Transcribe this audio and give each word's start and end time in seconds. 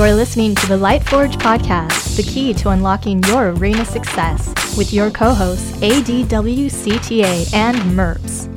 You're 0.00 0.14
listening 0.14 0.54
to 0.54 0.66
the 0.66 0.78
Lightforge 0.78 1.34
podcast, 1.34 2.16
the 2.16 2.22
key 2.22 2.54
to 2.54 2.70
unlocking 2.70 3.22
your 3.24 3.50
arena 3.50 3.84
success, 3.84 4.48
with 4.74 4.94
your 4.94 5.10
co 5.10 5.34
hosts 5.34 5.72
ADWCTA 5.72 7.52
and 7.52 7.76
MERPS. 7.94 8.48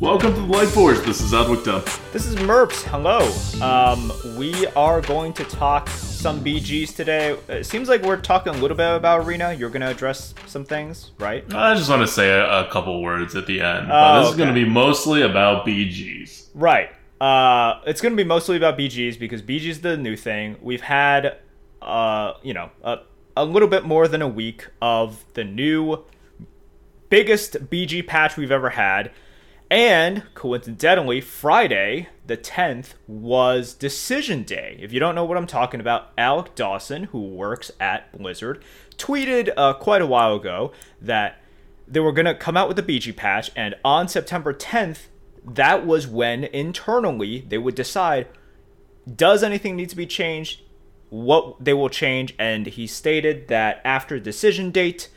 Welcome 0.00 0.34
to 0.34 0.40
the 0.40 0.48
Lightforge. 0.48 1.06
This 1.06 1.20
is 1.20 1.32
Adwick 1.32 1.62
Dunn. 1.62 1.84
This 2.12 2.26
is 2.26 2.34
Merps. 2.34 2.82
Hello. 2.82 3.20
Um, 3.64 4.12
we 4.36 4.66
are 4.74 5.00
going 5.00 5.32
to 5.34 5.44
talk 5.44 5.88
some 6.20 6.44
BGs 6.44 6.94
today. 6.94 7.34
It 7.48 7.64
seems 7.64 7.88
like 7.88 8.02
we're 8.02 8.20
talking 8.20 8.54
a 8.54 8.58
little 8.58 8.76
bit 8.76 8.94
about 8.94 9.26
Arena. 9.26 9.54
You're 9.54 9.70
going 9.70 9.80
to 9.80 9.88
address 9.88 10.34
some 10.46 10.66
things, 10.66 11.12
right? 11.18 11.42
I 11.54 11.74
just 11.74 11.88
want 11.88 12.02
to 12.02 12.06
say 12.06 12.28
a, 12.28 12.66
a 12.66 12.70
couple 12.70 13.00
words 13.02 13.34
at 13.34 13.46
the 13.46 13.62
end. 13.62 13.86
Oh, 13.86 13.88
but 13.88 14.20
this 14.20 14.30
is 14.32 14.36
going 14.36 14.50
to 14.50 14.54
be 14.54 14.68
mostly 14.68 15.22
about 15.22 15.66
BGs. 15.66 16.48
Right. 16.54 16.90
Uh, 17.22 17.80
it's 17.86 18.02
going 18.02 18.12
to 18.12 18.22
be 18.22 18.28
mostly 18.28 18.58
about 18.58 18.78
BGs 18.78 19.18
because 19.18 19.40
BGs 19.40 19.80
the 19.80 19.96
new 19.96 20.14
thing. 20.14 20.56
We've 20.60 20.82
had, 20.82 21.38
uh, 21.80 22.34
you 22.42 22.52
know, 22.52 22.70
a, 22.84 22.98
a 23.34 23.46
little 23.46 23.68
bit 23.68 23.86
more 23.86 24.06
than 24.06 24.20
a 24.20 24.28
week 24.28 24.68
of 24.82 25.24
the 25.32 25.44
new 25.44 26.04
biggest 27.08 27.54
BG 27.70 28.06
patch 28.06 28.36
we've 28.36 28.52
ever 28.52 28.70
had. 28.70 29.10
And 29.70 30.24
coincidentally, 30.34 31.20
Friday, 31.20 32.08
the 32.26 32.36
10th, 32.36 32.94
was 33.06 33.72
Decision 33.72 34.42
Day. 34.42 34.76
If 34.80 34.92
you 34.92 34.98
don't 34.98 35.14
know 35.14 35.24
what 35.24 35.36
I'm 35.36 35.46
talking 35.46 35.78
about, 35.78 36.10
Alec 36.18 36.56
Dawson, 36.56 37.04
who 37.04 37.22
works 37.22 37.70
at 37.78 38.10
Blizzard, 38.18 38.64
tweeted 38.96 39.52
uh, 39.56 39.74
quite 39.74 40.02
a 40.02 40.06
while 40.06 40.34
ago 40.34 40.72
that 41.00 41.40
they 41.86 42.00
were 42.00 42.10
going 42.10 42.26
to 42.26 42.34
come 42.34 42.56
out 42.56 42.66
with 42.66 42.80
a 42.80 42.82
BG 42.82 43.14
patch, 43.14 43.52
and 43.54 43.76
on 43.84 44.08
September 44.08 44.52
10th, 44.52 45.06
that 45.44 45.86
was 45.86 46.06
when 46.06 46.44
internally 46.44 47.46
they 47.48 47.58
would 47.58 47.76
decide 47.76 48.26
does 49.16 49.42
anything 49.42 49.76
need 49.76 49.88
to 49.88 49.96
be 49.96 50.06
changed, 50.06 50.62
what 51.08 51.64
they 51.64 51.72
will 51.72 51.88
change, 51.88 52.34
and 52.38 52.66
he 52.66 52.86
stated 52.86 53.48
that 53.48 53.80
after 53.84 54.18
decision 54.18 54.70
date, 54.70 55.08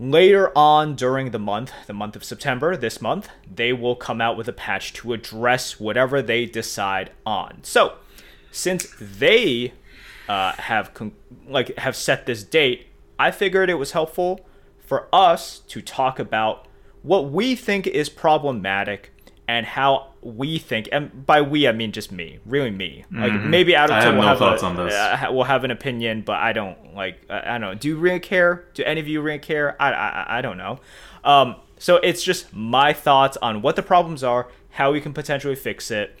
Later 0.00 0.50
on 0.56 0.94
during 0.96 1.30
the 1.30 1.38
month, 1.38 1.74
the 1.86 1.92
month 1.92 2.16
of 2.16 2.24
September, 2.24 2.74
this 2.74 3.02
month, 3.02 3.28
they 3.54 3.74
will 3.74 3.94
come 3.94 4.18
out 4.18 4.34
with 4.34 4.48
a 4.48 4.52
patch 4.52 4.94
to 4.94 5.12
address 5.12 5.78
whatever 5.78 6.22
they 6.22 6.46
decide 6.46 7.10
on. 7.26 7.58
So, 7.64 7.96
since 8.50 8.94
they 8.98 9.74
uh, 10.26 10.52
have 10.52 10.94
con- 10.94 11.12
like 11.46 11.76
have 11.76 11.94
set 11.94 12.24
this 12.24 12.42
date, 12.42 12.86
I 13.18 13.30
figured 13.30 13.68
it 13.68 13.74
was 13.74 13.92
helpful 13.92 14.40
for 14.78 15.06
us 15.14 15.58
to 15.68 15.82
talk 15.82 16.18
about 16.18 16.66
what 17.02 17.30
we 17.30 17.54
think 17.54 17.86
is 17.86 18.08
problematic 18.08 19.12
and 19.50 19.66
how 19.66 20.06
we 20.22 20.58
think, 20.58 20.88
and 20.92 21.26
by 21.26 21.42
we 21.42 21.66
I 21.66 21.72
mean 21.72 21.90
just 21.90 22.12
me, 22.12 22.38
really 22.46 22.70
me. 22.70 23.04
Like 23.10 23.32
maybe 23.32 23.74
out 23.74 23.90
of 23.90 23.96
Mm-hmm. 23.96 24.04
Have 24.06 24.14
will 24.14 24.22
no 24.22 24.28
have 24.28 24.38
thoughts 24.38 24.62
a, 24.62 24.66
on 24.66 24.76
this. 24.76 24.94
uh, 24.94 25.26
will 25.32 25.42
have 25.42 25.64
an 25.64 25.72
opinion, 25.72 26.22
but 26.22 26.36
I 26.36 26.52
don't 26.52 26.94
like. 26.94 27.20
I 27.28 27.40
I 27.40 27.58
don't 27.58 27.60
know. 27.62 27.74
Do 27.74 27.88
you 27.88 27.96
really 27.96 28.20
care? 28.20 28.66
Do 28.74 28.84
any 28.84 29.00
of 29.00 29.08
you 29.08 29.20
really 29.20 29.40
care? 29.40 29.74
I 29.82 29.90
I, 29.90 30.38
I 30.38 30.40
don't 30.40 30.56
know. 30.56 30.78
Um, 31.24 31.56
so 31.78 31.96
it's 31.96 32.22
just 32.22 32.54
my 32.54 32.92
thoughts 32.92 33.36
on 33.42 33.60
what 33.60 33.74
the 33.74 33.82
problems 33.82 34.22
are, 34.22 34.46
how 34.70 34.92
we 34.92 35.00
can 35.00 35.12
potentially 35.12 35.56
fix 35.56 35.90
it, 35.90 36.16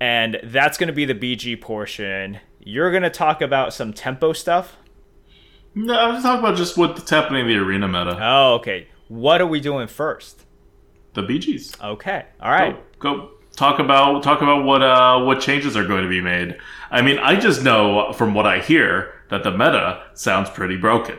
and 0.00 0.40
that's 0.42 0.78
going 0.78 0.86
to 0.86 0.94
be 0.94 1.04
the 1.04 1.14
BG 1.14 1.60
portion. 1.60 2.38
You're 2.60 2.90
going 2.90 3.02
to 3.02 3.10
talk 3.10 3.42
about 3.42 3.74
some 3.74 3.92
tempo 3.92 4.32
stuff. 4.32 4.76
No, 5.74 5.92
I 5.92 6.08
was 6.10 6.22
talking 6.22 6.40
about 6.42 6.56
just 6.56 6.78
what's 6.78 7.10
happening 7.10 7.42
in 7.42 7.48
the 7.48 7.58
arena 7.58 7.88
meta. 7.88 8.18
Oh, 8.18 8.54
okay. 8.54 8.88
What 9.08 9.42
are 9.42 9.46
we 9.46 9.60
doing 9.60 9.86
first? 9.86 10.46
The 11.18 11.38
BGs. 11.38 11.82
Okay. 11.82 12.26
All 12.40 12.50
right. 12.52 12.76
Go, 13.00 13.16
go 13.16 13.30
talk 13.56 13.80
about 13.80 14.22
talk 14.22 14.40
about 14.40 14.64
what 14.64 14.82
uh 14.82 15.20
what 15.20 15.40
changes 15.40 15.76
are 15.76 15.84
going 15.84 16.04
to 16.04 16.08
be 16.08 16.20
made. 16.20 16.56
I 16.92 17.02
mean, 17.02 17.18
I 17.18 17.34
just 17.34 17.62
know 17.62 18.12
from 18.12 18.34
what 18.34 18.46
I 18.46 18.60
hear 18.60 19.14
that 19.30 19.42
the 19.42 19.50
meta 19.50 20.04
sounds 20.14 20.48
pretty 20.48 20.76
broken. 20.76 21.16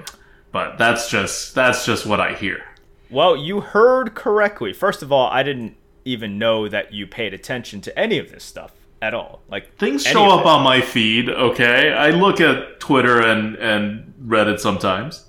But 0.52 0.78
that's 0.78 1.09
just 1.09 1.54
that's 1.54 1.86
just 1.86 2.06
what 2.06 2.22
I 2.22 2.34
hear. 2.34 2.64
Well, 3.09 3.36
you 3.36 3.59
heard 3.59 4.16
correctly. 4.16 4.72
First 4.72 5.04
of 5.04 5.12
all, 5.12 5.30
I 5.30 5.44
didn't 5.44 5.76
even 6.06 6.40
know 6.40 6.70
that 6.70 6.94
you 6.94 7.06
paid 7.06 7.34
attention 7.34 7.82
to 7.82 8.00
any 8.00 8.20
of 8.20 8.32
this 8.32 8.44
stuff 8.44 8.72
at 9.02 9.14
all. 9.14 9.42
Like 9.50 9.76
Things 9.78 10.04
show 10.06 10.30
up 10.30 10.46
on 10.46 10.64
my 10.64 10.80
feed, 10.82 11.30
okay? 11.30 11.92
I 11.92 12.12
look 12.12 12.40
at 12.40 12.80
Twitter 12.80 13.22
and 13.22 13.56
and 13.58 14.14
Reddit 14.26 14.59
sometimes. 14.59 15.26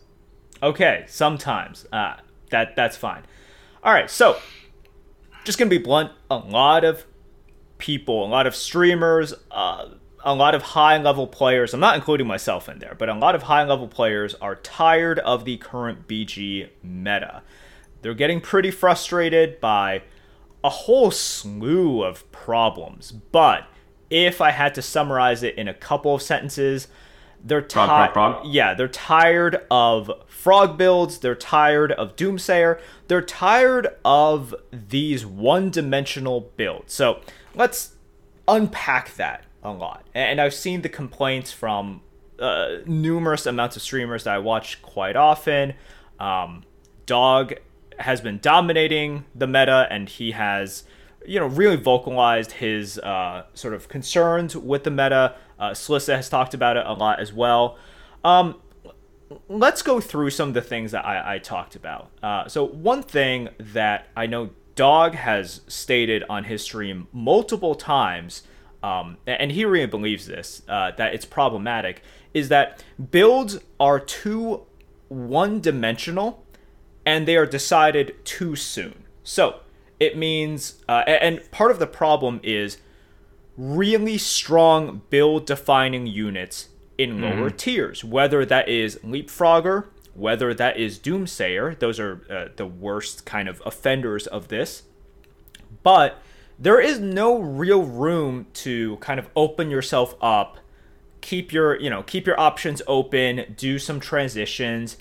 Okay, 0.62 1.04
sometimes. 1.08 1.86
Uh, 1.92 2.16
that 2.50 2.76
that's 2.76 2.96
fine. 2.96 3.22
All 3.82 3.92
right, 3.92 4.10
so 4.10 4.38
just 5.44 5.58
gonna 5.58 5.70
be 5.70 5.78
blunt. 5.78 6.12
A 6.30 6.36
lot 6.36 6.84
of 6.84 7.04
people, 7.78 8.24
a 8.24 8.28
lot 8.28 8.46
of 8.46 8.54
streamers, 8.54 9.34
uh, 9.50 9.88
a 10.24 10.34
lot 10.34 10.54
of 10.54 10.62
high 10.62 10.98
level 10.98 11.26
players. 11.26 11.74
I'm 11.74 11.80
not 11.80 11.96
including 11.96 12.26
myself 12.26 12.68
in 12.68 12.78
there, 12.78 12.94
but 12.98 13.08
a 13.08 13.14
lot 13.14 13.34
of 13.34 13.44
high 13.44 13.64
level 13.64 13.88
players 13.88 14.34
are 14.34 14.56
tired 14.56 15.18
of 15.20 15.44
the 15.44 15.56
current 15.56 16.06
BG 16.06 16.68
meta. 16.82 17.42
They're 18.02 18.14
getting 18.14 18.40
pretty 18.40 18.70
frustrated 18.70 19.60
by 19.60 20.02
a 20.62 20.68
whole 20.68 21.10
slew 21.10 22.02
of 22.02 22.30
problems. 22.32 23.12
But 23.12 23.66
if 24.10 24.40
I 24.40 24.50
had 24.50 24.74
to 24.74 24.82
summarize 24.82 25.42
it 25.42 25.56
in 25.56 25.68
a 25.68 25.74
couple 25.74 26.14
of 26.14 26.22
sentences, 26.22 26.88
they're 27.44 27.62
tired. 27.62 27.90
Yeah, 28.44 28.74
they're 28.74 28.88
tired 28.88 29.64
of 29.70 30.10
frog 30.26 30.76
builds. 30.76 31.18
They're 31.18 31.34
tired 31.34 31.92
of 31.92 32.16
Doomsayer. 32.16 32.80
They're 33.08 33.22
tired 33.22 33.88
of 34.04 34.54
these 34.72 35.24
one-dimensional 35.26 36.52
builds. 36.56 36.92
So 36.92 37.20
let's 37.54 37.94
unpack 38.46 39.14
that 39.16 39.44
a 39.62 39.72
lot. 39.72 40.04
And 40.14 40.40
I've 40.40 40.54
seen 40.54 40.82
the 40.82 40.88
complaints 40.88 41.52
from 41.52 42.02
uh, 42.38 42.78
numerous 42.86 43.46
amounts 43.46 43.76
of 43.76 43.82
streamers 43.82 44.24
that 44.24 44.34
I 44.34 44.38
watch 44.38 44.80
quite 44.82 45.16
often. 45.16 45.74
Um, 46.18 46.64
Dog 47.06 47.54
has 47.98 48.20
been 48.20 48.38
dominating 48.40 49.24
the 49.34 49.46
meta, 49.46 49.86
and 49.90 50.08
he 50.08 50.30
has, 50.30 50.84
you 51.26 51.38
know, 51.38 51.46
really 51.46 51.76
vocalized 51.76 52.52
his 52.52 52.98
uh, 53.00 53.44
sort 53.52 53.74
of 53.74 53.88
concerns 53.88 54.56
with 54.56 54.84
the 54.84 54.90
meta. 54.90 55.34
Uh, 55.60 55.70
Slissa 55.70 56.16
has 56.16 56.28
talked 56.28 56.54
about 56.54 56.76
it 56.76 56.86
a 56.86 56.94
lot 56.94 57.20
as 57.20 57.32
well. 57.32 57.76
Um, 58.24 58.56
let's 59.48 59.82
go 59.82 60.00
through 60.00 60.30
some 60.30 60.48
of 60.48 60.54
the 60.54 60.62
things 60.62 60.90
that 60.92 61.04
I, 61.04 61.34
I 61.34 61.38
talked 61.38 61.76
about. 61.76 62.10
Uh, 62.22 62.48
so 62.48 62.66
one 62.66 63.02
thing 63.02 63.50
that 63.58 64.08
I 64.16 64.26
know 64.26 64.50
Dog 64.74 65.14
has 65.14 65.60
stated 65.68 66.24
on 66.30 66.44
his 66.44 66.62
stream 66.62 67.06
multiple 67.12 67.74
times, 67.74 68.44
um, 68.82 69.18
and 69.26 69.52
he 69.52 69.64
really 69.64 69.86
believes 69.86 70.26
this, 70.26 70.62
uh, 70.68 70.92
that 70.96 71.12
it's 71.12 71.26
problematic, 71.26 72.02
is 72.32 72.48
that 72.48 72.82
builds 73.10 73.58
are 73.78 74.00
too 74.00 74.62
one-dimensional 75.08 76.42
and 77.04 77.28
they 77.28 77.36
are 77.36 77.46
decided 77.46 78.14
too 78.24 78.56
soon. 78.56 79.04
So 79.22 79.60
it 79.98 80.16
means, 80.16 80.82
uh, 80.88 81.02
and 81.06 81.48
part 81.50 81.70
of 81.70 81.78
the 81.78 81.86
problem 81.86 82.40
is 82.42 82.78
really 83.60 84.16
strong 84.16 85.02
build 85.10 85.44
defining 85.44 86.06
units 86.06 86.68
in 86.96 87.20
lower 87.20 87.50
tiers, 87.50 88.02
whether 88.02 88.44
that 88.46 88.68
is 88.68 88.96
Leapfrogger, 89.04 89.86
whether 90.14 90.54
that 90.54 90.78
is 90.78 90.98
Doomsayer. 90.98 91.78
Those 91.78 92.00
are 92.00 92.22
uh, 92.30 92.48
the 92.56 92.66
worst 92.66 93.26
kind 93.26 93.48
of 93.48 93.62
offenders 93.66 94.26
of 94.26 94.48
this. 94.48 94.84
But 95.82 96.22
there 96.58 96.80
is 96.80 96.98
no 96.98 97.38
real 97.38 97.82
room 97.82 98.46
to 98.54 98.96
kind 98.96 99.20
of 99.20 99.28
open 99.36 99.70
yourself 99.70 100.14
up, 100.22 100.58
keep 101.20 101.52
your, 101.52 101.78
you 101.78 101.90
know, 101.90 102.02
keep 102.02 102.26
your 102.26 102.40
options 102.40 102.80
open, 102.86 103.54
do 103.56 103.78
some 103.78 104.00
transitions. 104.00 104.96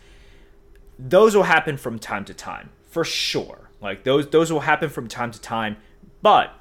Those 0.97 1.33
will 1.33 1.43
happen 1.43 1.77
from 1.77 1.97
time 1.97 2.25
to 2.25 2.33
time, 2.33 2.71
for 2.85 3.05
sure. 3.05 3.69
Like 3.81 4.03
those 4.03 4.29
those 4.29 4.51
will 4.51 4.59
happen 4.61 4.89
from 4.89 5.07
time 5.07 5.31
to 5.31 5.39
time, 5.39 5.77
but 6.21 6.58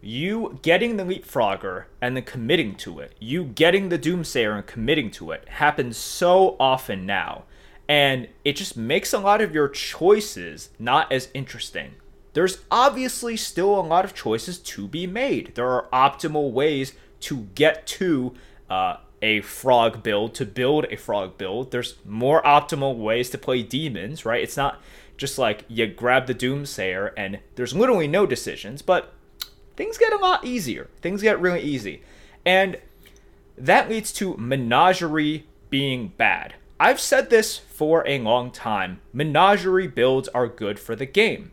you 0.00 0.58
getting 0.62 0.96
the 0.96 1.04
leapfrogger 1.04 1.84
and 2.00 2.16
then 2.16 2.24
committing 2.24 2.74
to 2.76 3.00
it, 3.00 3.14
you 3.18 3.44
getting 3.44 3.88
the 3.88 3.98
doomsayer 3.98 4.56
and 4.56 4.66
committing 4.66 5.10
to 5.12 5.30
it 5.30 5.48
happens 5.48 5.96
so 5.96 6.56
often 6.58 7.04
now. 7.04 7.44
And 7.88 8.28
it 8.44 8.54
just 8.54 8.76
makes 8.76 9.12
a 9.12 9.18
lot 9.18 9.40
of 9.40 9.52
your 9.52 9.68
choices 9.68 10.70
not 10.78 11.10
as 11.10 11.28
interesting. 11.34 11.96
There's 12.32 12.58
obviously 12.70 13.36
still 13.36 13.78
a 13.78 13.82
lot 13.82 14.04
of 14.04 14.14
choices 14.14 14.58
to 14.58 14.86
be 14.86 15.06
made. 15.06 15.54
There 15.54 15.68
are 15.68 15.88
optimal 15.92 16.52
ways 16.52 16.94
to 17.20 17.48
get 17.54 17.86
to 17.88 18.34
uh, 18.70 18.98
a 19.20 19.40
frog 19.40 20.02
build, 20.02 20.34
to 20.36 20.46
build 20.46 20.86
a 20.90 20.96
frog 20.96 21.36
build. 21.36 21.72
There's 21.72 21.96
more 22.06 22.40
optimal 22.42 22.96
ways 22.96 23.30
to 23.30 23.38
play 23.38 23.62
demons, 23.62 24.24
right? 24.24 24.42
It's 24.42 24.56
not 24.56 24.80
just 25.16 25.36
like 25.36 25.64
you 25.68 25.86
grab 25.86 26.26
the 26.26 26.34
doomsayer 26.34 27.12
and 27.16 27.40
there's 27.56 27.74
literally 27.74 28.08
no 28.08 28.24
decisions, 28.24 28.80
but 28.80 29.12
things 29.80 29.96
get 29.96 30.12
a 30.12 30.18
lot 30.18 30.44
easier. 30.44 30.90
Things 31.00 31.22
get 31.22 31.40
really 31.40 31.62
easy. 31.62 32.02
And 32.44 32.76
that 33.56 33.88
leads 33.88 34.12
to 34.12 34.36
menagerie 34.36 35.46
being 35.70 36.08
bad. 36.18 36.52
I've 36.78 37.00
said 37.00 37.30
this 37.30 37.56
for 37.56 38.06
a 38.06 38.18
long 38.18 38.50
time. 38.50 39.00
Menagerie 39.14 39.86
builds 39.86 40.28
are 40.28 40.48
good 40.48 40.78
for 40.78 40.94
the 40.94 41.06
game. 41.06 41.52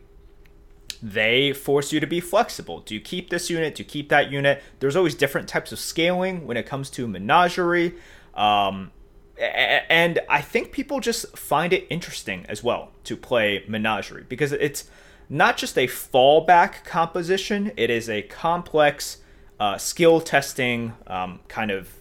they 1.02 1.54
force 1.54 1.90
you 1.90 2.00
to 2.00 2.06
be 2.06 2.20
flexible. 2.20 2.80
Do 2.80 2.94
you 2.94 3.00
keep 3.00 3.30
this 3.30 3.48
unit? 3.48 3.76
Do 3.76 3.82
you 3.82 3.88
keep 3.88 4.10
that 4.10 4.30
unit? 4.30 4.62
There's 4.80 4.96
always 4.96 5.14
different 5.14 5.48
types 5.48 5.72
of 5.72 5.78
scaling 5.78 6.46
when 6.46 6.58
it 6.58 6.66
comes 6.66 6.90
to 6.90 7.08
menagerie. 7.08 7.94
Um, 8.34 8.90
and 9.38 10.18
I 10.28 10.42
think 10.42 10.72
people 10.72 11.00
just 11.00 11.34
find 11.34 11.72
it 11.72 11.86
interesting 11.88 12.44
as 12.46 12.62
well 12.62 12.90
to 13.04 13.16
play 13.16 13.64
Menagerie 13.68 14.26
because 14.28 14.52
it's 14.52 14.90
not 15.28 15.56
just 15.56 15.76
a 15.76 15.86
fallback 15.86 16.84
composition, 16.84 17.72
it 17.76 17.90
is 17.90 18.08
a 18.08 18.22
complex 18.22 19.18
uh, 19.60 19.76
skill 19.76 20.20
testing 20.20 20.94
um, 21.06 21.40
kind 21.48 21.70
of 21.70 21.92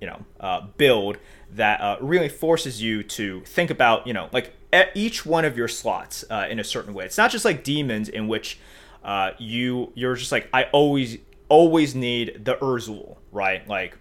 you 0.00 0.06
know 0.06 0.24
uh, 0.40 0.62
build 0.76 1.18
that 1.52 1.80
uh, 1.80 1.96
really 2.00 2.28
forces 2.28 2.82
you 2.82 3.02
to 3.02 3.40
think 3.42 3.70
about 3.70 4.06
you 4.06 4.12
know 4.12 4.28
like 4.32 4.52
each 4.94 5.24
one 5.24 5.44
of 5.44 5.56
your 5.56 5.68
slots 5.68 6.24
uh, 6.30 6.46
in 6.50 6.58
a 6.58 6.64
certain 6.64 6.92
way. 6.92 7.04
It's 7.04 7.16
not 7.16 7.30
just 7.30 7.44
like 7.44 7.64
demons 7.64 8.08
in 8.08 8.28
which 8.28 8.58
uh, 9.04 9.30
you 9.38 9.92
you're 9.94 10.16
just 10.16 10.32
like 10.32 10.48
I 10.52 10.64
always 10.64 11.18
always 11.48 11.94
need 11.94 12.44
the 12.44 12.56
Urzul, 12.56 13.16
right? 13.30 13.66
Like 13.68 13.96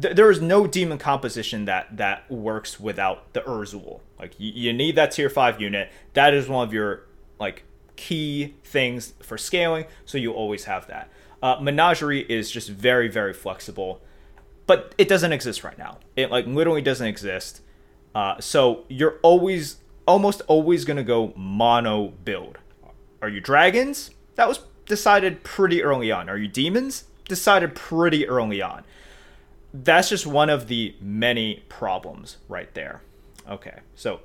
th- 0.00 0.16
there 0.16 0.30
is 0.30 0.40
no 0.40 0.66
demon 0.66 0.98
composition 0.98 1.66
that 1.66 1.96
that 1.96 2.30
works 2.30 2.80
without 2.80 3.32
the 3.32 3.40
Urzul. 3.42 4.00
Like 4.18 4.34
you 4.38 4.72
need 4.72 4.96
that 4.96 5.12
tier 5.12 5.30
five 5.30 5.60
unit. 5.60 5.90
That 6.14 6.34
is 6.34 6.48
one 6.48 6.66
of 6.66 6.74
your 6.74 7.06
like 7.38 7.64
key 7.96 8.54
things 8.64 9.14
for 9.22 9.38
scaling. 9.38 9.86
So 10.04 10.18
you 10.18 10.32
always 10.32 10.64
have 10.64 10.86
that. 10.88 11.10
Uh, 11.42 11.58
Menagerie 11.60 12.22
is 12.22 12.50
just 12.50 12.68
very 12.70 13.08
very 13.08 13.32
flexible, 13.32 14.00
but 14.66 14.94
it 14.98 15.08
doesn't 15.08 15.32
exist 15.32 15.64
right 15.64 15.78
now. 15.78 15.98
It 16.16 16.30
like 16.30 16.46
literally 16.46 16.82
doesn't 16.82 17.06
exist. 17.06 17.60
Uh, 18.14 18.40
so 18.40 18.84
you're 18.88 19.18
always 19.22 19.76
almost 20.06 20.42
always 20.42 20.84
gonna 20.84 21.04
go 21.04 21.32
mono 21.36 22.08
build. 22.24 22.58
Are 23.22 23.28
you 23.28 23.40
dragons? 23.40 24.10
That 24.36 24.48
was 24.48 24.60
decided 24.86 25.44
pretty 25.44 25.82
early 25.82 26.10
on. 26.12 26.28
Are 26.28 26.36
you 26.36 26.48
demons? 26.48 27.04
Decided 27.28 27.74
pretty 27.74 28.28
early 28.28 28.60
on 28.60 28.84
that's 29.74 30.08
just 30.08 30.24
one 30.24 30.48
of 30.48 30.68
the 30.68 30.94
many 31.00 31.64
problems 31.68 32.36
right 32.48 32.72
there. 32.74 33.02
Okay, 33.50 33.80
so 33.96 34.20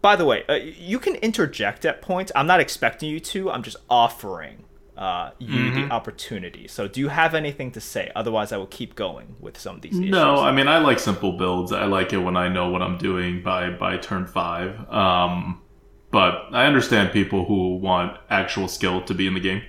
by 0.00 0.16
the 0.16 0.24
way, 0.24 0.44
uh, 0.48 0.54
you 0.54 0.98
can 0.98 1.16
interject 1.16 1.84
at 1.84 2.02
points. 2.02 2.30
I'm 2.34 2.46
not 2.46 2.60
expecting 2.60 3.10
you 3.10 3.20
to. 3.20 3.50
I'm 3.50 3.62
just 3.62 3.76
offering 3.90 4.64
uh, 4.96 5.30
you 5.38 5.48
mm-hmm. 5.48 5.88
the 5.88 5.94
opportunity. 5.94 6.68
So, 6.68 6.88
do 6.88 7.00
you 7.00 7.08
have 7.08 7.34
anything 7.34 7.70
to 7.72 7.80
say? 7.80 8.10
Otherwise, 8.14 8.52
I 8.52 8.56
will 8.56 8.66
keep 8.66 8.94
going 8.94 9.36
with 9.40 9.58
some 9.58 9.76
of 9.76 9.82
these. 9.82 9.98
Issues. 9.98 10.10
No, 10.10 10.36
I 10.36 10.52
mean 10.52 10.68
I 10.68 10.78
like 10.78 10.98
simple 10.98 11.32
builds. 11.32 11.72
I 11.72 11.84
like 11.84 12.12
it 12.12 12.18
when 12.18 12.36
I 12.36 12.48
know 12.48 12.70
what 12.70 12.82
I'm 12.82 12.98
doing 12.98 13.42
by 13.42 13.70
by 13.70 13.96
turn 13.96 14.26
five. 14.26 14.88
Um, 14.92 15.62
but 16.10 16.48
I 16.52 16.66
understand 16.66 17.12
people 17.12 17.44
who 17.44 17.76
want 17.76 18.18
actual 18.30 18.68
skill 18.68 19.02
to 19.02 19.14
be 19.14 19.26
in 19.26 19.34
the 19.34 19.40
game. 19.40 19.62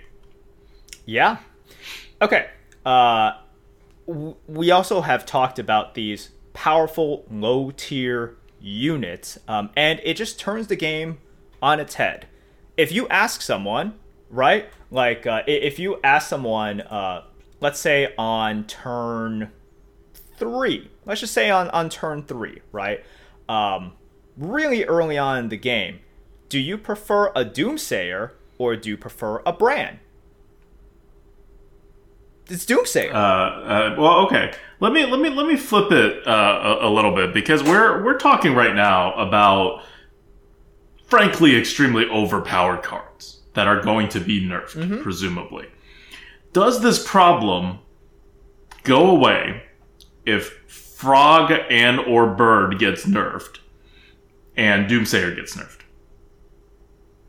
Yeah. 1.06 1.38
Okay. 2.22 2.50
Uh, 2.86 3.34
we 4.48 4.72
also 4.72 5.02
have 5.02 5.26
talked 5.26 5.60
about 5.60 5.94
these 5.94 6.30
powerful 6.54 7.26
low 7.30 7.72
tier 7.72 8.36
units, 8.60 9.38
um, 9.48 9.70
and 9.76 10.00
it 10.04 10.16
just 10.16 10.40
turns 10.40 10.68
the 10.68 10.76
game 10.76 11.20
on 11.62 11.80
its 11.80 11.96
head. 11.96 12.28
If 12.78 12.92
you 12.92 13.08
ask 13.10 13.42
someone, 13.42 13.96
right, 14.30 14.70
like 14.92 15.28
uh, 15.28 15.44
if 15.48 15.80
you 15.80 16.00
ask 16.04 16.30
someone, 16.30 16.82
uh, 16.82 17.24
let's 17.60 17.80
say 17.80 18.14
on 18.18 18.66
turn 18.66 19.52
three, 20.38 20.90
let's 21.06 21.22
just 21.22 21.34
say 21.34 21.50
on, 21.50 21.70
on 21.70 21.90
turn 21.90 22.24
three, 22.24 22.62
right, 22.72 23.04
um, 23.48 23.94
really 24.38 24.86
early 24.86 25.18
on 25.18 25.38
in 25.38 25.50
the 25.50 25.58
game, 25.58 26.00
do 26.48 26.60
you 26.60 26.78
prefer 26.78 27.28
a 27.36 27.46
Doomsayer 27.46 28.32
or 28.58 28.76
do 28.76 28.90
you 28.90 28.98
prefer 28.98 29.42
a 29.46 29.54
Brann? 29.54 30.00
It's 32.50 32.66
Doomsayer. 32.66 33.14
Uh, 33.14 33.18
uh, 33.18 33.96
well, 33.98 34.26
okay. 34.26 34.54
Let 34.80 34.94
me 34.94 35.06
let 35.06 35.20
me 35.20 35.30
let 35.30 35.46
me 35.46 35.58
flip 35.58 35.92
it 35.92 36.26
uh, 36.28 36.78
a, 36.82 36.88
a, 36.88 36.90
little 36.90 37.14
bit 37.14 37.34
because 37.34 37.62
we're 37.64 38.04
we're 38.04 38.18
talking 38.18 38.56
right 38.56 38.74
now 38.74 39.14
about 39.14 39.84
frankly 41.06 41.58
extremely 41.58 42.06
overpowered 42.06 42.82
cards 42.84 43.42
that 43.54 43.68
are 43.68 43.82
going 43.82 44.08
to 44.10 44.20
be 44.20 44.42
nerfed, 44.42 44.76
mm-hmm. 44.76 45.02
presumably. 45.02 45.68
Does 46.54 46.82
this 46.82 47.06
problem 47.06 47.80
go 48.84 49.10
away 49.10 49.64
if 50.26 50.50
Frog 50.68 51.52
and 51.70 52.00
or 52.00 52.28
Bird 52.28 52.80
gets 52.80 53.06
nerfed 53.06 53.60
and 54.56 54.90
Doomsayer 54.90 55.36
gets 55.36 55.56
nerfed? 55.56 55.82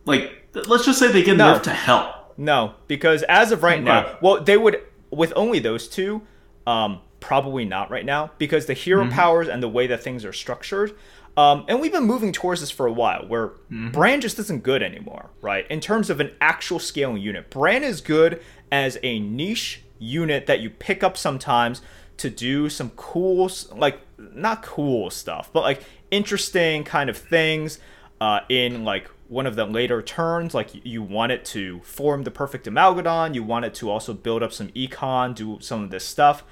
Like, 0.04 0.48
let's 0.66 0.84
just 0.84 0.98
say 0.98 1.10
they 1.10 1.22
get 1.22 1.36
no. 1.36 1.54
nerfed 1.54 1.64
to 1.64 1.70
hell. 1.70 2.32
No, 2.36 2.74
because 2.86 3.22
as 3.24 3.52
of 3.52 3.62
right 3.62 3.80
okay. 3.80 3.84
now, 3.84 4.18
well, 4.22 4.42
they 4.42 4.56
would 4.56 4.80
with 5.10 5.32
only 5.36 5.58
those 5.58 5.88
two, 5.88 6.22
um, 6.66 7.00
probably 7.20 7.64
not 7.64 7.90
right 7.90 8.04
now 8.04 8.30
because 8.38 8.66
the 8.66 8.74
hero 8.74 9.04
mm-hmm. 9.04 9.12
powers 9.12 9.48
and 9.48 9.62
the 9.62 9.68
way 9.68 9.86
that 9.86 10.02
things 10.02 10.24
are 10.24 10.32
structured. 10.32 10.96
Um, 11.36 11.64
and 11.68 11.80
we've 11.80 11.92
been 11.92 12.04
moving 12.04 12.32
towards 12.32 12.60
this 12.60 12.70
for 12.70 12.86
a 12.86 12.92
while, 12.92 13.26
where 13.26 13.48
mm-hmm. 13.48 13.90
Brann 13.90 14.20
just 14.20 14.38
isn't 14.38 14.62
good 14.62 14.82
anymore, 14.82 15.30
right? 15.40 15.66
In 15.70 15.80
terms 15.80 16.10
of 16.10 16.20
an 16.20 16.32
actual 16.40 16.78
scaling 16.78 17.22
unit, 17.22 17.50
Brann 17.50 17.84
is 17.84 18.00
good 18.00 18.42
as 18.72 18.98
a 19.02 19.20
niche 19.20 19.82
unit 19.98 20.46
that 20.46 20.60
you 20.60 20.70
pick 20.70 21.04
up 21.04 21.16
sometimes 21.16 21.82
to 22.16 22.28
do 22.28 22.68
some 22.68 22.90
cool, 22.90 23.50
like 23.74 24.00
not 24.18 24.62
cool 24.62 25.08
stuff, 25.08 25.50
but 25.52 25.62
like 25.62 25.84
interesting 26.10 26.84
kind 26.84 27.08
of 27.08 27.16
things 27.16 27.78
uh, 28.20 28.40
in 28.48 28.84
like 28.84 29.08
one 29.30 29.46
of 29.46 29.54
the 29.54 29.64
later 29.64 30.02
turns, 30.02 30.54
like 30.54 30.84
you 30.84 31.02
want 31.02 31.30
it 31.30 31.44
to 31.44 31.80
form 31.84 32.24
the 32.24 32.32
perfect 32.32 32.66
amalgadon, 32.66 33.32
you 33.32 33.44
want 33.44 33.64
it 33.64 33.72
to 33.72 33.88
also 33.88 34.12
build 34.12 34.42
up 34.42 34.52
some 34.52 34.68
econ, 34.70 35.36
do 35.36 35.56
some 35.60 35.84
of 35.84 35.90
this 35.90 36.04
stuff, 36.04 36.42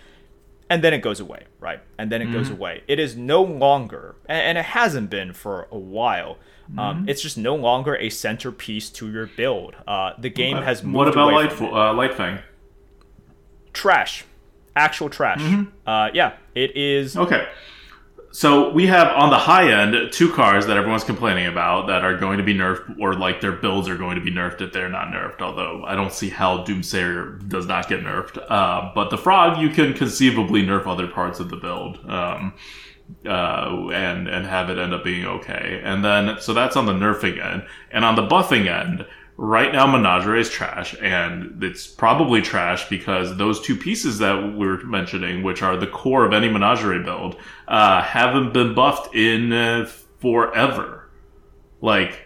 and 0.70 0.82
then 0.84 0.94
it 0.94 0.98
goes 0.98 1.18
away, 1.18 1.42
right? 1.58 1.80
And 1.98 2.12
then 2.12 2.22
it 2.22 2.26
mm-hmm. 2.26 2.34
goes 2.34 2.50
away. 2.50 2.84
It 2.86 3.00
is 3.00 3.16
no 3.16 3.42
longer, 3.42 4.14
and 4.26 4.56
it 4.56 4.64
hasn't 4.64 5.10
been 5.10 5.32
for 5.32 5.66
a 5.72 5.78
while. 5.78 6.38
Um, 6.68 6.76
mm-hmm. 6.76 6.78
Um, 6.78 7.08
it's 7.08 7.20
just 7.20 7.36
no 7.36 7.56
longer 7.56 7.96
a 7.96 8.10
centerpiece 8.10 8.90
to 8.90 9.10
your 9.10 9.26
build. 9.26 9.74
Uh, 9.84 10.12
the 10.16 10.30
game 10.30 10.58
has 10.58 10.84
moved. 10.84 10.94
What 10.94 11.08
about 11.08 11.32
Light, 11.32 11.50
uh, 11.50 11.94
Lightfang? 11.94 12.42
Trash, 13.72 14.24
actual 14.76 15.10
trash. 15.10 15.40
Mm-hmm. 15.40 15.88
Uh, 15.88 16.10
yeah, 16.14 16.34
it 16.54 16.76
is. 16.76 17.16
Okay 17.16 17.48
so 18.30 18.70
we 18.70 18.86
have 18.86 19.08
on 19.08 19.30
the 19.30 19.38
high 19.38 19.72
end 19.72 20.12
two 20.12 20.32
cars 20.32 20.66
that 20.66 20.76
everyone's 20.76 21.04
complaining 21.04 21.46
about 21.46 21.86
that 21.86 22.04
are 22.04 22.16
going 22.16 22.38
to 22.38 22.44
be 22.44 22.54
nerfed 22.54 22.98
or 22.98 23.14
like 23.14 23.40
their 23.40 23.52
builds 23.52 23.88
are 23.88 23.96
going 23.96 24.16
to 24.16 24.24
be 24.24 24.30
nerfed 24.30 24.60
if 24.60 24.72
they're 24.72 24.88
not 24.88 25.08
nerfed 25.08 25.40
although 25.40 25.82
i 25.86 25.94
don't 25.94 26.12
see 26.12 26.28
how 26.28 26.64
doomsayer 26.64 27.46
does 27.48 27.66
not 27.66 27.88
get 27.88 28.00
nerfed. 28.00 28.38
Uh, 28.48 28.90
but 28.94 29.10
the 29.10 29.18
frog 29.18 29.58
you 29.60 29.70
can 29.70 29.94
conceivably 29.94 30.62
nerf 30.62 30.86
other 30.86 31.06
parts 31.06 31.40
of 31.40 31.50
the 31.50 31.56
build 31.56 31.98
um, 32.08 32.54
uh, 33.26 33.88
and 33.92 34.28
and 34.28 34.46
have 34.46 34.70
it 34.70 34.78
end 34.78 34.92
up 34.92 35.04
being 35.04 35.24
okay. 35.24 35.80
And 35.82 36.04
then 36.04 36.40
so 36.40 36.52
that's 36.52 36.76
on 36.76 36.86
the 36.86 36.92
nerfing 36.92 37.44
end. 37.44 37.66
And 37.90 38.04
on 38.04 38.16
the 38.16 38.26
buffing 38.26 38.68
end 38.68 39.06
right 39.38 39.72
now 39.72 39.86
Menagerie 39.86 40.40
is 40.40 40.50
trash, 40.50 40.94
and 41.00 41.62
it's 41.62 41.86
probably 41.86 42.42
trash 42.42 42.88
because 42.90 43.36
those 43.36 43.60
two 43.60 43.76
pieces 43.76 44.18
that 44.18 44.34
we 44.54 44.66
are 44.66 44.84
mentioning, 44.84 45.42
which 45.42 45.62
are 45.62 45.76
the 45.76 45.86
core 45.86 46.26
of 46.26 46.32
any 46.32 46.50
Menagerie 46.50 47.02
build, 47.02 47.36
uh, 47.68 48.02
haven't 48.02 48.52
been 48.52 48.74
buffed 48.74 49.14
in 49.14 49.52
uh, 49.52 49.88
forever. 50.18 51.08
Like, 51.80 52.24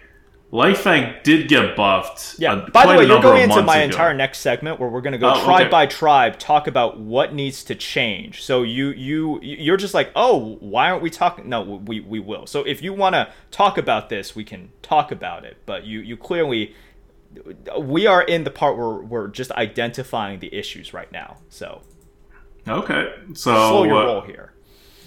Lightfang 0.50 1.22
did 1.22 1.48
get 1.48 1.76
buffed. 1.76 2.38
Yeah. 2.38 2.54
Uh, 2.54 2.70
By 2.70 2.86
the 2.86 2.98
way, 2.98 3.06
you're 3.06 3.20
going 3.20 3.42
into 3.42 3.62
my 3.62 3.78
ago. 3.78 3.84
entire 3.84 4.14
next 4.14 4.38
segment 4.38 4.80
where 4.80 4.88
we're 4.88 5.00
going 5.00 5.12
to 5.12 5.18
go 5.18 5.32
oh, 5.34 5.44
tribe 5.44 5.62
okay. 5.62 5.70
by 5.70 5.86
tribe, 5.86 6.38
talk 6.38 6.66
about 6.66 6.98
what 6.98 7.34
needs 7.34 7.64
to 7.64 7.74
change. 7.74 8.42
So 8.42 8.62
you 8.62 8.88
you 8.88 9.40
you're 9.42 9.78
just 9.78 9.94
like, 9.94 10.10
oh, 10.14 10.56
why 10.60 10.90
aren't 10.90 11.02
we 11.02 11.08
talking? 11.08 11.48
No, 11.48 11.62
we 11.62 12.00
we 12.00 12.20
will. 12.20 12.46
So 12.46 12.64
if 12.64 12.82
you 12.82 12.92
want 12.92 13.14
to 13.14 13.32
talk 13.50 13.78
about 13.78 14.10
this, 14.10 14.36
we 14.36 14.44
can 14.44 14.72
talk 14.82 15.10
about 15.10 15.44
it. 15.46 15.56
But 15.64 15.84
you 15.84 16.00
you 16.00 16.18
clearly 16.18 16.74
we 17.78 18.06
are 18.06 18.22
in 18.22 18.44
the 18.44 18.50
part 18.50 18.76
where 18.76 18.94
we're 18.96 19.28
just 19.28 19.50
identifying 19.52 20.40
the 20.40 20.54
issues 20.54 20.92
right 20.92 21.10
now. 21.12 21.38
So 21.48 21.82
okay, 22.68 23.14
so 23.34 23.52
slow 23.52 23.84
your 23.84 24.02
uh, 24.02 24.06
roll 24.06 24.20
here. 24.22 24.52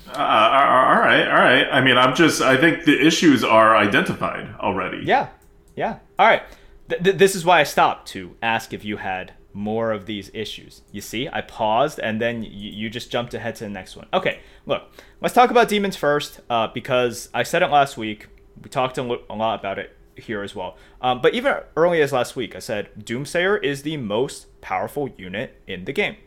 Uh, 0.07 0.17
all 0.17 0.99
right, 0.99 1.27
all 1.27 1.33
right. 1.33 1.67
I 1.71 1.81
mean, 1.81 1.97
I'm 1.97 2.15
just. 2.15 2.41
I 2.41 2.57
think 2.57 2.85
the 2.85 3.05
issues 3.05 3.43
are 3.43 3.75
identified 3.75 4.53
already. 4.59 5.03
Yeah, 5.03 5.29
yeah. 5.75 5.99
All 6.19 6.27
right. 6.27 6.43
Th- 6.89 7.01
th- 7.01 7.17
this 7.17 7.35
is 7.35 7.43
why 7.43 7.59
I 7.61 7.63
stopped 7.63 8.07
to 8.09 8.35
ask 8.43 8.71
if 8.71 8.85
you 8.85 8.97
had 8.97 9.33
more 9.51 9.91
of 9.91 10.05
these 10.05 10.29
issues. 10.33 10.83
You 10.91 11.01
see, 11.01 11.27
I 11.31 11.41
paused 11.41 11.99
and 11.99 12.21
then 12.21 12.41
y- 12.41 12.47
you 12.51 12.89
just 12.89 13.09
jumped 13.09 13.33
ahead 13.33 13.55
to 13.55 13.63
the 13.63 13.69
next 13.69 13.95
one. 13.95 14.07
Okay, 14.13 14.41
look, 14.67 14.83
let's 15.21 15.33
talk 15.33 15.49
about 15.49 15.69
demons 15.69 15.95
first 15.95 16.41
uh, 16.49 16.67
because 16.67 17.29
I 17.33 17.41
said 17.43 17.63
it 17.63 17.71
last 17.71 17.97
week. 17.97 18.27
We 18.61 18.69
talked 18.69 18.97
a, 18.99 19.03
lo- 19.03 19.23
a 19.29 19.35
lot 19.35 19.59
about 19.59 19.79
it 19.79 19.94
here 20.15 20.41
as 20.41 20.55
well. 20.55 20.77
Um, 21.01 21.21
but 21.21 21.33
even 21.33 21.55
early 21.75 22.01
as 22.01 22.11
last 22.11 22.35
week, 22.35 22.55
I 22.55 22.59
said 22.59 22.89
Doomsayer 22.97 23.61
is 23.63 23.83
the 23.83 23.97
most 23.97 24.61
powerful 24.61 25.09
unit 25.17 25.61
in 25.67 25.85
the 25.85 25.93
game. 25.93 26.17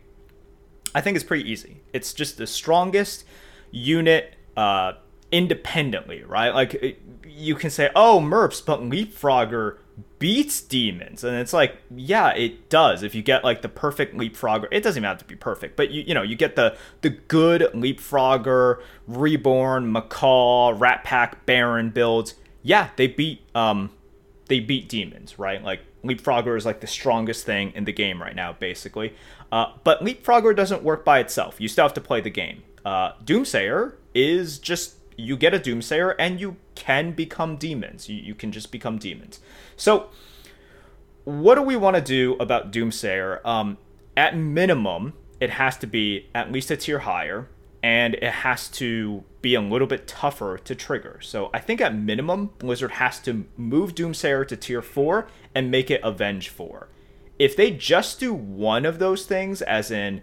I 0.94 1.00
think 1.00 1.16
it's 1.16 1.24
pretty 1.24 1.50
easy. 1.50 1.82
It's 1.92 2.12
just 2.12 2.38
the 2.38 2.46
strongest 2.46 3.24
unit 3.70 4.34
uh, 4.56 4.92
independently, 5.30 6.22
right? 6.24 6.54
Like 6.54 6.98
you 7.26 7.54
can 7.54 7.70
say, 7.70 7.90
oh, 7.94 8.20
Merps, 8.20 8.64
but 8.64 8.80
Leapfrogger 8.80 9.78
beats 10.18 10.60
demons 10.60 11.22
and 11.22 11.36
it's 11.36 11.52
like 11.52 11.76
yeah 11.94 12.30
it 12.30 12.68
does 12.68 13.02
if 13.02 13.14
you 13.14 13.22
get 13.22 13.44
like 13.44 13.62
the 13.62 13.68
perfect 13.68 14.16
leapfrogger 14.16 14.66
it 14.70 14.82
doesn't 14.82 15.00
even 15.00 15.08
have 15.08 15.18
to 15.18 15.24
be 15.24 15.36
perfect 15.36 15.76
but 15.76 15.90
you 15.90 16.02
you 16.02 16.14
know 16.14 16.22
you 16.22 16.34
get 16.34 16.56
the 16.56 16.76
the 17.02 17.10
good 17.10 17.62
leapfrogger 17.72 18.80
reborn 19.06 19.90
macaw 19.90 20.72
rat 20.76 21.04
pack 21.04 21.44
baron 21.46 21.90
builds 21.90 22.34
yeah 22.62 22.90
they 22.96 23.06
beat 23.06 23.42
um 23.54 23.90
they 24.46 24.60
beat 24.60 24.88
demons 24.88 25.38
right? 25.38 25.62
Like 25.62 25.80
leapfrogger 26.04 26.56
is 26.56 26.64
like 26.64 26.80
the 26.80 26.86
strongest 26.86 27.44
thing 27.44 27.72
in 27.74 27.84
the 27.84 27.92
game 27.92 28.20
right 28.20 28.34
now 28.34 28.52
basically. 28.52 29.14
Uh, 29.50 29.72
but 29.84 30.00
leapfrogger 30.00 30.54
doesn't 30.54 30.82
work 30.82 31.04
by 31.04 31.18
itself. 31.18 31.60
You 31.60 31.68
still 31.68 31.84
have 31.84 31.94
to 31.94 32.00
play 32.00 32.20
the 32.20 32.30
game. 32.30 32.62
Uh, 32.84 33.12
doomsayer 33.24 33.94
is 34.14 34.58
just 34.58 34.96
you 35.18 35.36
get 35.36 35.52
a 35.52 35.58
doomsayer 35.58 36.14
and 36.18 36.40
you 36.40 36.56
can 36.74 37.10
become 37.10 37.56
demons. 37.56 38.08
You, 38.08 38.16
you 38.16 38.34
can 38.34 38.52
just 38.52 38.70
become 38.70 38.98
demons. 38.98 39.40
So, 39.76 40.08
what 41.24 41.56
do 41.56 41.62
we 41.62 41.76
want 41.76 41.96
to 41.96 42.02
do 42.02 42.36
about 42.40 42.72
Doomsayer? 42.72 43.44
Um, 43.44 43.76
at 44.16 44.34
minimum, 44.36 45.12
it 45.40 45.50
has 45.50 45.76
to 45.78 45.86
be 45.86 46.28
at 46.34 46.50
least 46.50 46.70
a 46.70 46.76
tier 46.76 47.00
higher, 47.00 47.48
and 47.82 48.14
it 48.14 48.32
has 48.32 48.68
to 48.68 49.24
be 49.40 49.54
a 49.54 49.60
little 49.60 49.86
bit 49.86 50.08
tougher 50.08 50.58
to 50.64 50.74
trigger. 50.74 51.20
So, 51.22 51.50
I 51.54 51.60
think 51.60 51.80
at 51.80 51.94
minimum, 51.94 52.50
Blizzard 52.58 52.92
has 52.92 53.20
to 53.20 53.46
move 53.56 53.94
Doomsayer 53.94 54.46
to 54.48 54.56
tier 54.56 54.82
4 54.82 55.28
and 55.54 55.70
make 55.70 55.90
it 55.90 56.00
Avenge 56.02 56.48
4. 56.48 56.88
If 57.38 57.56
they 57.56 57.70
just 57.70 58.18
do 58.18 58.34
one 58.34 58.84
of 58.84 58.98
those 58.98 59.26
things, 59.26 59.62
as 59.62 59.90
in, 59.90 60.22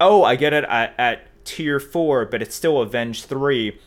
oh, 0.00 0.24
I 0.24 0.36
get 0.36 0.52
it 0.52 0.64
at, 0.64 0.94
at 0.98 1.44
tier 1.44 1.78
4, 1.78 2.26
but 2.26 2.40
it's 2.40 2.54
still 2.54 2.80
Avenge 2.80 3.24
3, 3.24 3.78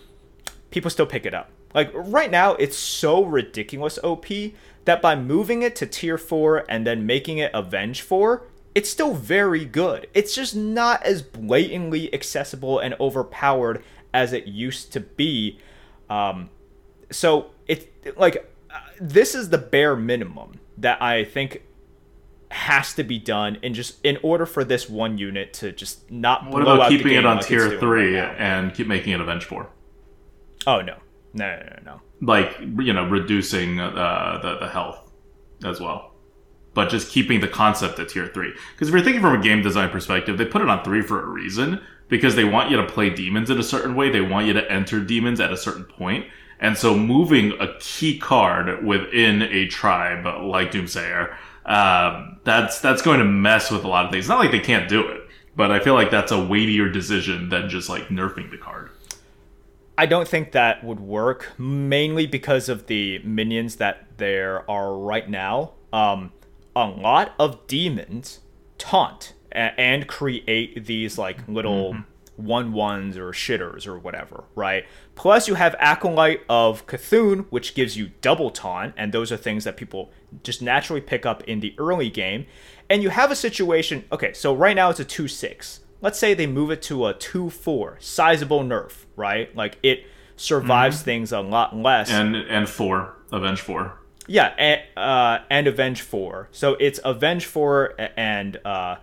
people 0.69 0.91
still 0.91 1.05
pick 1.05 1.25
it 1.25 1.33
up. 1.33 1.49
Like 1.73 1.91
right 1.93 2.29
now, 2.29 2.53
it's 2.55 2.77
so 2.77 3.23
ridiculous 3.23 3.97
OP 4.03 4.27
that 4.85 5.01
by 5.01 5.15
moving 5.15 5.61
it 5.61 5.75
to 5.77 5.85
tier 5.85 6.17
4 6.17 6.65
and 6.69 6.85
then 6.85 7.05
making 7.05 7.37
it 7.37 7.51
Avenge 7.53 8.01
4, 8.01 8.43
it's 8.73 8.89
still 8.89 9.13
very 9.13 9.65
good. 9.65 10.07
It's 10.13 10.33
just 10.33 10.55
not 10.55 11.03
as 11.03 11.21
blatantly 11.21 12.13
accessible 12.13 12.79
and 12.79 12.95
overpowered 12.99 13.83
as 14.13 14.33
it 14.33 14.47
used 14.47 14.93
to 14.93 14.99
be. 14.99 15.59
Um, 16.09 16.49
so 17.11 17.51
it 17.67 18.17
like 18.17 18.49
uh, 18.69 18.79
this 18.99 19.35
is 19.35 19.49
the 19.49 19.57
bare 19.57 19.95
minimum 19.95 20.59
that 20.77 21.01
I 21.01 21.23
think 21.23 21.63
has 22.49 22.93
to 22.95 23.03
be 23.03 23.17
done 23.17 23.57
in 23.61 23.73
just 23.73 24.03
in 24.03 24.17
order 24.23 24.45
for 24.45 24.63
this 24.63 24.89
one 24.89 25.17
unit 25.17 25.53
to 25.53 25.71
just 25.71 26.09
not. 26.11 26.49
What 26.49 26.61
about 26.61 26.89
keeping 26.89 27.13
it 27.13 27.25
on 27.25 27.37
like 27.37 27.45
tier 27.45 27.79
three 27.79 28.17
right 28.17 28.35
and 28.37 28.73
keep 28.73 28.87
making 28.87 29.13
it 29.13 29.21
Avenge 29.21 29.45
four? 29.45 29.69
Oh 30.67 30.81
no, 30.81 30.97
no, 31.33 31.55
no, 31.55 31.63
no, 31.63 31.77
no 31.85 32.01
like 32.21 32.59
you 32.59 32.93
know 32.93 33.07
reducing 33.07 33.79
uh, 33.79 34.39
the 34.41 34.57
the 34.59 34.67
health 34.67 35.11
as 35.65 35.79
well, 35.79 36.10
but 36.73 36.89
just 36.89 37.11
keeping 37.11 37.41
the 37.41 37.47
concept 37.47 37.99
at 37.99 38.09
tier 38.09 38.27
three. 38.27 38.53
Because 38.73 38.87
if 38.87 38.93
you're 38.93 39.03
thinking 39.03 39.21
from 39.21 39.39
a 39.39 39.43
game 39.43 39.61
design 39.61 39.89
perspective, 39.89 40.37
they 40.37 40.45
put 40.45 40.61
it 40.61 40.69
on 40.69 40.83
three 40.83 41.01
for 41.01 41.21
a 41.21 41.27
reason 41.27 41.81
because 42.07 42.35
they 42.35 42.43
want 42.43 42.69
you 42.69 42.77
to 42.77 42.85
play 42.85 43.09
demons 43.09 43.49
in 43.49 43.59
a 43.59 43.63
certain 43.63 43.95
way. 43.95 44.09
They 44.09 44.21
want 44.21 44.47
you 44.47 44.53
to 44.53 44.71
enter 44.71 44.99
demons 44.99 45.39
at 45.39 45.51
a 45.51 45.57
certain 45.57 45.85
point. 45.85 46.25
And 46.59 46.77
so 46.77 46.95
moving 46.95 47.53
a 47.59 47.75
key 47.79 48.19
card 48.19 48.85
within 48.85 49.41
a 49.41 49.67
tribe 49.67 50.25
like 50.45 50.71
Doomsayer, 50.71 51.35
um, 51.65 52.39
that's 52.43 52.79
that's 52.79 53.01
going 53.01 53.19
to 53.19 53.25
mess 53.25 53.71
with 53.71 53.83
a 53.83 53.87
lot 53.87 54.05
of 54.05 54.11
things. 54.11 54.27
Not 54.27 54.39
like 54.39 54.51
they 54.51 54.59
can't 54.59 54.87
do 54.87 55.07
it, 55.07 55.21
but 55.55 55.71
I 55.71 55.79
feel 55.79 55.95
like 55.95 56.11
that's 56.11 56.31
a 56.31 56.43
weightier 56.43 56.89
decision 56.89 57.49
than 57.49 57.69
just 57.69 57.89
like 57.89 58.09
nerfing 58.09 58.51
the 58.51 58.57
card. 58.57 58.91
I 59.97 60.05
don't 60.05 60.27
think 60.27 60.51
that 60.53 60.83
would 60.83 60.99
work, 60.99 61.51
mainly 61.57 62.25
because 62.25 62.69
of 62.69 62.87
the 62.87 63.19
minions 63.19 63.75
that 63.77 64.17
there 64.17 64.69
are 64.69 64.95
right 64.95 65.29
now. 65.29 65.73
Um, 65.93 66.31
a 66.75 66.85
lot 66.85 67.33
of 67.39 67.67
demons 67.67 68.39
taunt 68.77 69.33
a- 69.51 69.79
and 69.79 70.07
create 70.07 70.85
these 70.85 71.17
like 71.17 71.47
little 71.47 71.93
mm-hmm. 71.93 72.45
one 72.45 72.73
ones 72.73 73.17
or 73.17 73.31
shitters 73.31 73.87
or 73.87 73.99
whatever, 73.99 74.45
right? 74.55 74.85
Plus, 75.15 75.47
you 75.47 75.55
have 75.55 75.75
Acolyte 75.79 76.41
of 76.49 76.85
C'Thun, 76.87 77.45
which 77.49 77.75
gives 77.75 77.97
you 77.97 78.11
double 78.21 78.49
taunt, 78.49 78.93
and 78.97 79.13
those 79.13 79.31
are 79.31 79.37
things 79.37 79.63
that 79.65 79.77
people 79.77 80.11
just 80.43 80.61
naturally 80.61 81.01
pick 81.01 81.25
up 81.25 81.43
in 81.43 81.59
the 81.59 81.75
early 81.77 82.09
game. 82.09 82.45
And 82.89 83.03
you 83.03 83.09
have 83.09 83.31
a 83.31 83.35
situation. 83.35 84.05
Okay, 84.11 84.33
so 84.33 84.53
right 84.53 84.75
now 84.75 84.89
it's 84.89 84.99
a 84.99 85.05
two 85.05 85.27
six 85.27 85.81
let's 86.01 86.17
say 86.17 86.33
they 86.33 86.47
move 86.47 86.71
it 86.71 86.81
to 86.81 87.05
a 87.05 87.13
2-4 87.13 88.01
sizable 88.01 88.61
nerf 88.61 89.05
right 89.15 89.55
like 89.55 89.77
it 89.83 90.05
survives 90.35 90.97
mm-hmm. 90.97 91.05
things 91.05 91.31
a 91.31 91.39
lot 91.39 91.75
less 91.75 92.09
and 92.09 92.35
and 92.35 92.67
4 92.67 93.15
avenge 93.31 93.61
4 93.61 93.97
yeah 94.27 94.53
and, 94.57 94.81
uh, 94.97 95.39
and 95.49 95.67
avenge 95.67 96.01
4 96.01 96.49
so 96.51 96.73
it's 96.79 96.99
avenge 97.03 97.45
4 97.45 97.95
and 98.17 98.57
uh, 98.65 98.97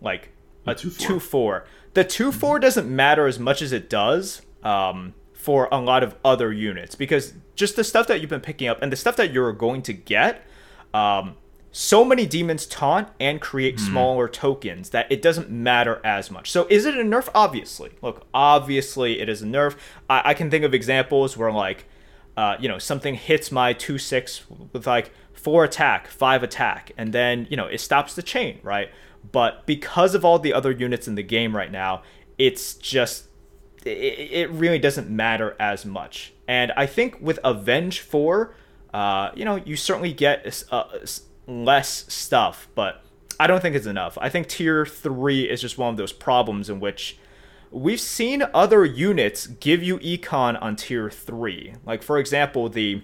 like 0.00 0.30
a 0.66 0.74
2-4 0.74 1.64
the 1.94 2.04
2-4 2.04 2.32
mm-hmm. 2.32 2.60
doesn't 2.60 2.88
matter 2.88 3.26
as 3.26 3.38
much 3.38 3.62
as 3.62 3.72
it 3.72 3.88
does 3.88 4.42
um, 4.62 5.14
for 5.32 5.68
a 5.70 5.78
lot 5.78 6.02
of 6.02 6.16
other 6.24 6.52
units 6.52 6.94
because 6.94 7.34
just 7.54 7.76
the 7.76 7.84
stuff 7.84 8.06
that 8.06 8.20
you've 8.20 8.30
been 8.30 8.40
picking 8.40 8.68
up 8.68 8.82
and 8.82 8.90
the 8.90 8.96
stuff 8.96 9.16
that 9.16 9.32
you're 9.32 9.52
going 9.52 9.82
to 9.82 9.92
get 9.92 10.46
um, 10.92 11.36
so 11.76 12.04
many 12.04 12.24
demons 12.24 12.66
taunt 12.66 13.08
and 13.18 13.40
create 13.40 13.76
mm. 13.76 13.80
smaller 13.80 14.28
tokens 14.28 14.90
that 14.90 15.10
it 15.10 15.20
doesn't 15.20 15.50
matter 15.50 16.00
as 16.04 16.30
much. 16.30 16.52
So 16.52 16.68
is 16.70 16.86
it 16.86 16.94
a 16.94 17.02
nerf? 17.02 17.28
Obviously. 17.34 17.90
Look, 18.00 18.26
obviously 18.32 19.20
it 19.20 19.28
is 19.28 19.42
a 19.42 19.46
nerf. 19.46 19.76
I, 20.08 20.22
I 20.26 20.34
can 20.34 20.52
think 20.52 20.64
of 20.64 20.72
examples 20.72 21.36
where 21.36 21.50
like, 21.50 21.86
uh, 22.36 22.56
you 22.58 22.68
know, 22.68 22.78
something 22.78 23.14
hits 23.14 23.52
my 23.52 23.72
two 23.72 23.98
six 23.98 24.42
with 24.72 24.86
like 24.86 25.12
four 25.32 25.64
attack, 25.64 26.08
five 26.08 26.42
attack, 26.42 26.92
and 26.96 27.12
then 27.12 27.46
you 27.50 27.56
know 27.56 27.66
it 27.66 27.78
stops 27.80 28.14
the 28.14 28.22
chain, 28.22 28.60
right? 28.62 28.90
But 29.32 29.66
because 29.66 30.14
of 30.14 30.24
all 30.24 30.38
the 30.38 30.52
other 30.52 30.70
units 30.70 31.08
in 31.08 31.14
the 31.14 31.22
game 31.22 31.56
right 31.56 31.70
now, 31.70 32.02
it's 32.38 32.74
just 32.74 33.26
it, 33.84 33.88
it 33.88 34.50
really 34.50 34.78
doesn't 34.78 35.08
matter 35.08 35.56
as 35.58 35.84
much. 35.84 36.32
And 36.46 36.72
I 36.72 36.86
think 36.86 37.18
with 37.20 37.38
Avenge 37.42 38.00
four, 38.00 38.54
uh, 38.92 39.30
you 39.34 39.44
know, 39.44 39.56
you 39.56 39.76
certainly 39.76 40.12
get. 40.12 40.64
Uh, 40.70 40.84
less 41.46 42.04
stuff, 42.12 42.68
but 42.74 43.02
I 43.38 43.46
don't 43.46 43.60
think 43.60 43.76
it's 43.76 43.86
enough. 43.86 44.16
I 44.20 44.28
think 44.28 44.48
tier 44.48 44.86
3 44.86 45.44
is 45.44 45.60
just 45.60 45.78
one 45.78 45.90
of 45.90 45.96
those 45.96 46.12
problems 46.12 46.70
in 46.70 46.80
which 46.80 47.18
we've 47.74 48.00
seen 48.00 48.44
other 48.54 48.84
units 48.84 49.46
give 49.46 49.82
you 49.82 49.98
econ 49.98 50.60
on 50.62 50.76
tier 50.76 51.10
3. 51.10 51.74
Like, 51.84 52.02
for 52.02 52.18
example, 52.18 52.68
the 52.68 53.02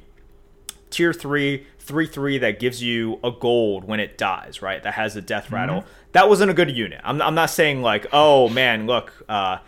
tier 0.90 1.12
3 1.12 1.66
3 1.78 2.06
3 2.06 2.38
that 2.38 2.58
gives 2.60 2.82
you 2.82 3.18
a 3.24 3.30
gold 3.30 3.84
when 3.84 4.00
it 4.00 4.16
dies, 4.16 4.62
right? 4.62 4.82
That 4.82 4.94
has 4.94 5.16
a 5.16 5.20
death 5.20 5.46
mm-hmm. 5.46 5.54
rattle. 5.54 5.84
That 6.12 6.28
wasn't 6.28 6.50
a 6.50 6.54
good 6.54 6.70
unit. 6.70 7.00
I'm, 7.04 7.20
I'm 7.20 7.34
not 7.34 7.50
saying, 7.50 7.82
like, 7.82 8.06
oh 8.12 8.48
man, 8.48 8.86
look, 8.86 9.12
uh, 9.28 9.58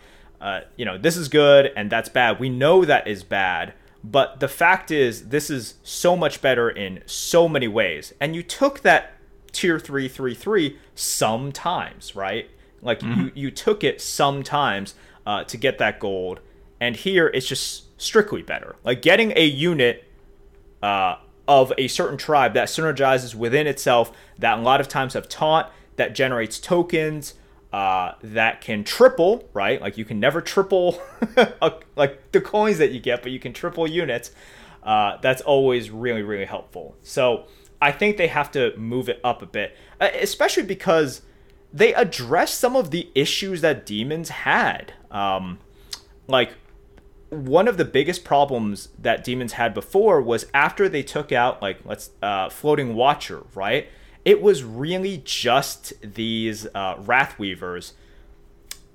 uh, 0.41 0.61
you 0.75 0.85
know, 0.85 0.97
this 0.97 1.17
is 1.17 1.27
good 1.27 1.71
and 1.75 1.89
that's 1.89 2.09
bad. 2.09 2.39
We 2.39 2.49
know 2.49 2.85
that 2.85 3.07
is 3.07 3.23
bad 3.23 3.73
but 4.03 4.41
the 4.41 4.49
fact 4.49 4.91
is, 4.91 5.29
this 5.29 5.49
is 5.49 5.75
so 5.81 6.15
much 6.17 6.41
better 6.41 6.69
in 6.69 7.03
so 7.05 7.47
many 7.47 7.69
ways. 7.69 8.13
And 8.19 8.35
you 8.35 8.43
took 8.43 8.81
that 8.81 9.13
tier 9.53 9.79
333 9.79 10.77
sometimes, 10.93 12.15
right? 12.15 12.49
Like 12.83 12.99
mm-hmm. 12.99 13.21
you, 13.21 13.31
you 13.35 13.51
took 13.51 13.83
it 13.83 14.01
sometimes 14.01 14.95
uh, 15.25 15.43
to 15.45 15.57
get 15.57 15.77
that 15.77 15.99
gold. 15.99 16.39
And 16.79 16.95
here 16.95 17.27
it's 17.27 17.47
just 17.47 17.99
strictly 18.01 18.41
better. 18.41 18.75
Like 18.83 19.01
getting 19.01 19.33
a 19.35 19.45
unit 19.45 20.03
uh, 20.81 21.17
of 21.47 21.71
a 21.77 21.87
certain 21.87 22.17
tribe 22.17 22.53
that 22.53 22.67
synergizes 22.67 23.35
within 23.35 23.67
itself, 23.67 24.11
that 24.39 24.59
a 24.59 24.61
lot 24.61 24.81
of 24.81 24.87
times 24.87 25.13
have 25.13 25.29
taunt, 25.29 25.67
that 25.95 26.15
generates 26.15 26.59
tokens, 26.59 27.35
uh, 27.71 28.13
that 28.21 28.61
can 28.61 28.83
triple, 28.83 29.49
right? 29.53 29.81
Like 29.81 29.97
you 29.97 30.05
can 30.05 30.19
never 30.19 30.41
triple 30.41 31.01
like 31.95 32.31
the 32.31 32.41
coins 32.41 32.77
that 32.77 32.91
you 32.91 32.99
get, 32.99 33.23
but 33.23 33.31
you 33.31 33.39
can 33.39 33.53
triple 33.53 33.87
units. 33.87 34.31
Uh, 34.83 35.17
that's 35.21 35.41
always 35.41 35.89
really, 35.89 36.21
really 36.21 36.45
helpful. 36.45 36.95
So 37.01 37.47
I 37.81 37.91
think 37.91 38.17
they 38.17 38.27
have 38.27 38.51
to 38.51 38.75
move 38.77 39.09
it 39.09 39.19
up 39.23 39.41
a 39.41 39.45
bit, 39.45 39.75
uh, 39.99 40.09
especially 40.13 40.63
because 40.63 41.21
they 41.73 41.93
address 41.93 42.53
some 42.53 42.75
of 42.75 42.91
the 42.91 43.09
issues 43.15 43.61
that 43.61 43.85
demons 43.85 44.29
had. 44.29 44.93
Um, 45.11 45.59
like 46.27 46.53
one 47.29 47.67
of 47.67 47.77
the 47.77 47.85
biggest 47.85 48.23
problems 48.23 48.89
that 48.99 49.23
demons 49.23 49.53
had 49.53 49.73
before 49.73 50.21
was 50.21 50.45
after 50.53 50.87
they 50.87 51.01
took 51.03 51.31
out 51.31 51.61
like 51.61 51.79
let's 51.83 52.11
uh, 52.21 52.49
floating 52.49 52.93
watcher, 52.93 53.43
right? 53.55 53.87
it 54.25 54.41
was 54.41 54.63
really 54.63 55.21
just 55.25 55.93
these 56.01 56.65
uh, 56.73 56.95
Wrathweavers 56.95 57.93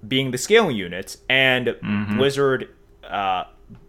being 0.07 0.31
the 0.31 0.39
scaling 0.39 0.77
units, 0.77 1.19
and 1.29 1.69
mm-hmm. 1.69 2.17
Blizzard 2.17 2.69
uh, 3.05 3.45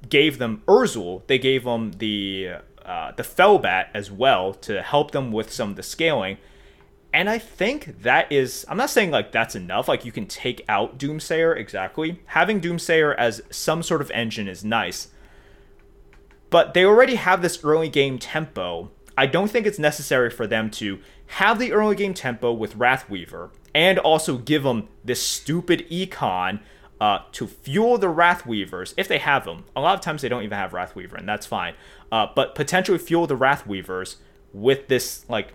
gave 0.09 0.37
them 0.37 0.63
Urzul. 0.67 1.25
They 1.27 1.37
gave 1.37 1.63
them 1.63 1.93
the 1.93 2.55
uh, 2.83 3.11
the 3.13 3.23
Felbat 3.23 3.87
as 3.93 4.11
well 4.11 4.53
to 4.55 4.81
help 4.81 5.11
them 5.11 5.31
with 5.31 5.51
some 5.51 5.71
of 5.71 5.75
the 5.75 5.83
scaling. 5.83 6.37
And 7.11 7.29
I 7.29 7.39
think 7.39 8.01
that 8.03 8.31
is, 8.31 8.65
I'm 8.69 8.77
not 8.77 8.89
saying 8.89 9.11
like 9.11 9.31
that's 9.31 9.55
enough. 9.55 9.87
Like 9.87 10.05
you 10.05 10.11
can 10.11 10.27
take 10.27 10.63
out 10.69 10.97
Doomsayer 10.99 11.57
exactly. 11.57 12.21
Having 12.27 12.61
Doomsayer 12.61 13.15
as 13.15 13.41
some 13.49 13.81
sort 13.81 14.01
of 14.01 14.11
engine 14.11 14.47
is 14.47 14.63
nice. 14.63 15.09
But 16.49 16.73
they 16.73 16.85
already 16.85 17.15
have 17.15 17.41
this 17.41 17.63
early 17.63 17.89
game 17.89 18.19
tempo 18.19 18.91
I 19.19 19.25
don't 19.25 19.51
think 19.51 19.67
it's 19.67 19.77
necessary 19.77 20.29
for 20.29 20.47
them 20.47 20.71
to 20.71 20.99
have 21.25 21.59
the 21.59 21.73
early 21.73 21.93
game 21.93 22.13
tempo 22.13 22.53
with 22.53 22.77
Wrathweaver 22.77 23.49
and 23.75 23.99
also 23.99 24.37
give 24.37 24.63
them 24.63 24.87
this 25.03 25.21
stupid 25.21 25.85
econ 25.89 26.61
uh, 27.01 27.19
to 27.33 27.45
fuel 27.45 27.97
the 27.97 28.07
Wrathweavers 28.07 28.93
if 28.95 29.09
they 29.09 29.17
have 29.17 29.43
them. 29.43 29.65
A 29.75 29.81
lot 29.81 29.95
of 29.95 29.99
times 29.99 30.21
they 30.21 30.29
don't 30.29 30.43
even 30.43 30.57
have 30.57 30.71
Wrathweaver, 30.71 31.17
and 31.17 31.27
that's 31.27 31.45
fine. 31.45 31.73
Uh, 32.09 32.27
but 32.33 32.55
potentially 32.55 32.97
fuel 32.97 33.27
the 33.27 33.35
Wrathweavers 33.35 34.15
with 34.53 34.87
this 34.87 35.25
like 35.27 35.51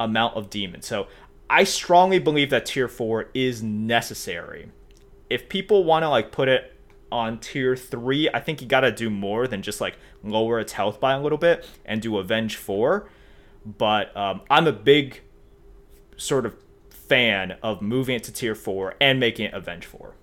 amount 0.00 0.36
of 0.36 0.50
demons. 0.50 0.86
So 0.86 1.06
I 1.48 1.64
strongly 1.64 2.18
believe 2.18 2.50
that 2.50 2.66
tier 2.66 2.88
four 2.88 3.30
is 3.34 3.62
necessary. 3.62 4.70
If 5.30 5.48
people 5.48 5.84
want 5.84 6.02
to 6.02 6.08
like 6.08 6.32
put 6.32 6.48
it 6.48 6.72
on 7.12 7.38
tier 7.38 7.76
three, 7.76 8.28
I 8.32 8.40
think 8.40 8.60
you 8.60 8.66
got 8.66 8.80
to 8.80 8.92
do 8.92 9.10
more 9.10 9.46
than 9.46 9.62
just 9.62 9.80
like 9.80 9.96
lower 10.22 10.58
its 10.58 10.72
health 10.72 11.00
by 11.00 11.14
a 11.14 11.20
little 11.20 11.38
bit 11.38 11.66
and 11.84 12.02
do 12.02 12.18
Avenge 12.18 12.56
four. 12.56 13.08
But 13.64 14.14
um, 14.16 14.42
I'm 14.50 14.66
a 14.66 14.72
big 14.72 15.22
sort 16.16 16.46
of 16.46 16.56
fan 16.90 17.56
of 17.62 17.82
moving 17.82 18.16
it 18.16 18.24
to 18.24 18.32
tier 18.32 18.54
four 18.54 18.94
and 19.00 19.20
making 19.20 19.46
it 19.46 19.54
Avenge 19.54 19.86
four. 19.86 20.14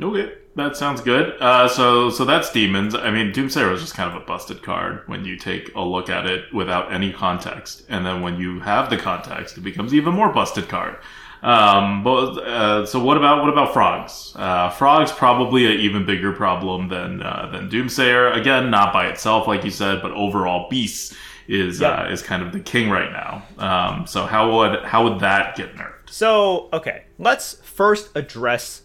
Okay, 0.00 0.32
that 0.56 0.76
sounds 0.76 1.00
good. 1.00 1.34
Uh, 1.40 1.68
so, 1.68 2.10
so 2.10 2.24
that's 2.24 2.50
demons. 2.50 2.94
I 2.94 3.10
mean, 3.10 3.32
Doomsayer 3.32 3.72
is 3.72 3.80
just 3.80 3.94
kind 3.94 4.14
of 4.14 4.20
a 4.20 4.24
busted 4.24 4.62
card 4.62 5.02
when 5.06 5.24
you 5.24 5.36
take 5.36 5.74
a 5.74 5.80
look 5.80 6.08
at 6.08 6.26
it 6.26 6.52
without 6.52 6.92
any 6.92 7.12
context, 7.12 7.84
and 7.88 8.04
then 8.04 8.22
when 8.22 8.36
you 8.38 8.60
have 8.60 8.90
the 8.90 8.96
context, 8.96 9.56
it 9.58 9.60
becomes 9.60 9.92
even 9.94 10.14
more 10.14 10.32
busted 10.32 10.68
card. 10.68 10.96
Um, 11.42 12.04
but 12.04 12.38
uh, 12.38 12.86
so 12.86 13.02
what 13.02 13.16
about 13.16 13.40
what 13.40 13.48
about 13.52 13.72
frogs? 13.72 14.32
Uh, 14.36 14.70
frogs 14.70 15.10
probably 15.10 15.66
an 15.66 15.72
even 15.80 16.06
bigger 16.06 16.32
problem 16.32 16.88
than 16.88 17.20
uh, 17.22 17.48
than 17.50 17.68
Doomsayer. 17.68 18.36
Again, 18.36 18.70
not 18.70 18.92
by 18.92 19.08
itself, 19.08 19.48
like 19.48 19.64
you 19.64 19.70
said, 19.72 20.00
but 20.02 20.12
overall, 20.12 20.68
beasts 20.70 21.16
is 21.48 21.80
Yep. 21.80 21.98
uh, 21.98 22.10
is 22.12 22.22
kind 22.22 22.42
of 22.44 22.52
the 22.52 22.60
king 22.60 22.90
right 22.90 23.10
now. 23.10 23.42
Um, 23.58 24.06
so 24.06 24.24
how 24.24 24.56
would 24.56 24.84
how 24.84 25.02
would 25.04 25.18
that 25.20 25.56
get 25.56 25.74
nerfed? 25.74 26.08
So, 26.10 26.68
okay, 26.72 27.04
let's 27.18 27.54
first 27.64 28.10
address 28.14 28.82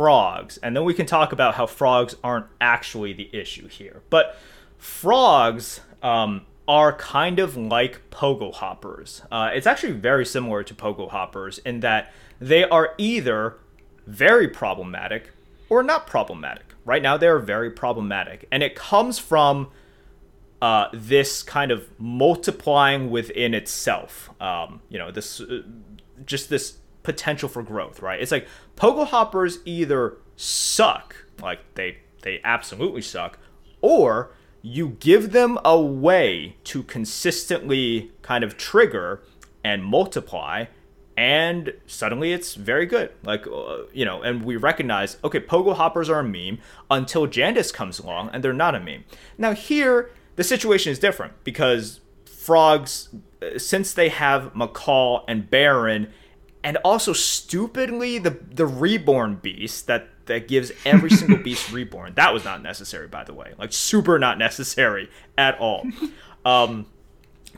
frogs, 0.00 0.56
and 0.62 0.74
then 0.74 0.82
we 0.84 0.94
can 0.94 1.04
talk 1.04 1.30
about 1.30 1.56
how 1.56 1.66
frogs 1.66 2.16
aren't 2.24 2.46
actually 2.58 3.12
the 3.12 3.28
issue 3.34 3.68
here. 3.68 4.00
But 4.08 4.34
frogs 4.78 5.82
um, 6.02 6.46
are 6.66 6.94
kind 6.94 7.38
of 7.38 7.54
like 7.54 8.08
pogo 8.08 8.50
hoppers. 8.50 9.20
Uh, 9.30 9.50
it's 9.52 9.66
actually 9.66 9.92
very 9.92 10.24
similar 10.24 10.62
to 10.62 10.74
pogo 10.74 11.10
hoppers 11.10 11.58
in 11.66 11.80
that 11.80 12.14
they 12.40 12.64
are 12.64 12.94
either 12.96 13.58
very 14.06 14.48
problematic 14.48 15.32
or 15.68 15.82
not 15.82 16.06
problematic. 16.06 16.72
Right 16.86 17.02
now, 17.02 17.18
they're 17.18 17.38
very 17.38 17.70
problematic, 17.70 18.48
and 18.50 18.62
it 18.62 18.74
comes 18.74 19.18
from 19.18 19.70
uh, 20.62 20.86
this 20.94 21.42
kind 21.42 21.70
of 21.70 21.86
multiplying 21.98 23.10
within 23.10 23.52
itself. 23.52 24.30
Um, 24.40 24.80
you 24.88 24.98
know, 24.98 25.10
this 25.10 25.42
uh, 25.42 25.60
just 26.24 26.48
this 26.48 26.79
potential 27.02 27.48
for 27.48 27.62
growth, 27.62 28.02
right? 28.02 28.20
It's 28.20 28.32
like 28.32 28.46
pogo 28.76 29.06
hoppers 29.06 29.58
either 29.64 30.16
suck, 30.36 31.26
like 31.42 31.60
they 31.74 31.98
they 32.22 32.40
absolutely 32.44 33.02
suck, 33.02 33.38
or 33.80 34.32
you 34.62 34.96
give 35.00 35.32
them 35.32 35.58
a 35.64 35.80
way 35.80 36.56
to 36.64 36.82
consistently 36.82 38.12
kind 38.22 38.44
of 38.44 38.56
trigger 38.56 39.22
and 39.64 39.84
multiply 39.84 40.66
and 41.16 41.74
suddenly 41.86 42.32
it's 42.32 42.54
very 42.54 42.86
good 42.86 43.12
like 43.22 43.46
uh, 43.46 43.78
you 43.92 44.04
know 44.04 44.22
and 44.22 44.42
we 44.42 44.56
recognize 44.56 45.18
okay 45.22 45.40
pogo 45.40 45.74
hoppers 45.74 46.08
are 46.08 46.20
a 46.20 46.24
meme 46.24 46.58
until 46.90 47.26
Jandice 47.26 47.72
comes 47.72 47.98
along 47.98 48.30
and 48.32 48.42
they're 48.42 48.52
not 48.52 48.74
a 48.74 48.80
meme 48.80 49.04
now 49.36 49.52
here 49.52 50.10
the 50.36 50.44
situation 50.44 50.92
is 50.92 50.98
different 50.98 51.32
because 51.44 52.00
frogs 52.24 53.10
uh, 53.42 53.58
since 53.58 53.92
they 53.92 54.08
have 54.08 54.54
macaw 54.54 55.24
and 55.26 55.50
baron 55.50 56.10
and 56.62 56.76
also 56.78 57.12
stupidly 57.12 58.18
the 58.18 58.30
the 58.52 58.66
reborn 58.66 59.36
beast 59.36 59.86
that 59.86 60.08
that 60.26 60.46
gives 60.46 60.70
every 60.84 61.10
single 61.10 61.38
beast 61.42 61.72
reborn 61.72 62.12
that 62.14 62.32
was 62.32 62.44
not 62.44 62.62
necessary 62.62 63.08
by 63.08 63.24
the 63.24 63.34
way 63.34 63.52
like 63.58 63.72
super 63.72 64.18
not 64.18 64.38
necessary 64.38 65.08
at 65.38 65.58
all 65.58 65.86
um 66.44 66.86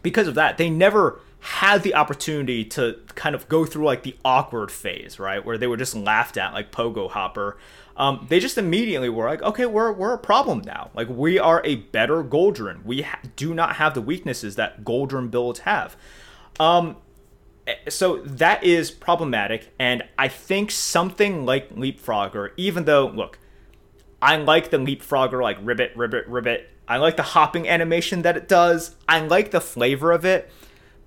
because 0.02 0.26
of 0.28 0.34
that, 0.34 0.58
they 0.58 0.70
never 0.70 1.20
had 1.40 1.82
the 1.82 1.94
opportunity 1.94 2.64
to 2.64 2.98
kind 3.14 3.34
of 3.34 3.48
go 3.48 3.64
through 3.64 3.84
like 3.84 4.02
the 4.04 4.16
awkward 4.24 4.70
phase, 4.70 5.18
right, 5.18 5.44
where 5.44 5.58
they 5.58 5.66
were 5.66 5.76
just 5.76 5.94
laughed 5.94 6.36
at 6.36 6.52
like 6.52 6.70
Pogo 6.70 7.10
Hopper. 7.10 7.56
Um, 7.96 8.26
they 8.28 8.40
just 8.40 8.56
immediately 8.56 9.08
were 9.08 9.26
like, 9.26 9.42
okay, 9.42 9.66
we're 9.66 9.92
we're 9.92 10.14
a 10.14 10.18
problem 10.18 10.62
now. 10.64 10.90
Like 10.94 11.08
we 11.08 11.38
are 11.38 11.60
a 11.64 11.76
better 11.76 12.24
Goldrinn. 12.24 12.84
We 12.84 13.02
ha- 13.02 13.20
do 13.36 13.54
not 13.54 13.76
have 13.76 13.94
the 13.94 14.00
weaknesses 14.00 14.56
that 14.56 14.84
Goldrinn 14.84 15.30
builds 15.30 15.60
have. 15.60 15.96
Um, 16.58 16.96
so 17.88 18.18
that 18.22 18.64
is 18.64 18.90
problematic, 18.90 19.72
and 19.78 20.02
I 20.18 20.28
think 20.28 20.70
something 20.70 21.44
like 21.44 21.74
Leapfrogger, 21.74 22.50
even 22.56 22.84
though 22.84 23.06
look, 23.06 23.38
I 24.22 24.36
like 24.36 24.70
the 24.70 24.78
leapfrogger, 24.78 25.42
like 25.42 25.58
ribbit, 25.60 25.96
ribbit, 25.96 26.28
ribbit. 26.28 26.70
I 26.86 26.98
like 26.98 27.16
the 27.16 27.22
hopping 27.22 27.68
animation 27.68 28.22
that 28.22 28.36
it 28.36 28.48
does. 28.48 28.94
I 29.08 29.20
like 29.20 29.50
the 29.50 29.60
flavor 29.60 30.12
of 30.12 30.24
it, 30.24 30.48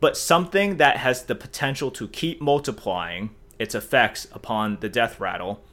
but 0.01 0.17
something 0.17 0.78
that 0.78 0.97
has 0.97 1.23
the 1.23 1.36
potential 1.36 1.91
to 1.91 2.10
keep 2.10 2.41
multiplying 2.41 3.30
its 3.58 3.73
effects 3.73 4.28
upon 4.34 4.80
the 4.82 4.89
death 4.89 5.19
rattle 5.19 5.63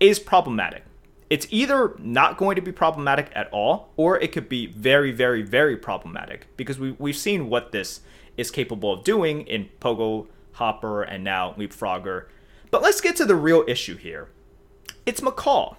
is 0.00 0.18
problematic. 0.18 0.84
It's 1.28 1.46
either 1.50 1.96
not 1.98 2.36
going 2.36 2.54
to 2.56 2.62
be 2.62 2.72
problematic 2.72 3.30
at 3.34 3.48
all, 3.52 3.92
or 3.96 4.20
it 4.20 4.30
could 4.30 4.48
be 4.48 4.66
very, 4.66 5.10
very, 5.10 5.42
very 5.42 5.76
problematic 5.76 6.46
because 6.56 6.78
we, 6.78 6.92
we've 6.92 7.16
seen 7.16 7.48
what 7.48 7.72
this 7.72 8.00
is 8.36 8.50
capable 8.50 8.92
of 8.92 9.04
doing 9.04 9.42
in 9.42 9.68
Pogo 9.80 10.26
Hopper 10.52 11.02
and 11.02 11.24
now 11.24 11.54
Leapfrogger. 11.58 12.26
But 12.70 12.82
let's 12.82 13.00
get 13.00 13.16
to 13.16 13.24
the 13.24 13.34
real 13.34 13.64
issue 13.66 13.96
here. 13.96 14.28
It's 15.04 15.20
Macaw. 15.20 15.76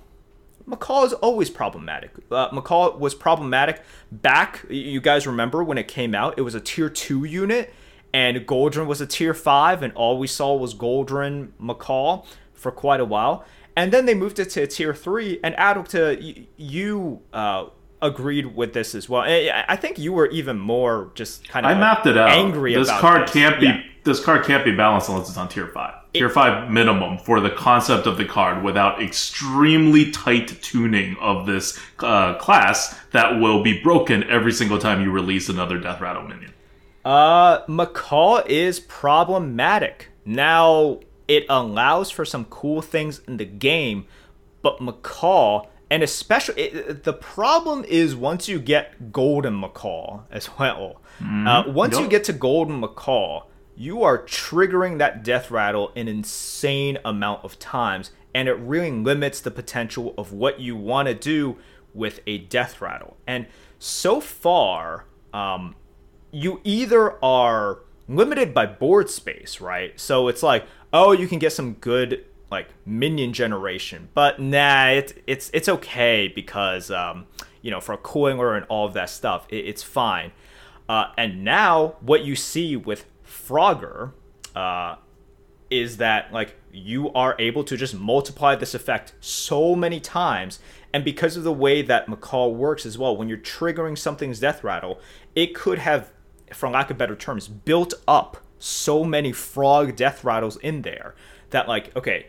Macaw 0.66 1.06
is 1.06 1.14
always 1.14 1.50
problematic. 1.50 2.12
Uh, 2.30 2.50
Macaw 2.52 2.98
was 2.98 3.16
problematic 3.16 3.82
back. 4.12 4.66
You 4.70 5.00
guys 5.00 5.26
remember 5.26 5.64
when 5.64 5.78
it 5.78 5.88
came 5.88 6.14
out? 6.14 6.38
It 6.38 6.42
was 6.42 6.56
a 6.56 6.60
tier 6.60 6.90
two 6.90 7.24
unit, 7.24 7.74
and 8.14 8.38
Goldrinn 8.46 8.86
was 8.86 9.00
a 9.00 9.08
tier 9.08 9.34
five, 9.34 9.82
and 9.82 9.94
all 9.94 10.20
we 10.20 10.28
saw 10.28 10.56
was 10.56 10.74
Goldrinn 10.74 11.52
Macaw 11.58 12.26
for 12.54 12.72
quite 12.72 13.00
a 13.00 13.06
while. 13.06 13.46
And 13.78 13.94
then 13.94 14.06
they 14.08 14.14
moved 14.16 14.40
it 14.40 14.50
to 14.52 14.66
tier 14.68 14.94
three, 14.94 15.40
and 15.44 15.56
Adulta, 15.56 16.20
y- 16.20 16.48
you 16.58 17.22
uh, 17.32 17.66
agreed 18.02 18.56
with 18.56 18.74
this 18.74 18.94
as 18.96 19.08
well. 19.08 19.22
I 19.22 19.76
think 19.78 19.98
you 20.00 20.12
were 20.14 20.26
even 20.28 20.58
more 20.58 21.12
just 21.16 21.48
kind 21.48 21.66
of 21.66 21.72
I 21.72 21.80
mapped 21.80 22.08
it 22.08 22.18
out. 22.18 22.30
angry 22.30 22.74
this 22.76 22.90
about 22.90 23.02
card 23.02 23.22
this. 23.24 23.32
can't 23.34 23.60
be 23.60 23.68
Yeah. 23.68 23.82
this 24.04 24.20
card 24.24 24.46
can't 24.46 24.66
be 24.66 24.72
balanced 24.72 25.10
unless 25.10 25.30
it's 25.30 25.38
on 25.38 25.48
tier 25.48 25.68
five. 25.68 25.94
tier 26.14 26.30
five 26.30 26.72
minimum 26.72 27.20
for 27.20 27.40
the 27.40 27.52
concept 27.52 28.08
of 28.08 28.18
the 28.18 28.26
card 28.26 28.64
without 28.64 29.00
extremely 29.02 30.10
tight 30.12 30.60
tuning 30.64 31.16
of 31.22 31.46
this 31.46 31.80
uh, 32.00 32.34
class 32.36 32.96
that 33.12 33.40
will 33.40 33.62
be 33.62 33.80
broken 33.82 34.24
every 34.30 34.52
single 34.54 34.80
time 34.80 35.02
you 35.04 35.12
release 35.12 35.50
another 35.50 35.78
Death 35.78 36.02
Rattle 36.02 36.24
minion. 36.24 36.52
Uh, 37.06 37.60
Macaw 37.68 38.42
is 38.48 38.80
problematic. 38.80 40.10
Now, 40.26 41.00
it 41.28 41.46
allows 41.50 42.10
for 42.10 42.26
some 42.26 42.46
cool 42.46 42.82
things 42.82 43.20
in 43.28 43.38
the 43.38 43.46
game, 43.46 44.06
but 44.62 44.82
Macaw, 44.82 45.68
and 45.90 46.04
especially 46.04 46.62
it, 46.62 47.04
the 47.04 47.14
problem 47.14 47.84
is 47.88 48.16
once 48.16 48.48
you 48.48 48.60
get 48.60 49.12
Golden 49.12 49.60
Macaw 49.60 50.22
as 50.32 50.50
well. 50.58 51.02
Uh, 51.48 51.64
once 51.68 51.98
you 51.98 52.08
get 52.08 52.24
to 52.26 52.34
Golden 52.34 52.80
Macaw, 52.80 53.44
you 53.76 54.04
are 54.04 54.18
triggering 54.20 54.98
that 54.98 55.24
death 55.24 55.52
rattle 55.52 55.92
an 55.96 56.08
insane 56.08 56.98
amount 57.06 57.44
of 57.44 57.58
times, 57.60 58.12
and 58.34 58.48
it 58.48 58.54
really 58.54 58.92
limits 58.92 59.42
the 59.42 59.52
potential 59.52 60.14
of 60.18 60.32
what 60.34 60.60
you 60.60 60.76
want 60.76 61.08
to 61.08 61.14
do 61.14 61.58
with 61.94 62.20
a 62.28 62.38
death 62.38 62.82
rattle. 62.82 63.18
And 63.26 63.48
so 63.80 64.22
far, 64.22 65.06
um, 65.34 65.76
you 66.32 66.60
either 66.64 67.24
are 67.24 67.80
limited 68.08 68.54
by 68.54 68.66
board 68.66 69.10
space, 69.10 69.60
right? 69.60 70.00
So 70.00 70.28
it's 70.28 70.44
like, 70.44 70.66
oh, 70.94 71.12
you 71.12 71.28
can 71.28 71.40
get 71.40 71.54
some 71.54 71.74
good 71.74 72.26
like 72.50 72.70
minion 72.86 73.34
generation, 73.34 74.10
but 74.14 74.40
nah, 74.40 74.88
it's 74.88 75.14
it's 75.28 75.50
it's 75.54 75.68
okay 75.68 76.28
because 76.28 76.90
um, 76.92 77.28
you 77.62 77.72
know 77.72 77.82
for 77.82 77.94
a 77.94 77.98
cooler 77.98 78.56
and 78.56 78.66
all 78.70 78.86
of 78.86 78.94
that 78.94 79.10
stuff, 79.10 79.46
it, 79.50 79.66
it's 79.66 79.84
fine. 79.84 80.32
Uh, 80.88 81.12
and 81.18 81.44
now 81.44 81.96
what 82.00 82.24
you 82.24 82.36
see 82.36 82.78
with 82.78 83.06
Frogger 83.26 84.14
uh, 84.56 84.96
is 85.70 85.98
that 85.98 86.32
like 86.32 86.56
you 86.72 87.12
are 87.14 87.36
able 87.40 87.64
to 87.64 87.76
just 87.76 87.94
multiply 87.94 88.56
this 88.56 88.74
effect 88.74 89.14
so 89.20 89.76
many 89.76 90.00
times 90.00 90.60
and 90.94 91.04
because 91.04 91.36
of 91.36 91.44
the 91.44 91.52
way 91.52 91.82
that 91.82 92.08
Macaw 92.08 92.48
works 92.48 92.86
as 92.86 92.98
well 92.98 93.18
when 93.18 93.28
you're 93.28 93.38
triggering 93.38 93.98
something's 93.98 94.40
death 94.40 94.64
rattle 94.64 95.00
it 95.36 95.54
could 95.54 95.80
have 95.80 96.12
for 96.54 96.70
lack 96.70 96.90
of 96.90 96.98
better 96.98 97.16
terms 97.16 97.48
built 97.48 97.94
up 98.08 98.38
so 98.60 99.04
many 99.04 99.32
frog 99.32 99.96
death 99.96 100.24
rattles 100.24 100.58
in 100.58 100.82
there 100.82 101.16
that 101.50 101.68
like 101.68 101.96
okay 101.96 102.28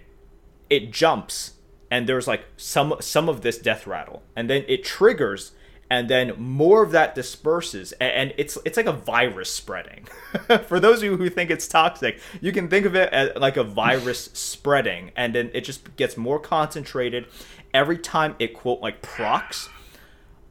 it 0.71 0.93
jumps 0.93 1.55
and 1.91 2.09
there's 2.09 2.27
like 2.27 2.45
some 2.57 2.95
some 3.01 3.29
of 3.29 3.43
this 3.43 3.59
death 3.59 3.87
rattle 3.87 4.23
and 4.37 4.49
then 4.49 4.65
it 4.69 4.85
triggers 4.85 5.53
and 5.91 6.11
then 6.11 6.35
more 6.37 6.83
of 6.83 6.91
that 6.91 7.15
disperses 7.15 7.93
and 7.93 8.35
it's 8.37 8.59
it's 8.65 8.77
like 8.77 8.87
a 8.87 8.93
virus 8.93 9.51
spreading. 9.51 10.07
For 10.67 10.79
those 10.79 10.99
of 10.99 11.05
you 11.05 11.17
who 11.17 11.31
think 11.31 11.51
it's 11.51 11.67
toxic 11.67 12.21
you 12.41 12.53
can 12.53 12.69
think 12.69 12.85
of 12.85 12.95
it 12.95 13.13
as 13.13 13.31
like 13.37 13.57
a 13.57 13.65
virus 13.65 14.25
spreading 14.35 15.13
and 15.17 15.35
then 15.35 15.51
it 15.55 15.63
just 15.63 15.97
gets 15.97 16.17
more 16.17 16.39
concentrated 16.39 17.27
every 17.73 17.99
time 17.99 18.35
it 18.39 18.55
quote 18.55 18.81
like 18.81 19.01
procs 19.03 19.69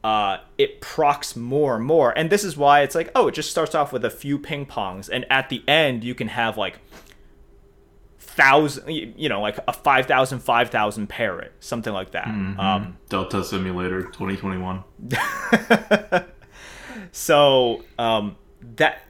uh, 0.04 0.38
it 0.56 0.80
procs 0.80 1.34
more 1.34 1.76
and 1.76 1.84
more 1.84 2.16
and 2.16 2.30
this 2.30 2.44
is 2.44 2.56
why 2.56 2.82
it's 2.82 2.94
like 2.94 3.10
oh 3.14 3.28
it 3.28 3.34
just 3.34 3.50
starts 3.50 3.74
off 3.74 3.92
with 3.92 4.04
a 4.04 4.10
few 4.10 4.38
ping 4.38 4.64
pongs 4.64 5.08
and 5.12 5.26
at 5.30 5.48
the 5.48 5.62
end 5.66 6.04
you 6.04 6.14
can 6.14 6.28
have 6.28 6.56
like 6.56 6.78
thousand, 8.38 8.88
you 8.88 9.28
know, 9.28 9.40
like 9.40 9.58
a 9.66 9.72
5,000, 9.72 10.38
5,000 10.38 11.06
parrot, 11.08 11.52
something 11.58 11.92
like 11.92 12.12
that. 12.12 12.26
Mm-hmm. 12.26 12.60
Um, 12.60 12.96
Delta 13.08 13.42
Simulator 13.42 14.02
2021. 14.02 14.84
so 17.12 17.84
um, 17.98 18.36
that 18.76 19.02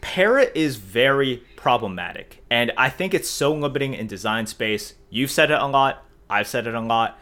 parrot 0.00 0.52
is 0.54 0.76
very 0.76 1.42
problematic, 1.56 2.42
and 2.50 2.72
I 2.78 2.88
think 2.88 3.12
it's 3.12 3.28
so 3.28 3.52
limiting 3.52 3.92
in 3.92 4.06
design 4.06 4.46
space. 4.46 4.94
You've 5.10 5.30
said 5.30 5.50
it 5.50 5.60
a 5.60 5.66
lot. 5.66 6.02
I've 6.30 6.48
said 6.48 6.66
it 6.66 6.74
a 6.74 6.80
lot. 6.80 7.18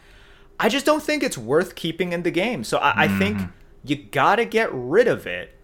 I 0.62 0.68
just 0.68 0.86
don't 0.86 1.02
think 1.02 1.22
it's 1.22 1.36
worth 1.36 1.74
keeping 1.74 2.12
in 2.12 2.22
the 2.22 2.30
game. 2.30 2.64
So 2.64 2.78
I, 2.78 2.90
mm-hmm. 2.90 3.00
I 3.00 3.18
think 3.18 3.38
you 3.84 3.96
gotta 3.96 4.44
get 4.44 4.70
rid 4.72 5.08
of 5.08 5.26
it 5.26 5.54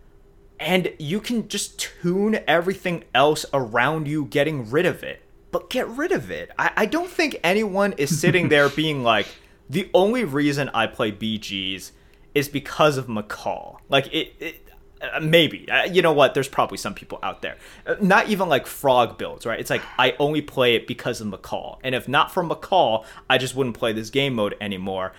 and 0.61 0.93
you 0.99 1.21
can 1.21 1.49
just 1.49 1.79
tune 1.79 2.41
everything 2.47 3.05
else 3.15 3.47
around 3.55 4.09
you 4.09 4.27
getting 4.27 4.71
rid 4.71 4.85
of 4.85 5.03
it 5.03 5.23
but 5.51 5.71
get 5.71 5.89
rid 5.89 6.13
of 6.13 6.31
it. 6.31 6.51
I, 6.59 6.73
I 6.77 6.87
don't 6.87 7.11
think 7.11 7.39
anyone 7.43 7.95
is 7.95 8.19
sitting 8.21 8.49
there 8.49 8.69
being 8.77 9.03
like, 9.03 9.27
the 9.69 9.91
only 9.95 10.25
reason 10.25 10.71
I 10.71 10.87
play 10.87 11.13
BGs 11.13 11.93
is 12.35 12.49
because 12.49 12.97
of 12.97 13.09
Macaw. 13.09 13.79
Like 13.89 14.13
it, 14.13 14.35
it 14.39 14.68
uh, 15.01 15.21
maybe 15.21 15.71
uh, 15.71 15.85
you 15.85 16.03
know 16.03 16.13
what? 16.13 16.35
There's 16.35 16.49
probably 16.49 16.79
some 16.79 16.95
people 16.95 17.19
out 17.23 17.43
there, 17.43 17.57
uh, 17.87 17.97
not 18.01 18.29
even 18.29 18.49
like 18.49 18.67
frog 18.67 19.19
builds, 19.19 19.47
right? 19.47 19.59
It's 19.59 19.71
like 19.71 19.83
I 19.99 20.15
only 20.19 20.43
play 20.43 20.75
it 20.75 20.87
because 20.87 21.21
of 21.21 21.29
macaw 21.29 21.79
and 21.83 21.95
if 21.95 22.09
not 22.09 22.33
for 22.33 22.43
macaw 22.43 23.05
I 23.29 23.39
just 23.39 23.55
wouldn't 23.55 23.77
play 23.77 23.93
this 23.93 24.11
game 24.11 24.35
mode 24.35 24.57
anymore. 24.61 25.13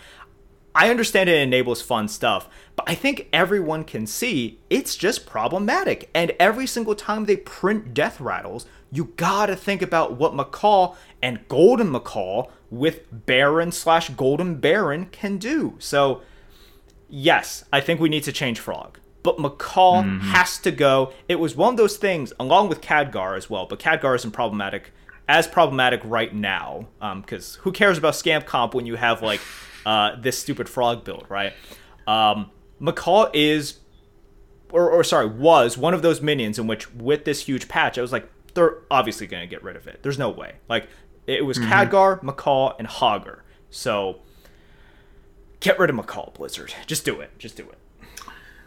I 0.75 0.89
understand 0.89 1.29
it 1.29 1.41
enables 1.41 1.81
fun 1.81 2.07
stuff, 2.07 2.47
but 2.75 2.87
I 2.87 2.95
think 2.95 3.27
everyone 3.33 3.83
can 3.83 4.05
see 4.05 4.59
it's 4.69 4.95
just 4.95 5.25
problematic. 5.25 6.09
And 6.13 6.31
every 6.39 6.67
single 6.67 6.95
time 6.95 7.25
they 7.25 7.37
print 7.37 7.93
death 7.93 8.21
rattles, 8.21 8.65
you 8.91 9.13
gotta 9.17 9.55
think 9.55 9.81
about 9.81 10.13
what 10.13 10.35
macaw 10.35 10.95
and 11.21 11.47
Golden 11.47 11.91
macaw 11.91 12.47
with 12.69 13.25
Baron 13.25 13.71
slash 13.71 14.09
Golden 14.09 14.55
Baron 14.55 15.07
can 15.07 15.37
do. 15.37 15.75
So, 15.79 16.21
yes, 17.09 17.65
I 17.73 17.81
think 17.81 17.99
we 17.99 18.09
need 18.09 18.23
to 18.23 18.31
change 18.31 18.59
Frog. 18.59 18.99
But 19.21 19.39
Macaw 19.39 20.03
mm-hmm. 20.03 20.19
has 20.31 20.57
to 20.59 20.71
go. 20.71 21.13
It 21.27 21.39
was 21.39 21.55
one 21.55 21.73
of 21.73 21.77
those 21.77 21.97
things, 21.97 22.31
along 22.39 22.69
with 22.69 22.81
Khadgar 22.81 23.35
as 23.35 23.49
well. 23.49 23.65
But 23.65 23.79
Khadgar 23.79 24.15
isn't 24.15 24.31
problematic, 24.31 24.93
as 25.27 25.47
problematic 25.47 26.01
right 26.03 26.33
now, 26.33 26.87
because 26.99 27.57
um, 27.57 27.61
who 27.63 27.71
cares 27.71 27.97
about 27.97 28.15
Scamp 28.15 28.45
Comp 28.45 28.73
when 28.73 28.85
you 28.85 28.95
have 28.95 29.21
like 29.21 29.41
uh, 29.85 30.15
this 30.19 30.39
stupid 30.39 30.69
Frog 30.69 31.03
build, 31.03 31.25
right? 31.27 31.53
Um, 32.07 32.51
Macaw 32.79 33.29
is, 33.33 33.79
or, 34.71 34.89
or 34.89 35.03
sorry, 35.03 35.27
was 35.27 35.77
one 35.77 35.93
of 35.93 36.01
those 36.01 36.21
minions 36.21 36.57
in 36.57 36.65
which, 36.65 36.93
with 36.93 37.25
this 37.25 37.41
huge 37.41 37.67
patch, 37.67 37.97
I 37.97 38.01
was 38.01 38.13
like, 38.13 38.29
they're 38.53 38.77
obviously 38.89 39.27
going 39.27 39.41
to 39.41 39.47
get 39.47 39.63
rid 39.63 39.75
of 39.75 39.87
it. 39.87 39.99
There's 40.01 40.17
no 40.17 40.29
way. 40.29 40.55
Like 40.67 40.87
it 41.27 41.45
was 41.45 41.57
mm-hmm. 41.57 41.71
Khadgar, 41.71 42.23
Macaw, 42.23 42.75
and 42.77 42.87
Hogger. 42.87 43.41
So 43.69 44.19
get 45.59 45.77
rid 45.77 45.89
of 45.89 45.95
Macaw, 45.95 46.31
Blizzard. 46.31 46.73
Just 46.87 47.05
do 47.05 47.19
it. 47.19 47.37
Just 47.37 47.57
do 47.57 47.63
it. 47.69 47.77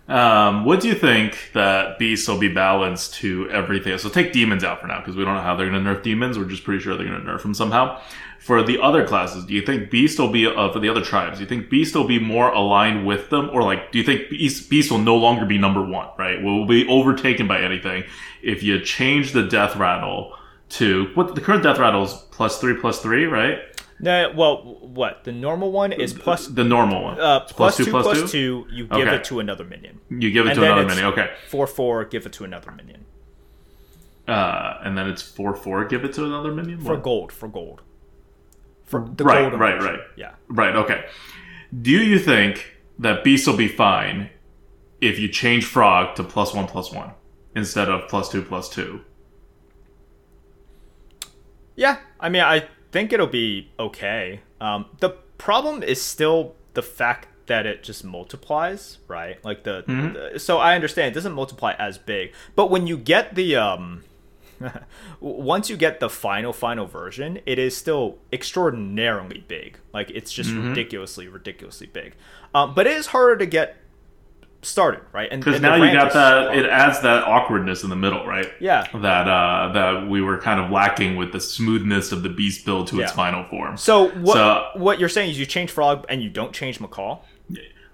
Um, 0.08 0.64
what 0.64 0.80
do 0.80 0.88
you 0.88 0.94
think 0.94 1.50
that 1.54 1.98
beasts 1.98 2.28
will 2.28 2.38
be 2.38 2.52
balanced 2.52 3.14
to 3.14 3.48
everything? 3.50 3.96
So 3.98 4.08
take 4.08 4.32
demons 4.32 4.64
out 4.64 4.80
for 4.80 4.86
now 4.86 4.98
because 4.98 5.16
we 5.16 5.24
don't 5.24 5.34
know 5.34 5.42
how 5.42 5.54
they're 5.54 5.70
going 5.70 5.82
to 5.82 5.90
nerf 5.90 6.02
demons. 6.02 6.38
We're 6.38 6.44
just 6.44 6.64
pretty 6.64 6.82
sure 6.82 6.96
they're 6.96 7.06
going 7.06 7.24
to 7.24 7.26
nerf 7.26 7.42
them 7.42 7.54
somehow. 7.54 8.00
For 8.40 8.60
the 8.64 8.82
other 8.82 9.06
classes, 9.06 9.46
do 9.46 9.54
you 9.54 9.62
think 9.62 9.88
beast 9.88 10.18
will 10.18 10.32
be 10.32 10.48
uh, 10.48 10.72
for 10.72 10.80
the 10.80 10.88
other 10.88 11.00
tribes? 11.00 11.38
Do 11.38 11.44
you 11.44 11.48
think 11.48 11.70
beast 11.70 11.94
will 11.94 12.08
be 12.08 12.18
more 12.18 12.50
aligned 12.50 13.06
with 13.06 13.30
them, 13.30 13.48
or 13.52 13.62
like 13.62 13.92
do 13.92 13.98
you 13.98 14.04
think 14.04 14.30
beast, 14.30 14.68
beast 14.68 14.90
will 14.90 14.98
no 14.98 15.14
longer 15.14 15.46
be 15.46 15.58
number 15.58 15.80
one? 15.80 16.08
Right, 16.18 16.42
will 16.42 16.66
be 16.66 16.88
overtaken 16.88 17.46
by 17.46 17.60
anything 17.60 18.02
if 18.42 18.64
you 18.64 18.80
change 18.80 19.30
the 19.30 19.44
death 19.44 19.76
rattle 19.76 20.36
to 20.70 21.10
what 21.14 21.36
the 21.36 21.40
current 21.40 21.62
death 21.62 21.78
rattle 21.78 22.02
is 22.02 22.14
plus 22.32 22.58
three 22.60 22.74
plus 22.74 23.00
three, 23.00 23.26
right? 23.26 23.60
No, 24.02 24.32
well, 24.34 24.78
what 24.80 25.22
the 25.22 25.30
normal 25.30 25.70
one 25.70 25.92
is 25.92 26.12
plus 26.12 26.48
the 26.48 26.64
normal 26.64 27.04
one. 27.04 27.20
Uh, 27.20 27.40
plus, 27.40 27.54
plus 27.54 27.76
two, 27.76 27.84
two 27.84 27.90
plus, 27.92 28.04
plus 28.18 28.32
two. 28.32 28.66
You 28.68 28.86
give 28.88 29.06
okay. 29.06 29.14
it 29.14 29.24
to 29.24 29.38
another 29.38 29.64
minion. 29.64 30.00
You 30.10 30.32
give 30.32 30.46
it 30.46 30.50
and 30.50 30.58
to 30.58 30.64
another 30.64 30.86
minion. 30.86 31.06
Okay. 31.06 31.30
Four 31.48 31.68
four. 31.68 32.04
Give 32.04 32.26
it 32.26 32.32
to 32.32 32.44
another 32.44 32.72
minion. 32.72 33.04
Uh, 34.26 34.80
and 34.82 34.98
then 34.98 35.08
it's 35.08 35.22
four 35.22 35.54
four. 35.54 35.84
Give 35.84 36.04
it 36.04 36.12
to 36.14 36.24
another 36.24 36.52
minion 36.52 36.80
for 36.80 36.94
what? 36.94 37.02
gold. 37.04 37.32
For 37.32 37.48
gold. 37.48 37.82
For 38.82 39.00
the 39.00 39.22
gold. 39.22 39.52
right, 39.52 39.54
right, 39.54 39.80
right. 39.80 40.00
Yeah. 40.16 40.32
Right. 40.48 40.74
Okay. 40.74 41.04
Do 41.80 41.92
you 41.92 42.18
think 42.18 42.74
that 42.98 43.22
beast 43.22 43.46
will 43.46 43.56
be 43.56 43.68
fine 43.68 44.30
if 45.00 45.20
you 45.20 45.28
change 45.28 45.64
frog 45.64 46.16
to 46.16 46.24
plus 46.24 46.52
one 46.52 46.66
plus 46.66 46.92
one 46.92 47.12
instead 47.54 47.88
of 47.88 48.08
plus 48.08 48.28
two 48.28 48.42
plus 48.42 48.68
two? 48.68 49.02
Yeah, 51.76 51.98
I 52.20 52.28
mean, 52.28 52.42
I 52.42 52.68
think 52.92 53.12
it'll 53.12 53.26
be 53.26 53.70
okay. 53.78 54.40
Um, 54.60 54.86
the 55.00 55.10
problem 55.38 55.82
is 55.82 56.00
still 56.00 56.54
the 56.74 56.82
fact 56.82 57.28
that 57.46 57.66
it 57.66 57.82
just 57.82 58.04
multiplies, 58.04 58.98
right? 59.08 59.44
Like 59.44 59.64
the, 59.64 59.82
mm-hmm. 59.82 60.34
the, 60.34 60.38
so 60.38 60.58
I 60.58 60.74
understand 60.74 61.08
it 61.08 61.14
doesn't 61.14 61.32
multiply 61.32 61.74
as 61.78 61.98
big, 61.98 62.32
but 62.54 62.70
when 62.70 62.86
you 62.86 62.96
get 62.96 63.34
the 63.34 63.56
um 63.56 64.04
once 65.20 65.68
you 65.68 65.76
get 65.76 65.98
the 65.98 66.08
final 66.08 66.52
final 66.52 66.86
version, 66.86 67.40
it 67.46 67.58
is 67.58 67.76
still 67.76 68.18
extraordinarily 68.32 69.44
big. 69.48 69.78
Like 69.92 70.10
it's 70.10 70.32
just 70.32 70.50
mm-hmm. 70.50 70.68
ridiculously 70.68 71.28
ridiculously 71.28 71.88
big. 71.88 72.14
Um, 72.54 72.74
but 72.74 72.86
it 72.86 72.96
is 72.96 73.06
harder 73.06 73.36
to 73.38 73.46
get 73.46 73.76
started, 74.62 75.02
right? 75.12 75.28
And 75.30 75.44
because 75.44 75.60
now 75.60 75.74
you 75.74 75.92
got 75.92 76.12
that, 76.12 76.56
it 76.56 76.66
adds 76.66 77.00
that 77.02 77.24
awkwardness 77.24 77.82
in 77.82 77.90
the 77.90 77.96
middle, 77.96 78.24
right? 78.26 78.46
Yeah, 78.60 78.86
that 78.94 79.28
uh, 79.28 79.72
that 79.72 80.08
we 80.08 80.22
were 80.22 80.38
kind 80.38 80.60
of 80.60 80.70
lacking 80.70 81.16
with 81.16 81.32
the 81.32 81.40
smoothness 81.40 82.12
of 82.12 82.22
the 82.22 82.28
beast 82.28 82.64
build 82.64 82.86
to 82.88 82.96
yeah. 82.96 83.04
its 83.04 83.12
final 83.12 83.44
form. 83.44 83.76
So 83.76 84.10
what 84.10 84.34
so, 84.34 84.68
what 84.74 84.98
you're 84.98 85.08
saying 85.08 85.30
is 85.30 85.38
you 85.38 85.46
change 85.46 85.70
Frog 85.70 86.06
and 86.08 86.22
you 86.22 86.30
don't 86.30 86.52
change 86.52 86.80
Macaw. 86.80 87.20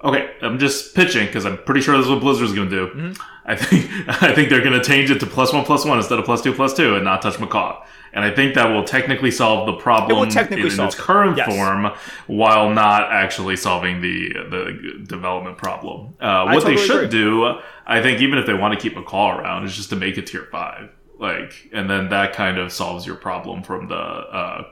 Okay, 0.04 0.31
I'm 0.42 0.61
just 0.61 0.94
pitching 0.94 1.26
because 1.26 1.44
I'm 1.44 1.59
pretty 1.59 1.81
sure 1.81 1.96
this 1.96 2.07
is 2.07 2.11
what 2.11 2.20
Blizzard's 2.20 2.52
going 2.52 2.70
to 2.70 2.76
do. 2.76 2.87
Mm-hmm. 2.94 3.22
I 3.46 3.57
think 3.57 3.90
I 4.22 4.35
think 4.35 4.48
they're 4.50 4.62
going 4.62 4.78
to 4.78 4.85
change 4.85 5.11
it 5.11 5.18
to 5.20 5.26
plus 5.26 5.52
one 5.52 5.64
plus 5.64 5.85
one 5.85 5.98
instead 5.98 6.18
of 6.18 6.24
plus 6.24 6.42
two 6.42 6.52
plus 6.52 6.74
two 6.74 6.94
and 6.94 7.04
not 7.04 7.22
touch 7.22 7.38
Macaw. 7.40 7.85
And 8.12 8.25
I 8.25 8.35
think 8.35 8.55
that 8.55 8.66
will 8.66 8.85
technically 8.85 9.31
solve 9.31 9.66
the 9.66 9.75
problem 9.75 10.29
in, 10.29 10.53
in 10.53 10.81
its 10.81 10.94
current 10.94 11.37
yes. 11.37 11.49
form, 11.49 11.92
while 12.27 12.71
not 12.71 13.12
actually 13.12 13.57
solving 13.57 14.01
the 14.01 14.33
the 14.51 15.05
development 15.07 15.59
problem. 15.59 16.14
Uh, 16.21 16.44
what 16.44 16.55
totally 16.55 16.77
they 16.77 16.87
should 16.87 17.05
agree. 17.05 17.21
do, 17.21 17.61
I 17.87 18.03
think, 18.03 18.21
even 18.21 18.38
if 18.38 18.47
they 18.47 18.55
want 18.55 18.75
to 18.75 18.81
keep 18.81 18.97
Macaw 18.97 19.38
around, 19.38 19.64
is 19.64 19.75
just 19.75 19.90
to 19.90 19.97
make 19.97 20.18
it 20.18 20.27
tier 20.27 20.49
five 20.51 20.90
like 21.18 21.68
and 21.73 21.90
then 21.90 22.09
that 22.11 22.33
kind 22.33 22.59
of 22.59 22.73
solves 22.73 23.05
your 23.07 23.16
problem 23.16 23.62
from 23.62 23.88
the 23.88 23.94
uh, 23.94 24.64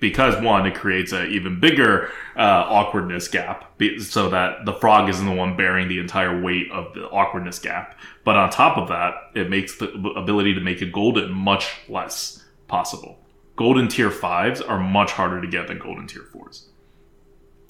because 0.00 0.40
one 0.40 0.64
it 0.66 0.74
creates 0.74 1.12
an 1.12 1.28
even 1.30 1.58
bigger 1.58 2.10
uh, 2.36 2.64
awkwardness 2.68 3.26
gap 3.28 3.72
so 4.00 4.28
that 4.30 4.64
the 4.64 4.72
frog 4.74 5.08
isn't 5.08 5.26
the 5.26 5.34
one 5.34 5.56
bearing 5.56 5.88
the 5.88 5.98
entire 5.98 6.40
weight 6.40 6.70
of 6.70 6.94
the 6.94 7.02
awkwardness 7.08 7.58
gap 7.58 7.98
but 8.24 8.36
on 8.36 8.48
top 8.48 8.78
of 8.78 8.88
that 8.88 9.14
it 9.34 9.50
makes 9.50 9.78
the 9.78 9.90
ability 10.16 10.54
to 10.54 10.60
make 10.60 10.80
a 10.80 10.86
golden 10.86 11.32
much 11.32 11.80
less 11.88 12.41
possible. 12.72 13.18
Golden 13.54 13.86
tier 13.86 14.10
fives 14.10 14.62
are 14.62 14.78
much 14.78 15.12
harder 15.12 15.42
to 15.42 15.46
get 15.46 15.68
than 15.68 15.78
golden 15.78 16.06
tier 16.06 16.22
fours. 16.32 16.70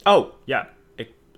Oh 0.07 0.37
yeah. 0.47 0.67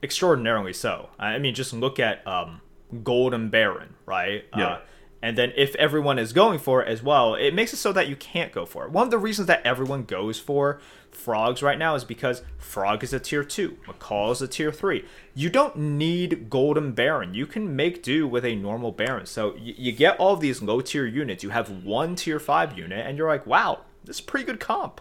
Extraordinarily 0.03 0.75
so. 0.75 1.09
I 1.19 1.39
mean 1.39 1.55
just 1.55 1.73
look 1.73 1.99
at 1.99 2.27
um, 2.27 2.61
golden 3.03 3.49
baron 3.49 3.95
right? 4.05 4.45
Yeah. 4.55 4.67
uh, 4.67 4.81
and 5.23 5.39
then 5.39 5.55
if 5.57 5.75
everyone 5.77 6.19
is 6.19 6.35
going 6.35 6.59
for 6.59 6.83
it 6.83 6.89
as 6.89 7.03
well, 7.03 7.35
it 7.35 7.55
makes 7.55 7.73
it 7.73 7.79
so 7.79 7.91
that 7.95 8.07
you 8.07 8.17
can't 8.17 8.53
go 8.53 8.67
for 8.67 8.85
it. 8.85 8.91
One 8.91 9.07
of 9.07 9.11
the 9.11 9.17
reasons 9.17 9.49
that 9.49 9.65
everyone 9.65 10.05
goes 10.05 10.39
for 10.39 10.79
frogs 11.17 11.63
right 11.63 11.79
now 11.79 11.95
is 11.95 12.05
because 12.05 12.43
frog 12.59 13.03
is 13.05 13.13
a 13.13 13.21
tier 13.21 13.45
2, 13.45 13.79
macaw 13.87 14.31
is 14.31 14.43
a 14.43 14.49
tier 14.49 14.73
3. 14.73 15.05
You 15.35 15.51
don't 15.51 15.77
need 15.77 16.51
golden 16.51 16.93
baron. 16.93 17.35
You 17.35 17.47
can 17.47 17.75
make 17.75 18.03
do 18.03 18.27
with 18.27 18.45
a 18.45 18.55
normal 18.57 18.93
baron. 18.93 19.27
So 19.27 19.55
you, 19.57 19.75
you 19.77 19.93
get 19.93 20.19
all 20.19 20.37
these 20.37 20.63
low 20.63 20.81
tier 20.81 21.07
units. 21.07 21.43
You 21.43 21.51
have 21.51 21.85
one 21.85 22.15
tier 22.15 22.39
5 22.39 22.79
unit 22.79 23.07
and 23.07 23.19
you're 23.19 23.29
like, 23.29 23.47
"Wow, 23.47 23.81
this 24.05 24.17
is 24.17 24.21
pretty 24.21 24.47
good 24.47 24.61
comp." 24.61 25.01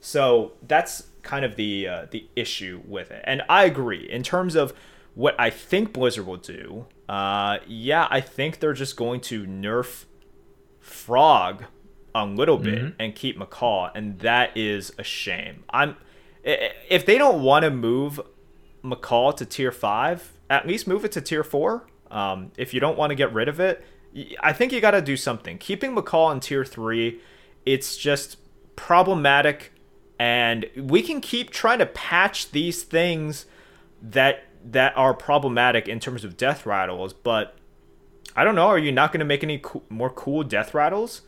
So 0.00 0.52
that's 0.66 1.08
kind 1.22 1.44
of 1.44 1.56
the 1.56 1.88
uh, 1.88 2.06
the 2.10 2.28
issue 2.36 2.82
with 2.86 3.10
it. 3.10 3.22
And 3.24 3.42
I 3.48 3.64
agree 3.64 4.08
in 4.08 4.22
terms 4.22 4.54
of 4.54 4.74
what 5.14 5.34
I 5.38 5.50
think 5.50 5.92
Blizzard 5.92 6.26
will 6.26 6.36
do, 6.36 6.86
uh, 7.08 7.58
yeah, 7.66 8.08
I 8.10 8.20
think 8.20 8.60
they're 8.60 8.72
just 8.72 8.96
going 8.96 9.20
to 9.22 9.46
nerf 9.46 10.04
Frog 10.84 11.64
a 12.14 12.24
little 12.24 12.58
bit 12.58 12.78
mm-hmm. 12.78 13.00
and 13.00 13.14
keep 13.14 13.36
Macaw, 13.36 13.90
and 13.94 14.18
that 14.20 14.56
is 14.56 14.92
a 14.98 15.02
shame. 15.02 15.64
I'm 15.70 15.96
if 16.44 17.06
they 17.06 17.18
don't 17.18 17.42
want 17.42 17.64
to 17.64 17.70
move 17.70 18.20
Macaw 18.82 19.32
to 19.32 19.46
tier 19.46 19.72
five, 19.72 20.32
at 20.50 20.66
least 20.66 20.86
move 20.86 21.04
it 21.04 21.12
to 21.12 21.20
tier 21.20 21.42
four. 21.42 21.86
Um, 22.10 22.52
if 22.56 22.74
you 22.74 22.80
don't 22.80 22.98
want 22.98 23.10
to 23.10 23.14
get 23.14 23.32
rid 23.32 23.48
of 23.48 23.58
it, 23.58 23.84
I 24.40 24.52
think 24.52 24.72
you 24.72 24.80
got 24.80 24.92
to 24.92 25.02
do 25.02 25.16
something. 25.16 25.58
Keeping 25.58 25.94
Macaw 25.94 26.30
in 26.30 26.40
tier 26.40 26.64
three, 26.64 27.20
it's 27.66 27.96
just 27.96 28.36
problematic, 28.76 29.72
and 30.18 30.66
we 30.76 31.02
can 31.02 31.20
keep 31.20 31.50
trying 31.50 31.78
to 31.78 31.86
patch 31.86 32.50
these 32.50 32.82
things 32.82 33.46
that 34.02 34.44
that 34.64 34.96
are 34.96 35.14
problematic 35.14 35.88
in 35.88 36.00
terms 36.00 36.24
of 36.24 36.36
death 36.36 36.64
rattles, 36.64 37.12
but 37.12 37.56
I 38.36 38.44
don't 38.44 38.54
know. 38.54 38.66
Are 38.66 38.78
you 38.78 38.92
not 38.92 39.12
going 39.12 39.20
to 39.20 39.26
make 39.26 39.44
any 39.44 39.58
co- 39.58 39.82
more 39.88 40.10
cool 40.10 40.42
death 40.42 40.74
rattles? 40.74 41.22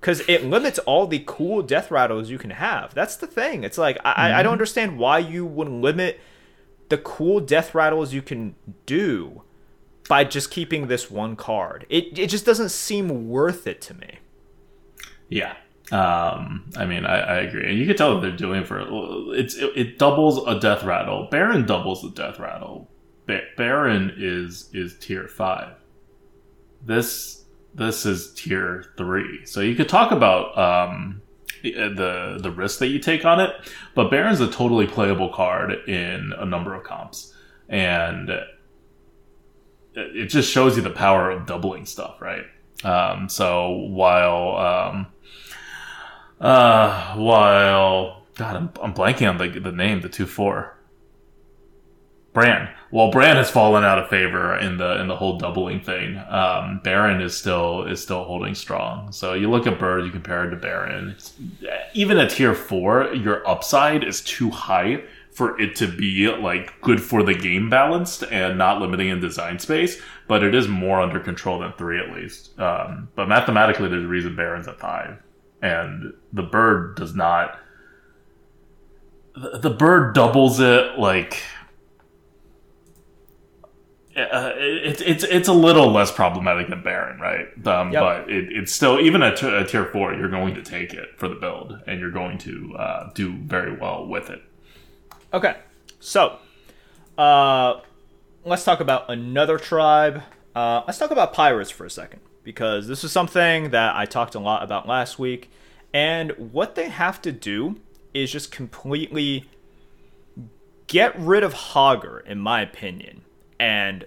Because 0.00 0.22
it 0.28 0.44
limits 0.44 0.78
all 0.80 1.06
the 1.06 1.22
cool 1.26 1.62
death 1.62 1.90
rattles 1.90 2.30
you 2.30 2.38
can 2.38 2.50
have. 2.50 2.94
That's 2.94 3.16
the 3.16 3.26
thing. 3.26 3.64
It's 3.64 3.76
like 3.76 3.98
I, 4.04 4.12
mm-hmm. 4.12 4.38
I 4.38 4.42
don't 4.42 4.52
understand 4.52 4.98
why 4.98 5.18
you 5.18 5.44
would 5.44 5.68
limit 5.68 6.20
the 6.88 6.98
cool 6.98 7.40
death 7.40 7.74
rattles 7.74 8.14
you 8.14 8.22
can 8.22 8.54
do 8.86 9.42
by 10.08 10.24
just 10.24 10.50
keeping 10.50 10.88
this 10.88 11.10
one 11.10 11.36
card. 11.36 11.86
It 11.88 12.18
it 12.18 12.28
just 12.28 12.46
doesn't 12.46 12.70
seem 12.70 13.28
worth 13.28 13.66
it 13.66 13.80
to 13.82 13.94
me. 13.94 14.18
Yeah. 15.28 15.54
Um, 15.92 16.70
I 16.76 16.84
mean, 16.84 17.04
I, 17.04 17.18
I 17.18 17.36
agree, 17.40 17.68
and 17.68 17.76
you 17.76 17.84
can 17.84 17.96
tell 17.96 18.14
what 18.14 18.20
they're 18.20 18.30
doing 18.30 18.64
for 18.64 18.80
it's 19.34 19.56
it, 19.56 19.72
it 19.74 19.98
doubles 19.98 20.46
a 20.46 20.60
death 20.60 20.84
rattle. 20.84 21.28
Baron 21.30 21.66
doubles 21.66 22.02
the 22.02 22.10
death 22.10 22.38
rattle. 22.38 22.88
Ba- 23.26 23.46
Baron 23.56 24.12
is 24.16 24.70
is 24.72 24.96
tier 24.98 25.26
five. 25.26 25.74
This 26.84 27.39
this 27.74 28.06
is 28.06 28.32
tier 28.34 28.92
three. 28.96 29.44
So 29.46 29.60
you 29.60 29.74
could 29.74 29.88
talk 29.88 30.12
about 30.12 30.56
um, 30.58 31.22
the 31.62 32.38
the 32.40 32.50
risk 32.50 32.78
that 32.80 32.88
you 32.88 32.98
take 32.98 33.24
on 33.24 33.40
it, 33.40 33.50
but 33.94 34.10
Baron's 34.10 34.40
a 34.40 34.50
totally 34.50 34.86
playable 34.86 35.28
card 35.28 35.72
in 35.88 36.32
a 36.38 36.44
number 36.44 36.74
of 36.74 36.84
comps, 36.84 37.34
and 37.68 38.30
it 39.94 40.26
just 40.26 40.50
shows 40.50 40.76
you 40.76 40.82
the 40.82 40.90
power 40.90 41.30
of 41.30 41.46
doubling 41.46 41.86
stuff, 41.86 42.20
right? 42.20 42.44
Um, 42.84 43.28
so 43.28 43.70
while 43.70 44.56
um, 44.56 45.06
uh, 46.40 47.14
while 47.16 48.22
God, 48.36 48.56
I'm, 48.56 48.70
I'm 48.82 48.94
blanking 48.94 49.28
on 49.28 49.38
the 49.38 49.60
the 49.60 49.72
name, 49.72 50.00
the 50.00 50.08
two 50.08 50.26
four. 50.26 50.76
Brann. 52.32 52.68
Well, 52.92 53.10
Brann 53.10 53.36
has 53.36 53.50
fallen 53.50 53.84
out 53.84 53.98
of 53.98 54.08
favor 54.08 54.56
in 54.56 54.76
the 54.76 55.00
in 55.00 55.08
the 55.08 55.16
whole 55.16 55.38
doubling 55.38 55.80
thing. 55.80 56.16
Um, 56.28 56.80
Baron 56.82 57.20
is 57.20 57.36
still 57.36 57.84
is 57.84 58.02
still 58.02 58.24
holding 58.24 58.54
strong. 58.54 59.12
So 59.12 59.34
you 59.34 59.50
look 59.50 59.66
at 59.66 59.78
Bird, 59.78 60.04
you 60.04 60.10
compare 60.10 60.44
it 60.46 60.50
to 60.50 60.56
Baron. 60.56 61.16
Even 61.94 62.18
at 62.18 62.30
tier 62.30 62.54
four, 62.54 63.12
your 63.14 63.46
upside 63.48 64.04
is 64.04 64.20
too 64.20 64.50
high 64.50 65.02
for 65.32 65.60
it 65.60 65.76
to 65.76 65.86
be 65.86 66.28
like 66.28 66.80
good 66.80 67.00
for 67.00 67.22
the 67.22 67.34
game 67.34 67.70
balanced 67.70 68.24
and 68.24 68.58
not 68.58 68.80
limiting 68.80 69.08
in 69.08 69.20
design 69.20 69.58
space. 69.58 70.00
But 70.28 70.44
it 70.44 70.54
is 70.54 70.68
more 70.68 71.00
under 71.00 71.18
control 71.18 71.60
than 71.60 71.72
three 71.72 71.98
at 71.98 72.12
least. 72.12 72.58
Um, 72.60 73.08
but 73.16 73.28
mathematically, 73.28 73.88
there's 73.88 74.04
a 74.04 74.08
reason 74.08 74.36
Baron's 74.36 74.68
at 74.68 74.78
five, 74.78 75.18
and 75.62 76.12
the 76.32 76.42
Bird 76.42 76.96
does 76.96 77.14
not. 77.14 77.58
The, 79.34 79.58
the 79.58 79.70
Bird 79.70 80.14
doubles 80.14 80.60
it 80.60 80.98
like 80.98 81.42
uh, 84.16 84.52
it's 84.56 85.00
it's 85.00 85.22
it's 85.22 85.48
a 85.48 85.52
little 85.52 85.92
less 85.92 86.10
problematic 86.10 86.68
than 86.68 86.82
Baron, 86.82 87.20
right? 87.20 87.46
Um, 87.66 87.92
yep. 87.92 88.02
But 88.02 88.30
it, 88.30 88.50
it's 88.50 88.72
still 88.72 88.98
even 88.98 89.22
at, 89.22 89.36
t- 89.36 89.64
tier 89.68 89.86
four, 89.86 90.14
you're 90.14 90.28
going 90.28 90.54
to 90.54 90.62
take 90.62 90.92
it 90.92 91.10
for 91.16 91.28
the 91.28 91.36
build, 91.36 91.78
and 91.86 92.00
you're 92.00 92.10
going 92.10 92.36
to 92.38 92.74
uh, 92.76 93.10
do 93.14 93.32
very 93.32 93.76
well 93.76 94.06
with 94.06 94.28
it. 94.30 94.42
Okay, 95.32 95.58
so 96.00 96.38
uh, 97.18 97.80
let's 98.44 98.64
talk 98.64 98.80
about 98.80 99.08
another 99.08 99.58
tribe. 99.58 100.22
Uh, 100.56 100.82
let's 100.88 100.98
talk 100.98 101.12
about 101.12 101.32
pirates 101.32 101.70
for 101.70 101.84
a 101.84 101.90
second 101.90 102.20
because 102.42 102.88
this 102.88 103.04
is 103.04 103.12
something 103.12 103.70
that 103.70 103.94
I 103.94 104.06
talked 104.06 104.34
a 104.34 104.40
lot 104.40 104.64
about 104.64 104.88
last 104.88 105.20
week, 105.20 105.52
and 105.94 106.32
what 106.32 106.74
they 106.74 106.88
have 106.88 107.22
to 107.22 107.30
do 107.30 107.78
is 108.12 108.32
just 108.32 108.50
completely 108.50 109.48
get 110.88 111.16
rid 111.16 111.44
of 111.44 111.54
Hogger, 111.54 112.26
in 112.26 112.40
my 112.40 112.60
opinion 112.60 113.22
and 113.60 114.06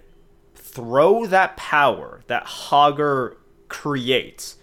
throw 0.55 1.27
that 1.27 1.55
power 1.55 2.23
that 2.25 2.45
Hogger 2.45 3.35
creates, 3.69 4.57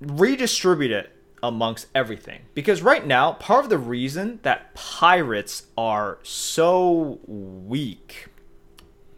redistribute 0.00 0.92
it 0.92 1.10
amongst 1.42 1.88
everything. 1.92 2.42
Because 2.54 2.82
right 2.82 3.04
now, 3.04 3.32
part 3.32 3.64
of 3.64 3.70
the 3.70 3.78
reason 3.78 4.38
that 4.42 4.72
pirates 4.74 5.64
are 5.76 6.18
so 6.22 7.18
weak, 7.26 8.28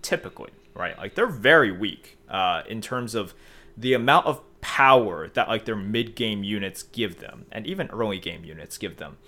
typically, 0.01 0.51
right? 0.75 0.97
Like 0.97 1.14
they're 1.14 1.27
very 1.27 1.71
weak 1.71 2.16
uh, 2.31 2.62
in 2.66 2.81
terms 2.81 3.14
of 3.14 3.35
the 3.77 3.92
amount 3.92 4.27
of 4.27 4.40
power 4.62 5.29
that 5.29 5.49
like 5.49 5.66
their 5.66 5.77
mid 5.77 6.14
game 6.14 6.42
units 6.42 6.83
give 6.83 7.21
them, 7.21 7.44
and 7.53 7.66
even 7.66 7.88
early 7.88 8.18
game 8.18 8.42
units 8.42 8.79
give 8.79 8.97
them, 8.97 9.18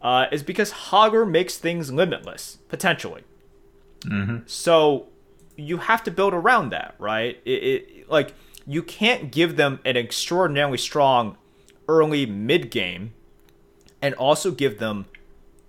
uh, 0.00 0.26
is 0.32 0.42
because 0.42 0.72
Hogger 0.72 1.28
makes 1.28 1.58
things 1.58 1.92
limitless 1.92 2.58
potentially. 2.68 3.22
Mm-hmm. 4.00 4.38
So 4.46 5.08
you 5.56 5.78
have 5.78 6.02
to 6.04 6.10
build 6.10 6.34
around 6.34 6.70
that, 6.70 6.94
right? 6.98 7.40
It, 7.44 7.50
it, 7.50 8.10
like 8.10 8.34
you 8.66 8.82
can't 8.82 9.30
give 9.32 9.56
them 9.56 9.80
an 9.84 9.96
extraordinarily 9.96 10.78
strong 10.78 11.36
early 11.88 12.26
mid 12.26 12.70
game 12.70 13.14
and 14.02 14.14
also 14.14 14.50
give 14.50 14.78
them 14.78 15.06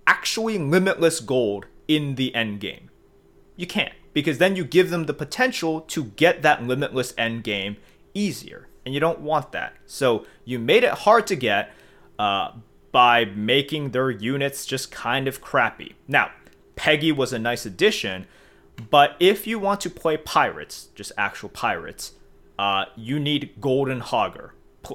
actually 0.06 0.58
limitless 0.58 1.20
gold 1.20 1.66
in 1.86 2.16
the 2.16 2.34
end 2.34 2.60
game. 2.60 2.90
You 3.56 3.66
can't 3.66 3.92
because 4.12 4.38
then 4.38 4.56
you 4.56 4.64
give 4.64 4.90
them 4.90 5.06
the 5.06 5.14
potential 5.14 5.80
to 5.82 6.04
get 6.04 6.42
that 6.42 6.62
limitless 6.62 7.14
end 7.16 7.44
game 7.44 7.76
easier, 8.14 8.68
and 8.84 8.94
you 8.94 9.00
don't 9.00 9.20
want 9.20 9.52
that. 9.52 9.74
So 9.86 10.26
you 10.44 10.58
made 10.58 10.82
it 10.82 10.90
hard 10.90 11.26
to 11.28 11.36
get 11.36 11.72
uh, 12.18 12.52
by 12.90 13.26
making 13.26 13.90
their 13.90 14.10
units 14.10 14.66
just 14.66 14.90
kind 14.90 15.28
of 15.28 15.40
crappy. 15.40 15.94
Now, 16.06 16.30
Peggy 16.78 17.10
was 17.10 17.32
a 17.32 17.40
nice 17.40 17.66
addition, 17.66 18.26
but 18.88 19.16
if 19.18 19.48
you 19.48 19.58
want 19.58 19.80
to 19.80 19.90
play 19.90 20.16
pirates, 20.16 20.88
just 20.94 21.10
actual 21.18 21.48
pirates, 21.48 22.12
uh, 22.56 22.84
you 22.96 23.18
need 23.18 23.54
Golden 23.60 24.00
Hogger 24.00 24.50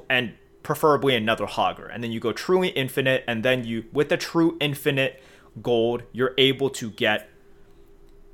and 0.09 0.33
preferably 0.63 1.13
another 1.13 1.45
Hogger. 1.45 1.93
And 1.93 2.01
then 2.01 2.11
you 2.13 2.21
go 2.21 2.31
truly 2.31 2.69
infinite, 2.69 3.25
and 3.27 3.43
then 3.43 3.65
you, 3.65 3.83
with 3.91 4.07
the 4.07 4.15
true 4.15 4.57
infinite 4.61 5.21
gold, 5.61 6.03
you're 6.13 6.33
able 6.37 6.69
to 6.69 6.89
get 6.89 7.29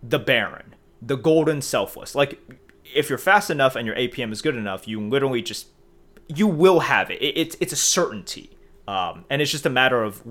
the 0.04 0.20
Baron, 0.20 0.76
the 1.02 1.18
Golden 1.18 1.62
Selfless. 1.64 2.14
Like, 2.14 2.40
if 2.94 3.10
you're 3.10 3.18
fast 3.18 3.50
enough 3.50 3.76
and 3.76 3.88
your 3.88 3.96
APM 3.96 4.32
is 4.32 4.44
good 4.44 4.56
enough, 4.56 4.88
you 4.88 5.02
literally 5.02 5.42
just, 5.42 5.70
you 6.28 6.48
will 6.48 6.82
have 6.82 7.10
it. 7.10 7.20
it 7.20 7.36
it's, 7.36 7.58
it's 7.60 7.74
a 7.74 7.76
certainty. 7.76 8.52
Um, 8.90 9.26
and 9.30 9.40
it's 9.40 9.52
just 9.52 9.68
a 9.68 9.70
matter 9.70 10.02
of 10.02 10.24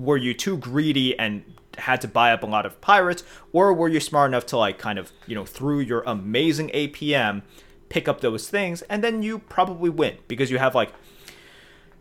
were 0.00 0.16
you 0.16 0.32
too 0.32 0.56
greedy 0.56 1.18
and 1.18 1.44
had 1.76 2.00
to 2.00 2.08
buy 2.08 2.32
up 2.32 2.42
a 2.42 2.46
lot 2.46 2.64
of 2.64 2.80
pirates, 2.80 3.22
or 3.52 3.74
were 3.74 3.88
you 3.88 4.00
smart 4.00 4.30
enough 4.30 4.46
to 4.46 4.56
like 4.56 4.78
kind 4.78 4.98
of 4.98 5.12
you 5.26 5.34
know 5.34 5.44
through 5.44 5.80
your 5.80 6.00
amazing 6.06 6.70
APM 6.70 7.42
pick 7.90 8.08
up 8.08 8.22
those 8.22 8.48
things, 8.48 8.80
and 8.82 9.04
then 9.04 9.22
you 9.22 9.38
probably 9.38 9.90
win 9.90 10.16
because 10.26 10.50
you 10.50 10.56
have 10.56 10.74
like 10.74 10.90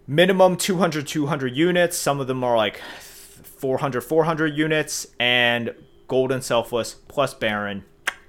minimum 0.07 0.55
200 0.55 1.05
200 1.05 1.53
units. 1.53 1.97
Some 1.97 2.21
of 2.21 2.27
them 2.27 2.41
are 2.41 2.55
like 2.55 2.79
400 3.01 3.99
400 3.99 4.57
units, 4.57 5.07
and 5.19 5.75
golden 6.07 6.41
selfless 6.41 6.93
plus 7.09 7.33
baron. 7.33 7.83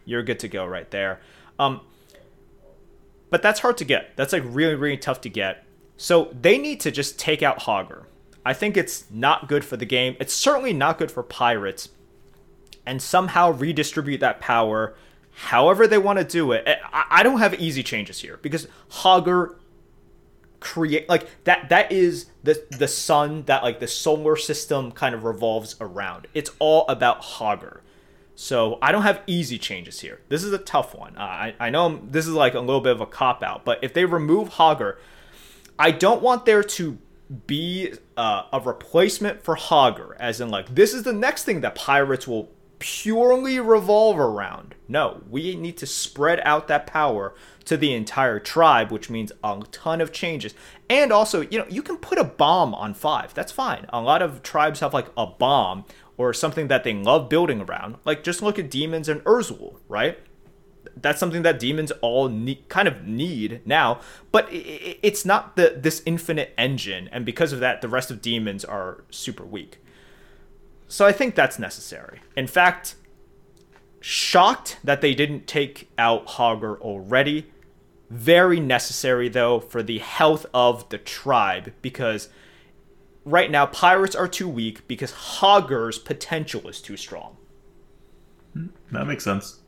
You're 0.05 0.25
good 0.25 0.41
to 0.41 0.49
go 0.49 0.67
right 0.67 0.91
there. 0.91 1.21
Um, 1.61 1.83
but 3.31 3.41
that's 3.41 3.61
hard 3.61 3.77
to 3.77 3.85
get. 3.85 4.17
That's 4.17 4.33
like 4.33 4.43
really 4.47 4.75
really 4.75 4.97
tough 4.97 5.21
to 5.21 5.29
get 5.29 5.65
so 5.99 6.33
they 6.41 6.57
need 6.57 6.81
to 6.81 6.91
just 6.91 7.19
take 7.19 7.43
out 7.43 7.61
Hogger. 7.61 8.05
I 8.47 8.55
think 8.55 8.79
it's 8.79 9.05
not 9.11 9.49
good 9.49 9.65
for 9.65 9.77
the 9.77 9.85
game. 9.85 10.17
It's 10.19 10.33
certainly 10.33 10.73
not 10.73 10.97
good 10.97 11.11
for 11.11 11.23
pirates. 11.23 11.91
And 12.87 13.03
somehow 13.03 13.51
redistribute 13.51 14.21
that 14.21 14.41
power 14.41 14.95
however 15.39 15.87
they 15.87 15.99
want 15.99 16.19
to 16.19 16.25
do 16.25 16.53
it. 16.53 16.65
Eh, 16.67 16.77
I 16.93 17.23
don't 17.23 17.39
have 17.39 17.55
easy 17.61 17.83
changes 17.83 18.21
here 18.21 18.39
because 18.43 18.67
Hogger 18.91 19.57
create 20.61 21.09
like 21.09 21.45
that 21.45 21.69
that 21.69 21.93
is 21.93 22.27
the 22.43 22.65
the 22.77 22.89
sun 22.89 23.45
that 23.45 23.63
like 23.63 23.79
the 23.79 23.87
solar 23.87 24.35
system 24.35 24.91
kind 24.91 25.15
of 25.15 25.25
revolves 25.25 25.77
around. 25.81 26.27
It's 26.35 26.51
all 26.59 26.87
about 26.89 27.23
Hogger. 27.23 27.81
So 28.35 28.79
I 28.81 28.93
don't 28.93 29.03
have 29.03 29.23
easy 29.27 29.59
changes 29.59 30.01
here. 30.01 30.21
This 30.29 30.43
is 30.43 30.53
a 30.53 30.59
tough 30.59 30.95
one. 30.95 31.17
I 31.17 31.55
I 31.61 31.71
know 31.71 31.87
I'm, 31.87 32.11
this 32.11 32.27
is 32.27 32.33
like 32.33 32.55
a 32.55 32.61
little 32.61 32.81
bit 32.81 32.93
of 32.93 33.01
a 33.01 33.07
cop 33.07 33.43
out, 33.43 33.65
but 33.65 33.79
if 33.83 33.95
they 33.95 34.05
remove 34.05 34.51
Hogger, 34.51 34.97
I 35.79 35.91
don't 35.93 36.23
want 36.23 36.45
there 36.45 36.63
to 36.63 36.99
be 37.47 37.93
uh, 38.17 38.45
a 38.53 38.61
replacement 38.61 39.43
for 39.43 39.57
Hogger, 39.57 40.17
as 40.19 40.41
in 40.41 40.49
like 40.49 40.75
this 40.75 40.95
is 40.95 41.03
the 41.03 41.13
next 41.13 41.45
thing 41.45 41.61
that 41.61 41.75
pirates 41.75 42.27
will 42.27 42.51
purely 42.79 43.59
revolve 43.61 44.19
around. 44.19 44.75
No, 44.87 45.23
we 45.29 45.55
need 45.57 45.77
to 45.79 45.87
spread 45.87 46.41
out 46.45 46.69
that 46.69 46.87
power 46.87 47.35
to 47.65 47.77
the 47.77 47.93
entire 47.93 48.39
tribe, 48.39 48.91
which 48.91 49.11
means 49.11 49.33
a 49.45 49.63
ton 49.71 50.01
of 50.01 50.13
changes. 50.13 50.55
And 50.89 51.13
also, 51.13 51.43
you 51.43 51.59
know, 51.59 51.67
you 51.69 51.83
can 51.83 51.99
put 51.99 52.19
a 52.19 52.25
bomb 52.25 52.75
on 52.75 52.95
five. 52.95 53.35
That's 53.35 53.53
fine. 53.53 53.87
A 53.91 54.01
lot 54.01 54.23
of 54.23 54.43
tribes 54.43 54.81
have 54.81 54.95
like 54.95 55.09
a 55.17 55.27
bomb 55.27 55.85
or 56.17 56.33
something 56.33 56.69
that 56.69 56.85
they 56.85 56.95
love 56.95 57.29
building 57.29 57.61
around. 57.61 57.97
Like 58.05 58.25
just 58.25 58.43
look 58.43 58.59
at 58.59 58.71
demons 58.71 59.09
and 59.09 59.23
Urzul, 59.25 59.79
right? 59.89 60.19
That's 61.01 61.21
something 61.21 61.43
that 61.43 61.59
demons 61.59 61.91
all 62.01 62.29
need, 62.29 62.69
kind 62.69 62.89
of 62.89 63.07
need 63.07 63.61
now, 63.65 64.01
but 64.33 64.49
it's 64.51 65.25
not 65.25 65.57
the 65.57 65.75
this 65.77 66.03
infinite 66.07 66.55
engine, 66.57 67.09
and 67.13 67.25
because 67.25 67.53
of 67.53 67.61
that, 67.61 67.81
the 67.83 67.89
rest 67.89 68.11
of 68.11 68.23
demons 68.23 68.65
are 68.65 69.05
super 69.11 69.45
weak. 69.45 69.83
So 70.89 71.05
I 71.05 71.13
think 71.13 71.35
that's 71.35 71.59
necessary. 71.59 72.21
In 72.37 72.47
fact, 72.47 72.97
shocked 74.01 74.79
that 74.83 75.01
they 75.01 75.15
didn't 75.15 75.47
take 75.47 75.91
out 75.99 76.27
Hogger 76.27 76.79
already. 76.81 77.47
Very 78.11 78.59
necessary 78.59 79.29
though 79.29 79.61
for 79.61 79.83
the 79.83 79.99
health 79.99 80.47
of 80.55 80.89
the 80.89 80.99
tribe 80.99 81.73
because 81.83 82.31
right 83.25 83.51
now 83.51 83.67
pirates 83.67 84.17
are 84.17 84.29
too 84.29 84.49
weak 84.49 84.89
because 84.89 85.13
Hogger's 85.13 85.99
potential 85.99 86.67
is 86.69 86.81
too 86.81 86.97
strong. 86.97 87.37
Hmm, 88.55 88.69
that 88.93 89.07
makes 89.07 89.25
sense. 89.25 89.61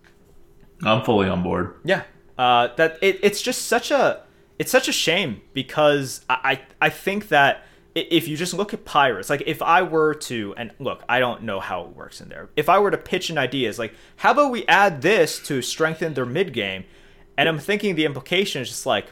I'm 0.84 1.04
fully 1.04 1.28
on 1.28 1.42
board. 1.42 1.74
Yeah, 1.84 2.02
uh, 2.38 2.68
that 2.76 2.98
it, 3.02 3.18
it's 3.22 3.42
just 3.42 3.66
such 3.66 3.90
a 3.90 4.22
it's 4.58 4.70
such 4.70 4.88
a 4.88 4.92
shame 4.92 5.42
because 5.52 6.24
I 6.28 6.38
I, 6.80 6.86
I 6.86 6.88
think 6.90 7.28
that 7.28 7.64
if 7.94 8.28
you 8.28 8.36
just 8.36 8.54
look 8.54 8.72
at 8.72 8.84
pirates 8.84 9.28
like 9.28 9.42
if 9.46 9.60
i 9.62 9.82
were 9.82 10.14
to 10.14 10.54
and 10.56 10.70
look 10.78 11.02
i 11.08 11.18
don't 11.18 11.42
know 11.42 11.58
how 11.58 11.82
it 11.82 11.88
works 11.96 12.20
in 12.20 12.28
there. 12.28 12.48
If 12.56 12.68
i 12.68 12.78
were 12.78 12.90
to 12.90 12.98
pitch 12.98 13.30
an 13.30 13.38
idea 13.38 13.68
is 13.68 13.78
like 13.78 13.94
how 14.16 14.30
about 14.30 14.50
we 14.50 14.64
add 14.66 15.02
this 15.02 15.40
to 15.46 15.60
strengthen 15.62 16.14
their 16.14 16.26
mid 16.26 16.52
game? 16.52 16.84
And 17.36 17.48
i'm 17.48 17.58
thinking 17.58 17.94
the 17.96 18.04
implication 18.04 18.62
is 18.62 18.68
just 18.68 18.86
like 18.86 19.06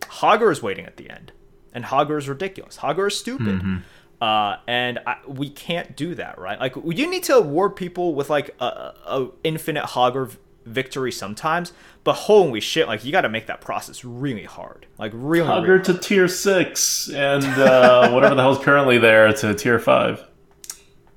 hogger 0.00 0.50
is 0.50 0.62
waiting 0.62 0.86
at 0.86 0.96
the 0.96 1.08
end 1.08 1.32
and 1.72 1.84
hogger 1.84 2.18
is 2.18 2.28
ridiculous. 2.28 2.78
Hogger 2.78 3.06
is 3.06 3.18
stupid. 3.18 3.60
Mm-hmm. 3.60 3.76
uh, 4.20 4.56
and 4.66 4.98
I, 5.06 5.18
we 5.28 5.48
can't 5.48 5.96
do 5.96 6.14
that 6.16 6.38
right? 6.38 6.58
Like 6.58 6.74
you 6.74 7.08
need 7.08 7.22
to 7.24 7.36
award 7.36 7.76
people 7.76 8.14
with 8.14 8.28
like 8.28 8.54
a, 8.60 8.64
a 8.64 9.28
infinite 9.44 9.84
hogger 9.84 10.36
victory 10.64 11.12
sometimes, 11.12 11.72
but 12.04 12.14
holy 12.14 12.60
shit, 12.60 12.86
like 12.86 13.04
you 13.04 13.12
got 13.12 13.22
to 13.22 13.28
make 13.28 13.46
that 13.46 13.60
process 13.60 14.04
really 14.04 14.44
hard, 14.44 14.86
like 14.98 15.12
really. 15.14 15.48
Hogger 15.48 15.68
really 15.68 15.84
to 15.84 15.98
tier 15.98 16.28
six 16.28 17.10
and 17.10 17.44
uh, 17.44 18.10
whatever 18.12 18.34
the 18.34 18.42
hell's 18.42 18.58
currently 18.58 18.98
there 18.98 19.32
to 19.32 19.54
tier 19.54 19.78
five. 19.78 20.26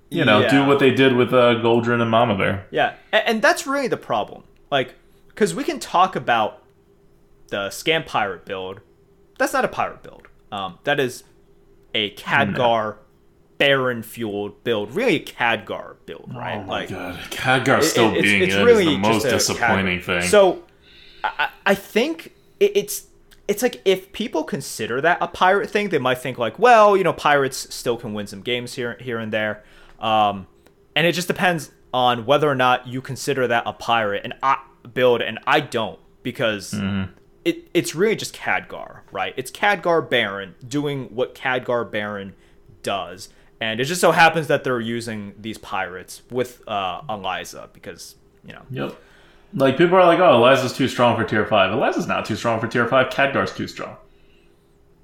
You 0.10 0.26
know, 0.26 0.42
yeah. 0.42 0.52
do 0.52 0.66
what 0.68 0.78
they 0.78 0.92
did 0.92 1.16
with 1.16 1.34
uh, 1.34 1.56
Goldrinn 1.56 2.00
and 2.00 2.12
Mama 2.12 2.38
Bear. 2.38 2.68
Yeah, 2.70 2.96
and, 3.12 3.24
and 3.28 3.42
that's 3.42 3.66
really 3.66 3.88
the 3.88 3.98
problem. 3.98 4.44
Like, 4.70 4.94
because 5.30 5.56
we 5.56 5.64
can 5.64 5.80
talk 5.80 6.16
about 6.16 6.62
the 7.48 7.70
Scam 7.70 8.06
Pirate 8.06 8.46
build. 8.46 8.82
That's 9.40 9.54
not 9.54 9.66
a 9.66 9.68
pirate 9.68 10.04
build. 10.04 10.28
Um, 10.52 10.78
that 10.84 11.00
is 11.00 11.24
a 11.96 12.12
Khadgar 12.16 12.56
no. 12.56 12.96
Baron 13.64 14.04
fueled 14.04 14.62
build, 14.66 14.94
really 14.94 15.16
a 15.16 15.24
Khadgar 15.24 15.96
build, 16.06 16.30
right? 16.36 16.58
Oh 16.58 16.64
my 16.64 16.80
like, 16.82 16.90
god, 16.90 17.18
Khadgar 17.30 17.82
still 17.82 18.14
it, 18.14 18.22
being 18.22 18.42
it's, 18.44 18.54
it's 18.54 18.62
really 18.62 18.88
is 18.88 18.92
the 18.92 18.98
most 18.98 19.24
disappointing 19.24 20.00
Khadgar. 20.00 20.04
thing. 20.04 20.22
So, 20.24 20.64
I, 21.24 21.48
I 21.66 21.74
think 21.74 22.34
it, 22.60 22.76
it's 22.76 23.06
it's 23.48 23.64
like 23.64 23.82
if 23.86 24.12
people 24.12 24.44
consider 24.44 25.00
that 25.00 25.18
a 25.22 25.30
pirate 25.30 25.70
thing, 25.70 25.88
they 25.88 25.98
might 25.98 26.18
think 26.18 26.38
like, 26.38 26.60
well, 26.60 26.98
you 26.98 27.06
know, 27.06 27.14
pirates 27.14 27.74
still 27.74 27.96
can 27.96 28.14
win 28.14 28.28
some 28.28 28.42
games 28.42 28.74
here 28.74 28.98
here 29.00 29.18
and 29.18 29.32
there, 29.32 29.64
um, 29.98 30.46
and 30.94 31.08
it 31.08 31.14
just 31.14 31.30
depends 31.30 31.72
on 31.94 32.26
whether 32.26 32.50
or 32.50 32.56
not 32.56 32.86
you 32.86 33.00
consider 33.00 33.48
that 33.48 33.64
a 33.66 33.72
pirate 33.72 34.24
and 34.26 34.34
I 34.44 34.62
build, 34.94 35.22
and 35.22 35.40
I 35.48 35.62
don't 35.62 36.00
because. 36.22 36.74
Mm-hmm. 36.74 37.14
It, 37.46 37.70
it's 37.74 37.94
really 37.94 38.16
just 38.16 38.34
Khadgar, 38.34 39.02
right? 39.12 39.34
It's 39.36 39.52
Khadgar 39.52 40.10
Baron 40.10 40.56
doing 40.66 41.14
what 41.14 41.36
Khadgar 41.36 41.92
Baron 41.92 42.36
does 42.84 43.28
and 43.62 43.80
it 43.80 43.86
just 43.86 44.02
so 44.02 44.12
happens 44.12 44.48
that 44.48 44.64
they're 44.64 44.80
using 44.80 45.34
these 45.40 45.58
pirates 45.58 46.22
with 46.30 46.68
uh, 46.68 47.02
Eliza 47.10 47.70
because 47.74 48.16
you 48.46 48.54
know. 48.54 48.62
Yep. 48.70 48.96
Like 49.56 49.78
people 49.78 49.96
are 49.96 50.06
like, 50.06 50.20
"Oh, 50.20 50.36
Eliza's 50.36 50.74
too 50.74 50.88
strong 50.88 51.16
for 51.16 51.24
tier 51.24 51.46
five. 51.46 51.72
Eliza's 51.72 52.08
not 52.08 52.26
too 52.26 52.36
strong 52.36 52.60
for 52.60 52.68
tier 52.68 52.88
five. 52.88 53.08
Khadgar's 53.12 53.54
too 53.54 53.68
strong." 53.68 53.98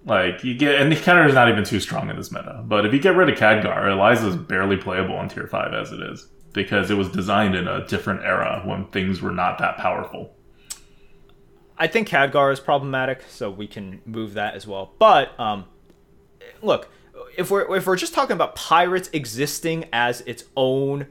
Like 0.05 0.43
you 0.43 0.55
get, 0.55 0.81
and 0.81 0.91
Khadgar 0.91 1.27
is 1.27 1.35
not 1.35 1.49
even 1.49 1.63
too 1.63 1.79
strong 1.79 2.09
in 2.09 2.15
this 2.15 2.31
meta. 2.31 2.63
But 2.65 2.85
if 2.85 2.93
you 2.93 2.99
get 2.99 3.15
rid 3.15 3.29
of 3.29 3.37
Khadgar, 3.37 3.91
Eliza's 3.91 4.35
barely 4.35 4.77
playable 4.77 5.15
on 5.15 5.29
tier 5.29 5.47
five 5.47 5.73
as 5.73 5.91
it 5.91 6.01
is 6.01 6.27
because 6.53 6.89
it 6.89 6.95
was 6.95 7.09
designed 7.09 7.55
in 7.55 7.67
a 7.67 7.85
different 7.85 8.21
era 8.23 8.61
when 8.65 8.85
things 8.87 9.21
were 9.21 9.31
not 9.31 9.59
that 9.59 9.77
powerful. 9.77 10.33
I 11.77 11.87
think 11.87 12.07
Khadgar 12.09 12.51
is 12.51 12.59
problematic, 12.59 13.21
so 13.29 13.49
we 13.49 13.67
can 13.67 14.01
move 14.05 14.33
that 14.33 14.55
as 14.55 14.65
well. 14.65 14.93
But 14.99 15.39
um, 15.39 15.65
look, 16.61 16.89
if 17.37 17.51
we're 17.51 17.75
if 17.75 17.85
we're 17.85 17.95
just 17.95 18.13
talking 18.13 18.33
about 18.33 18.55
pirates 18.55 19.09
existing 19.13 19.85
as 19.93 20.21
its 20.21 20.43
own 20.55 21.07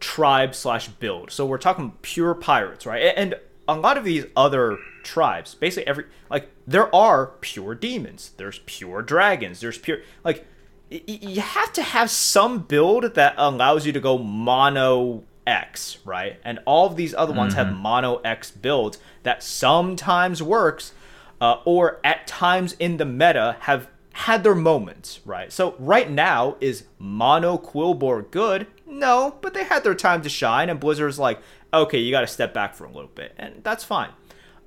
tribe 0.00 0.54
slash 0.54 0.88
build, 0.88 1.30
so 1.30 1.46
we're 1.46 1.58
talking 1.58 1.92
pure 2.02 2.34
pirates, 2.34 2.86
right? 2.86 3.12
And 3.16 3.34
a 3.66 3.74
lot 3.74 3.96
of 3.96 4.04
these 4.04 4.26
other 4.36 4.78
tribes, 5.02 5.54
basically 5.54 5.86
every 5.86 6.04
like 6.30 6.48
there 6.66 6.94
are 6.94 7.28
pure 7.40 7.74
demons, 7.74 8.32
there's 8.36 8.60
pure 8.66 9.02
dragons, 9.02 9.60
there's 9.60 9.78
pure 9.78 10.00
like 10.24 10.46
you 10.90 11.40
have 11.40 11.72
to 11.72 11.82
have 11.82 12.10
some 12.10 12.60
build 12.60 13.14
that 13.14 13.34
allows 13.36 13.86
you 13.86 13.92
to 13.92 14.00
go 14.00 14.18
mono 14.18 15.24
X, 15.46 15.98
right? 16.04 16.40
And 16.44 16.60
all 16.64 16.86
of 16.86 16.96
these 16.96 17.14
other 17.14 17.32
ones 17.32 17.54
mm-hmm. 17.54 17.66
have 17.66 17.76
mono 17.76 18.16
X 18.18 18.50
builds 18.50 18.98
that 19.22 19.42
sometimes 19.42 20.42
works, 20.42 20.92
uh, 21.40 21.58
or 21.64 22.00
at 22.04 22.26
times 22.26 22.74
in 22.78 22.96
the 22.96 23.04
meta 23.04 23.56
have 23.60 23.88
had 24.14 24.44
their 24.44 24.54
moments, 24.54 25.20
right? 25.24 25.52
So 25.52 25.74
right 25.78 26.08
now, 26.08 26.56
is 26.60 26.84
Mono 26.98 27.58
Quilboar 27.58 28.30
good? 28.30 28.68
No, 28.86 29.36
but 29.40 29.54
they 29.54 29.64
had 29.64 29.82
their 29.82 29.94
time 29.94 30.22
to 30.22 30.28
shine, 30.28 30.70
and 30.70 30.78
Blizzard's 30.78 31.18
like, 31.18 31.40
okay, 31.72 31.98
you 31.98 32.12
got 32.12 32.20
to 32.20 32.28
step 32.28 32.54
back 32.54 32.74
for 32.74 32.84
a 32.84 32.90
little 32.90 33.10
bit, 33.12 33.34
and 33.36 33.62
that's 33.64 33.82
fine. 33.82 34.10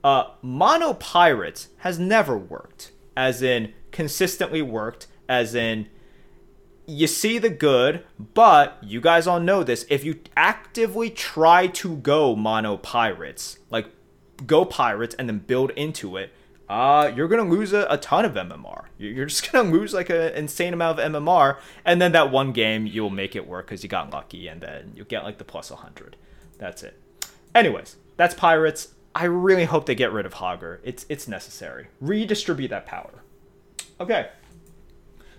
Uh, 0.04 0.32
Mono 0.42 0.94
Pirates 0.94 1.70
has 1.78 1.98
never 1.98 2.38
worked, 2.38 2.92
as 3.16 3.42
in 3.42 3.74
consistently 3.92 4.62
worked, 4.62 5.08
as 5.30 5.56
in 5.56 5.88
you 6.86 7.08
see 7.08 7.38
the 7.38 7.50
good, 7.50 8.04
but 8.34 8.78
you 8.82 9.00
guys 9.00 9.28
all 9.28 9.40
know 9.40 9.64
this. 9.64 9.86
If 9.90 10.04
you 10.04 10.20
actively 10.36 11.10
try 11.10 11.68
to 11.68 11.96
go 11.96 12.36
Mono 12.36 12.76
Pirates, 12.76 13.60
like 13.70 13.88
go 14.46 14.66
Pirates 14.66 15.16
and 15.16 15.30
then 15.30 15.40
build 15.40 15.72
into 15.72 16.18
it, 16.18 16.34
uh, 16.70 17.12
you're 17.16 17.28
gonna 17.28 17.50
lose 17.50 17.74
a, 17.74 17.88
a 17.90 17.98
ton 17.98 18.26
of 18.26 18.34
MMR. 18.34 18.86
You're 18.98 19.26
just 19.26 19.52
gonna 19.52 19.70
lose 19.70 19.94
like 19.94 20.10
an 20.10 20.34
insane 20.34 20.74
amount 20.74 21.00
of 21.00 21.12
MMR, 21.12 21.58
and 21.86 22.02
then 22.02 22.12
that 22.12 22.32
one 22.32 22.52
game 22.52 22.86
you'll 22.86 23.10
make 23.10 23.36
it 23.36 23.48
work 23.48 23.68
because 23.68 23.84
you 23.84 23.90
got 23.90 24.12
lucky, 24.12 24.48
and 24.48 24.62
then 24.62 24.94
you'll 24.96 25.06
get 25.06 25.24
like 25.24 25.38
the 25.38 25.44
plus 25.44 25.70
100. 25.70 26.18
That's 26.58 26.84
it. 26.84 27.00
Anyways, 27.54 27.96
that's 28.16 28.34
Pirates. 28.34 28.90
I 29.16 29.26
really 29.26 29.66
hope 29.66 29.86
they 29.86 29.96
get 29.96 30.12
rid 30.12 30.26
of 30.26 30.36
Hogger. 30.36 30.80
It's 30.84 31.06
it's 31.10 31.28
necessary. 31.28 31.88
Redistribute 32.02 32.70
that 32.70 32.86
power. 32.86 33.24
Okay. 34.00 34.30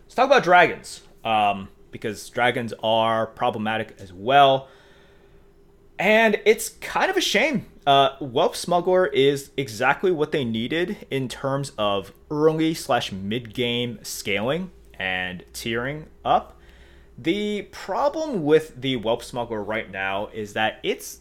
Let's 0.05 0.15
talk 0.15 0.27
about 0.27 0.43
dragons. 0.43 1.03
Um, 1.25 1.69
because 1.91 2.29
dragons 2.31 2.73
are 2.83 3.27
problematic 3.27 3.97
as 3.99 4.13
well. 4.13 4.69
And 5.99 6.41
it's 6.45 6.69
kind 6.69 7.11
of 7.11 7.17
a 7.17 7.21
shame. 7.21 7.67
Uh, 7.87 8.17
Whelp 8.19 8.55
Smuggler 8.55 9.07
is 9.07 9.51
exactly 9.57 10.13
what 10.13 10.31
they 10.31 10.45
needed 10.45 11.07
in 11.11 11.29
terms 11.29 11.73
of 11.79 12.13
early 12.31 12.75
slash 12.75 13.11
mid 13.11 13.55
game 13.55 13.99
scaling 14.03 14.71
and 14.99 15.45
tiering 15.53 16.07
up. 16.25 16.57
The 17.17 17.63
problem 17.73 18.45
with 18.45 18.81
the 18.81 18.97
Whelp 18.97 19.25
Smuggler 19.25 19.63
right 19.63 19.91
now 19.91 20.29
is 20.33 20.53
that 20.53 20.79
it's, 20.83 21.21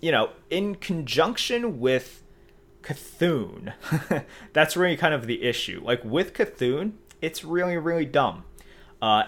you 0.00 0.10
know, 0.10 0.30
in 0.48 0.76
conjunction 0.76 1.80
with 1.80 2.22
C'Thun, 2.82 3.74
that's 4.52 4.76
really 4.76 4.96
kind 4.96 5.12
of 5.12 5.26
the 5.26 5.42
issue. 5.42 5.82
Like 5.84 6.02
with 6.04 6.32
C'Thun, 6.32 6.92
it's 7.20 7.44
really, 7.44 7.76
really 7.76 8.06
dumb. 8.06 8.44
Uh, 9.02 9.24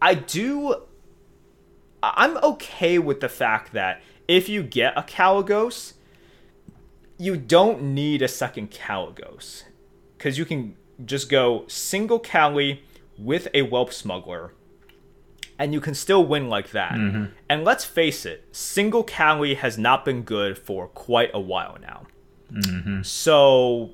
I 0.00 0.14
do. 0.14 0.76
I'm 2.02 2.36
okay 2.38 2.98
with 2.98 3.20
the 3.20 3.28
fact 3.28 3.72
that 3.74 4.02
if 4.28 4.48
you 4.48 4.62
get 4.62 4.96
a 4.96 5.02
Kalecgos, 5.02 5.94
you 7.18 7.36
don't 7.36 7.82
need 7.82 8.22
a 8.22 8.28
second 8.28 8.70
Kalecgos. 8.70 9.64
Because 10.16 10.38
you 10.38 10.44
can 10.44 10.76
just 11.04 11.28
go 11.28 11.64
single 11.66 12.18
Cali 12.18 12.84
with 13.18 13.48
a 13.54 13.62
Whelp 13.62 13.92
Smuggler, 13.92 14.54
and 15.58 15.72
you 15.72 15.80
can 15.80 15.94
still 15.94 16.24
win 16.24 16.48
like 16.48 16.70
that. 16.70 16.92
Mm-hmm. 16.92 17.24
And 17.48 17.64
let's 17.64 17.84
face 17.84 18.24
it, 18.24 18.48
single 18.52 19.04
Cali 19.04 19.54
has 19.54 19.76
not 19.78 20.04
been 20.04 20.22
good 20.22 20.58
for 20.58 20.88
quite 20.88 21.30
a 21.34 21.40
while 21.40 21.76
now. 21.80 22.06
Mm-hmm. 22.52 23.02
So 23.02 23.90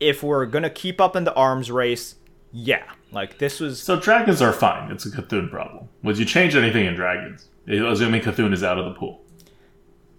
if 0.00 0.22
we're 0.22 0.46
going 0.46 0.62
to 0.64 0.70
keep 0.70 1.00
up 1.00 1.14
in 1.14 1.24
the 1.24 1.34
arms 1.34 1.70
race, 1.70 2.16
yeah, 2.52 2.84
Like 3.12 3.38
this 3.38 3.60
was 3.60 3.80
So 3.80 4.00
dragons 4.00 4.40
are 4.40 4.52
fine. 4.52 4.90
It's 4.90 5.04
a 5.04 5.10
C'Thun 5.10 5.50
problem. 5.50 5.88
Would 6.02 6.18
you 6.18 6.24
change 6.24 6.56
anything 6.56 6.86
in 6.86 6.94
dragons? 6.94 7.48
Assuming 7.68 8.22
C'Thun 8.22 8.52
is 8.52 8.64
out 8.64 8.78
of 8.78 8.86
the 8.86 8.92
pool. 8.92 9.21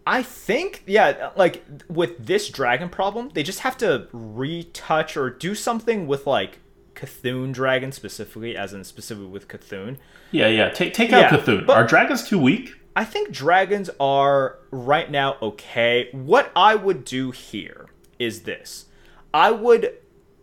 I 0.05 0.23
think, 0.23 0.83
yeah, 0.85 1.31
like 1.35 1.63
with 1.87 2.25
this 2.25 2.49
dragon 2.49 2.89
problem, 2.89 3.29
they 3.33 3.43
just 3.43 3.59
have 3.59 3.77
to 3.77 4.07
retouch 4.11 5.15
or 5.15 5.29
do 5.29 5.55
something 5.55 6.07
with 6.07 6.27
like 6.27 6.59
C'Thun 6.95 7.53
dragon 7.53 7.91
specifically, 7.91 8.55
as 8.55 8.73
in 8.73 8.83
specifically 8.83 9.29
with 9.29 9.47
C'Thun. 9.47 9.97
Yeah, 10.31 10.47
yeah. 10.47 10.69
Take 10.69 10.93
take 10.93 11.13
out 11.13 11.31
Yeah, 11.31 11.37
C'Thun. 11.37 11.69
Are 11.69 11.85
dragons 11.85 12.27
too 12.27 12.39
weak? 12.39 12.75
I 12.95 13.05
think 13.05 13.31
dragons 13.31 13.89
are 13.99 14.59
right 14.71 15.09
now 15.09 15.37
okay. 15.41 16.09
What 16.11 16.51
I 16.55 16.75
would 16.75 17.05
do 17.05 17.31
here 17.31 17.87
is 18.19 18.41
this 18.41 18.85
I 19.33 19.51
would 19.51 19.97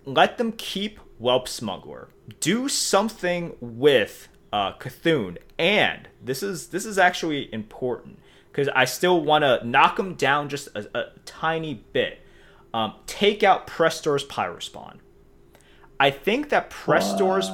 let 0.04 0.38
them 0.38 0.52
keep 0.52 0.98
Whelp 1.18 1.48
Smuggler, 1.48 2.08
do 2.40 2.68
something 2.68 3.54
with 3.60 4.28
uh, 4.52 4.72
C'Thun, 4.72 5.36
and 5.58 6.08
this 6.22 6.42
is 6.42 6.68
this 6.68 6.86
is 6.86 6.98
actually 6.98 7.52
important 7.52 8.18
because 8.50 8.68
I 8.68 8.84
still 8.84 9.22
want 9.22 9.42
to 9.42 9.66
knock 9.66 9.96
them 9.96 10.14
down 10.14 10.48
just 10.48 10.68
a, 10.74 10.88
a 10.98 11.04
tiny 11.24 11.84
bit. 11.92 12.20
Um, 12.72 12.94
take 13.06 13.42
out 13.42 13.66
Prestor's 13.66 14.24
Pyrospawn. 14.24 14.98
I 15.98 16.10
think 16.10 16.48
that 16.50 16.70
Prestor's 16.70 17.48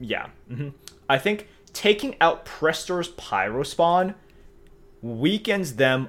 yeah. 0.00 0.28
hmm 0.48 0.70
I 1.08 1.18
think 1.18 1.48
taking 1.72 2.16
out 2.20 2.44
Prestor's 2.44 3.10
Pyrospawn 3.10 4.14
weakens 5.00 5.76
them 5.76 6.08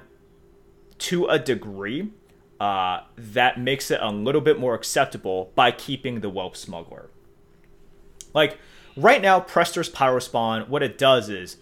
to 0.98 1.26
a 1.26 1.38
degree 1.38 2.12
uh, 2.60 3.00
that 3.16 3.58
makes 3.58 3.90
it 3.90 3.98
a 4.02 4.10
little 4.10 4.40
bit 4.42 4.58
more 4.58 4.74
acceptable 4.74 5.50
by 5.54 5.70
keeping 5.70 6.20
the 6.20 6.28
Whelp 6.28 6.56
Smuggler. 6.56 7.08
Like, 8.34 8.58
right 8.96 9.22
now, 9.22 9.40
Prestor's 9.40 9.88
Pyrospawn, 9.88 10.68
what 10.68 10.82
it 10.82 10.98
does 10.98 11.30
is 11.30 11.56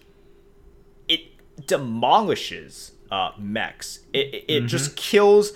demolishes 1.67 2.93
uh, 3.11 3.33
mechs. 3.39 4.01
It, 4.13 4.35
it, 4.35 4.45
it 4.49 4.61
just 4.67 4.97
kills 4.97 5.53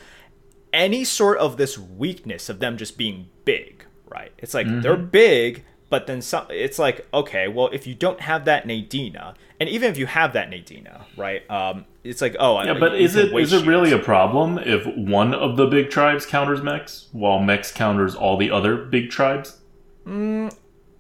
any 0.73 1.05
sort 1.05 1.39
of 1.39 1.57
this 1.57 1.79
weakness 1.79 2.49
of 2.49 2.59
them 2.61 2.77
just 2.77 2.97
being 2.97 3.29
big, 3.45 3.85
right? 4.09 4.33
It's 4.39 4.55
like 4.55 4.67
they're 4.83 4.97
big, 4.97 5.65
but 5.91 6.07
then 6.07 6.23
some. 6.23 6.47
It's 6.51 6.79
like 6.79 7.07
okay, 7.13 7.49
well, 7.49 7.69
if 7.73 7.87
you 7.87 7.95
don't 7.95 8.21
have 8.21 8.47
that 8.47 8.67
Nadina, 8.67 9.35
and 9.61 9.69
even 9.69 9.91
if 9.91 9.99
you 9.99 10.07
have 10.07 10.33
that 10.33 10.51
Nadina, 10.51 11.05
right? 11.17 11.49
Um, 11.51 11.85
it's 12.05 12.23
like 12.23 12.37
oh, 12.41 12.63
Yeah, 12.63 12.75
but 12.79 12.95
is 12.95 13.17
it 13.17 13.33
is 13.35 13.53
it 13.53 13.67
really 13.67 13.93
a 13.93 13.99
problem 13.99 14.59
if 14.59 14.87
one 14.97 15.35
of 15.35 15.57
the 15.57 15.67
big 15.67 15.91
tribes 15.91 16.25
counters 16.25 16.63
mechs 16.63 17.09
while 17.13 17.39
mechs 17.39 17.71
counters 17.71 18.15
all 18.15 18.37
the 18.37 18.51
other 18.51 18.77
big 18.77 19.11
tribes? 19.11 19.59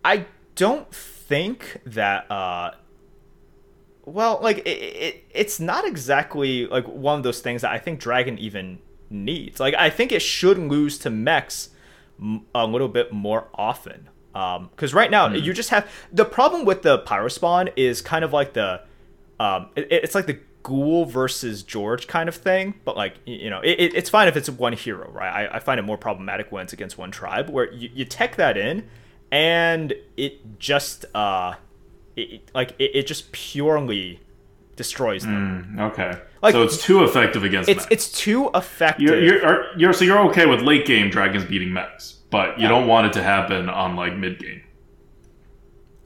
I 0.04 0.26
don't 0.54 0.94
think 0.94 1.80
that. 1.86 2.30
uh 2.30 2.72
well, 4.04 4.40
like 4.42 4.58
it, 4.58 4.68
it, 4.68 5.24
it's 5.30 5.60
not 5.60 5.86
exactly 5.86 6.66
like 6.66 6.86
one 6.86 7.16
of 7.18 7.22
those 7.22 7.40
things 7.40 7.62
that 7.62 7.70
I 7.70 7.78
think 7.78 8.00
Dragon 8.00 8.38
even 8.38 8.78
needs. 9.10 9.60
Like 9.60 9.74
I 9.74 9.90
think 9.90 10.12
it 10.12 10.22
should 10.22 10.58
lose 10.58 10.98
to 11.00 11.10
mechs 11.10 11.70
m- 12.20 12.46
a 12.54 12.66
little 12.66 12.88
bit 12.88 13.12
more 13.12 13.48
often. 13.54 14.08
Um, 14.34 14.70
because 14.70 14.94
right 14.94 15.10
now 15.10 15.28
you 15.28 15.52
just 15.52 15.68
have 15.70 15.90
the 16.10 16.24
problem 16.24 16.64
with 16.64 16.82
the 16.82 16.98
pyro 17.00 17.28
spawn 17.28 17.68
is 17.76 18.00
kind 18.00 18.24
of 18.24 18.32
like 18.32 18.54
the, 18.54 18.80
um, 19.38 19.68
it, 19.76 19.88
it's 19.90 20.14
like 20.14 20.26
the 20.26 20.38
Ghoul 20.62 21.04
versus 21.04 21.62
George 21.62 22.06
kind 22.06 22.28
of 22.28 22.34
thing. 22.36 22.74
But 22.84 22.96
like 22.96 23.16
you 23.26 23.50
know, 23.50 23.60
it- 23.60 23.94
it's 23.94 24.08
fine 24.08 24.28
if 24.28 24.36
it's 24.36 24.48
one 24.48 24.72
hero, 24.72 25.10
right? 25.10 25.48
I, 25.48 25.56
I 25.56 25.58
find 25.58 25.78
it 25.78 25.82
more 25.82 25.98
problematic 25.98 26.50
when 26.50 26.62
it's 26.64 26.72
against 26.72 26.96
one 26.96 27.10
tribe, 27.10 27.50
where 27.50 27.70
you, 27.72 27.90
you 27.92 28.04
tech 28.06 28.36
that 28.36 28.56
in, 28.56 28.88
and 29.30 29.92
it 30.16 30.58
just 30.58 31.04
uh, 31.14 31.54
it, 32.16 32.50
like 32.54 32.74
it, 32.78 32.90
it 32.94 33.06
just 33.06 33.32
purely 33.32 34.20
destroys 34.76 35.22
them. 35.22 35.76
Okay, 35.78 36.12
Like, 36.42 36.52
so 36.52 36.62
it's 36.62 36.82
too 36.82 37.04
effective 37.04 37.44
against 37.44 37.68
It's 37.68 37.82
mechs. 37.82 37.92
it's 37.92 38.12
too 38.12 38.50
effective. 38.54 39.02
You're, 39.06 39.20
you're, 39.22 39.46
are- 39.46 39.66
you're 39.76 39.92
so 39.92 40.04
you're 40.04 40.18
okay 40.30 40.46
with 40.46 40.60
late 40.62 40.86
game 40.86 41.10
dragons 41.10 41.44
beating 41.44 41.72
mechs, 41.72 42.12
but 42.30 42.58
you 42.58 42.68
don't 42.68 42.86
want 42.86 43.06
it 43.06 43.12
to 43.14 43.22
happen 43.22 43.68
on 43.68 43.96
like 43.96 44.16
mid 44.16 44.38
game. 44.38 44.62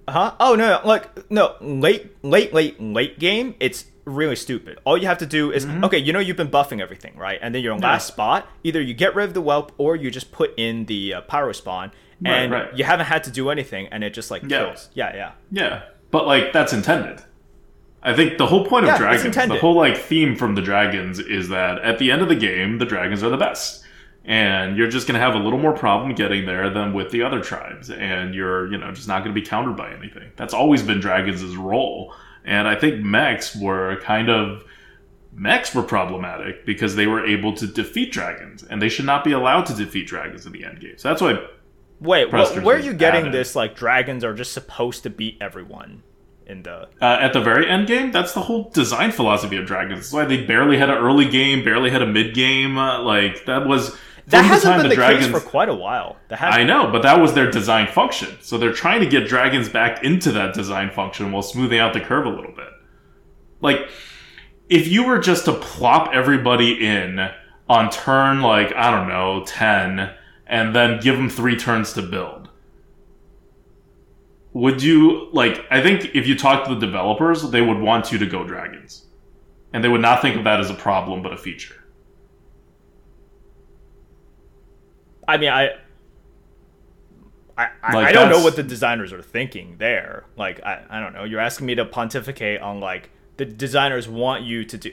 Huh? 0.09 0.35
Oh 0.39 0.55
no, 0.55 0.81
like 0.85 1.31
no, 1.31 1.57
late, 1.61 2.17
late, 2.25 2.55
late, 2.55 2.81
late 2.81 3.19
game. 3.19 3.55
It's 3.59 3.87
really 4.05 4.37
stupid. 4.37 4.79
All 4.85 4.97
you 4.97 5.07
have 5.09 5.19
to 5.19 5.27
do 5.27 5.51
is 5.51 5.67
okay. 5.67 5.99
You 5.99 6.13
know 6.13 6.21
you've 6.21 6.37
been 6.37 6.51
buffing 6.51 6.81
everything, 6.81 7.17
right? 7.17 7.39
And 7.43 7.53
then 7.55 7.63
you're 7.63 7.75
Mm-hmm. 7.75 7.83
Yeah. 7.83 7.91
last 7.91 8.07
spot. 8.07 8.47
Either 8.63 8.81
you 8.81 8.95
get 8.95 9.15
rid 9.17 9.25
of 9.29 9.35
the 9.35 9.41
whelp, 9.43 9.73
or 9.79 9.97
you 9.97 10.11
just 10.13 10.31
put 10.31 10.55
in 10.57 10.85
the 10.87 11.15
uh, 11.15 11.21
pyro 11.23 11.51
spawn, 11.53 11.91
Right, 12.21 12.33
and 12.35 12.53
right. 12.53 12.77
you 12.79 12.85
haven't 12.85 13.07
had 13.07 13.25
to 13.25 13.31
do 13.33 13.51
anything, 13.51 13.89
and 13.89 14.05
it 14.05 14.15
just 14.15 14.31
like 14.31 14.43
Yeah. 14.43 14.49
kills. 14.67 14.89
Yeah, 14.95 15.15
yeah. 15.15 15.33
Yeah, 15.51 15.83
but 16.17 16.27
like 16.27 16.51
that's 16.51 16.73
intended. 16.73 17.21
I 18.03 18.15
think 18.15 18.39
the 18.39 18.47
whole 18.47 18.65
point 18.65 18.87
of 18.87 18.89
Yeah, 18.89 18.97
dragons, 18.97 19.37
the 19.37 19.59
whole 19.59 19.75
like 19.75 19.99
theme 19.99 20.35
from 20.35 20.55
the 20.55 20.63
dragons 20.63 21.19
is 21.19 21.51
that 21.51 21.79
at 21.83 21.99
the 21.99 22.11
end 22.11 22.23
of 22.23 22.29
the 22.29 22.35
game, 22.35 22.79
the 22.79 22.87
dragons 22.87 23.23
are 23.23 23.29
the 23.29 23.37
best. 23.37 23.85
And 24.25 24.79
you're 24.79 24.89
just 24.89 25.07
gonna 25.07 25.19
have 25.19 25.35
a 25.35 25.39
little 25.39 25.59
more 25.59 25.75
problem 25.75 26.15
getting 26.15 26.47
there 26.47 26.71
than 26.71 26.95
with 26.95 27.11
the 27.11 27.23
other 27.23 27.43
tribes, 27.43 27.91
and 27.91 28.35
you're, 28.35 28.73
you 28.73 28.79
know, 28.79 28.93
just 28.93 29.09
not 29.09 29.25
gonna 29.25 29.35
be 29.35 29.43
countered 29.43 29.77
by 29.77 29.93
anything. 29.93 30.31
That's 30.37 30.55
always 30.55 30.83
been 30.83 31.01
dragons' 31.01 31.55
role. 31.55 32.15
And 32.47 32.67
I 32.67 32.77
think 32.77 33.05
mechs 33.05 33.55
were 33.55 34.01
kind 34.01 34.31
of 34.31 34.65
mechs 35.35 35.75
were 35.75 35.83
problematic 35.83 36.65
because 36.65 36.97
they 36.97 37.07
were 37.07 37.27
able 37.27 37.53
to 37.57 37.67
defeat 37.67 38.11
dragons, 38.11 38.63
and 38.63 38.81
they 38.81 38.89
should 38.89 39.05
not 39.05 39.23
be 39.23 39.33
allowed 39.33 39.67
to 39.67 39.75
defeat 39.75 40.07
dragons 40.07 40.47
in 40.47 40.53
the 40.53 40.65
end 40.65 40.81
game. 40.81 40.97
So 40.97 41.11
that's 41.11 41.21
why 41.21 41.47
Wait, 42.01 42.29
wh- 42.29 42.65
where 42.65 42.77
are 42.77 42.81
you 42.81 42.93
getting 42.93 43.23
added. 43.23 43.33
this? 43.35 43.57
Like 43.57 43.75
dragons 43.77 44.23
are 44.25 44.35
just 44.35 44.53
supposed 44.53 45.03
to 45.05 45.11
beat 45.11 45.39
everyone 45.41 46.03
in 46.47 46.63
the. 46.63 46.89
uh, 47.01 47.19
at 47.21 47.33
the 47.33 47.41
very 47.41 47.69
end 47.69 47.87
game, 47.87 48.13
that's 48.13 48.33
the 48.33 48.41
whole 48.43 48.71
design 48.71 49.11
philosophy 49.13 49.57
of 49.57 49.67
Dragons. 49.67 49.99
That's 50.01 50.13
why 50.13 50.25
they 50.27 50.45
barely 50.45 50.77
had 50.79 50.91
an 50.91 50.99
early 50.99 51.29
game, 51.29 51.65
barely 51.65 51.91
had 51.91 52.03
a 52.03 52.07
mid 52.07 52.35
game. 52.35 52.77
Uh, 52.79 53.01
like 53.03 53.47
that 53.47 53.67
was 53.67 53.97
That 54.27 54.45
hasn't 54.45 54.73
time 54.75 54.83
been 54.83 54.91
the, 54.91 54.95
Dragons. 54.95 55.27
case 55.27 55.35
for 55.35 55.41
quite 55.49 55.69
a 55.69 55.75
while. 55.75 56.17
I 56.31 56.65
know, 56.65 56.91
but 56.93 57.03
that 57.03 57.21
was 57.21 57.33
their 57.35 57.51
design 57.51 57.87
function. 57.89 58.37
So 58.41 58.59
they're 58.59 58.73
trying 58.73 59.01
to 59.01 59.07
get 59.07 59.27
dragons 59.29 59.69
back 59.69 60.05
into 60.05 60.33
that 60.33 60.55
design 60.55 60.91
function 60.91 61.33
while 61.33 61.43
smoothing 61.43 61.79
out 61.79 61.93
the 61.95 62.01
curve 62.01 62.27
a 62.27 62.31
little 62.31 62.53
bit. 62.53 62.69
Like, 63.61 63.89
if 64.69 64.87
you 64.89 65.07
were 65.07 65.19
just 65.19 65.47
to 65.47 65.53
plop 65.55 66.11
everybody 66.13 66.85
in 66.87 67.31
on 67.69 67.91
turn, 67.91 68.43
like, 68.43 68.73
I 68.75 68.91
don't 68.91 69.09
know, 69.09 69.45
10, 69.47 70.11
and 70.47 70.75
then 70.75 71.01
give 71.01 71.17
them 71.17 71.29
three 71.29 71.57
turns 71.57 71.93
to 71.95 72.03
build, 72.03 72.49
would 74.53 74.83
you, 74.83 75.29
like, 75.33 75.65
I 75.71 75.83
think 75.83 76.15
if 76.15 76.27
you 76.27 76.37
talk 76.37 76.67
to 76.67 76.75
the 76.75 76.81
developers, 76.81 77.51
they 77.51 77.61
would 77.61 77.79
want 77.79 78.11
you 78.11 78.19
to 78.19 78.27
go 78.27 78.45
dragons. 78.45 79.07
And 79.73 79.85
they 79.85 79.89
would 79.89 80.01
not 80.01 80.23
think 80.23 80.37
of 80.37 80.45
that 80.45 80.61
as 80.61 80.71
a 80.71 80.75
problem, 80.75 81.23
but 81.23 81.33
a 81.33 81.37
feature. 81.37 81.85
I 85.29 85.37
mean, 85.37 85.51
I. 85.51 85.77
I, 87.59 87.69
I, 87.83 87.95
Like, 87.95 88.07
I 88.07 88.13
don't 88.13 88.31
know 88.31 88.43
what 88.43 88.57
the 88.57 88.63
designers 88.63 89.13
are 89.13 89.23
thinking 89.23 89.77
there. 89.79 90.25
Like, 90.37 90.63
I, 90.65 90.85
I 90.89 91.01
don't 91.01 91.13
know. 91.13 91.25
You're 91.25 91.41
asking 91.41 91.67
me 91.67 91.75
to 91.75 91.85
pontificate 91.85 92.61
on, 92.61 92.81
like, 92.81 93.11
the 93.37 93.45
designers 93.45 94.09
want 94.09 94.45
you 94.45 94.65
to 94.65 94.79
do. 94.79 94.93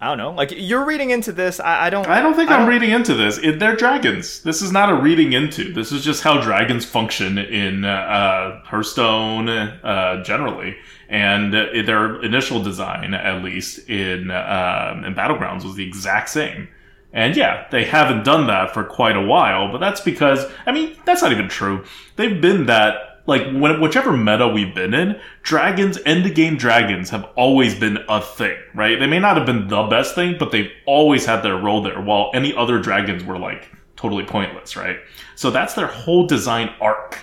I 0.00 0.06
don't 0.06 0.18
know. 0.18 0.30
Like, 0.30 0.52
you're 0.56 0.84
reading 0.84 1.10
into 1.10 1.32
this. 1.32 1.58
I, 1.58 1.86
I 1.86 1.90
don't. 1.90 2.06
I 2.06 2.20
don't 2.20 2.34
think 2.34 2.50
I 2.50 2.54
I'm 2.54 2.60
don't- 2.60 2.68
reading 2.68 2.90
into 2.90 3.14
this. 3.14 3.38
It, 3.38 3.58
they're 3.58 3.74
dragons. 3.74 4.40
This 4.42 4.62
is 4.62 4.70
not 4.70 4.90
a 4.90 4.94
reading 4.94 5.32
into. 5.32 5.72
This 5.72 5.90
is 5.90 6.04
just 6.04 6.22
how 6.22 6.40
dragons 6.40 6.84
function 6.84 7.36
in 7.38 7.84
uh, 7.84 8.60
Hearthstone 8.64 9.48
uh, 9.48 10.22
generally, 10.22 10.76
and 11.08 11.52
uh, 11.54 11.66
their 11.84 12.22
initial 12.22 12.62
design, 12.62 13.12
at 13.12 13.42
least 13.42 13.88
in 13.88 14.30
uh, 14.30 15.02
in 15.04 15.14
Battlegrounds, 15.14 15.64
was 15.64 15.74
the 15.74 15.86
exact 15.86 16.28
same. 16.28 16.68
And 17.12 17.34
yeah, 17.36 17.66
they 17.70 17.84
haven't 17.84 18.22
done 18.24 18.46
that 18.48 18.72
for 18.74 18.84
quite 18.84 19.16
a 19.16 19.22
while, 19.22 19.72
but 19.72 19.78
that's 19.78 20.00
because 20.02 20.44
I 20.66 20.72
mean 20.72 20.96
that's 21.06 21.22
not 21.22 21.32
even 21.32 21.48
true. 21.48 21.84
They've 22.16 22.40
been 22.40 22.66
that 22.66 23.07
like 23.28 23.42
when, 23.52 23.78
whichever 23.78 24.16
meta 24.16 24.48
we've 24.48 24.74
been 24.74 24.94
in, 24.94 25.20
dragons, 25.42 25.98
end 26.06 26.34
game 26.34 26.56
dragons 26.56 27.10
have 27.10 27.28
always 27.36 27.78
been 27.78 27.98
a 28.08 28.22
thing, 28.22 28.56
right? 28.74 28.98
They 28.98 29.06
may 29.06 29.18
not 29.18 29.36
have 29.36 29.44
been 29.44 29.68
the 29.68 29.82
best 29.84 30.14
thing, 30.14 30.36
but 30.38 30.50
they've 30.50 30.70
always 30.86 31.26
had 31.26 31.42
their 31.42 31.56
role 31.56 31.82
there, 31.82 32.00
while 32.00 32.30
any 32.32 32.56
other 32.56 32.80
dragons 32.80 33.22
were 33.22 33.38
like 33.38 33.70
totally 33.96 34.24
pointless, 34.24 34.76
right? 34.76 34.96
So 35.36 35.50
that's 35.50 35.74
their 35.74 35.88
whole 35.88 36.26
design 36.26 36.70
arc. 36.80 37.18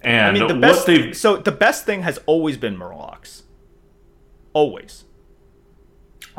And 0.00 0.36
I 0.36 0.40
mean, 0.40 0.48
the 0.48 0.54
what 0.54 0.60
best. 0.60 0.86
they've 0.86 1.16
So, 1.16 1.36
the 1.36 1.52
best 1.52 1.86
thing 1.86 2.02
has 2.02 2.18
always 2.26 2.56
been 2.56 2.76
Murlocs. 2.76 3.42
Always. 4.52 5.04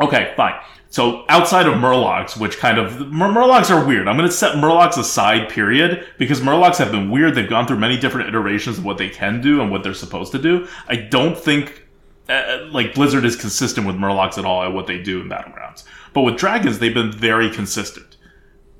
Okay, 0.02 0.34
fine. 0.38 0.54
So 0.90 1.26
outside 1.30 1.68
of 1.68 1.76
Murlocs, 1.76 2.38
which 2.40 2.58
kind 2.58 2.80
of 2.80 3.12
Mur- 3.12 3.30
Murlocs 3.30 3.70
are 3.70 3.86
weird. 3.86 4.08
I'm 4.08 4.18
going 4.18 4.30
to 4.30 4.36
set 4.36 4.56
Murlocs 4.56 4.98
aside, 4.98 5.50
period, 5.50 6.08
because 6.18 6.42
Murlocs 6.42 6.78
have 6.78 6.92
been 6.92 7.12
weird. 7.12 7.36
They've 7.36 7.50
gone 7.50 7.68
through 7.68 7.78
many 7.78 7.98
different 7.98 8.30
iterations 8.30 8.78
of 8.80 8.86
what 8.86 8.98
they 8.98 9.10
can 9.10 9.42
do 9.42 9.62
and 9.62 9.70
what 9.70 9.84
they're 9.84 9.94
supposed 9.94 10.32
to 10.32 10.40
do. 10.40 10.68
I 10.88 10.96
don't 10.96 11.38
think 11.38 11.88
uh, 12.30 12.66
like 12.72 12.94
Blizzard 12.94 13.26
is 13.26 13.36
consistent 13.36 13.86
with 13.86 13.96
Murlocs 13.98 14.38
at 14.38 14.46
all 14.46 14.64
at 14.64 14.74
what 14.74 14.88
they 14.88 14.98
do 15.02 15.22
in 15.22 15.30
Battlegrounds. 15.30 15.84
But 16.14 16.22
with 16.22 16.38
Dragons, 16.38 16.80
they've 16.80 16.94
been 16.94 17.12
very 17.12 17.50
consistent 17.50 18.18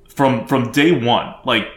from 0.08 0.48
from 0.48 0.72
day 0.72 0.92
one. 0.92 1.34
Like 1.46 1.68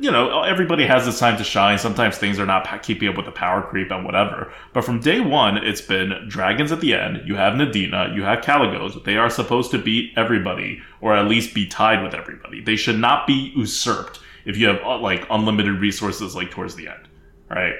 you 0.00 0.10
know, 0.10 0.42
everybody 0.42 0.86
has 0.86 1.06
its 1.06 1.18
time 1.18 1.36
to 1.38 1.44
shine. 1.44 1.78
Sometimes 1.78 2.18
things 2.18 2.38
are 2.38 2.46
not 2.46 2.82
keeping 2.82 3.08
up 3.08 3.16
with 3.16 3.26
the 3.26 3.32
power 3.32 3.62
creep 3.62 3.90
and 3.90 4.04
whatever. 4.04 4.52
But 4.72 4.84
from 4.84 5.00
day 5.00 5.20
one, 5.20 5.56
it's 5.58 5.80
been 5.80 6.26
dragons 6.28 6.72
at 6.72 6.80
the 6.80 6.94
end. 6.94 7.22
You 7.26 7.36
have 7.36 7.54
Nadina, 7.54 8.14
you 8.14 8.22
have 8.22 8.40
Kalecgos. 8.40 9.04
They 9.04 9.16
are 9.16 9.30
supposed 9.30 9.70
to 9.72 9.78
beat 9.78 10.12
everybody, 10.16 10.82
or 11.00 11.16
at 11.16 11.28
least 11.28 11.54
be 11.54 11.66
tied 11.66 12.02
with 12.02 12.14
everybody. 12.14 12.60
They 12.60 12.76
should 12.76 12.98
not 12.98 13.26
be 13.26 13.52
usurped 13.56 14.20
if 14.44 14.56
you 14.56 14.66
have 14.66 14.80
uh, 14.82 14.98
like 14.98 15.26
unlimited 15.30 15.80
resources 15.80 16.34
like 16.34 16.50
towards 16.50 16.74
the 16.74 16.88
end, 16.88 17.08
right? 17.50 17.74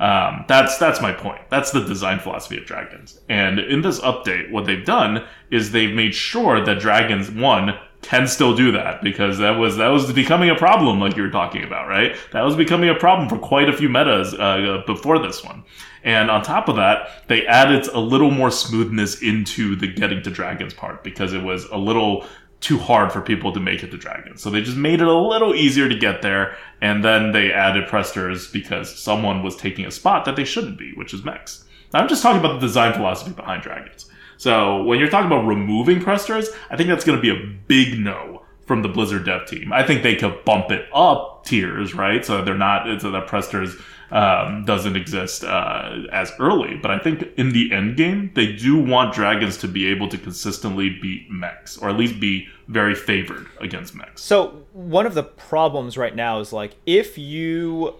Um, 0.00 0.44
that's 0.46 0.78
that's 0.78 1.00
my 1.00 1.12
point. 1.12 1.40
That's 1.50 1.72
the 1.72 1.84
design 1.84 2.20
philosophy 2.20 2.58
of 2.58 2.66
dragons. 2.66 3.20
And 3.28 3.58
in 3.58 3.82
this 3.82 3.98
update, 4.00 4.50
what 4.50 4.64
they've 4.64 4.84
done 4.84 5.26
is 5.50 5.72
they've 5.72 5.94
made 5.94 6.14
sure 6.14 6.64
that 6.64 6.78
dragons 6.78 7.30
one 7.30 7.76
can 8.02 8.26
still 8.26 8.54
do 8.54 8.72
that 8.72 9.02
because 9.02 9.38
that 9.38 9.58
was 9.58 9.76
that 9.76 9.88
was 9.88 10.12
becoming 10.12 10.50
a 10.50 10.54
problem, 10.54 11.00
like 11.00 11.16
you 11.16 11.22
were 11.22 11.30
talking 11.30 11.64
about, 11.64 11.88
right? 11.88 12.16
That 12.32 12.42
was 12.42 12.56
becoming 12.56 12.88
a 12.88 12.94
problem 12.94 13.28
for 13.28 13.38
quite 13.38 13.68
a 13.68 13.76
few 13.76 13.88
metas 13.88 14.34
uh, 14.34 14.82
before 14.86 15.18
this 15.18 15.44
one. 15.44 15.64
And 16.04 16.30
on 16.30 16.42
top 16.42 16.68
of 16.68 16.76
that, 16.76 17.26
they 17.26 17.46
added 17.46 17.88
a 17.88 17.98
little 17.98 18.30
more 18.30 18.50
smoothness 18.50 19.20
into 19.20 19.74
the 19.74 19.88
getting 19.88 20.22
to 20.22 20.30
dragons 20.30 20.72
part 20.72 21.02
because 21.02 21.32
it 21.32 21.42
was 21.42 21.64
a 21.66 21.76
little 21.76 22.24
too 22.60 22.78
hard 22.78 23.12
for 23.12 23.20
people 23.20 23.52
to 23.52 23.60
make 23.60 23.82
it 23.82 23.90
to 23.90 23.96
dragons. 23.96 24.42
So 24.42 24.50
they 24.50 24.62
just 24.62 24.76
made 24.76 25.00
it 25.00 25.06
a 25.06 25.14
little 25.14 25.54
easier 25.54 25.88
to 25.88 25.96
get 25.96 26.22
there, 26.22 26.56
and 26.80 27.04
then 27.04 27.32
they 27.32 27.52
added 27.52 27.88
Prestor's 27.88 28.48
because 28.50 28.96
someone 28.96 29.42
was 29.42 29.56
taking 29.56 29.86
a 29.86 29.90
spot 29.90 30.24
that 30.24 30.36
they 30.36 30.44
shouldn't 30.44 30.78
be, 30.78 30.92
which 30.94 31.14
is 31.14 31.24
mechs. 31.24 31.64
Now, 31.92 32.00
I'm 32.00 32.08
just 32.08 32.22
talking 32.22 32.40
about 32.40 32.54
the 32.54 32.66
design 32.66 32.94
philosophy 32.94 33.32
behind 33.32 33.62
dragons. 33.62 34.10
So 34.38 34.82
when 34.84 34.98
you're 34.98 35.10
talking 35.10 35.26
about 35.26 35.46
removing 35.46 36.00
Prestor's, 36.00 36.48
I 36.70 36.76
think 36.76 36.88
that's 36.88 37.04
going 37.04 37.18
to 37.18 37.22
be 37.22 37.30
a 37.30 37.46
big 37.66 37.98
no 37.98 38.44
from 38.66 38.82
the 38.82 38.88
Blizzard 38.88 39.24
dev 39.24 39.46
team. 39.46 39.72
I 39.72 39.82
think 39.82 40.02
they 40.02 40.14
could 40.14 40.44
bump 40.44 40.70
it 40.70 40.88
up 40.94 41.44
tiers, 41.44 41.94
right? 41.94 42.24
So 42.24 42.44
they're 42.44 42.56
not 42.56 43.00
so 43.00 43.10
that 43.10 43.26
Prestor's 43.26 43.74
um, 44.10 44.64
doesn't 44.64 44.94
exist 44.94 45.42
uh, 45.42 46.02
as 46.12 46.32
early. 46.38 46.76
But 46.76 46.90
I 46.90 46.98
think 46.98 47.24
in 47.36 47.52
the 47.52 47.72
end 47.72 47.96
game, 47.96 48.30
they 48.34 48.52
do 48.52 48.78
want 48.78 49.12
dragons 49.12 49.56
to 49.58 49.68
be 49.68 49.86
able 49.86 50.08
to 50.08 50.18
consistently 50.18 50.90
beat 50.90 51.30
mechs, 51.30 51.76
or 51.76 51.88
at 51.90 51.96
least 51.96 52.20
be 52.20 52.46
very 52.68 52.94
favored 52.94 53.46
against 53.60 53.94
mechs. 53.94 54.22
So 54.22 54.64
one 54.72 55.06
of 55.06 55.14
the 55.14 55.24
problems 55.24 55.98
right 55.98 56.14
now 56.14 56.40
is 56.40 56.52
like 56.52 56.76
if 56.86 57.18
you 57.18 57.94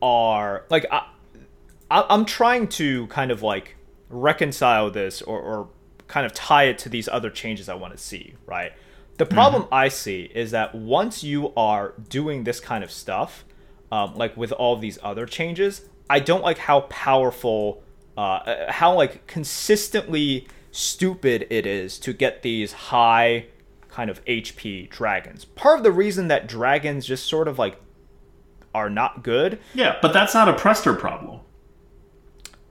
are 0.00 0.64
like 0.70 0.86
I, 0.90 1.06
I'm 1.90 2.24
trying 2.24 2.68
to 2.68 3.06
kind 3.08 3.30
of 3.30 3.42
like 3.42 3.76
reconcile 4.10 4.90
this 4.90 5.22
or, 5.22 5.40
or 5.40 5.68
kind 6.14 6.24
of 6.24 6.32
tie 6.32 6.62
it 6.62 6.78
to 6.78 6.88
these 6.88 7.08
other 7.08 7.28
changes 7.28 7.68
I 7.68 7.74
want 7.74 7.92
to 7.92 7.98
see, 7.98 8.34
right? 8.46 8.72
The 9.16 9.26
problem 9.26 9.64
mm-hmm. 9.64 9.74
I 9.74 9.88
see 9.88 10.30
is 10.32 10.52
that 10.52 10.72
once 10.72 11.24
you 11.24 11.52
are 11.56 11.94
doing 12.08 12.44
this 12.44 12.60
kind 12.60 12.84
of 12.84 12.92
stuff, 12.92 13.44
um, 13.90 14.14
like 14.14 14.36
with 14.36 14.52
all 14.52 14.76
these 14.76 14.96
other 15.02 15.26
changes, 15.26 15.88
I 16.08 16.20
don't 16.20 16.44
like 16.44 16.58
how 16.58 16.82
powerful, 16.82 17.82
uh, 18.16 18.70
how 18.70 18.94
like 18.94 19.26
consistently 19.26 20.46
stupid 20.70 21.48
it 21.50 21.66
is 21.66 21.98
to 21.98 22.12
get 22.12 22.42
these 22.42 22.72
high 22.72 23.46
kind 23.88 24.08
of 24.08 24.24
HP 24.24 24.88
dragons. 24.90 25.44
Part 25.44 25.78
of 25.78 25.82
the 25.82 25.90
reason 25.90 26.28
that 26.28 26.46
dragons 26.46 27.06
just 27.06 27.26
sort 27.26 27.48
of 27.48 27.58
like 27.58 27.80
are 28.72 28.88
not 28.88 29.24
good. 29.24 29.58
Yeah, 29.74 29.98
but 30.00 30.12
that's 30.12 30.32
not 30.32 30.48
a 30.48 30.52
Prestor 30.52 30.96
problem. 30.96 31.40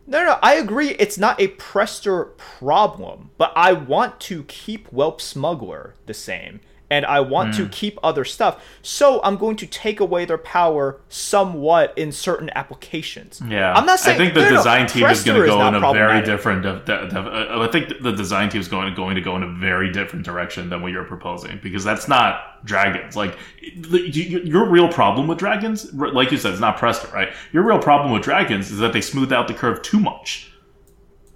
No, 0.05 0.23
no, 0.23 0.37
I 0.41 0.55
agree. 0.55 0.89
It's 0.99 1.17
not 1.17 1.39
a 1.39 1.47
Prestor 1.49 2.35
problem, 2.37 3.31
but 3.37 3.53
I 3.55 3.73
want 3.73 4.19
to 4.21 4.43
keep 4.43 4.87
Whelp 4.89 5.21
Smuggler 5.21 5.95
the 6.05 6.13
same 6.13 6.59
and 6.93 7.07
I 7.07 7.21
want 7.21 7.53
mm. 7.53 7.57
to 7.57 7.63
hmm. 7.63 7.71
keep 7.71 7.97
other 8.03 8.23
stuff. 8.23 8.63
So 8.83 9.19
I'm 9.23 9.35
going 9.37 9.55
to 9.55 9.65
take 9.65 9.99
away 9.99 10.25
their 10.25 10.37
power 10.37 11.01
somewhat 11.09 11.97
in 11.97 12.11
certain 12.11 12.51
applications. 12.53 13.41
Yeah, 13.47 13.73
I'm 13.73 13.87
not 13.87 13.99
saying. 13.99 14.21
I 14.21 14.23
think 14.23 14.35
the 14.35 14.47
design 14.47 14.85
team 14.85 15.07
is 15.07 15.23
going 15.23 15.41
to 15.41 15.47
go 15.47 15.67
in 15.67 15.73
a 15.73 15.93
very 15.93 16.21
different. 16.23 16.67
Uh, 16.67 16.81
I 16.87 17.67
think 17.71 18.03
the 18.03 18.11
design 18.11 18.49
team 18.49 18.61
is 18.61 18.67
going 18.67 18.93
going 18.93 19.15
to 19.15 19.21
go 19.21 19.35
in 19.35 19.41
a 19.41 19.51
very 19.51 19.91
different 19.91 20.23
direction 20.23 20.69
than 20.69 20.83
what 20.83 20.91
you're 20.91 21.03
proposing 21.03 21.59
because 21.63 21.83
that's 21.83 22.07
not 22.07 22.63
dragons. 22.63 23.15
Like 23.15 23.39
your 23.63 24.69
real 24.69 24.87
problem 24.87 25.27
with 25.27 25.39
dragons, 25.39 25.91
like 25.95 26.31
you 26.31 26.37
said, 26.37 26.51
it's 26.51 26.61
not 26.61 26.77
Prestor, 26.77 27.11
right? 27.11 27.33
Your 27.51 27.63
real 27.63 27.79
problem 27.79 28.13
with 28.13 28.21
dragons 28.21 28.69
is 28.69 28.77
that 28.77 28.93
they 28.93 29.01
smooth 29.01 29.33
out 29.33 29.47
the 29.47 29.55
curve 29.55 29.81
too 29.81 29.99
much, 29.99 30.53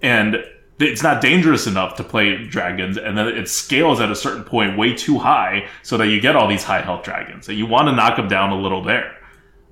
and 0.02 0.36
it's 0.78 1.02
not 1.02 1.20
dangerous 1.20 1.66
enough 1.66 1.96
to 1.96 2.04
play 2.04 2.44
dragons, 2.46 2.96
and 2.96 3.18
then 3.18 3.28
it 3.28 3.48
scales 3.48 4.00
at 4.00 4.10
a 4.10 4.16
certain 4.16 4.44
point 4.44 4.78
way 4.78 4.94
too 4.94 5.18
high, 5.18 5.68
so 5.82 5.96
that 5.96 6.08
you 6.08 6.20
get 6.20 6.36
all 6.36 6.48
these 6.48 6.64
high 6.64 6.82
health 6.82 7.02
dragons. 7.02 7.48
And 7.48 7.58
you 7.58 7.66
want 7.66 7.88
to 7.88 7.92
knock 7.92 8.16
them 8.16 8.28
down 8.28 8.50
a 8.50 8.56
little 8.56 8.82
there, 8.82 9.16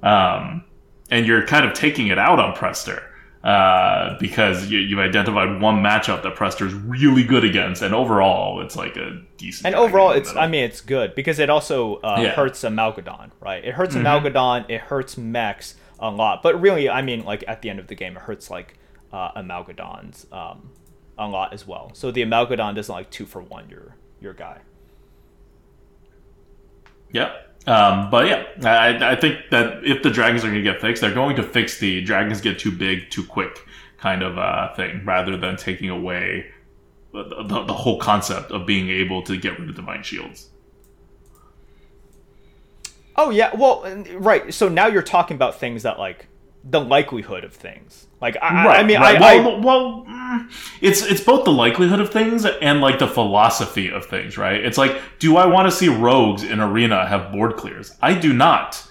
um, 0.02 0.64
and 1.10 1.26
you're 1.26 1.46
kind 1.46 1.64
of 1.64 1.74
taking 1.74 2.08
it 2.08 2.18
out 2.18 2.40
on 2.40 2.54
Prestor 2.54 3.02
uh, 3.46 4.18
because 4.18 4.66
you, 4.66 4.96
have 4.96 5.08
identified 5.08 5.60
one 5.60 5.76
matchup 5.76 6.24
that 6.24 6.34
Prestor's 6.34 6.74
really 6.74 7.22
good 7.22 7.44
against, 7.44 7.80
and 7.80 7.94
overall, 7.94 8.60
it's 8.60 8.74
like 8.74 8.96
a 8.96 9.22
decent. 9.36 9.66
And 9.66 9.74
overall, 9.76 10.10
it's 10.10 10.34
I 10.34 10.48
mean, 10.48 10.64
it's 10.64 10.80
good 10.80 11.14
because 11.14 11.38
it 11.38 11.48
also 11.48 11.96
uh, 11.96 12.18
yeah. 12.20 12.28
hurts 12.30 12.62
Amalgadon, 12.62 13.30
right? 13.40 13.64
It 13.64 13.74
hurts 13.74 13.94
mm-hmm. 13.94 14.04
Amalgadon, 14.04 14.68
it 14.68 14.80
hurts 14.80 15.16
mechs 15.16 15.76
a 16.00 16.10
lot, 16.10 16.42
but 16.42 16.60
really, 16.60 16.90
I 16.90 17.02
mean, 17.02 17.24
like 17.24 17.44
at 17.46 17.62
the 17.62 17.70
end 17.70 17.78
of 17.78 17.86
the 17.86 17.94
game, 17.94 18.16
it 18.16 18.22
hurts 18.22 18.50
like 18.50 18.76
uh, 19.12 19.30
Amalgadon's. 19.40 20.26
Um, 20.32 20.70
a 21.18 21.26
lot 21.26 21.52
as 21.52 21.66
well. 21.66 21.90
So 21.94 22.10
the 22.10 22.22
Amalgadon 22.22 22.74
doesn't 22.74 22.94
like 22.94 23.10
two 23.10 23.26
for 23.26 23.42
one 23.42 23.68
your 23.68 23.96
your 24.20 24.34
guy. 24.34 24.60
Yep. 27.12 27.42
Um, 27.66 28.10
but 28.10 28.26
yeah, 28.26 28.44
I, 28.64 29.12
I 29.12 29.16
think 29.16 29.50
that 29.50 29.84
if 29.84 30.02
the 30.02 30.10
dragons 30.10 30.44
are 30.44 30.48
going 30.48 30.62
to 30.62 30.70
get 30.70 30.80
fixed, 30.80 31.00
they're 31.00 31.12
going 31.12 31.36
to 31.36 31.42
fix 31.42 31.78
the 31.78 32.00
dragons 32.02 32.40
get 32.40 32.58
too 32.58 32.70
big 32.70 33.10
too 33.10 33.24
quick 33.24 33.58
kind 33.98 34.22
of 34.22 34.38
uh, 34.38 34.72
thing, 34.74 35.04
rather 35.04 35.36
than 35.36 35.56
taking 35.56 35.90
away 35.90 36.46
the, 37.12 37.24
the, 37.24 37.64
the 37.64 37.72
whole 37.72 37.98
concept 37.98 38.52
of 38.52 38.66
being 38.66 38.88
able 38.88 39.22
to 39.22 39.36
get 39.36 39.58
rid 39.58 39.68
of 39.68 39.74
divine 39.74 40.02
shields. 40.02 40.50
Oh 43.16 43.30
yeah, 43.30 43.54
well, 43.56 43.84
right. 44.12 44.52
So 44.52 44.68
now 44.68 44.86
you're 44.86 45.02
talking 45.02 45.34
about 45.34 45.58
things 45.58 45.82
that 45.82 45.98
like 45.98 46.28
the 46.68 46.80
likelihood 46.80 47.44
of 47.44 47.52
things. 47.52 48.06
Like 48.20 48.36
I, 48.42 48.66
right, 48.66 48.80
I 48.80 48.82
mean, 48.82 48.98
right. 48.98 49.20
I, 49.20 49.36
well, 49.36 49.56
I, 49.56 49.58
well, 49.60 50.06
mm, 50.08 50.50
it's 50.80 51.02
it's 51.02 51.22
both 51.22 51.44
the 51.44 51.52
likelihood 51.52 52.00
of 52.00 52.10
things 52.10 52.44
and 52.44 52.80
like 52.80 52.98
the 52.98 53.06
philosophy 53.06 53.90
of 53.90 54.06
things, 54.06 54.38
right? 54.38 54.64
It's 54.64 54.78
like, 54.78 55.00
do 55.18 55.36
I 55.36 55.46
want 55.46 55.70
to 55.70 55.76
see 55.76 55.88
rogues 55.88 56.42
in 56.42 56.60
arena 56.60 57.06
have 57.06 57.32
board 57.32 57.56
clears? 57.56 57.94
I 58.00 58.14
do 58.14 58.32
not. 58.32 58.84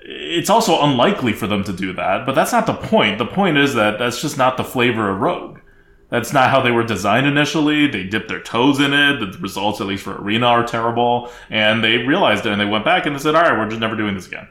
It's 0.00 0.50
also 0.50 0.82
unlikely 0.82 1.32
for 1.32 1.46
them 1.46 1.64
to 1.64 1.72
do 1.72 1.92
that, 1.94 2.24
but 2.24 2.34
that's 2.34 2.52
not 2.52 2.66
the 2.66 2.74
point. 2.74 3.18
The 3.18 3.26
point 3.26 3.58
is 3.58 3.74
that 3.74 3.98
that's 3.98 4.22
just 4.22 4.38
not 4.38 4.56
the 4.56 4.64
flavor 4.64 5.10
of 5.10 5.20
rogue. 5.20 5.58
That's 6.10 6.32
not 6.32 6.48
how 6.50 6.62
they 6.62 6.70
were 6.70 6.84
designed 6.84 7.26
initially. 7.26 7.86
They 7.86 8.04
dipped 8.04 8.28
their 8.28 8.40
toes 8.40 8.80
in 8.80 8.94
it. 8.94 9.20
The 9.20 9.38
results, 9.40 9.80
at 9.82 9.86
least 9.86 10.04
for 10.04 10.16
arena, 10.16 10.46
are 10.46 10.64
terrible, 10.64 11.30
and 11.50 11.84
they 11.84 11.98
realized 11.98 12.46
it 12.46 12.52
and 12.52 12.60
they 12.60 12.64
went 12.64 12.84
back 12.84 13.06
and 13.06 13.14
they 13.14 13.20
said, 13.20 13.34
"All 13.34 13.42
right, 13.42 13.58
we're 13.58 13.68
just 13.68 13.80
never 13.80 13.96
doing 13.96 14.14
this 14.14 14.26
again." 14.26 14.48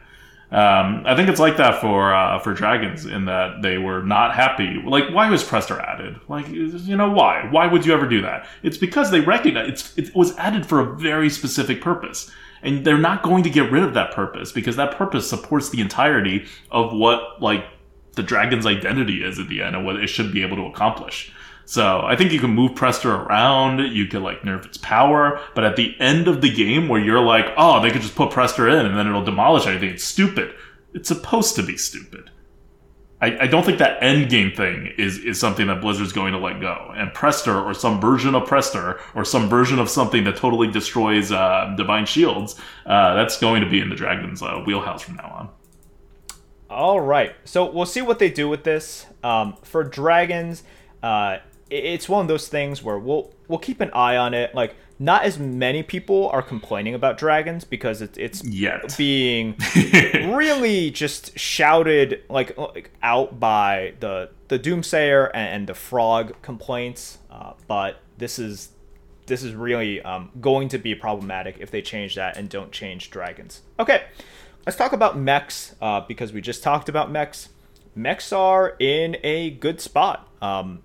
Um, 0.49 1.03
I 1.05 1.13
think 1.15 1.27
it's 1.27 1.41
like 1.41 1.57
that 1.57 1.81
for 1.81 2.13
uh, 2.13 2.39
for 2.39 2.53
dragons 2.53 3.05
in 3.05 3.25
that 3.25 3.61
they 3.61 3.77
were 3.77 4.01
not 4.01 4.33
happy. 4.33 4.81
Like, 4.85 5.09
why 5.11 5.29
was 5.29 5.43
Prestor 5.43 5.81
added? 5.83 6.19
Like, 6.29 6.47
you 6.47 6.95
know, 6.95 7.11
why? 7.11 7.47
Why 7.51 7.67
would 7.67 7.85
you 7.85 7.93
ever 7.93 8.07
do 8.07 8.21
that? 8.21 8.47
It's 8.63 8.77
because 8.77 9.11
they 9.11 9.19
recognize 9.19 9.93
it 9.97 10.15
was 10.15 10.37
added 10.37 10.65
for 10.65 10.79
a 10.79 10.95
very 10.95 11.29
specific 11.29 11.81
purpose, 11.81 12.31
and 12.61 12.85
they're 12.85 12.97
not 12.97 13.23
going 13.23 13.43
to 13.43 13.49
get 13.49 13.69
rid 13.71 13.83
of 13.83 13.93
that 13.95 14.13
purpose 14.13 14.53
because 14.53 14.77
that 14.77 14.95
purpose 14.95 15.29
supports 15.29 15.69
the 15.69 15.81
entirety 15.81 16.45
of 16.71 16.93
what 16.93 17.41
like 17.41 17.65
the 18.13 18.23
dragon's 18.23 18.65
identity 18.65 19.23
is 19.23 19.39
at 19.39 19.49
the 19.49 19.61
end 19.61 19.75
and 19.75 19.85
what 19.85 19.97
it 19.97 20.07
should 20.07 20.31
be 20.31 20.43
able 20.43 20.55
to 20.55 20.65
accomplish. 20.65 21.33
So 21.67 21.99
I 22.01 22.15
think 22.15 22.31
you 22.31 22.39
can 22.39 22.51
move 22.51 22.75
Prestor 22.75 23.25
around, 23.25 23.79
you 23.79 24.05
could 24.05 24.21
like 24.21 24.43
nerf 24.43 24.65
its 24.65 24.77
power, 24.77 25.41
but 25.53 25.65
at 25.65 25.75
the 25.75 25.97
end 25.99 26.29
of 26.29 26.39
the 26.39 26.49
game 26.49 26.87
where 26.87 27.01
you're 27.01 27.19
like, 27.19 27.47
oh, 27.57 27.81
they 27.81 27.91
could 27.91 28.01
just 28.01 28.15
put 28.15 28.31
Prestor 28.31 28.71
in 28.71 28.85
and 28.85 28.97
then 28.97 29.05
it'll 29.05 29.25
demolish 29.25 29.67
everything, 29.67 29.89
it's 29.89 30.05
stupid. 30.05 30.55
It's 30.93 31.09
supposed 31.09 31.57
to 31.57 31.63
be 31.63 31.75
stupid. 31.75 32.31
I, 33.19 33.37
I 33.41 33.47
don't 33.47 33.65
think 33.65 33.79
that 33.79 34.01
end 34.01 34.29
game 34.29 34.53
thing 34.53 34.93
is, 34.97 35.17
is 35.17 35.41
something 35.41 35.67
that 35.67 35.81
Blizzard's 35.81 36.13
going 36.13 36.31
to 36.31 36.39
let 36.39 36.61
go. 36.61 36.93
And 36.95 37.11
Prestor 37.11 37.61
or 37.65 37.73
some 37.73 37.99
version 37.99 38.33
of 38.33 38.47
Prestor 38.47 39.01
or 39.13 39.25
some 39.25 39.49
version 39.49 39.77
of 39.77 39.89
something 39.89 40.23
that 40.23 40.37
totally 40.37 40.71
destroys 40.71 41.33
uh, 41.33 41.73
Divine 41.75 42.05
Shields, 42.05 42.57
uh, 42.85 43.13
that's 43.15 43.37
going 43.41 43.61
to 43.61 43.69
be 43.69 43.81
in 43.81 43.89
the 43.89 43.95
Dragon's 43.95 44.41
uh, 44.41 44.63
wheelhouse 44.65 45.01
from 45.01 45.15
now 45.15 45.35
on. 45.37 45.49
All 46.69 47.01
right. 47.01 47.35
So 47.43 47.69
we'll 47.69 47.85
see 47.85 48.01
what 48.01 48.19
they 48.19 48.29
do 48.29 48.47
with 48.47 48.63
this. 48.63 49.05
Um, 49.21 49.57
for 49.63 49.83
Dragons, 49.83 50.63
uh, 51.03 51.39
it's 51.69 52.07
one 52.07 52.21
of 52.21 52.27
those 52.27 52.47
things 52.47 52.83
where 52.83 52.97
we'll 52.97 53.31
we'll 53.47 53.59
keep 53.59 53.81
an 53.81 53.91
eye 53.91 54.17
on 54.17 54.33
it. 54.33 54.53
Like 54.55 54.75
not 54.99 55.23
as 55.23 55.37
many 55.37 55.83
people 55.83 56.29
are 56.29 56.41
complaining 56.41 56.95
about 56.95 57.17
dragons 57.17 57.63
because 57.63 58.01
it's 58.01 58.17
it's 58.17 58.43
Yet. 58.43 58.97
being 58.97 59.55
really 60.33 60.89
just 60.89 61.37
shouted 61.37 62.23
like, 62.29 62.57
like, 62.57 62.91
out 63.03 63.39
by 63.39 63.93
the 63.99 64.29
the 64.47 64.57
doomsayer 64.57 65.29
and, 65.33 65.49
and 65.49 65.67
the 65.67 65.73
frog 65.73 66.33
complaints. 66.41 67.19
Uh, 67.29 67.53
but 67.67 67.99
this 68.17 68.39
is 68.39 68.69
this 69.27 69.43
is 69.43 69.53
really 69.53 70.01
um, 70.01 70.31
going 70.41 70.69
to 70.69 70.77
be 70.77 70.95
problematic 70.95 71.57
if 71.59 71.69
they 71.69 71.81
change 71.81 72.15
that 72.15 72.37
and 72.37 72.49
don't 72.49 72.71
change 72.71 73.11
dragons. 73.11 73.61
Okay, 73.79 74.05
let's 74.65 74.77
talk 74.77 74.93
about 74.93 75.17
mechs 75.17 75.75
uh, 75.81 76.01
because 76.01 76.33
we 76.33 76.41
just 76.41 76.63
talked 76.63 76.89
about 76.89 77.11
mechs. 77.11 77.49
Mechs 77.93 78.31
are 78.31 78.75
in 78.79 79.17
a 79.23 79.51
good 79.51 79.81
spot. 79.81 80.27
Um, 80.41 80.83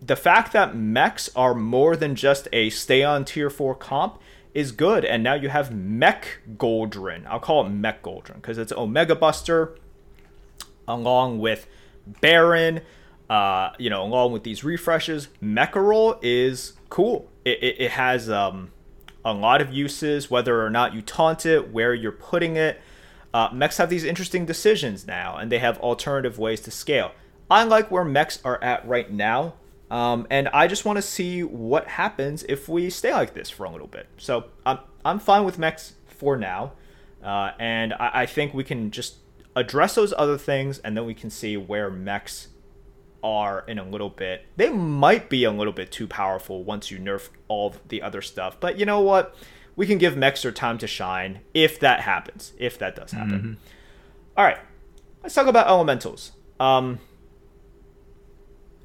the 0.00 0.16
fact 0.16 0.52
that 0.52 0.76
mechs 0.76 1.28
are 1.34 1.54
more 1.54 1.96
than 1.96 2.14
just 2.14 2.48
a 2.52 2.70
stay 2.70 3.02
on 3.02 3.24
tier 3.24 3.50
4 3.50 3.74
comp 3.74 4.20
is 4.54 4.72
good. 4.72 5.04
And 5.04 5.22
now 5.22 5.34
you 5.34 5.48
have 5.48 5.74
Mech 5.74 6.40
Goldrinn. 6.56 7.26
I'll 7.26 7.40
call 7.40 7.66
it 7.66 7.70
Mech 7.70 8.02
Goldrinn 8.02 8.36
because 8.36 8.58
it's 8.58 8.72
Omega 8.72 9.14
Buster 9.14 9.76
along 10.86 11.38
with 11.38 11.66
Baron. 12.20 12.80
Uh, 13.28 13.70
you 13.78 13.90
know, 13.90 14.02
along 14.02 14.32
with 14.32 14.42
these 14.42 14.64
refreshes, 14.64 15.28
Mechanical 15.40 16.18
is 16.22 16.72
cool. 16.88 17.28
It, 17.44 17.62
it, 17.62 17.76
it 17.78 17.90
has 17.92 18.30
um, 18.30 18.70
a 19.24 19.32
lot 19.32 19.60
of 19.60 19.72
uses, 19.72 20.30
whether 20.30 20.64
or 20.64 20.70
not 20.70 20.94
you 20.94 21.02
taunt 21.02 21.44
it, 21.44 21.70
where 21.70 21.92
you're 21.92 22.12
putting 22.12 22.56
it. 22.56 22.80
Uh, 23.34 23.50
mechs 23.52 23.76
have 23.76 23.90
these 23.90 24.04
interesting 24.04 24.46
decisions 24.46 25.06
now, 25.06 25.36
and 25.36 25.52
they 25.52 25.58
have 25.58 25.78
alternative 25.80 26.38
ways 26.38 26.60
to 26.62 26.70
scale. 26.70 27.12
I 27.50 27.64
like 27.64 27.90
where 27.90 28.04
mechs 28.04 28.40
are 28.44 28.62
at 28.64 28.86
right 28.88 29.10
now, 29.10 29.54
um, 29.90 30.26
and 30.30 30.48
I 30.48 30.66
just 30.66 30.84
want 30.84 30.96
to 30.96 31.02
see 31.02 31.42
what 31.42 31.86
happens 31.86 32.44
if 32.48 32.68
we 32.68 32.90
stay 32.90 33.12
like 33.12 33.34
this 33.34 33.48
for 33.48 33.64
a 33.64 33.70
little 33.70 33.86
bit. 33.86 34.06
So 34.18 34.46
I'm 34.66 34.78
I'm 35.04 35.18
fine 35.18 35.44
with 35.44 35.58
mechs 35.58 35.94
for 36.06 36.36
now, 36.36 36.72
uh, 37.22 37.52
and 37.58 37.94
I, 37.94 38.22
I 38.22 38.26
think 38.26 38.52
we 38.52 38.64
can 38.64 38.90
just 38.90 39.16
address 39.56 39.94
those 39.94 40.12
other 40.16 40.36
things, 40.36 40.78
and 40.78 40.96
then 40.96 41.06
we 41.06 41.14
can 41.14 41.30
see 41.30 41.56
where 41.56 41.90
mechs 41.90 42.48
are 43.22 43.64
in 43.66 43.78
a 43.78 43.84
little 43.84 44.10
bit. 44.10 44.46
They 44.56 44.70
might 44.70 45.28
be 45.28 45.44
a 45.44 45.50
little 45.50 45.72
bit 45.72 45.90
too 45.90 46.06
powerful 46.06 46.62
once 46.62 46.90
you 46.90 46.98
nerf 46.98 47.30
all 47.48 47.74
the 47.88 48.02
other 48.02 48.22
stuff, 48.22 48.60
but 48.60 48.78
you 48.78 48.86
know 48.86 49.00
what? 49.00 49.34
We 49.74 49.86
can 49.86 49.98
give 49.98 50.16
mechs 50.16 50.42
their 50.42 50.52
time 50.52 50.76
to 50.78 50.86
shine 50.86 51.40
if 51.54 51.78
that 51.80 52.00
happens. 52.00 52.52
If 52.58 52.78
that 52.78 52.96
does 52.96 53.12
happen. 53.12 53.38
Mm-hmm. 53.38 53.52
All 54.36 54.44
right, 54.44 54.58
let's 55.22 55.34
talk 55.34 55.46
about 55.46 55.68
elementals. 55.68 56.32
Um, 56.60 56.98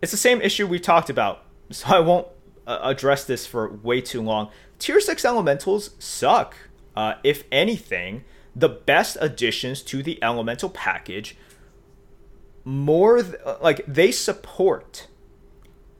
it's 0.04 0.12
the 0.12 0.18
same 0.18 0.42
issue 0.42 0.68
we 0.68 0.80
talked 0.80 1.10
about, 1.10 1.46
so 1.72 1.88
I 1.88 2.00
won't 2.02 2.28
uh, 2.68 2.80
address 2.84 3.24
this 3.24 3.48
for 3.48 3.70
way 3.78 4.02
too 4.02 4.22
long. 4.22 4.50
Tier 4.78 5.00
6 5.00 5.24
elementals 5.24 5.92
suck. 5.98 6.58
Uh, 6.94 7.14
if 7.24 7.46
anything, 7.54 8.26
the 8.54 8.68
best 8.68 9.18
additions 9.22 9.82
to 9.84 10.04
the 10.04 10.22
elemental 10.22 10.70
package 10.70 11.38
more 12.66 13.24
th- 13.24 13.36
like 13.62 13.86
they 13.88 14.12
support 14.12 15.08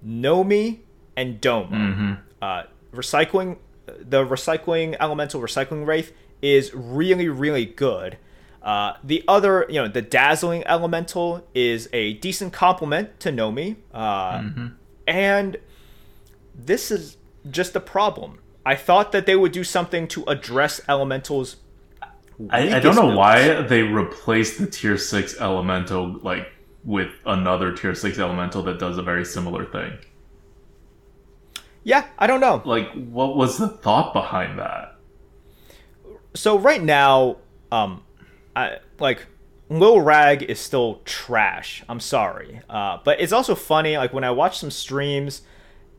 Nomi 0.06 0.80
and 1.16 1.40
Doma. 1.40 1.72
Mm-hmm. 1.72 2.14
Uh, 2.42 2.64
recycling 2.94 3.58
the 3.86 4.26
recycling 4.26 4.98
elemental 5.00 5.42
recycling 5.42 5.86
wraith 5.86 6.14
is 6.42 6.74
really 6.74 7.30
really 7.30 7.66
good. 7.66 8.18
Uh, 8.64 8.94
the 9.04 9.24
other, 9.28 9.66
you 9.68 9.76
know, 9.76 9.88
the 9.90 10.02
dazzling 10.02 10.64
elemental 10.66 11.46
is 11.54 11.90
a 11.92 12.14
decent 12.14 12.54
complement 12.54 13.20
to 13.20 13.30
Nomi, 13.30 13.76
uh, 13.94 14.38
Mm-hmm. 14.40 14.68
and 15.06 15.58
this 16.56 16.90
is 16.90 17.18
just 17.52 17.76
a 17.76 17.80
problem. 17.82 18.40
I 18.66 18.76
thought 18.76 19.12
that 19.12 19.26
they 19.26 19.36
would 19.36 19.52
do 19.52 19.66
something 19.66 20.08
to 20.10 20.24
address 20.28 20.80
elementals. 20.88 21.58
I, 22.50 22.78
I 22.78 22.80
don't 22.80 22.96
know 22.96 23.02
builds. 23.02 23.18
why 23.18 23.62
they 23.64 23.84
replaced 23.84 24.60
the 24.60 24.68
tier 24.68 24.98
six 24.98 25.40
elemental 25.42 26.20
like 26.24 26.48
with 26.86 27.10
another 27.26 27.74
tier 27.74 27.94
six 27.96 28.18
elemental 28.18 28.64
that 28.64 28.80
does 28.80 28.98
a 28.98 29.04
very 29.04 29.26
similar 29.26 29.66
thing. 29.66 29.94
Yeah, 31.84 32.06
I 32.18 32.28
don't 32.28 32.40
know. 32.40 32.62
Like, 32.64 32.92
what 32.94 33.36
was 33.36 33.58
the 33.58 33.68
thought 33.68 34.14
behind 34.14 34.58
that? 34.60 34.96
so 36.36 36.58
right 36.58 36.82
now, 36.82 37.38
um, 37.72 38.02
I 38.56 38.78
like 39.00 39.26
Lil 39.70 40.02
Rag 40.02 40.44
is 40.44 40.60
still 40.60 41.02
trash. 41.06 41.84
I'm 41.90 42.00
sorry, 42.00 42.62
uh, 42.70 43.00
but 43.04 43.20
it's 43.20 43.34
also 43.34 43.56
funny. 43.56 43.98
Like 43.98 44.14
when 44.14 44.24
I 44.24 44.32
watch 44.32 44.60
some 44.60 44.72
streams, 44.72 45.42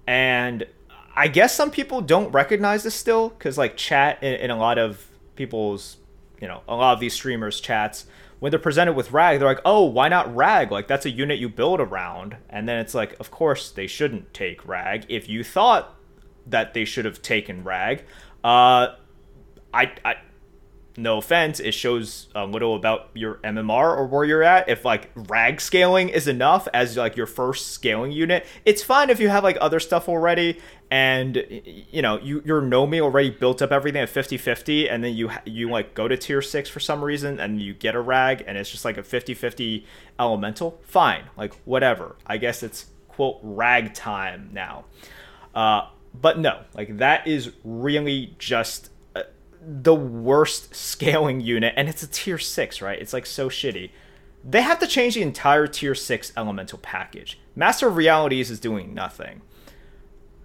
and 0.07 0.67
I 1.15 1.29
guess 1.29 1.55
some 1.55 1.71
people 1.71 2.01
don't 2.01 2.31
recognize 2.33 2.83
this 2.83 2.95
still 2.95 3.31
because 3.31 3.59
like 3.59 3.77
chat 3.77 4.23
in, 4.23 4.35
in 4.35 4.51
a 4.51 4.57
lot 4.57 4.79
of 4.79 5.07
people's, 5.37 5.97
you 6.41 6.49
know, 6.49 6.63
a 6.69 6.75
lot 6.75 6.95
of 6.95 7.01
these 7.01 7.15
streamers 7.15 7.61
chats 7.61 8.07
when 8.45 8.51
they're 8.51 8.61
presented 8.61 8.93
with 8.93 9.11
Rag, 9.11 9.39
they're 9.39 9.49
like, 9.49 9.63
oh, 9.65 9.85
why 9.85 10.09
not 10.09 10.37
Rag? 10.37 10.71
Like 10.71 10.87
that's 10.87 11.07
a 11.07 11.11
unit 11.11 11.39
you 11.39 11.49
build 11.49 11.81
around, 11.81 12.37
and 12.51 12.69
then 12.69 12.79
it's 12.79 12.95
like, 12.95 13.19
of 13.19 13.31
course 13.31 13.71
they 13.71 13.87
shouldn't 13.87 14.35
take 14.35 14.67
Rag. 14.69 15.07
If 15.09 15.31
you 15.31 15.43
thought 15.43 15.95
that 16.47 16.75
they 16.75 16.85
should 16.85 17.07
have 17.07 17.23
taken 17.23 17.65
Rag, 17.65 18.01
uh, 18.45 18.97
I, 19.73 19.93
I 20.05 20.17
no 20.97 21.19
offense, 21.19 21.59
it 21.59 21.73
shows 21.73 22.29
a 22.35 22.47
little 22.47 22.77
about 22.77 23.11
your 23.15 23.37
MMR 23.37 23.97
or 23.97 24.07
where 24.07 24.25
you're 24.25 24.45
at. 24.45 24.69
If 24.69 24.85
like 24.85 25.11
rag 25.29 25.61
scaling 25.61 26.09
is 26.09 26.29
enough 26.29 26.69
as 26.73 26.97
like 26.97 27.17
your 27.17 27.27
first 27.27 27.73
scaling 27.73 28.13
unit, 28.13 28.47
it's 28.65 28.83
fine 28.83 29.11
if 29.11 29.19
you 29.19 29.29
have 29.29 29.43
like 29.43 29.59
other 29.61 29.81
stuff 29.81 30.09
already 30.09 30.61
and 30.91 31.45
you 31.91 32.01
know, 32.01 32.19
you 32.21 32.43
your 32.45 32.63
Nomi 32.63 33.01
already 33.01 33.31
built 33.31 33.61
up 33.61 33.73
everything 33.73 34.03
at 34.03 34.09
50-50 34.09 34.91
and 34.91 35.03
then 35.03 35.15
you 35.15 35.31
you 35.45 35.69
like 35.69 35.95
go 35.95 36.07
to 36.07 36.17
tier 36.17 36.41
6 36.41 36.69
for 36.71 36.81
some 36.81 37.03
reason 37.03 37.41
and 37.41 37.61
you 37.61 37.75
get 37.75 37.97
a 37.97 38.01
rag 38.01 38.45
and 38.47 38.57
it's 38.57 38.71
just 38.71 38.85
like 38.85 38.97
a 38.97 39.03
50-50 39.03 39.85
elemental. 40.21 40.79
Fine. 40.83 41.25
Like 41.37 41.55
whatever. 41.65 42.17
I 42.25 42.37
guess 42.37 42.63
it's 42.63 42.87
quote 43.09 43.41
rag 43.43 43.95
time 43.95 44.51
now. 44.53 44.85
Uh 45.55 45.89
but 46.15 46.39
no, 46.39 46.61
like 46.75 46.99
that 46.99 47.27
is 47.27 47.51
really 47.65 48.37
just 48.39 48.91
the 49.67 49.95
worst 49.95 50.75
scaling 50.75 51.41
unit, 51.41 51.75
and 51.77 51.89
it's 51.89 52.03
a 52.03 52.07
tier 52.07 52.39
six, 52.39 52.83
right? 52.83 52.99
It's 53.01 53.13
like 53.13 53.27
so 53.27 53.49
shitty. 53.49 53.91
They 54.47 54.61
have 54.63 54.79
to 54.81 54.87
change 54.87 55.15
the 55.15 55.23
entire 55.23 55.67
tier 55.67 55.95
six 55.95 56.33
elemental 56.37 56.79
package. 56.79 57.39
Master 57.57 57.89
of 57.89 57.97
Realities 57.97 58.51
is 58.51 58.61
doing 58.61 58.93
nothing. 58.95 59.41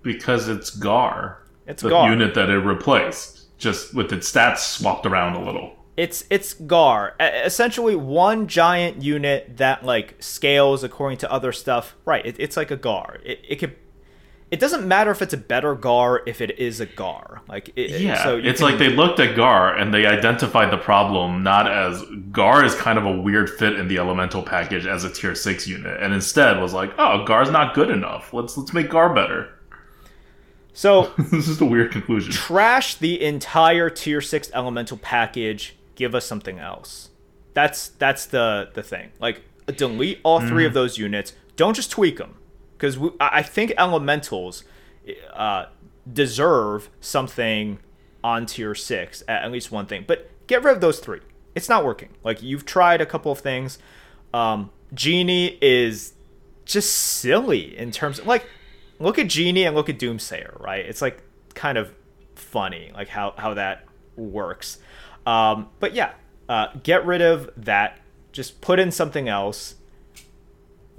Because 0.02 0.48
it's 0.48 0.70
Garr, 0.70 1.40
It's 1.68 1.82
the 1.84 1.90
Garr. 1.90 2.10
unit 2.10 2.34
that 2.36 2.50
it 2.50 2.60
replaced, 2.60 3.58
just 3.58 3.94
with 3.94 4.14
its 4.14 4.32
stats 4.32 4.60
swapped 4.60 5.06
around 5.06 5.36
a 5.36 5.44
little. 5.44 5.76
It's 5.98 6.24
it's 6.30 6.54
Garr, 6.54 7.16
essentially 7.20 7.98
one 7.98 8.48
giant 8.48 9.02
unit 9.04 9.58
that 9.58 9.84
like 9.84 10.16
scales 10.20 10.82
according 10.86 11.18
to 11.18 11.32
other 11.32 11.52
stuff. 11.52 11.96
Right? 12.06 12.26
It, 12.26 12.38
it's 12.40 12.56
like 12.56 12.72
a 12.72 12.78
Garr. 12.78 13.18
It 13.26 13.42
it 13.48 13.56
could. 13.58 13.76
It 14.52 14.60
doesn't 14.60 14.88
matter 14.88 15.12
if 15.12 15.22
it's 15.22 15.34
a 15.34 15.38
better 15.38 15.76
Garr 15.76 16.24
if 16.26 16.42
it 16.42 16.58
is 16.58 16.80
a 16.80 16.88
Garr. 16.88 17.42
Like 17.48 17.72
it, 17.76 18.02
Yeah, 18.02 18.24
so 18.24 18.38
it's 18.38 18.60
can- 18.60 18.70
like 18.70 18.80
they 18.80 18.90
looked 18.90 19.20
at 19.20 19.36
Garr 19.36 19.76
and 19.76 19.94
they 19.94 20.08
identified 20.08 20.72
the 20.72 20.78
problem 20.78 21.44
not 21.44 21.72
as 21.72 22.04
Garr 22.32 22.66
is 22.66 22.74
kind 22.74 22.98
of 22.98 23.06
a 23.06 23.12
weird 23.22 23.50
fit 23.50 23.74
in 23.74 23.88
the 23.88 24.00
elemental 24.00 24.42
package 24.42 24.88
as 24.88 25.04
a 25.04 25.10
tier 25.12 25.36
six 25.36 25.68
unit, 25.68 26.02
and 26.02 26.14
instead 26.14 26.60
was 26.60 26.74
like, 26.74 26.92
oh, 26.98 27.24
Garr's 27.26 27.52
not 27.52 27.76
good 27.76 27.90
enough. 27.92 28.34
Let's 28.34 28.58
let's 28.58 28.74
make 28.74 28.90
Garr 28.90 29.14
better. 29.14 29.50
so 30.74 31.12
this 31.32 31.48
is 31.48 31.62
a 31.62 31.66
weird 31.66 31.92
conclusion. 31.92 32.32
trash 32.32 32.96
the 32.96 33.22
entire 33.22 33.90
tier 33.90 34.22
6 34.22 34.50
elemental 34.54 34.98
package 34.98 35.76
give 35.96 36.16
us 36.16 36.26
something 36.26 36.58
else 36.60 37.10
that's 37.54 37.90
that's 37.90 38.26
the 38.28 38.70
the 38.74 38.84
thing 38.84 39.10
like 39.20 39.42
delete 39.76 40.20
all 40.24 40.40
three 40.40 40.66
of 40.66 40.70
mm-hmm. 40.70 40.76
those 40.76 40.98
units 40.98 41.34
don't 41.56 41.76
just 41.76 41.92
tweak 41.92 42.18
them 42.18 42.36
because 42.80 42.98
i 43.20 43.44
think 43.44 43.74
elementals 43.78 44.64
uh, 45.34 45.66
deserve 46.12 46.90
something 47.02 47.80
on 48.24 48.46
tier 48.46 48.76
6 48.76 49.24
at, 49.28 49.44
at 49.44 49.52
least 49.52 49.72
one 49.72 49.86
thing. 49.86 50.04
But 50.08 50.30
get 50.48 50.64
rid 50.64 50.76
of 50.76 50.82
those 50.82 51.00
three. 51.00 51.22
It's 51.56 51.70
not 51.70 51.84
working. 51.84 52.10
Like 52.24 52.42
you've 52.42 52.66
tried 52.66 53.02
a 53.02 53.06
couple 53.06 53.32
of 53.32 53.40
things. 53.40 53.80
Um 54.34 54.72
genie 54.94 55.58
is 55.62 56.14
just 56.66 56.92
silly 56.96 57.78
in 57.78 57.92
terms 57.92 58.20
of 58.20 58.28
like 58.28 58.46
look 59.00 59.18
at 59.20 59.28
genie 59.28 59.64
and 59.66 59.76
look 59.76 59.90
at 59.90 60.00
doomsayer 60.00 60.60
right? 60.60 60.86
It's 60.86 61.02
like 61.02 61.22
kind 61.56 61.78
of 61.78 61.92
funny 62.36 62.92
like 62.94 63.08
how 63.08 63.34
how 63.38 63.56
that 63.56 63.86
works. 64.16 64.78
Um 65.26 65.70
but 65.80 65.94
yeah 65.96 66.14
uh 66.48 66.68
get 66.84 67.06
rid 67.06 67.22
of 67.22 67.50
that. 67.58 68.00
Just 68.32 68.62
put 68.62 68.80
in 68.80 68.92
something 68.92 69.28
else 69.28 69.76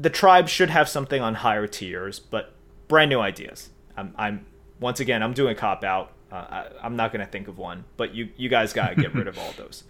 the 0.01 0.11
tribe 0.11 0.49
should 0.49 0.71
have 0.71 0.89
something 0.89 1.21
on 1.21 1.35
higher 1.37 1.67
tiers 1.67 2.19
but 2.19 2.55
brand 2.89 3.09
new 3.11 3.21
ideas 3.21 3.71
i'm 3.97 4.15
i'm 4.17 4.47
once 4.81 5.01
again 5.01 5.23
i'm 5.23 5.33
doing 5.35 5.55
cop 5.57 5.85
out 5.85 6.13
uh, 6.33 6.35
I, 6.37 6.67
i'm 6.83 6.97
not 6.97 7.13
gonna 7.13 7.27
think 7.27 7.49
of 7.49 7.59
one 7.59 7.85
but 7.97 8.15
you 8.15 8.29
you 8.37 8.49
guys 8.49 8.73
gotta 8.73 8.95
get 8.95 9.15
rid 9.15 9.27
of 9.29 9.39
all 9.39 9.53
those 9.57 9.85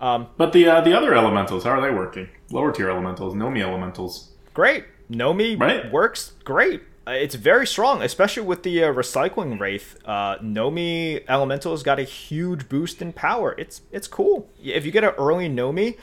But 0.00 0.52
the 0.52 0.66
uh, 0.68 0.80
the 0.82 0.92
other 0.96 1.14
elementals, 1.14 1.64
how 1.64 1.70
are 1.70 1.80
they 1.80 1.90
working? 1.94 2.28
Lower 2.50 2.70
tier 2.70 2.90
elementals, 2.90 3.34
Nomi 3.34 3.60
elementals. 3.62 4.32
great. 4.54 4.84
Nomi 5.10 5.58
Right. 5.58 5.90
works 5.90 6.32
great. 6.44 6.82
Uh, 7.06 7.12
It's 7.12 7.34
very 7.36 7.66
strong, 7.66 8.02
especially 8.02 8.42
with 8.42 8.62
the 8.62 8.84
uh, 8.84 8.92
recycling 8.92 9.58
wraith. 9.60 9.96
Uh, 10.04 10.36
Nomi 10.38 11.24
Elemental's 11.26 11.82
got 11.82 11.98
a 11.98 12.02
huge 12.02 12.68
boost 12.68 13.00
in 13.00 13.12
power. 13.12 13.54
It's 13.56 13.80
it's 13.90 14.08
cool. 14.08 14.50
If 14.62 14.84
you 14.84 14.92
get 14.92 15.04
an 15.04 15.14
early 15.16 15.48
Nomi, 15.48 15.96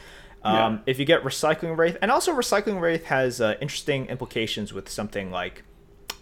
um, 0.43 0.55
Yeah. 0.55 0.77
if 0.85 0.99
you 0.99 1.05
get 1.05 1.23
recycling 1.23 1.77
wraith, 1.77 1.97
and 2.01 2.11
also 2.11 2.33
recycling 2.33 2.79
wraith 2.81 3.05
has 3.05 3.39
uh, 3.41 3.55
interesting 3.61 4.07
implications 4.07 4.73
with 4.73 4.89
something 4.89 5.31
like 5.31 5.63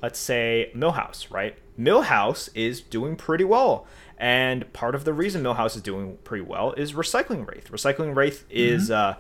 let's 0.02 0.18
say 0.20 0.72
Millhouse, 0.76 1.32
right? 1.32 1.56
Millhouse 1.80 2.50
is 2.56 2.82
doing 2.82 3.16
pretty 3.16 3.44
well. 3.44 3.86
And 4.18 4.72
part 4.74 4.96
of 4.96 5.06
the 5.06 5.14
reason 5.14 5.44
Millhouse 5.44 5.76
is 5.76 5.82
doing 5.84 6.18
pretty 6.24 6.44
well 6.44 6.74
is 6.74 6.94
Recycling 6.94 7.48
Wraith. 7.48 7.70
Recycling 7.72 8.16
Wraith 8.16 8.44
is 8.50 8.90
uh, 8.90 9.16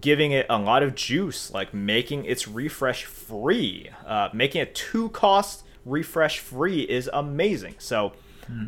giving 0.00 0.30
it 0.30 0.46
a 0.48 0.58
lot 0.58 0.82
of 0.84 0.94
juice, 0.94 1.50
like 1.52 1.74
making 1.74 2.24
its 2.24 2.46
refresh 2.46 3.04
free. 3.04 3.90
Uh, 4.06 4.28
making 4.32 4.60
a 4.60 4.66
two 4.66 5.08
cost 5.10 5.64
refresh 5.84 6.38
free 6.38 6.82
is 6.82 7.10
amazing. 7.12 7.74
So, 7.78 8.12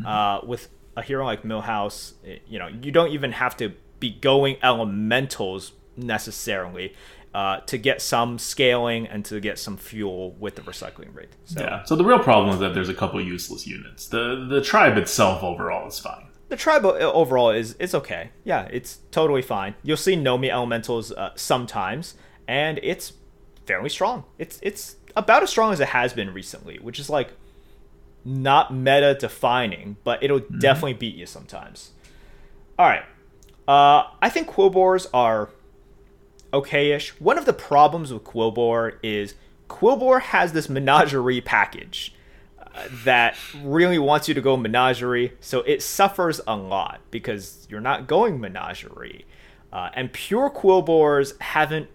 uh, 0.05 0.41
with 0.45 0.69
a 0.97 1.03
hero 1.03 1.25
like 1.25 1.43
Millhouse, 1.43 2.15
you 2.49 2.59
know, 2.59 2.67
you 2.69 2.91
don't 2.91 3.11
even 3.13 3.31
have 3.33 3.57
to 3.59 3.73
be 4.05 4.19
going 4.21 4.57
elementals 4.63 5.73
necessarily 5.97 6.95
uh, 7.35 7.61
to 7.61 7.79
get 7.79 8.01
some 8.01 8.39
scaling 8.39 9.07
and 9.07 9.25
to 9.25 9.41
get 9.41 9.59
some 9.59 9.77
fuel 9.77 10.33
with 10.39 10.55
the 10.55 10.63
recycling 10.63 11.15
wraith. 11.15 11.35
So 11.45 11.61
Yeah. 11.61 11.83
So 11.85 11.97
the 11.97 12.05
real 12.05 12.19
problem 12.21 12.55
is 12.55 12.61
that 12.61 12.75
there's 12.75 12.89
a 12.89 12.95
couple 12.95 13.21
useless 13.21 13.67
units. 13.67 14.07
The 14.07 14.47
the 14.49 14.61
tribe 14.61 14.97
itself 14.97 15.43
overall 15.43 15.89
is 15.89 15.99
fine. 15.99 16.27
the 16.49 16.57
tribe 16.57 16.85
overall 16.85 17.51
is 17.51 17.75
it's 17.81 17.95
okay. 17.95 18.31
Yeah, 18.45 18.63
it's 18.71 18.99
totally 19.11 19.43
fine. 19.43 19.75
You'll 19.83 19.97
see 19.97 20.17
Nomi 20.17 20.49
elementals 20.51 21.11
uh, 21.13 21.31
sometimes, 21.35 22.15
and 22.47 22.79
it's 22.83 23.15
fairly 23.67 23.89
strong. 23.89 24.25
It's 24.39 24.59
it's 24.63 24.97
about 25.17 25.43
as 25.43 25.51
strong 25.51 25.73
as 25.73 25.81
it 25.81 25.89
has 25.89 26.13
been 26.13 26.33
recently, 26.33 26.77
which 26.79 26.99
is 27.01 27.09
like 27.11 27.31
not 28.25 28.73
meta 28.73 29.17
defining, 29.19 29.97
but 30.05 30.23
it'll 30.23 30.45
definitely 30.61 30.95
beat 30.95 31.17
you 31.17 31.27
sometimes. 31.27 31.91
All 32.79 32.87
right, 32.87 33.05
uh, 33.67 34.05
I 34.21 34.29
think 34.29 34.49
Quilboars 34.49 35.07
are 35.15 35.51
okay-ish. 36.53 37.11
One 37.21 37.39
of 37.39 37.47
the 37.47 37.53
problems 37.53 38.13
with 38.13 38.25
Quilboar 38.25 38.99
is 39.03 39.35
Quilboar 39.69 40.21
has 40.21 40.53
this 40.53 40.69
menagerie 40.69 41.41
package 41.41 42.15
uh, 42.59 42.83
that 43.05 43.37
really 43.63 43.99
wants 43.99 44.29
you 44.29 44.35
to 44.35 44.41
go 44.41 44.57
menagerie, 44.57 45.33
so 45.41 45.63
it 45.63 45.83
suffers 45.83 46.41
a 46.47 46.57
lot 46.57 47.01
because 47.11 47.67
you're 47.71 47.81
not 47.81 48.07
going 48.07 48.41
menagerie. 48.41 49.25
Uh, 49.73 49.91
and 49.95 50.13
pure 50.13 50.51
Quilboars 50.51 51.41
haven't 51.41 51.89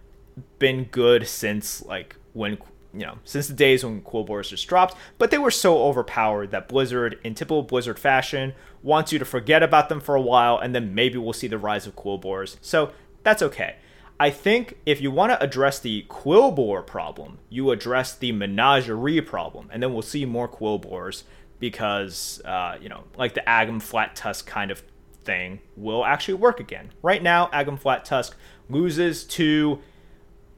been 0.57 0.85
good 0.85 1.27
since 1.27 1.83
like 1.85 2.15
when 2.33 2.57
you 2.93 3.05
know 3.05 3.17
since 3.23 3.47
the 3.47 3.53
days 3.53 3.83
when 3.83 4.01
Quilboars 4.01 4.49
just 4.49 4.67
dropped, 4.67 4.95
but 5.17 5.31
they 5.31 5.37
were 5.37 5.51
so 5.51 5.83
overpowered 5.83 6.51
that 6.51 6.67
Blizzard, 6.67 7.19
in 7.23 7.35
typical 7.35 7.63
Blizzard 7.63 7.99
fashion, 7.99 8.53
wants 8.83 9.11
you 9.11 9.19
to 9.19 9.25
forget 9.25 9.63
about 9.63 9.89
them 9.89 9.99
for 9.99 10.15
a 10.15 10.21
while, 10.21 10.57
and 10.57 10.73
then 10.73 10.95
maybe 10.95 11.17
we'll 11.17 11.33
see 11.33 11.47
the 11.47 11.57
rise 11.57 11.87
of 11.87 11.95
Quilboars. 11.95 12.57
So 12.61 12.91
that's 13.23 13.41
okay. 13.41 13.75
I 14.19 14.31
think 14.31 14.77
if 14.85 14.99
you 14.99 15.11
want 15.11 15.31
to 15.31 15.41
address 15.41 15.79
the 15.79 16.05
Quilboar 16.09 16.85
problem, 16.85 17.37
you 17.49 17.71
address 17.71 18.15
the 18.15 18.33
Menagerie 18.33 19.21
problem, 19.21 19.69
and 19.71 19.81
then 19.81 19.93
we'll 19.93 20.01
see 20.01 20.25
more 20.25 20.47
Quilboars 20.47 21.23
because, 21.59 22.41
uh, 22.43 22.77
you 22.81 22.89
know, 22.89 23.03
like 23.17 23.33
the 23.33 23.43
Agam 23.47 23.81
Flat 23.81 24.15
Tusk 24.15 24.45
kind 24.45 24.71
of 24.71 24.83
thing 25.23 25.59
will 25.77 26.05
actually 26.05 26.33
work 26.33 26.59
again. 26.59 26.91
Right 27.01 27.23
now, 27.23 27.47
Agam 27.47 27.79
Flat 27.79 28.03
Tusk 28.03 28.35
loses 28.69 29.23
to 29.25 29.79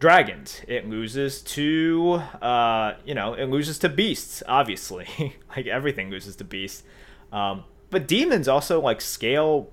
dragons. 0.01 0.59
It 0.67 0.89
loses 0.89 1.41
to, 1.43 2.21
uh, 2.41 2.95
you 3.05 3.13
know, 3.13 3.35
it 3.35 3.45
loses 3.45 3.77
to 3.79 3.89
beasts. 3.89 4.43
Obviously, 4.47 5.37
like 5.55 5.67
everything 5.67 6.09
loses 6.09 6.35
to 6.37 6.43
beasts. 6.43 6.83
Um, 7.31 7.63
but 7.91 8.07
demons 8.07 8.47
also 8.47 8.81
like 8.81 8.99
scale 8.99 9.69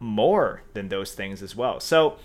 more 0.00 0.62
than 0.72 0.88
those 0.88 1.12
things 1.12 1.42
as 1.42 1.54
well. 1.54 1.78
So 1.78 2.16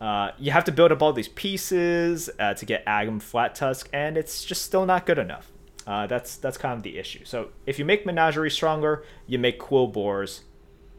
uh, 0.00 0.32
you 0.38 0.50
have 0.50 0.64
to 0.64 0.72
build 0.72 0.90
up 0.92 1.00
all 1.00 1.12
these 1.12 1.28
pieces 1.28 2.28
uh, 2.38 2.54
to 2.54 2.66
get 2.66 2.84
Agam 2.84 3.22
Flat 3.22 3.54
Tusk, 3.54 3.88
and 3.92 4.16
it's 4.16 4.44
just 4.44 4.62
still 4.62 4.84
not 4.84 5.06
good 5.06 5.18
enough. 5.18 5.50
Uh, 5.86 6.06
that's 6.06 6.36
that's 6.36 6.58
kind 6.58 6.76
of 6.76 6.82
the 6.82 6.98
issue. 6.98 7.24
So 7.24 7.50
if 7.64 7.78
you 7.78 7.84
make 7.84 8.04
Menagerie 8.04 8.50
stronger, 8.50 9.04
you 9.26 9.38
make 9.38 9.60
Quilboars, 9.60 10.40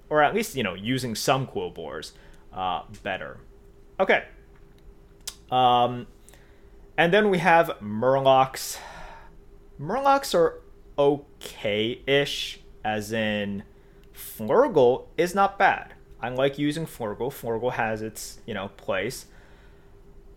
or 0.10 0.22
at 0.22 0.34
least 0.34 0.56
you 0.56 0.64
know 0.64 0.74
using 0.74 1.16
some 1.16 1.46
Quilboars, 1.46 2.14
uh, 2.54 2.84
better. 3.02 3.40
Okay. 4.00 4.24
Um, 5.54 6.08
and 6.98 7.14
then 7.14 7.30
we 7.30 7.38
have 7.38 7.78
Murlocs. 7.80 8.80
Murlocs 9.80 10.34
are 10.34 10.60
okay-ish, 10.98 12.60
as 12.84 13.12
in 13.12 13.62
Flurgl 14.16 15.06
is 15.16 15.36
not 15.36 15.60
bad. 15.60 15.94
I 16.20 16.30
like 16.30 16.58
using 16.58 16.88
Flurgl. 16.88 17.30
Flurgl 17.30 17.74
has 17.74 18.02
its, 18.02 18.40
you 18.48 18.56
know, 18.56 18.70
place. 18.70 19.28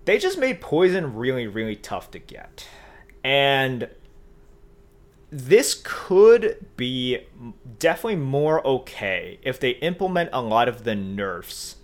They 0.04 0.18
just 0.18 0.36
made 0.36 0.60
poison 0.60 1.14
really, 1.14 1.46
really 1.46 1.76
tough 1.76 2.10
to 2.10 2.18
get. 2.18 2.68
And 3.24 3.88
this 5.30 5.80
could 5.82 6.66
be 6.76 7.20
definitely 7.78 8.16
more 8.16 8.64
okay 8.66 9.38
if 9.42 9.58
they 9.58 9.70
implement 9.70 10.28
a 10.34 10.42
lot 10.42 10.68
of 10.68 10.84
the 10.84 10.94
nerfs 10.94 11.75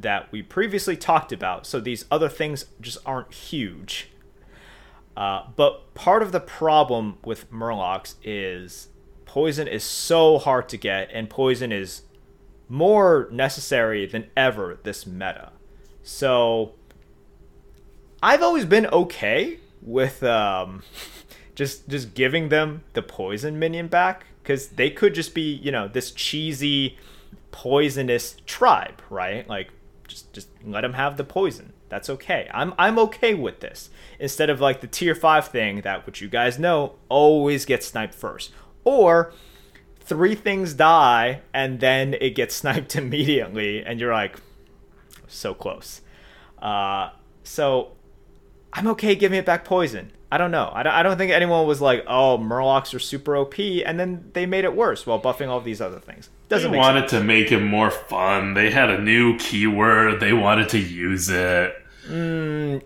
that 0.00 0.30
we 0.30 0.42
previously 0.42 0.96
talked 0.96 1.32
about. 1.32 1.66
So 1.66 1.80
these 1.80 2.04
other 2.10 2.28
things 2.28 2.66
just 2.80 2.98
aren't 3.06 3.32
huge. 3.32 4.10
Uh, 5.16 5.44
but 5.56 5.94
part 5.94 6.22
of 6.22 6.32
the 6.32 6.40
problem 6.40 7.18
with 7.24 7.50
Murlocs 7.50 8.16
is 8.22 8.88
poison 9.24 9.66
is 9.66 9.82
so 9.82 10.38
hard 10.38 10.68
to 10.68 10.76
get, 10.76 11.10
and 11.12 11.30
poison 11.30 11.72
is 11.72 12.02
more 12.68 13.28
necessary 13.30 14.06
than 14.06 14.26
ever 14.36 14.78
this 14.82 15.06
meta. 15.06 15.52
So 16.02 16.72
I've 18.22 18.42
always 18.42 18.66
been 18.66 18.86
okay 18.86 19.58
with 19.80 20.22
um, 20.22 20.82
just 21.54 21.88
just 21.88 22.14
giving 22.14 22.50
them 22.50 22.82
the 22.92 23.02
poison 23.02 23.58
minion 23.58 23.88
back 23.88 24.26
because 24.42 24.68
they 24.68 24.90
could 24.90 25.14
just 25.14 25.34
be 25.34 25.54
you 25.54 25.72
know 25.72 25.88
this 25.88 26.10
cheesy 26.10 26.98
poisonous 27.50 28.36
tribe, 28.44 29.00
right? 29.08 29.48
Like 29.48 29.70
just 30.06 30.32
just 30.32 30.48
let 30.64 30.82
them 30.82 30.94
have 30.94 31.16
the 31.16 31.24
poison. 31.24 31.72
That's 31.88 32.10
okay. 32.10 32.48
I'm 32.52 32.74
I'm 32.78 32.98
okay 33.00 33.34
with 33.34 33.60
this. 33.60 33.90
Instead 34.18 34.50
of 34.50 34.60
like 34.60 34.80
the 34.80 34.86
tier 34.86 35.14
5 35.14 35.48
thing 35.48 35.82
that 35.82 36.06
which 36.06 36.20
you 36.20 36.28
guys 36.28 36.58
know 36.58 36.94
always 37.08 37.64
gets 37.64 37.86
sniped 37.86 38.14
first. 38.14 38.52
Or 38.84 39.32
three 40.00 40.34
things 40.34 40.74
die 40.74 41.40
and 41.52 41.80
then 41.80 42.14
it 42.14 42.30
gets 42.30 42.54
sniped 42.62 42.96
immediately 42.96 43.84
and 43.84 44.00
you're 44.00 44.12
like 44.12 44.40
so 45.26 45.54
close. 45.54 46.00
Uh 46.58 47.10
so 47.42 47.92
I'm 48.72 48.86
okay 48.88 49.14
giving 49.14 49.38
it 49.38 49.46
back 49.46 49.64
poison. 49.64 50.12
I 50.30 50.38
don't 50.38 50.50
know. 50.50 50.70
I 50.74 50.82
don't, 50.82 50.92
I 50.92 51.02
don't 51.02 51.16
think 51.16 51.30
anyone 51.30 51.66
was 51.66 51.80
like, 51.80 52.04
"Oh, 52.06 52.36
Murlocs 52.36 52.92
are 52.94 52.98
super 52.98 53.36
OP," 53.36 53.58
and 53.58 53.98
then 53.98 54.30
they 54.32 54.44
made 54.44 54.64
it 54.64 54.74
worse 54.74 55.06
while 55.06 55.20
buffing 55.22 55.48
all 55.48 55.60
these 55.60 55.80
other 55.80 56.00
things. 56.00 56.30
Doesn't 56.48 56.70
They 56.70 56.78
wanted 56.78 57.10
sense. 57.10 57.12
to 57.12 57.24
make 57.24 57.50
it 57.50 57.60
more 57.60 57.90
fun. 57.90 58.54
They 58.54 58.70
had 58.70 58.88
a 58.90 59.00
new 59.00 59.36
keyword. 59.38 60.20
They 60.20 60.32
wanted 60.32 60.68
to 60.70 60.78
use 60.78 61.28
it. 61.28 61.74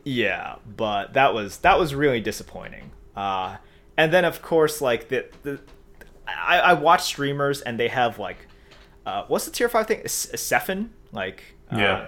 Yeah, 0.05 0.57
but 0.77 1.13
that 1.13 1.35
was 1.35 1.59
that 1.59 1.79
was 1.79 1.95
really 1.95 2.21
disappointing. 2.21 2.91
Uh, 3.15 3.57
and 3.99 4.13
then 4.13 4.25
of 4.25 4.41
course, 4.41 4.81
like 4.81 5.09
the 5.09 5.27
the 5.43 5.61
I, 6.27 6.59
I 6.61 6.73
watch 6.73 7.03
streamers 7.03 7.61
and 7.61 7.79
they 7.79 7.89
have 7.89 8.19
like, 8.19 8.47
uh, 9.05 9.25
what's 9.29 9.45
the 9.45 9.51
tier 9.51 9.69
five 9.69 9.87
thing? 9.87 10.01
Sefin, 10.05 10.89
like 11.13 11.43
uh, 11.71 11.77
Yeah. 11.77 12.07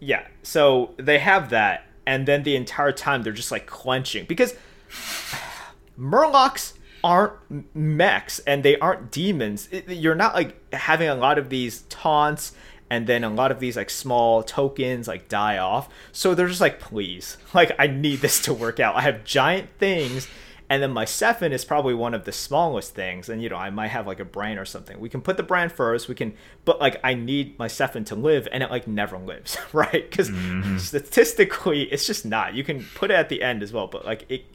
yeah. 0.00 0.26
So 0.42 0.94
they 0.96 1.18
have 1.18 1.50
that, 1.50 1.86
and 2.06 2.26
then 2.26 2.42
the 2.42 2.56
entire 2.56 2.92
time 2.92 3.22
they're 3.22 3.32
just 3.34 3.52
like 3.52 3.66
clenching 3.66 4.24
because 4.24 4.54
Murlocs 5.98 6.72
aren't 7.04 7.76
mechs 7.76 8.38
and 8.40 8.62
they 8.62 8.78
aren't 8.78 9.12
demons. 9.12 9.68
It- 9.70 9.88
you're 9.88 10.14
not 10.14 10.34
like 10.34 10.74
having 10.74 11.08
a 11.08 11.14
lot 11.14 11.38
of 11.38 11.50
these 11.50 11.82
taunts 11.82 12.52
and 12.90 13.06
then 13.06 13.22
a 13.22 13.28
lot 13.28 13.50
of 13.50 13.60
these 13.60 13.76
like 13.76 13.90
small 13.90 14.42
tokens 14.42 15.06
like 15.06 15.28
die 15.28 15.58
off. 15.58 15.88
So 16.12 16.34
they're 16.34 16.48
just 16.48 16.62
like, 16.62 16.80
please, 16.80 17.36
like 17.52 17.72
I 17.78 17.86
need 17.86 18.20
this 18.20 18.40
to 18.42 18.54
work 18.54 18.80
out. 18.80 18.96
I 18.96 19.02
have 19.02 19.22
giant 19.24 19.68
things. 19.78 20.26
And 20.70 20.82
then 20.82 20.92
my 20.92 21.04
Sefin 21.04 21.52
is 21.52 21.62
probably 21.62 21.92
one 21.92 22.14
of 22.14 22.24
the 22.24 22.32
smallest 22.32 22.94
things, 22.94 23.28
and 23.28 23.42
you 23.42 23.50
know 23.50 23.56
I 23.56 23.68
might 23.68 23.88
have 23.88 24.06
like 24.06 24.18
a 24.18 24.24
brand 24.24 24.58
or 24.58 24.64
something. 24.64 24.98
We 24.98 25.10
can 25.10 25.20
put 25.20 25.36
the 25.36 25.42
brand 25.42 25.72
first. 25.72 26.08
We 26.08 26.14
can, 26.14 26.34
but 26.64 26.80
like 26.80 26.98
I 27.04 27.12
need 27.12 27.58
my 27.58 27.68
Sefin 27.68 28.06
to 28.06 28.14
live, 28.14 28.48
and 28.50 28.62
it 28.62 28.70
like 28.70 28.88
never 28.88 29.18
lives, 29.18 29.58
right? 29.74 30.10
Because 30.10 30.30
mm-hmm. 30.30 30.78
statistically, 30.78 31.82
it's 31.92 32.06
just 32.06 32.24
not. 32.24 32.54
You 32.54 32.64
can 32.64 32.82
put 32.94 33.10
it 33.10 33.14
at 33.14 33.28
the 33.28 33.42
end 33.42 33.62
as 33.62 33.74
well, 33.74 33.88
but 33.88 34.06
like 34.06 34.24
it, 34.30 34.46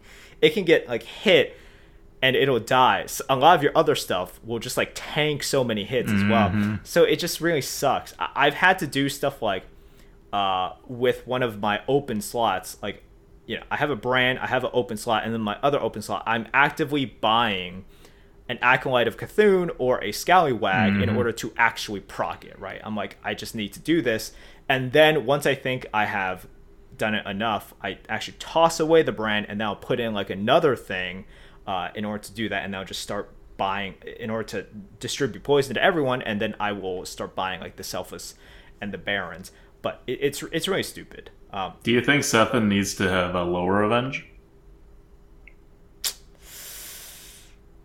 it 0.42 0.56
can 0.56 0.66
get 0.66 0.88
like 0.90 1.04
hit 1.04 1.56
and 2.22 2.36
it'll 2.36 2.60
die. 2.60 3.06
So 3.08 3.24
a 3.30 3.36
lot 3.36 3.56
of 3.56 3.64
your 3.64 3.72
other 3.76 3.96
stuff 3.96 4.40
will 4.44 4.60
just 4.60 4.76
like 4.78 4.92
tank 4.94 5.42
so 5.44 5.64
many 5.64 5.86
hits 5.86 6.12
as 6.12 6.24
well. 6.24 6.80
So 6.84 7.04
it 7.04 7.18
just 7.20 7.40
really 7.42 7.62
sucks. 7.62 8.14
I- 8.20 8.30
I've 8.36 8.56
had 8.56 8.80
to 8.80 8.88
do 8.88 9.08
stuff 9.10 9.42
like 9.42 9.64
uh, 10.34 10.74
with 10.88 11.26
one 11.26 11.42
of 11.44 11.60
my 11.60 11.82
open 11.88 12.22
slots, 12.22 12.78
like 12.84 13.04
you 13.48 13.58
know, 13.58 13.64
I 13.72 13.78
have 13.78 13.90
a 13.90 13.96
brand, 13.96 14.38
I 14.40 14.46
have 14.48 14.64
an 14.64 14.70
open 14.74 14.96
slot, 14.96 15.24
and 15.24 15.34
then 15.34 15.42
my 15.42 15.58
other 15.64 15.82
open 15.82 16.04
slot, 16.04 16.22
I'm 16.28 16.48
actively 16.54 17.06
buying 17.06 17.86
an 18.48 18.60
acolyte 18.62 19.08
of 19.08 19.18
C'Thun 19.18 19.72
or 19.80 20.04
a 20.04 20.12
scallywag 20.12 21.02
in 21.02 21.10
order 21.18 21.32
to 21.32 21.52
actually 21.58 22.00
proc 22.02 22.46
it, 22.46 22.60
right? 22.60 22.80
I'm 22.84 22.96
like, 22.96 23.18
I 23.24 23.34
just 23.34 23.56
need 23.56 23.74
to 23.74 23.80
do 23.80 24.02
this. 24.04 24.34
And 24.68 24.92
then 24.92 25.26
once 25.26 25.48
I 25.48 25.56
think 25.56 25.88
I 25.94 26.06
have 26.06 26.48
done 26.96 27.16
it 27.16 27.26
enough, 27.26 27.74
I 27.82 27.98
actually 28.08 28.38
toss 28.40 28.80
away 28.80 29.02
the 29.02 29.12
brand 29.12 29.48
and 29.50 29.58
now 29.58 29.74
put 29.74 30.00
in 30.00 30.14
like 30.14 30.30
another 30.30 30.76
thing 30.76 31.26
uh, 31.70 31.90
in 31.94 32.04
order 32.04 32.24
to 32.24 32.34
do 32.34 32.50
that, 32.50 32.64
and 32.64 32.72
now 32.72 32.84
just 32.84 33.02
start 33.02 33.30
buying 33.58 33.94
in 34.20 34.30
order 34.32 34.44
to 34.56 34.66
distribute 35.00 35.44
poison 35.44 35.76
to 35.76 35.84
everyone, 35.84 36.22
and 36.24 36.42
then 36.42 36.56
I 36.60 36.72
will 36.72 37.06
start 37.06 37.36
buying 37.36 37.60
like 37.62 37.76
the 37.76 37.84
Selphus 37.84 38.34
and 38.82 38.92
the 38.92 38.98
Barons. 38.98 39.52
But 39.84 40.02
it, 40.08 40.18
it's 40.22 40.42
it's 40.52 40.68
really 40.68 40.84
stupid. 40.84 41.30
Um, 41.54 41.74
Do 41.84 41.92
you 41.92 42.02
think 42.02 42.24
Sefin 42.24 42.68
needs 42.68 42.96
to 42.96 43.08
have 43.10 43.36
a 43.36 43.44
lower 43.44 43.82
revenge? 43.84 44.26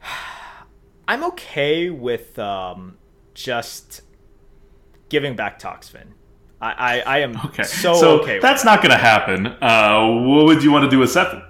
I'm 1.09 1.25
okay 1.25 1.91
with 1.91 2.39
um, 2.39 2.97
just 3.35 4.01
giving 5.11 5.37
back 5.37 5.59
Toxfin. 5.61 6.09
I, 6.61 6.73
I, 6.73 7.01
I 7.01 7.19
am 7.19 7.37
Okay, 7.47 7.65
so, 7.65 8.21
okay. 8.21 8.35
with 8.35 8.43
that's 8.43 8.63
that. 8.63 8.71
not 8.71 8.83
going 8.83 8.93
to 8.93 8.97
happen. 9.03 9.47
Uh, 9.47 10.09
what 10.27 10.47
would 10.47 10.63
you 10.63 10.73
want 10.73 10.85
to 10.85 10.91
do 10.91 10.99
with 10.99 11.11
Sefin? 11.11 11.43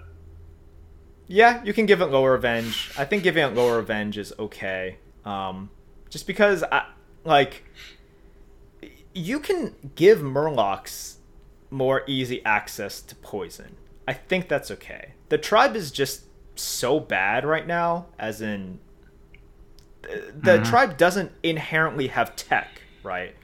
Yeah, 1.27 1.63
you 1.65 1.73
can 1.73 1.87
give 1.87 2.01
it 2.01 2.07
lower 2.07 2.33
revenge. 2.33 2.93
I 2.99 3.05
think 3.05 3.23
giving 3.23 3.45
it 3.45 3.55
lower 3.55 3.77
revenge 3.79 4.19
is 4.19 4.33
okay. 4.39 4.99
Um, 5.25 5.71
just 6.11 6.27
because 6.27 6.63
I 6.63 6.87
like 7.25 7.65
you 9.15 9.41
can 9.41 9.75
give 9.95 10.19
Murlocs 10.19 11.17
more 11.71 12.03
easy 12.07 12.45
access 12.45 13.01
to 13.01 13.15
poison. 13.17 13.77
I 14.07 14.13
think 14.13 14.49
that's 14.49 14.71
okay. 14.71 15.15
The 15.29 15.39
tribe 15.39 15.77
is 15.77 15.91
just 15.91 16.25
so 16.57 17.01
bad 17.01 17.45
right 17.45 17.67
now, 17.67 18.07
as 18.19 18.41
in 18.41 18.79
the, 20.03 20.33
the 20.59 20.59
tribe 20.65 20.99
doesn't 20.99 21.33
inherently 21.43 22.09
have 22.09 22.37
tech, 22.37 22.83
right? 23.03 23.35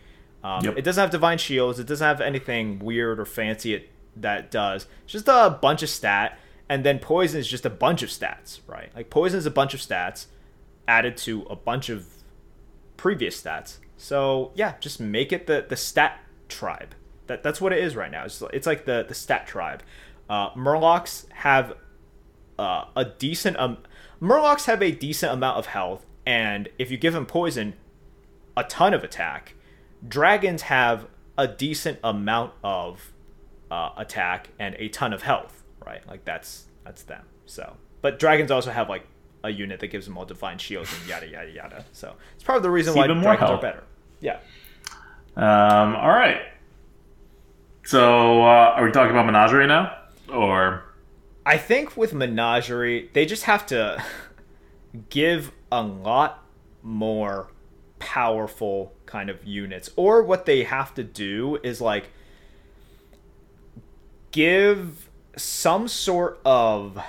Um, 0.45 0.65
Yep. 0.65 0.79
It 0.79 0.83
doesn't 0.83 1.01
have 1.01 1.11
divine 1.11 1.39
shields. 1.39 1.79
It 1.79 1.87
doesn't 1.87 2.07
have 2.07 2.21
anything 2.21 2.79
weird 2.79 3.19
or 3.19 3.25
fancy 3.25 3.75
it, 3.75 3.91
that 4.17 4.51
does. 4.51 4.87
It's 5.05 5.13
just 5.13 5.29
a 5.29 5.59
bunch 5.61 5.83
of 5.83 5.89
stat, 5.89 6.39
and 6.71 6.85
then 6.85 7.01
poison 7.01 7.41
is 7.41 7.49
just 7.49 7.67
a 7.67 7.71
bunch 7.71 8.05
of 8.05 8.11
stats, 8.11 8.61
right? 8.69 8.95
Like 8.95 9.11
poison 9.11 9.39
is 9.39 9.45
a 9.45 9.51
bunch 9.51 9.75
of 9.75 9.81
stats 9.81 10.27
added 10.87 11.17
to 11.19 11.43
a 11.51 11.57
bunch 11.57 11.91
of 11.91 12.07
previous 12.97 13.43
stats. 13.43 13.79
So 13.97 14.53
yeah, 14.55 14.75
just 14.79 15.01
make 15.01 15.33
it 15.33 15.49
the 15.49 15.67
the 15.69 15.75
stat 15.75 16.21
tribe. 16.49 16.95
That 17.27 17.43
that's 17.43 17.61
what 17.61 17.73
it 17.73 17.83
is 17.83 17.97
right 17.97 18.11
now. 18.11 18.25
It's, 18.25 18.41
it's 18.53 18.69
like 18.69 18.85
the 18.85 19.05
the 19.07 19.15
stat 19.15 19.49
tribe. 19.49 19.83
Uh, 20.29 20.51
Murlocs 20.55 21.29
have 21.33 21.75
uh, 22.57 22.85
a 22.95 23.05
decent 23.05 23.59
um, 23.59 23.79
Murlocs 24.23 24.67
have 24.67 24.81
a 24.81 24.93
decent 24.93 25.33
amount 25.33 25.59
of 25.59 25.67
health, 25.67 26.07
and 26.25 26.69
if 26.79 26.89
you 26.89 26.97
give 26.97 27.15
them 27.15 27.27
poison, 27.27 27.75
a 28.57 28.63
ton 28.63 28.95
of 28.95 29.03
attack. 29.03 29.55
Dragons 30.07 30.63
have 30.63 31.09
a 31.37 31.49
decent 31.49 31.99
amount 32.05 32.53
of 32.63 33.13
uh, 33.73 33.91
attack 33.97 34.51
and 34.59 34.77
a 34.79 34.89
ton 34.89 35.13
of 35.13 35.23
health, 35.23 35.60
right? 35.85 36.07
Like 36.09 36.25
that's 36.25 36.67
that's 36.85 37.03
them. 37.03 37.25
So, 37.47 37.77
but 38.03 38.19
dragons 38.19 38.51
also 38.51 38.71
have 38.71 38.89
like 38.89 39.07
a 39.43 39.51
unit 39.51 39.81
that 39.81 39.89
gives 39.89 40.07
them 40.07 40.19
all 40.19 40.25
divine 40.25 40.59
shields 40.59 40.93
and 40.99 41.09
yada 41.09 41.29
yada 41.29 41.51
yada. 41.51 41.85
So 41.93 42.15
it's 42.35 42.45
part 42.45 42.57
of 42.57 42.63
the 42.63 42.71
reason 42.71 42.91
It's 42.91 42.97
why 42.97 43.07
dragons 43.07 43.51
are 43.51 43.61
better. 43.61 43.85
Yeah. 44.21 44.39
Um, 45.37 45.97
all 45.97 46.11
right. 46.11 46.43
So, 47.85 48.43
uh, 48.43 48.75
are 48.77 48.85
we 48.85 48.93
talking 48.93 49.11
about 49.11 49.27
Menagerie 49.27 49.67
now? 49.67 49.97
Or. 50.33 50.85
I 51.47 51.57
think 51.57 51.97
with 51.97 52.13
Menagerie, 52.13 53.11
they 53.15 53.25
just 53.25 53.45
have 53.45 53.65
to 53.67 54.03
give 55.09 55.53
a 55.73 55.83
lot 55.83 56.45
more 56.83 57.49
powerful 57.99 58.93
kind 59.07 59.31
of 59.31 59.45
units. 59.45 59.91
Or 59.97 60.23
what 60.23 60.47
they 60.47 60.65
have 60.65 60.95
to 60.95 61.05
do 61.05 61.59
is 61.63 61.81
like 61.81 62.11
give 64.31 65.10
some 65.37 65.89
sort 65.89 66.41
of 66.45 67.01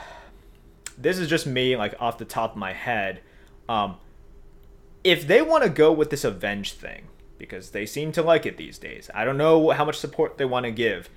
this 0.98 1.18
is 1.18 1.28
just 1.28 1.48
me 1.48 1.76
like 1.76 1.96
off 2.00 2.18
the 2.18 2.26
top 2.26 2.52
of 2.52 2.58
my 2.58 2.74
head. 2.74 3.22
Um 3.68 3.98
if 5.04 5.26
they 5.26 5.42
want 5.42 5.64
to 5.64 5.70
go 5.70 5.92
with 5.92 6.12
this 6.12 6.24
avenge 6.24 6.74
thing 6.74 7.08
because 7.40 7.72
they 7.72 7.88
seem 7.88 8.12
to 8.12 8.22
like 8.22 8.46
it 8.46 8.58
these 8.58 8.78
days. 8.78 9.10
I 9.16 9.26
don't 9.26 9.38
know 9.38 9.72
how 9.72 9.84
much 9.84 9.98
support 9.98 10.38
they 10.38 10.46
want 10.46 10.66
to 10.66 10.72
give 10.72 11.10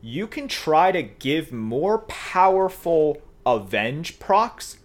you 0.00 0.26
can 0.26 0.48
try 0.48 0.92
to 0.92 1.02
give 1.02 1.52
more 1.52 1.98
powerful 2.00 3.18
avenge 3.44 4.18
procs, 4.18 4.78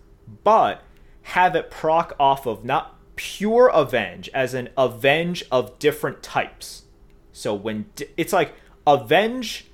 but 0.44 0.82
have 1.24 1.56
it 1.56 1.70
proc 1.70 2.14
off 2.20 2.46
of 2.46 2.66
not 2.66 2.98
pure 3.16 3.68
avenge, 3.68 4.30
as 4.34 4.54
an 4.54 4.70
avenge 4.78 5.44
of 5.52 5.78
different 5.80 6.24
types. 6.24 6.84
So 7.32 7.54
when 7.54 7.86
di- 7.96 8.08
it's 8.18 8.34
like 8.34 8.54
avenge 8.88 9.68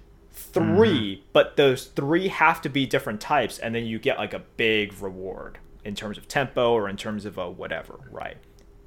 3 0.53 1.23
but 1.33 1.55
those 1.55 1.85
three 1.85 2.27
have 2.27 2.61
to 2.61 2.69
be 2.69 2.85
different 2.85 3.21
types, 3.21 3.59
and 3.59 3.73
then 3.73 3.85
you 3.85 3.99
get 3.99 4.17
like 4.17 4.33
a 4.33 4.39
big 4.57 4.99
reward 5.01 5.59
in 5.83 5.95
terms 5.95 6.17
of 6.17 6.27
tempo 6.27 6.73
or 6.73 6.89
in 6.89 6.97
terms 6.97 7.25
of 7.25 7.37
a 7.37 7.49
whatever, 7.49 7.99
right? 8.11 8.37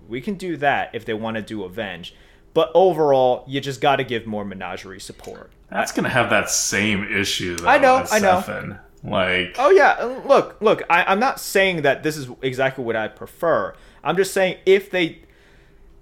We 0.08 0.20
can 0.20 0.34
do 0.34 0.56
that 0.58 0.94
if 0.94 1.04
they 1.04 1.14
want 1.14 1.36
to 1.36 1.42
do 1.42 1.64
avenge. 1.64 2.14
But 2.54 2.70
overall, 2.74 3.44
you 3.46 3.60
just 3.60 3.80
got 3.80 3.96
to 3.96 4.04
give 4.04 4.26
more 4.26 4.44
menagerie 4.44 5.00
support. 5.00 5.50
That's 5.70 5.92
going 5.92 6.04
to 6.04 6.10
have 6.10 6.28
that 6.30 6.50
same 6.50 7.04
issue, 7.04 7.56
though, 7.56 7.68
I 7.68 7.78
know, 7.78 8.04
I 8.10 8.18
know. 8.18 8.78
Like. 9.04 9.56
Oh 9.58 9.70
yeah, 9.70 9.96
uh, 9.98 10.22
look, 10.26 10.56
look. 10.60 10.82
I, 10.88 11.04
I'm 11.04 11.18
not 11.18 11.40
saying 11.40 11.82
that 11.82 12.02
this 12.02 12.16
is 12.16 12.28
exactly 12.42 12.84
what 12.84 12.94
I 12.94 13.08
prefer. 13.08 13.74
I'm 14.04 14.16
just 14.16 14.32
saying 14.32 14.58
if 14.66 14.90
they, 14.90 15.22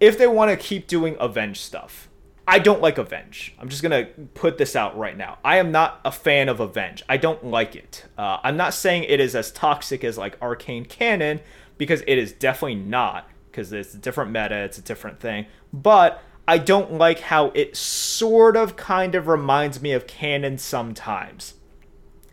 if 0.01 0.19
they 0.19 0.27
want 0.27 0.51
to 0.51 0.57
keep 0.57 0.87
doing 0.87 1.17
avenge 1.21 1.61
stuff, 1.61 2.10
I 2.51 2.59
don't 2.59 2.83
like 2.83 2.99
avenge. 2.99 3.55
I'm 3.59 3.69
just 3.69 3.83
gonna 3.83 4.07
put 4.35 4.59
this 4.59 4.77
out 4.77 4.99
right 4.99 5.17
now. 5.17 5.39
I 5.45 5.57
am 5.59 5.71
not 5.71 6.01
a 6.05 6.13
fan 6.13 6.49
of 6.49 6.61
avenge. 6.61 7.03
I 7.09 7.17
don't 7.17 7.45
like 7.45 7.77
it. 7.77 8.05
Uh, 8.19 8.39
I'm 8.43 8.57
not 8.57 8.75
saying 8.75 9.05
it 9.05 9.21
is 9.21 9.35
as 9.35 9.51
toxic 9.53 10.05
as 10.05 10.19
like 10.19 10.37
arcane 10.43 10.85
cannon 10.85 11.41
because 11.79 12.03
it 12.07 12.19
is 12.19 12.33
definitely 12.33 12.75
not 12.75 13.29
because 13.51 13.73
it's 13.73 13.95
a 13.95 13.99
different 13.99 14.31
meta. 14.33 14.57
It's 14.57 14.79
a 14.79 14.83
different 14.83 15.21
thing, 15.21 15.47
but. 15.73 16.23
I 16.49 16.59
don't 16.59 16.95
like 16.95 17.21
how 17.21 17.53
it 17.55 17.77
sort 17.77 18.57
of 18.57 18.75
kind 18.75 19.15
of 19.15 19.29
reminds 19.29 19.81
me 19.81 19.93
of 19.93 20.09
cannon 20.09 20.59
sometimes 20.59 21.55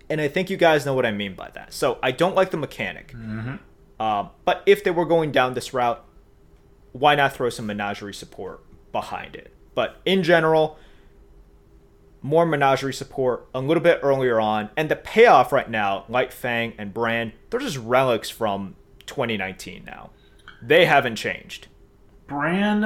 and 0.09 0.21
I 0.21 0.27
think 0.27 0.49
you 0.49 0.57
guys 0.57 0.85
know 0.85 0.93
what 0.93 1.05
I 1.05 1.11
mean 1.11 1.35
by 1.35 1.49
that. 1.53 1.73
So 1.73 1.99
I 2.01 2.11
don't 2.11 2.35
like 2.35 2.51
the 2.51 2.57
mechanic. 2.57 3.13
Uh, 3.99 4.29
but 4.45 4.63
if 4.65 4.83
they 4.83 4.91
were 4.91 5.05
going 5.05 5.31
down 5.31 5.53
this 5.53 5.73
route, 5.73 6.03
why 6.93 7.15
not 7.15 7.33
throw 7.33 7.49
some 7.49 7.65
menagerie 7.67 8.13
support 8.13 8.63
behind 8.91 9.35
it? 9.35 9.53
But 9.77 10.01
in 10.05 10.23
general, 10.23 10.79
more 12.23 12.47
menagerie 12.47 12.95
support 12.95 13.47
a 13.53 13.61
little 13.61 13.83
bit 13.83 13.99
earlier 14.01 14.41
on, 14.41 14.71
and 14.75 14.89
the 14.89 14.95
payoff 14.95 15.51
right 15.51 15.69
now, 15.69 16.03
Lightfang 16.09 16.73
and 16.79 16.91
Brand, 16.91 17.33
they're 17.51 17.59
just 17.59 17.77
relics 17.77 18.27
from 18.27 18.75
2019 19.05 19.83
now. 19.85 20.09
They 20.63 20.85
haven't 20.85 21.17
changed. 21.17 21.67
Brand, 22.25 22.85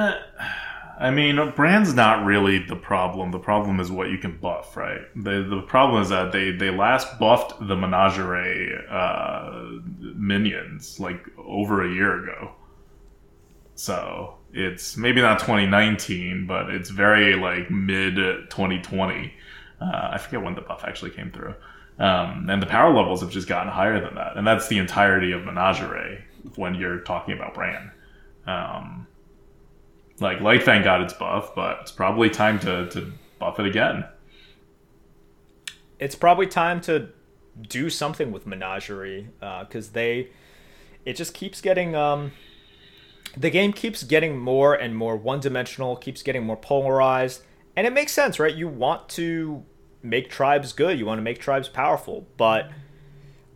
I 1.00 1.10
mean, 1.10 1.54
Brand's 1.56 1.94
not 1.94 2.26
really 2.26 2.58
the 2.58 2.76
problem. 2.76 3.30
The 3.30 3.38
problem 3.38 3.80
is 3.80 3.90
what 3.90 4.10
you 4.10 4.18
can 4.18 4.36
buff, 4.36 4.76
right? 4.76 5.00
The 5.16 5.46
the 5.48 5.62
problem 5.62 6.02
is 6.02 6.10
that 6.10 6.30
they 6.30 6.50
they 6.50 6.68
last 6.68 7.18
buffed 7.18 7.54
the 7.68 7.74
Menagerie 7.74 8.70
uh, 8.90 9.78
minions 9.98 11.00
like 11.00 11.24
over 11.38 11.86
a 11.86 11.90
year 11.90 12.22
ago. 12.22 12.52
So 13.76 14.36
it's 14.52 14.96
maybe 14.96 15.20
not 15.20 15.38
2019, 15.38 16.46
but 16.46 16.70
it's 16.70 16.90
very 16.90 17.34
like 17.36 17.70
mid 17.70 18.16
2020. 18.16 19.32
Uh, 19.80 20.08
I 20.12 20.18
forget 20.18 20.42
when 20.42 20.54
the 20.54 20.60
buff 20.60 20.84
actually 20.86 21.10
came 21.10 21.30
through. 21.30 21.54
Um, 21.98 22.48
and 22.48 22.60
the 22.62 22.66
power 22.66 22.92
levels 22.94 23.20
have 23.20 23.30
just 23.30 23.48
gotten 23.48 23.70
higher 23.72 24.00
than 24.00 24.14
that, 24.14 24.36
and 24.36 24.46
that's 24.46 24.68
the 24.68 24.78
entirety 24.78 25.32
of 25.32 25.44
Menagerie 25.44 26.24
when 26.56 26.74
you're 26.74 27.00
talking 27.00 27.34
about 27.34 27.54
Bran. 27.54 27.90
Um, 28.46 29.06
like 30.20 30.38
Lightfang 30.38 30.84
got 30.84 31.00
its 31.02 31.12
buff, 31.12 31.54
but 31.54 31.78
it's 31.82 31.92
probably 31.92 32.30
time 32.30 32.58
to, 32.60 32.88
to 32.90 33.12
buff 33.38 33.60
it 33.60 33.66
again. 33.66 34.04
it's 35.98 36.14
probably 36.14 36.46
time 36.46 36.80
to 36.80 37.08
do 37.68 37.90
something 37.90 38.32
with 38.32 38.46
menagerie 38.46 39.28
because 39.60 39.90
they 39.90 40.28
it 41.04 41.14
just 41.14 41.34
keeps 41.34 41.60
getting 41.60 41.94
um 41.94 42.32
the 43.36 43.50
game 43.50 43.72
keeps 43.72 44.02
getting 44.02 44.38
more 44.38 44.74
and 44.74 44.96
more 44.96 45.16
one-dimensional 45.16 45.96
keeps 45.96 46.22
getting 46.22 46.44
more 46.44 46.56
polarized 46.56 47.42
and 47.76 47.86
it 47.86 47.92
makes 47.92 48.12
sense 48.12 48.38
right 48.38 48.54
you 48.54 48.68
want 48.68 49.08
to 49.08 49.64
make 50.02 50.28
tribes 50.30 50.72
good 50.72 50.98
you 50.98 51.06
want 51.06 51.18
to 51.18 51.22
make 51.22 51.38
tribes 51.38 51.68
powerful 51.68 52.26
but 52.36 52.66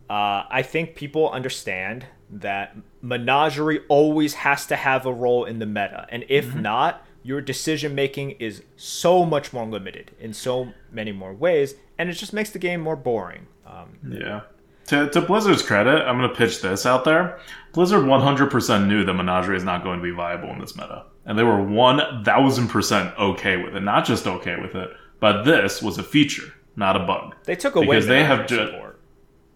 uh, 0.09 0.43
i 0.49 0.61
think 0.63 0.95
people 0.95 1.29
understand 1.29 2.05
that 2.29 2.75
menagerie 3.01 3.81
always 3.87 4.33
has 4.35 4.65
to 4.65 4.75
have 4.75 5.05
a 5.05 5.13
role 5.13 5.45
in 5.45 5.59
the 5.59 5.65
meta 5.65 6.05
and 6.09 6.25
if 6.29 6.55
not 6.55 7.05
your 7.23 7.41
decision 7.41 7.93
making 7.93 8.31
is 8.31 8.63
so 8.77 9.25
much 9.25 9.51
more 9.51 9.65
limited 9.65 10.11
in 10.19 10.33
so 10.33 10.71
many 10.91 11.11
more 11.11 11.33
ways 11.33 11.75
and 11.97 12.09
it 12.09 12.13
just 12.13 12.33
makes 12.33 12.49
the 12.49 12.59
game 12.59 12.79
more 12.81 12.95
boring 12.95 13.47
um, 13.65 13.97
Yeah. 14.07 14.41
To, 14.87 15.09
to 15.09 15.21
Blizzard's 15.21 15.61
credit, 15.61 16.03
I'm 16.05 16.17
going 16.17 16.29
to 16.29 16.35
pitch 16.35 16.61
this 16.61 16.85
out 16.85 17.03
there. 17.03 17.39
Blizzard 17.73 18.03
100% 18.05 18.87
knew 18.87 19.03
that 19.03 19.13
Menagerie 19.13 19.57
is 19.57 19.63
not 19.63 19.83
going 19.83 19.99
to 19.99 20.03
be 20.03 20.11
viable 20.11 20.49
in 20.49 20.59
this 20.59 20.75
meta. 20.75 21.05
And 21.25 21.37
they 21.37 21.43
were 21.43 21.57
1000% 21.57 23.17
okay 23.17 23.57
with 23.57 23.75
it. 23.75 23.81
Not 23.81 24.05
just 24.05 24.27
okay 24.27 24.59
with 24.59 24.75
it, 24.75 24.89
but 25.19 25.43
this 25.43 25.81
was 25.81 25.97
a 25.97 26.03
feature, 26.03 26.53
not 26.75 26.95
a 26.95 26.99
bug. 27.05 27.35
they 27.43 27.55
took 27.55 27.75
away 27.75 27.87
Because 27.87 28.07
they 28.07 28.23
have 28.23 28.39
menagerie 28.39 28.57
ju- 28.65 28.71
support. 28.71 28.99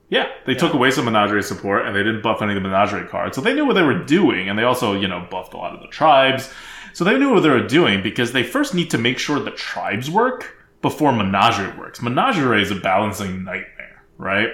Yeah, 0.10 0.28
they 0.46 0.56
took 0.56 0.74
away 0.74 0.92
some 0.92 1.06
Menagerie 1.06 1.42
support 1.42 1.86
and 1.86 1.96
they 1.96 2.04
didn't 2.04 2.22
buff 2.22 2.42
any 2.42 2.52
of 2.52 2.62
the 2.62 2.68
Menagerie 2.68 3.08
cards. 3.08 3.34
So 3.34 3.42
they 3.42 3.54
knew 3.54 3.66
what 3.66 3.76
they 3.76 3.82
were 3.82 4.04
doing, 4.04 4.50
and 4.50 4.60
they 4.60 4.64
also, 4.64 4.94
you 4.94 5.08
know, 5.08 5.26
buffed 5.32 5.54
a 5.54 5.58
lot 5.58 5.74
of 5.74 5.80
the 5.80 5.88
tribes. 5.88 6.52
So 6.92 7.06
they 7.06 7.18
knew 7.18 7.34
what 7.34 7.44
they 7.44 7.50
were 7.50 7.66
doing 7.66 8.04
because 8.04 8.34
they 8.34 8.44
first 8.44 8.74
need 8.74 8.90
to 8.92 8.98
make 8.98 9.18
sure 9.18 9.40
the 9.40 9.52
tribes 9.52 10.12
work 10.12 10.58
before 10.82 11.14
Menagerie 11.14 11.78
works. 11.80 12.02
Menagerie 12.02 12.62
is 12.62 12.72
a 12.72 12.76
balancing 12.76 13.46
nightmare, 13.46 14.04
right? 14.18 14.50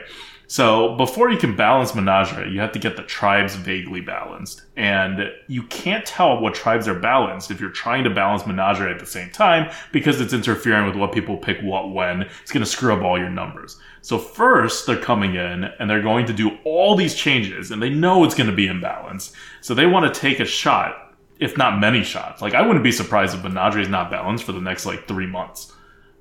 So 0.49 0.95
before 0.95 1.29
you 1.29 1.37
can 1.37 1.57
balance 1.57 1.93
Menagerie, 1.93 2.49
you 2.49 2.61
have 2.61 2.71
to 2.71 2.79
get 2.79 2.95
the 2.95 3.03
tribes 3.03 3.55
vaguely 3.55 3.99
balanced. 3.99 4.61
And 4.77 5.29
you 5.47 5.63
can't 5.63 6.05
tell 6.05 6.39
what 6.39 6.55
tribes 6.55 6.87
are 6.87 6.97
balanced 6.97 7.51
if 7.51 7.59
you're 7.59 7.69
trying 7.69 8.05
to 8.05 8.09
balance 8.09 8.45
Menagerie 8.45 8.93
at 8.93 8.99
the 8.99 9.05
same 9.05 9.29
time 9.29 9.69
because 9.91 10.21
it's 10.21 10.31
interfering 10.31 10.85
with 10.85 10.95
what 10.95 11.11
people 11.11 11.35
pick 11.35 11.59
what 11.59 11.91
when. 11.91 12.21
It's 12.41 12.51
going 12.53 12.63
to 12.63 12.69
screw 12.69 12.93
up 12.93 13.03
all 13.03 13.19
your 13.19 13.29
numbers. 13.29 13.77
So 14.01 14.17
first, 14.17 14.87
they're 14.87 14.95
coming 14.95 15.35
in 15.35 15.65
and 15.65 15.89
they're 15.89 16.01
going 16.01 16.25
to 16.27 16.33
do 16.33 16.57
all 16.63 16.95
these 16.95 17.13
changes 17.13 17.71
and 17.71 17.81
they 17.81 17.89
know 17.89 18.23
it's 18.23 18.35
going 18.35 18.49
to 18.49 18.55
be 18.55 18.67
imbalanced. 18.67 19.33
So 19.59 19.73
they 19.73 19.85
want 19.85 20.11
to 20.11 20.19
take 20.19 20.39
a 20.39 20.45
shot, 20.45 21.13
if 21.41 21.57
not 21.57 21.79
many 21.79 22.05
shots. 22.05 22.41
Like 22.41 22.53
I 22.53 22.65
wouldn't 22.65 22.85
be 22.85 22.93
surprised 22.93 23.35
if 23.35 23.43
Menagerie 23.43 23.83
is 23.83 23.89
not 23.89 24.09
balanced 24.09 24.45
for 24.45 24.53
the 24.53 24.61
next 24.61 24.85
like 24.85 25.09
three 25.09 25.27
months 25.27 25.73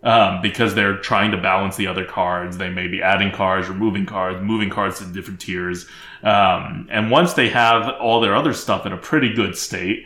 um, 0.06 0.40
because 0.40 0.76
they're 0.76 0.98
trying 0.98 1.32
to 1.32 1.36
balance 1.36 1.74
the 1.74 1.88
other 1.88 2.04
cards. 2.04 2.56
They 2.56 2.70
may 2.70 2.86
be 2.86 3.02
adding 3.02 3.32
cards, 3.32 3.68
removing 3.68 4.06
cards, 4.06 4.40
moving 4.40 4.70
cards 4.70 5.00
to 5.00 5.04
different 5.06 5.40
tiers. 5.40 5.88
Um, 6.22 6.86
and 6.92 7.10
once 7.10 7.34
they 7.34 7.48
have 7.48 7.92
all 8.00 8.20
their 8.20 8.36
other 8.36 8.52
stuff 8.52 8.86
in 8.86 8.92
a 8.92 8.96
pretty 8.96 9.34
good 9.34 9.58
state, 9.58 10.04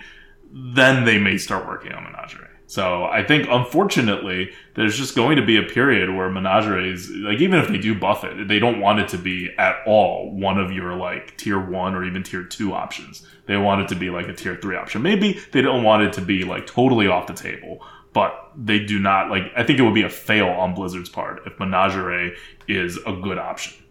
then 0.51 1.05
they 1.05 1.19
may 1.19 1.37
start 1.37 1.67
working 1.67 1.93
on 1.93 2.05
Menagerie. 2.05 2.47
So 2.67 3.05
I 3.05 3.25
think, 3.25 3.47
unfortunately, 3.51 4.53
there's 4.75 4.97
just 4.97 5.15
going 5.15 5.37
to 5.37 5.45
be 5.45 5.59
a 5.59 5.65
period 5.65 6.09
where 6.09 6.31
Menagerie 6.31 6.93
is 6.93 7.11
like, 7.11 7.41
even 7.41 7.59
if 7.59 7.69
they 7.69 7.79
do 7.79 7.95
buff 7.95 8.25
it, 8.25 8.49
they 8.49 8.59
don't 8.59 8.81
want 8.81 9.01
it 9.01 9.09
to 9.09 9.19
be 9.19 9.51
at 9.59 9.77
all 9.87 10.31
one 10.31 10.59
of 10.59 10.73
your 10.73 10.95
like 10.95 11.37
tier 11.37 11.59
one 11.59 11.95
or 11.95 12.05
even 12.05 12.23
tier 12.23 12.45
two 12.45 12.73
options. 12.73 13.27
They 13.47 13.59
want 13.59 13.83
it 13.83 13.89
to 13.89 13.97
be 13.97 14.09
like 14.09 14.29
a 14.29 14.33
tier 14.33 14.57
three 14.57 14.77
option. 14.77 15.03
Maybe 15.03 15.41
they 15.53 15.61
don't 15.61 15.83
want 15.83 16.05
it 16.05 16.15
to 16.15 16.23
be 16.23 16.45
like 16.45 16.67
totally 16.67 17.09
off 17.09 17.27
the 17.27 17.35
table, 17.35 17.85
but 18.13 18.51
they 18.57 18.79
do 18.79 18.99
not 18.99 19.31
like. 19.31 19.53
I 19.57 19.63
think 19.63 19.79
it 19.79 19.83
would 19.83 19.95
be 19.95 20.03
a 20.03 20.11
fail 20.11 20.49
on 20.49 20.75
Blizzard's 20.75 21.09
part 21.09 21.43
if 21.47 21.59
Menagerie 21.59 22.35
is 22.67 22.99
a 23.07 23.13
good 23.13 23.39
option 23.39 23.83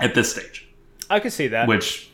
at 0.00 0.14
this 0.14 0.32
stage. 0.32 0.68
I 1.10 1.20
could 1.20 1.32
see 1.32 1.48
that. 1.48 1.68
Which, 1.68 2.10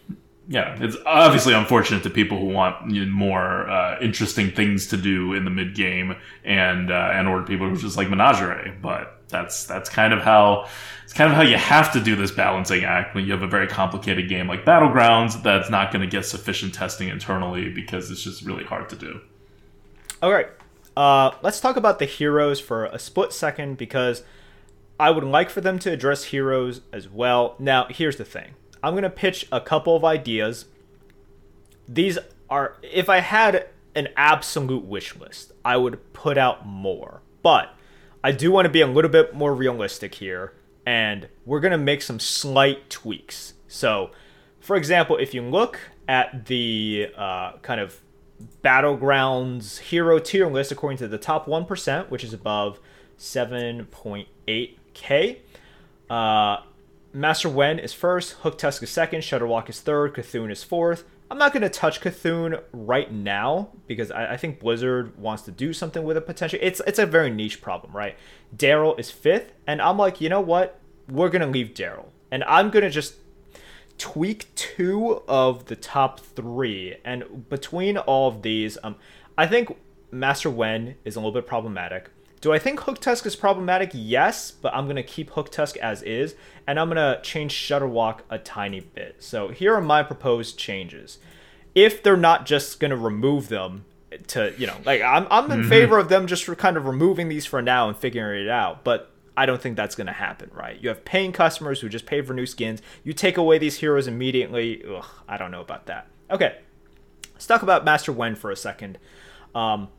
yeah, 0.49 0.77
it's 0.81 0.97
obviously 1.07 1.55
unfortunate 1.55 2.03
to 2.03 2.11
people 2.11 2.39
who 2.39 2.47
want 2.47 2.91
you 2.91 3.05
know, 3.05 3.13
more 3.13 3.69
uh, 3.71 4.01
interesting 4.01 4.51
things 4.51 4.89
to 4.89 4.97
do 4.97 5.35
in 5.35 5.45
the 5.45 5.51
mid 5.51 5.75
game, 5.75 6.17
and 6.45 6.91
uh, 6.91 7.11
and 7.13 7.29
or 7.29 7.43
people 7.43 7.69
who 7.69 7.77
just 7.77 7.97
like 7.97 8.11
Menagerie. 8.11 8.75
But 8.83 9.23
that's 9.29 9.67
that's 9.67 9.89
kind 9.89 10.13
of 10.13 10.21
how 10.21 10.69
it's 11.05 11.13
kind 11.13 11.31
of 11.31 11.37
how 11.37 11.43
you 11.43 11.57
have 11.57 11.93
to 11.93 12.01
do 12.01 12.17
this 12.17 12.33
balancing 12.33 12.85
act 12.85 13.15
when 13.15 13.25
you 13.25 13.33
have 13.33 13.43
a 13.43 13.47
very 13.47 13.69
complicated 13.69 14.29
game 14.29 14.49
like 14.49 14.65
Battlegrounds 14.65 15.43
that's 15.43 15.71
not 15.71 15.93
going 15.93 16.03
to 16.03 16.11
get 16.11 16.27
sufficient 16.27 16.75
testing 16.75 17.09
internally 17.09 17.69
because 17.69 18.11
it's 18.11 18.23
just 18.23 18.43
really 18.43 18.65
hard 18.65 18.89
to 18.89 18.97
do. 18.97 19.21
All 20.23 20.33
right. 20.33 20.49
Uh, 20.99 21.33
let's 21.43 21.61
talk 21.61 21.77
about 21.77 22.01
the 22.01 22.05
heroes 22.07 22.59
for 22.59 22.87
a 22.87 22.99
split 22.99 23.33
second 23.33 23.79
because 23.79 24.25
I 24.99 25.13
would 25.13 25.23
like 25.23 25.49
for 25.49 25.61
them 25.61 25.79
to 25.79 25.93
address 25.93 26.25
heroes 26.25 26.81
as 26.93 27.09
well. 27.09 27.55
Now, 27.61 27.87
here's 27.89 28.17
the 28.17 28.25
thing 28.25 28.57
I'm 28.83 28.95
going 28.95 29.05
to 29.05 29.11
pitch 29.11 29.47
a 29.53 29.61
couple 29.61 29.95
of 29.95 30.05
ideas. 30.05 30.65
These 31.87 32.19
are, 32.51 32.79
if 32.83 33.09
I 33.09 33.21
had 33.21 33.69
an 33.95 34.09
absolute 34.17 34.85
wish 34.87 35.15
list, 35.15 35.53
I 35.65 35.77
would 35.77 36.13
put 36.15 36.37
out 36.37 36.67
more. 36.67 37.23
But 37.45 37.73
I 38.25 38.33
do 38.33 38.51
want 38.51 38.65
to 38.65 38.69
be 38.69 38.81
a 38.81 38.87
little 38.89 39.09
bit 39.09 39.33
more 39.33 39.55
realistic 39.55 40.17
here, 40.17 40.53
and 40.85 41.29
we're 41.47 41.61
going 41.61 41.71
to 41.71 41.79
make 41.79 42.03
some 42.03 42.19
slight 42.19 42.91
tweaks. 42.91 43.55
So, 43.69 44.11
for 44.59 44.75
example, 44.75 45.17
if 45.17 45.33
you 45.33 45.43
look 45.43 45.79
at 46.09 46.47
the 46.47 47.13
uh, 47.17 47.53
kind 47.59 47.81
of 47.81 48.01
Battlegrounds 48.63 49.79
hero 49.79 50.19
tier 50.19 50.49
list 50.49 50.73
according 50.73 50.99
to 50.99 51.09
the 51.09 51.19
top 51.19 51.47
1%, 51.47 52.11
which 52.11 52.25
is 52.25 52.33
above 52.33 52.81
7.8k. 53.19 55.39
Uh, 56.09 56.59
Master 57.13 57.49
Nguyen 57.49 57.83
is 57.83 57.93
first, 57.93 58.33
Hook 58.41 58.59
Tusk 58.59 58.83
is 58.83 58.91
second, 58.91 59.23
Shudderwock 59.23 59.69
is 59.69 59.81
third, 59.81 60.15
C'Thun 60.15 60.51
is 60.51 60.63
fourth. 60.63 61.05
I'm 61.31 61.39
not 61.39 61.53
going 61.53 61.63
to 61.63 61.69
touch 61.69 62.01
C'Thun 62.01 62.63
right 62.73 63.13
now 63.13 63.71
because 63.87 64.11
I, 64.11 64.35
I, 64.35 64.37
think 64.39 64.61
Blizzard 64.61 65.19
wants 65.19 65.43
to 65.43 65.51
do 65.51 65.75
something 65.75 66.05
with 66.05 66.17
it 66.17 66.27
potentially. 66.27 66.63
It's 66.63 66.81
it's 66.87 66.99
a 66.99 67.05
very 67.05 67.31
niche 67.31 67.61
problem, 67.61 67.95
right? 67.95 68.17
Deryl 68.57 68.99
is 68.99 69.11
fifth, 69.11 69.53
and 69.67 69.83
I'm 69.83 69.99
like, 69.99 70.23
you 70.23 70.31
know 70.31 70.41
what? 70.41 70.81
We're 71.09 71.29
going 71.29 71.43
to 71.43 71.49
leave 71.49 71.75
Deryl. 71.75 72.07
And 72.31 72.45
I'm 72.45 72.71
going 72.71 72.83
to 72.83 72.91
just 72.91 73.17
tweak 73.99 74.55
two 74.55 75.23
of 75.29 75.67
the 75.67 75.77
top 75.77 76.21
three, 76.21 76.97
and 77.05 77.49
between 77.49 77.99
all 77.99 78.29
of 78.29 78.43
these, 78.43 78.79
um, 78.83 78.97
I 79.37 79.47
think 79.47 79.77
Master 80.11 80.51
Nguyen 80.51 80.95
is 81.05 81.17
a 81.17 81.19
little 81.19 81.33
bit 81.33 81.47
problematic. 81.47 82.11
Do 82.41 82.53
I 82.53 82.59
think 82.59 82.81
Hook 82.81 83.01
Tusk 83.01 83.27
is 83.27 83.35
problematic? 83.35 83.91
Yes, 83.93 84.53
but 84.53 84.73
I'm 84.73 84.87
gonna 84.87 85.03
keep 85.03 85.31
Hook 85.31 85.51
Tusk 85.51 85.77
as 85.79 86.03
is, 86.03 86.37
and 86.67 86.79
I'm 86.79 86.89
gonna 86.89 87.21
change 87.23 87.53
Shudderwock 87.53 88.21
a 88.31 88.39
tiny 88.39 88.81
bit. 88.81 89.17
So 89.19 89.49
here 89.49 89.75
are 89.75 89.81
my 89.81 90.03
proposed 90.05 90.57
changes. 90.57 91.19
If 91.75 92.03
they're 92.03 92.17
not 92.17 92.47
just 92.47 92.79
gonna 92.79 92.97
remove 92.97 93.49
them 93.49 93.85
to, 94.29 94.55
you 94.57 94.67
know, 94.67 94.77
like 94.85 95.03
I'm 95.03 95.27
I'm 95.31 95.51
in 95.51 95.61
mm-hmm. 95.61 95.69
favor 95.69 95.99
of 95.99 96.09
them 96.09 96.27
just 96.27 96.45
for 96.45 96.55
kind 96.55 96.77
of 96.77 96.87
removing 96.87 97.29
these 97.29 97.45
for 97.45 97.61
now 97.61 97.89
and 97.89 97.97
figuring 97.97 98.45
it 98.45 98.51
out. 98.51 98.85
But 98.85 99.11
I 99.39 99.47
don't 99.47 99.63
think 99.63 99.77
that's 99.77 99.95
going 99.95 100.09
to 100.09 100.13
happen, 100.13 100.51
right? 100.53 100.77
You 100.83 100.89
have 100.89 101.05
paying 101.05 101.31
customers 101.31 101.81
who 101.81 101.89
just 101.89 102.07
pay 102.07 102.23
for 102.23 102.35
new 102.35 102.45
skins. 102.45 102.83
You 103.05 103.13
take 103.13 103.37
away 103.37 103.59
these 103.59 103.77
heroes 103.77 104.09
immediately. 104.09 104.83
Ugh, 104.85 105.05
I 105.29 105.37
don't 105.37 105.53
know 105.53 105.61
about 105.61 105.87
that. 105.87 106.09
Okay, 106.29 106.59
let's 107.35 107.47
talk 107.47 107.63
about 107.63 107.85
Master 107.85 108.13
Nguyen 108.13 108.37
for 108.37 108.51
a 108.51 108.57
second. 108.57 108.99
Um, 109.55 109.91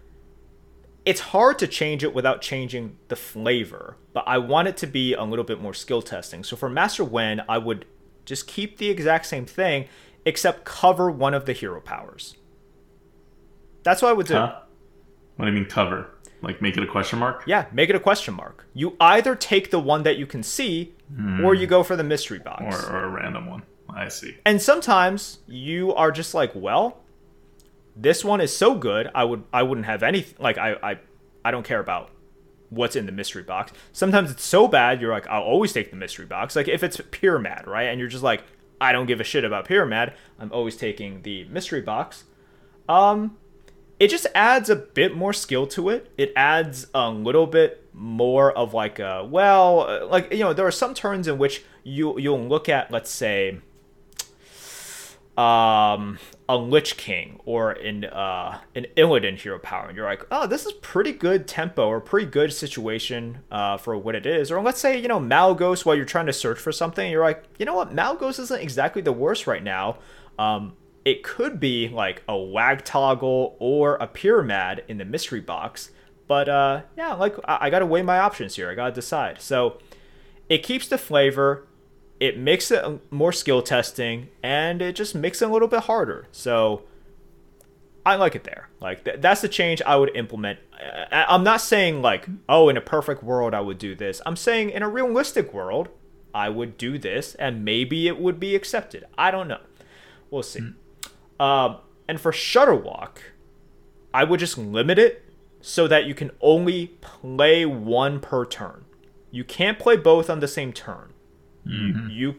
it's 1.05 1.21
hard 1.21 1.57
to 1.59 1.67
change 1.67 2.03
it 2.03 2.13
without 2.13 2.41
changing 2.41 2.97
the 3.07 3.15
flavor, 3.15 3.95
but 4.11 4.25
I 4.27 4.39
want 4.39 4.67
it 4.67 4.75
to 4.77 4.87
be 4.87 5.13
a 5.13 5.23
little 5.23 5.45
bit 5.45 5.61
more 5.61 5.73
skill 5.73 6.01
testing. 6.01 6.43
So 6.43 6.57
for 6.57 6.67
Master 6.67 7.05
Nguyen, 7.05 7.45
I 7.47 7.59
would 7.59 7.85
just 8.25 8.45
keep 8.45 8.77
the 8.77 8.89
exact 8.89 9.25
same 9.25 9.45
thing, 9.45 9.87
except 10.25 10.65
cover 10.65 11.09
one 11.09 11.33
of 11.33 11.45
the 11.45 11.53
hero 11.53 11.79
powers. 11.79 12.35
That's 13.83 14.01
what 14.01 14.09
I 14.09 14.13
would 14.13 14.27
do. 14.27 14.33
Huh? 14.33 14.59
What 15.37 15.45
do 15.45 15.51
you 15.51 15.57
mean 15.57 15.69
cover? 15.69 16.09
Like 16.41 16.61
make 16.61 16.77
it 16.77 16.83
a 16.83 16.87
question 16.87 17.19
mark? 17.19 17.43
Yeah, 17.45 17.65
make 17.71 17.89
it 17.89 17.95
a 17.95 17.99
question 17.99 18.33
mark. 18.33 18.65
You 18.73 18.95
either 18.99 19.35
take 19.35 19.71
the 19.71 19.79
one 19.79 20.03
that 20.03 20.17
you 20.17 20.25
can 20.25 20.43
see, 20.43 20.93
mm. 21.13 21.43
or 21.43 21.53
you 21.53 21.67
go 21.67 21.83
for 21.83 21.95
the 21.95 22.03
mystery 22.03 22.39
box, 22.39 22.63
or, 22.63 22.95
or 22.95 23.03
a 23.05 23.09
random 23.09 23.47
one. 23.47 23.63
I 23.89 24.07
see. 24.07 24.37
And 24.45 24.61
sometimes 24.61 25.39
you 25.47 25.93
are 25.93 26.11
just 26.11 26.33
like, 26.33 26.51
well, 26.55 26.99
this 27.95 28.23
one 28.23 28.39
is 28.39 28.55
so 28.55 28.75
good, 28.75 29.09
I 29.13 29.23
would 29.23 29.43
I 29.51 29.63
wouldn't 29.63 29.85
have 29.85 30.03
any 30.03 30.25
like 30.37 30.57
I 30.57 30.75
I 30.81 30.99
I 31.43 31.51
don't 31.51 31.65
care 31.65 31.79
about 31.79 32.11
what's 32.69 32.95
in 32.95 33.05
the 33.05 33.11
mystery 33.11 33.43
box. 33.43 33.73
Sometimes 33.91 34.31
it's 34.31 34.43
so 34.43 34.67
bad 34.67 35.01
you're 35.01 35.11
like, 35.11 35.27
I'll 35.27 35.41
always 35.41 35.73
take 35.73 35.89
the 35.89 35.97
mystery 35.97 36.25
box. 36.25 36.55
Like 36.55 36.67
if 36.67 36.83
it's 36.83 36.97
Pyramad, 36.97 37.65
right? 37.67 37.89
And 37.89 37.99
you're 37.99 38.09
just 38.09 38.23
like, 38.23 38.43
I 38.79 38.91
don't 38.91 39.07
give 39.07 39.19
a 39.19 39.23
shit 39.23 39.43
about 39.43 39.67
Pyramad. 39.67 40.13
I'm 40.39 40.51
always 40.51 40.77
taking 40.77 41.23
the 41.23 41.45
mystery 41.45 41.81
box. 41.81 42.25
Um, 42.87 43.37
it 43.99 44.09
just 44.09 44.27
adds 44.33 44.69
a 44.69 44.75
bit 44.75 45.15
more 45.15 45.33
skill 45.33 45.67
to 45.67 45.89
it. 45.89 46.11
It 46.17 46.31
adds 46.35 46.87
a 46.93 47.09
little 47.09 47.47
bit 47.47 47.85
more 47.93 48.51
of 48.57 48.73
like 48.73 48.97
a 48.99 49.27
well, 49.29 49.81
uh, 49.81 50.07
like 50.07 50.31
you 50.31 50.39
know, 50.39 50.53
there 50.53 50.65
are 50.65 50.71
some 50.71 50.93
turns 50.93 51.27
in 51.27 51.37
which 51.37 51.63
you 51.83 52.17
you'll 52.17 52.47
look 52.47 52.69
at, 52.69 52.91
let's 52.91 53.11
say, 53.11 53.59
um, 55.37 56.17
a 56.47 56.55
Lich 56.57 56.95
King 56.95 57.41
or 57.45 57.71
an 57.71 58.05
uh, 58.05 58.59
an 58.73 58.87
Illidan 58.95 59.37
hero 59.37 59.59
power, 59.59 59.87
and 59.89 59.97
you're 59.97 60.05
like, 60.05 60.25
oh, 60.31 60.47
this 60.47 60.65
is 60.65 60.71
pretty 60.73 61.11
good 61.11 61.45
tempo 61.45 61.87
or 61.87 61.99
pretty 61.99 62.27
good 62.27 62.53
situation 62.53 63.39
uh, 63.51 63.75
for 63.75 63.97
what 63.97 64.15
it 64.15 64.25
is. 64.25 64.49
Or 64.49 64.61
let's 64.61 64.79
say 64.79 64.97
you 64.97 65.09
know 65.09 65.19
Malygos 65.19 65.85
while 65.85 65.95
you're 65.95 66.05
trying 66.05 66.27
to 66.27 66.33
search 66.33 66.59
for 66.59 66.71
something, 66.71 67.11
you're 67.11 67.23
like, 67.23 67.43
you 67.57 67.65
know 67.65 67.75
what, 67.75 67.93
Malygos 67.93 68.39
isn't 68.39 68.61
exactly 68.61 69.01
the 69.01 69.13
worst 69.13 69.45
right 69.45 69.63
now. 69.63 69.97
Um, 70.37 70.73
it 71.05 71.23
could 71.23 71.59
be 71.59 71.89
like 71.89 72.23
a 72.27 72.33
Wagtoggle 72.33 73.55
or 73.59 73.95
a 73.95 74.07
Pyramad 74.07 74.83
in 74.87 74.97
the 74.97 75.05
mystery 75.05 75.41
box. 75.41 75.91
But 76.27 76.47
uh, 76.47 76.81
yeah, 76.97 77.13
like 77.13 77.35
I, 77.45 77.57
I 77.61 77.69
gotta 77.69 77.85
weigh 77.85 78.01
my 78.01 78.19
options 78.19 78.55
here. 78.55 78.69
I 78.69 78.75
gotta 78.75 78.93
decide. 78.93 79.41
So 79.41 79.79
it 80.47 80.59
keeps 80.59 80.87
the 80.87 80.97
flavor, 80.97 81.67
it 82.19 82.37
makes 82.37 82.69
it 82.71 82.83
more 83.11 83.31
skill 83.31 83.61
testing, 83.61 84.29
and 84.43 84.81
it 84.81 84.95
just 84.95 85.15
makes 85.15 85.41
it 85.41 85.49
a 85.49 85.51
little 85.51 85.67
bit 85.67 85.81
harder. 85.81 86.27
So 86.31 86.83
I 88.05 88.15
like 88.15 88.35
it 88.35 88.43
there. 88.43 88.69
Like 88.79 89.05
th- 89.05 89.21
that's 89.21 89.41
the 89.41 89.49
change 89.49 89.81
I 89.85 89.95
would 89.95 90.15
implement. 90.15 90.59
I'm 91.11 91.43
not 91.43 91.61
saying 91.61 92.01
like, 92.01 92.27
oh, 92.47 92.69
in 92.69 92.77
a 92.77 92.81
perfect 92.81 93.23
world 93.23 93.53
I 93.53 93.61
would 93.61 93.77
do 93.77 93.95
this. 93.95 94.21
I'm 94.25 94.35
saying 94.35 94.69
in 94.69 94.83
a 94.83 94.89
realistic 94.89 95.53
world 95.53 95.89
I 96.33 96.49
would 96.49 96.77
do 96.77 96.97
this, 96.97 97.35
and 97.35 97.65
maybe 97.65 98.07
it 98.07 98.19
would 98.19 98.39
be 98.39 98.55
accepted. 98.55 99.05
I 99.17 99.31
don't 99.31 99.47
know. 99.47 99.61
We'll 100.29 100.43
see. 100.43 100.59
Mm. 100.59 100.75
Um, 101.39 101.77
and 102.07 102.19
for 102.19 102.31
Shudderwock, 102.31 103.17
I 104.13 104.23
would 104.23 104.39
just 104.39 104.57
limit 104.57 104.99
it 104.99 105.25
so 105.61 105.87
that 105.87 106.05
you 106.05 106.15
can 106.15 106.31
only 106.41 106.87
play 107.01 107.65
one 107.65 108.19
per 108.19 108.45
turn. 108.45 108.85
You 109.31 109.43
can't 109.43 109.77
play 109.77 109.97
both 109.97 110.29
on 110.29 110.39
the 110.39 110.47
same 110.47 110.73
turn. 110.73 111.13
You, 111.65 112.09
you 112.09 112.35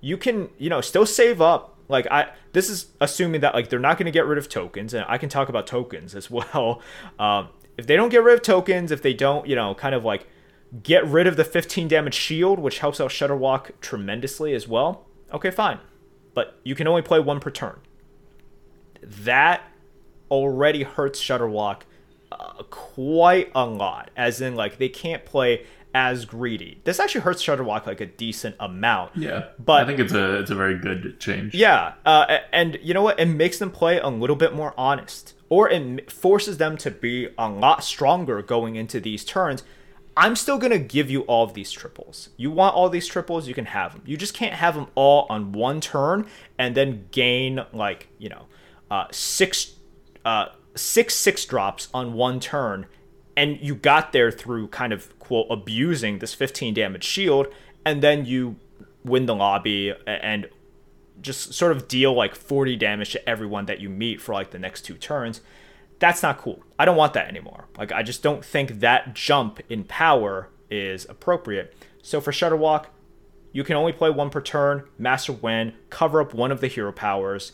you 0.00 0.16
can 0.16 0.48
you 0.56 0.70
know 0.70 0.80
still 0.80 1.04
save 1.04 1.40
up. 1.40 1.76
Like 1.88 2.06
I 2.10 2.32
this 2.52 2.70
is 2.70 2.86
assuming 3.00 3.42
that 3.42 3.54
like 3.54 3.68
they're 3.68 3.78
not 3.78 3.98
going 3.98 4.06
to 4.06 4.12
get 4.12 4.24
rid 4.24 4.38
of 4.38 4.48
tokens, 4.48 4.94
and 4.94 5.04
I 5.08 5.18
can 5.18 5.28
talk 5.28 5.48
about 5.48 5.66
tokens 5.66 6.14
as 6.14 6.30
well. 6.30 6.80
Um, 7.18 7.48
if 7.76 7.86
they 7.86 7.96
don't 7.96 8.08
get 8.08 8.22
rid 8.22 8.34
of 8.34 8.42
tokens, 8.42 8.90
if 8.90 9.02
they 9.02 9.12
don't 9.12 9.46
you 9.46 9.56
know 9.56 9.74
kind 9.74 9.94
of 9.94 10.04
like 10.04 10.26
get 10.82 11.04
rid 11.06 11.26
of 11.26 11.36
the 11.36 11.44
15 11.44 11.88
damage 11.88 12.14
shield, 12.14 12.58
which 12.60 12.78
helps 12.78 13.00
out 13.00 13.10
Shudderwock 13.10 13.72
tremendously 13.80 14.54
as 14.54 14.68
well. 14.68 15.06
Okay, 15.32 15.50
fine, 15.50 15.80
but 16.32 16.58
you 16.64 16.74
can 16.74 16.86
only 16.86 17.02
play 17.02 17.20
one 17.20 17.40
per 17.40 17.50
turn. 17.50 17.80
That 19.02 19.62
already 20.30 20.82
hurts 20.84 21.22
Shudderwock 21.22 21.82
uh, 22.32 22.62
quite 22.70 23.50
a 23.54 23.64
lot, 23.66 24.10
as 24.16 24.40
in 24.40 24.54
like 24.54 24.78
they 24.78 24.88
can't 24.88 25.24
play 25.24 25.66
as 25.92 26.24
greedy. 26.24 26.80
This 26.84 27.00
actually 27.00 27.22
hurts 27.22 27.42
Shudderwock 27.42 27.86
like 27.86 28.00
a 28.00 28.06
decent 28.06 28.54
amount. 28.60 29.16
Yeah, 29.16 29.46
But- 29.58 29.82
I 29.82 29.86
think 29.86 29.98
it's 29.98 30.12
a 30.12 30.38
it's 30.38 30.50
a 30.50 30.54
very 30.54 30.78
good 30.78 31.18
change. 31.18 31.54
Yeah, 31.54 31.94
uh, 32.06 32.38
and 32.52 32.78
you 32.82 32.94
know 32.94 33.02
what? 33.02 33.18
It 33.18 33.26
makes 33.26 33.58
them 33.58 33.70
play 33.70 33.98
a 33.98 34.08
little 34.08 34.36
bit 34.36 34.54
more 34.54 34.72
honest, 34.78 35.34
or 35.48 35.68
it 35.68 36.10
forces 36.12 36.58
them 36.58 36.76
to 36.78 36.90
be 36.92 37.28
a 37.36 37.48
lot 37.48 37.82
stronger 37.82 38.40
going 38.42 38.76
into 38.76 39.00
these 39.00 39.24
turns. 39.24 39.64
I'm 40.16 40.36
still 40.36 40.58
gonna 40.58 40.78
give 40.78 41.10
you 41.10 41.22
all 41.22 41.44
of 41.44 41.54
these 41.54 41.72
triples. 41.72 42.28
You 42.36 42.50
want 42.52 42.74
all 42.76 42.88
these 42.88 43.06
triples, 43.08 43.48
you 43.48 43.54
can 43.54 43.64
have 43.66 43.92
them. 43.94 44.02
You 44.06 44.16
just 44.16 44.34
can't 44.34 44.54
have 44.54 44.74
them 44.74 44.88
all 44.94 45.26
on 45.30 45.52
one 45.52 45.80
turn 45.80 46.26
and 46.58 46.76
then 46.76 47.06
gain 47.10 47.64
like 47.72 48.08
you 48.18 48.28
know 48.28 48.46
uh, 48.90 49.06
six 49.10 49.74
uh, 50.24 50.46
six 50.74 51.14
six 51.14 51.44
drops 51.44 51.88
on 51.94 52.12
one 52.14 52.40
turn, 52.40 52.86
and 53.36 53.58
you 53.60 53.74
got 53.74 54.12
there 54.12 54.30
through 54.30 54.68
kind 54.68 54.92
of 54.92 55.18
quote 55.18 55.46
abusing 55.50 56.18
this 56.18 56.34
15 56.34 56.74
damage 56.74 57.04
shield, 57.04 57.46
and 57.84 58.02
then 58.02 58.26
you 58.26 58.56
win 59.04 59.26
the 59.26 59.34
lobby 59.34 59.94
and 60.06 60.48
just 61.20 61.54
sort 61.54 61.72
of 61.72 61.88
deal 61.88 62.14
like 62.14 62.34
40 62.34 62.76
damage 62.76 63.12
to 63.12 63.28
everyone 63.28 63.66
that 63.66 63.80
you 63.80 63.88
meet 63.88 64.20
for 64.20 64.32
like 64.32 64.50
the 64.50 64.58
next 64.58 64.82
two 64.82 64.94
turns. 64.94 65.40
That's 65.98 66.22
not 66.22 66.38
cool. 66.38 66.62
I 66.78 66.84
don't 66.84 66.96
want 66.96 67.12
that 67.14 67.28
anymore. 67.28 67.66
Like 67.76 67.92
I 67.92 68.02
just 68.02 68.22
don't 68.22 68.44
think 68.44 68.80
that 68.80 69.14
jump 69.14 69.60
in 69.68 69.84
power 69.84 70.48
is 70.70 71.06
appropriate. 71.08 71.74
So 72.02 72.20
for 72.20 72.32
Shudderwock, 72.32 72.86
you 73.52 73.64
can 73.64 73.76
only 73.76 73.92
play 73.92 74.10
one 74.10 74.30
per 74.30 74.40
turn, 74.40 74.84
master 74.96 75.32
Nguyen, 75.32 75.74
cover 75.90 76.20
up 76.20 76.32
one 76.32 76.52
of 76.52 76.60
the 76.60 76.68
hero 76.68 76.92
powers. 76.92 77.52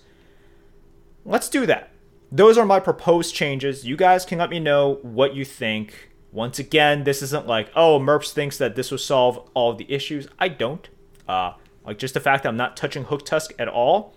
Let's 1.27 1.49
do 1.49 1.67
that. 1.67 1.91
Those 2.31 2.57
are 2.57 2.65
my 2.65 2.81
proposed 2.81 3.35
changes. 3.35 3.85
You 3.87 3.97
guys 3.97 4.25
can 4.25 4.39
let 4.39 4.51
me 4.51 4.61
know 4.61 4.99
what 5.03 5.35
you 5.35 5.45
think. 5.45 6.11
Once 6.33 6.59
again, 6.59 7.05
this 7.05 7.23
isn't 7.23 7.47
like, 7.47 7.71
oh, 7.75 7.99
Merps 7.99 8.33
thinks 8.33 8.59
that 8.59 8.77
this 8.77 8.91
will 8.91 8.99
solve 8.99 9.39
all 9.55 9.75
the 9.75 9.91
issues. 9.93 10.29
I 10.39 10.49
don't. 10.49 10.89
Uh, 11.29 11.53
like 11.85 11.99
just 11.99 12.15
the 12.15 12.21
fact 12.21 12.43
that 12.43 12.49
I'm 12.51 12.57
not 12.57 12.77
touching 12.77 13.05
Hook 13.05 13.25
Tusk 13.25 13.53
at 13.59 13.69
all. 13.69 14.15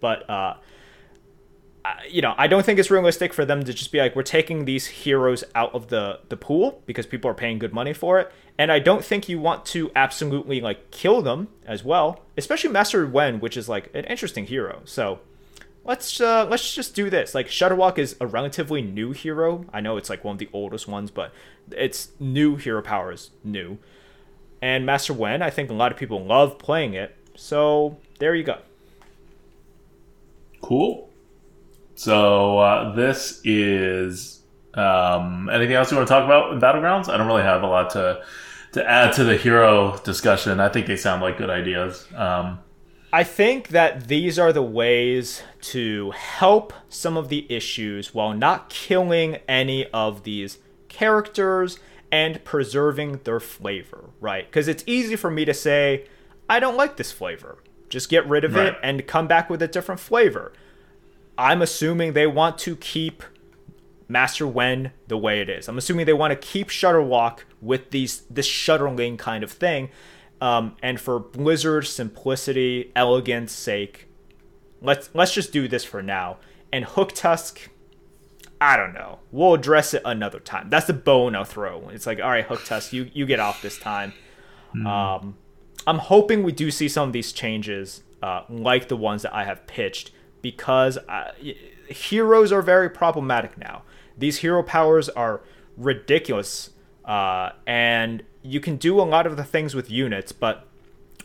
But 0.00 0.28
uh, 0.30 0.54
I- 1.84 2.06
you 2.08 2.22
know, 2.22 2.34
I 2.38 2.46
don't 2.46 2.64
think 2.64 2.78
it's 2.78 2.90
realistic 2.90 3.32
for 3.32 3.44
them 3.44 3.64
to 3.64 3.72
just 3.72 3.92
be 3.92 3.98
like, 3.98 4.14
we're 4.14 4.22
taking 4.22 4.64
these 4.66 4.86
heroes 4.86 5.42
out 5.54 5.74
of 5.74 5.88
the 5.88 6.20
the 6.28 6.36
pool 6.36 6.82
because 6.86 7.06
people 7.06 7.30
are 7.30 7.34
paying 7.34 7.58
good 7.58 7.72
money 7.72 7.92
for 7.92 8.20
it. 8.20 8.30
And 8.58 8.70
I 8.70 8.78
don't 8.78 9.04
think 9.04 9.28
you 9.28 9.38
want 9.40 9.64
to 9.66 9.90
absolutely 9.96 10.60
like 10.60 10.90
kill 10.90 11.22
them 11.22 11.48
as 11.66 11.82
well, 11.82 12.22
especially 12.36 12.70
Master 12.70 13.06
Nguyen, 13.06 13.40
which 13.40 13.56
is 13.56 13.68
like 13.68 13.90
an 13.94 14.04
interesting 14.04 14.46
hero. 14.46 14.82
So 14.84 15.20
let's 15.84 16.20
uh, 16.20 16.46
let's 16.46 16.74
just 16.74 16.94
do 16.94 17.10
this. 17.10 17.34
Like 17.34 17.48
Shudderwock 17.48 17.98
is 17.98 18.16
a 18.20 18.26
relatively 18.26 18.82
new 18.82 19.12
hero. 19.12 19.64
I 19.72 19.80
know 19.80 19.96
it's 19.96 20.10
like 20.10 20.24
one 20.24 20.34
of 20.34 20.38
the 20.38 20.48
oldest 20.52 20.88
ones, 20.88 21.10
but 21.10 21.32
it's 21.70 22.10
new 22.18 22.56
hero 22.56 22.82
power 22.82 23.12
is 23.12 23.30
new. 23.44 23.78
And 24.62 24.84
Master 24.84 25.14
Nguyen, 25.14 25.42
I 25.42 25.50
think 25.50 25.70
a 25.70 25.74
lot 25.74 25.90
of 25.90 25.98
people 25.98 26.24
love 26.24 26.58
playing 26.58 26.94
it. 26.94 27.16
So 27.34 27.96
there 28.18 28.34
you 28.34 28.44
go. 28.44 28.58
Cool. 30.60 31.08
So 31.94 32.58
uh, 32.58 32.94
this 32.94 33.40
is 33.44 34.42
um, 34.74 35.48
anything 35.50 35.74
else 35.74 35.90
you 35.90 35.96
want 35.96 36.08
to 36.08 36.14
talk 36.14 36.24
about 36.24 36.52
in 36.52 36.60
battlegrounds? 36.60 37.08
I 37.08 37.16
don't 37.16 37.26
really 37.26 37.42
have 37.42 37.62
a 37.62 37.66
lot 37.66 37.90
to 37.90 38.22
to 38.72 38.88
add 38.88 39.12
to 39.14 39.24
the 39.24 39.36
hero 39.36 39.98
discussion. 40.04 40.60
I 40.60 40.68
think 40.68 40.86
they 40.86 40.96
sound 40.96 41.22
like 41.22 41.38
good 41.38 41.50
ideas. 41.50 42.06
Um, 42.14 42.60
I 43.12 43.24
think 43.24 43.68
that 43.68 44.06
these 44.06 44.38
are 44.38 44.52
the 44.52 44.62
ways 44.62 45.42
to 45.62 46.12
help 46.12 46.72
some 46.88 47.16
of 47.16 47.28
the 47.28 47.44
issues 47.52 48.14
while 48.14 48.34
not 48.34 48.68
killing 48.68 49.36
any 49.48 49.86
of 49.90 50.22
these 50.22 50.58
characters 50.88 51.78
and 52.12 52.42
preserving 52.44 53.20
their 53.24 53.40
flavor, 53.40 54.10
right? 54.20 54.46
Because 54.46 54.68
it's 54.68 54.84
easy 54.86 55.16
for 55.16 55.30
me 55.30 55.44
to 55.44 55.54
say, 55.54 56.06
I 56.48 56.60
don't 56.60 56.76
like 56.76 56.96
this 56.96 57.10
flavor. 57.10 57.58
Just 57.88 58.08
get 58.08 58.28
rid 58.28 58.44
of 58.44 58.56
it 58.56 58.76
and 58.82 59.04
come 59.06 59.26
back 59.26 59.50
with 59.50 59.60
a 59.60 59.68
different 59.68 60.00
flavor. 60.00 60.52
I'm 61.36 61.62
assuming 61.62 62.12
they 62.12 62.28
want 62.28 62.58
to 62.58 62.76
keep 62.76 63.24
Master 64.06 64.46
Nguyen 64.46 64.92
the 65.08 65.16
way 65.16 65.40
it 65.40 65.48
is. 65.48 65.68
I'm 65.68 65.78
assuming 65.78 66.06
they 66.06 66.12
want 66.12 66.30
to 66.30 66.36
keep 66.36 66.68
Shudderwock 66.68 67.40
with 67.60 67.90
these 67.90 68.20
this 68.30 68.48
shutterling 68.48 69.18
kind 69.18 69.42
of 69.42 69.50
thing. 69.50 69.90
Um, 70.40 70.76
and 70.82 71.00
for 71.00 71.18
Blizzard 71.18 71.86
simplicity, 71.86 72.92
elegance 72.96 73.52
sake, 73.52 74.08
let's 74.80 75.10
let's 75.14 75.32
just 75.34 75.52
do 75.52 75.68
this 75.68 75.84
for 75.84 76.02
now. 76.02 76.38
And 76.72 76.84
Hook 76.84 77.12
Tusk, 77.14 77.68
I 78.60 78.76
don't 78.76 78.92
know. 78.94 79.18
We'll 79.32 79.54
address 79.54 79.92
it 79.92 80.02
another 80.04 80.40
time. 80.40 80.70
That's 80.70 80.86
the 80.86 80.92
bone 80.94 81.34
I'll 81.36 81.44
throw. 81.44 81.88
It's 81.90 82.06
like, 82.06 82.20
all 82.20 82.30
right, 82.30 82.44
Hook 82.44 82.64
Tusk, 82.64 82.92
you 82.92 83.10
you 83.12 83.26
get 83.26 83.40
off 83.40 83.60
this 83.62 83.78
time. 83.78 84.12
Um, 84.86 85.36
I'm 85.86 85.98
hoping 85.98 86.42
we 86.44 86.52
do 86.52 86.70
see 86.70 86.88
some 86.88 87.08
of 87.08 87.12
these 87.12 87.32
changes, 87.32 88.02
uh, 88.22 88.42
like 88.48 88.88
the 88.88 88.96
ones 88.96 89.22
that 89.22 89.34
I 89.34 89.44
have 89.44 89.66
pitched, 89.66 90.12
because 90.42 90.96
uh, 90.96 91.32
y- 91.42 91.56
heroes 91.88 92.52
are 92.52 92.62
very 92.62 92.88
problematic 92.88 93.58
now. 93.58 93.82
These 94.16 94.38
hero 94.38 94.62
powers 94.62 95.08
are 95.08 95.40
ridiculous, 95.76 96.70
uh, 97.04 97.50
and 97.66 98.22
you 98.42 98.60
can 98.60 98.76
do 98.76 99.00
a 99.00 99.02
lot 99.02 99.26
of 99.26 99.36
the 99.36 99.44
things 99.44 99.74
with 99.74 99.90
units, 99.90 100.32
but 100.32 100.66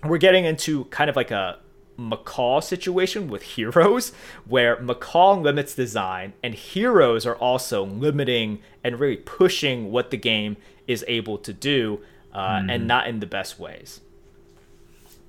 we're 0.04 0.18
getting 0.18 0.46
into 0.46 0.86
kind 0.86 1.10
of 1.10 1.16
like 1.16 1.32
a 1.32 1.60
Macaw 1.98 2.60
situation 2.62 3.28
with 3.28 3.42
heroes, 3.56 4.12
where 4.48 4.80
Macaw 4.82 5.36
limits 5.36 5.76
design, 5.76 6.34
and 6.44 6.54
heroes 6.54 7.26
are 7.26 7.36
also 7.36 7.86
limiting 7.86 8.60
and 8.84 9.00
really 9.00 9.18
pushing 9.18 9.92
what 9.92 10.12
the 10.12 10.18
game 10.18 10.58
is 10.88 11.04
able 11.08 11.38
to 11.40 11.54
do, 11.54 12.02
uh, 12.34 12.64
and 12.70 12.88
not 12.88 13.08
in 13.08 13.20
the 13.20 13.26
best 13.26 13.60
ways. 13.60 14.02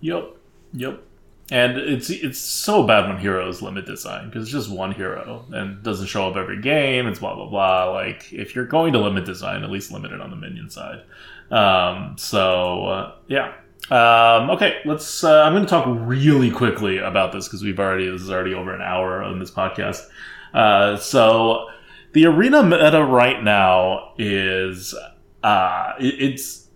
Yep. 0.00 0.36
Yep. 0.74 1.02
And 1.50 1.76
it's 1.76 2.10
it's 2.10 2.40
so 2.40 2.82
bad 2.84 3.08
when 3.08 3.18
heroes 3.18 3.62
limit 3.62 3.86
design 3.86 4.26
because 4.26 4.42
it's 4.42 4.52
just 4.52 4.68
one 4.68 4.90
hero 4.92 5.44
and 5.52 5.80
doesn't 5.82 6.08
show 6.08 6.28
up 6.28 6.36
every 6.36 6.60
game. 6.60 7.06
It's 7.06 7.20
blah 7.20 7.36
blah 7.36 7.48
blah. 7.48 7.92
Like 7.92 8.32
if 8.32 8.54
you're 8.54 8.66
going 8.66 8.92
to 8.94 8.98
limit 8.98 9.24
design, 9.24 9.62
at 9.62 9.70
least 9.70 9.92
limit 9.92 10.10
it 10.10 10.20
on 10.20 10.30
the 10.30 10.36
minion 10.36 10.70
side. 10.70 11.02
Um, 11.50 12.16
so 12.18 12.86
uh, 12.86 13.14
yeah. 13.28 13.54
Um, 13.88 14.50
okay, 14.50 14.80
let's. 14.84 15.22
Uh, 15.22 15.42
I'm 15.42 15.52
going 15.52 15.64
to 15.64 15.70
talk 15.70 15.86
really 15.86 16.50
quickly 16.50 16.98
about 16.98 17.32
this 17.32 17.46
because 17.46 17.62
we've 17.62 17.78
already 17.78 18.10
this 18.10 18.22
is 18.22 18.30
already 18.30 18.52
over 18.52 18.74
an 18.74 18.82
hour 18.82 19.22
on 19.22 19.38
this 19.38 19.52
podcast. 19.52 20.04
Uh, 20.52 20.96
so 20.96 21.68
the 22.12 22.26
arena 22.26 22.64
meta 22.64 23.04
right 23.04 23.40
now 23.40 24.14
is 24.18 24.96
uh, 25.44 25.92
it, 26.00 26.20
it's 26.20 26.68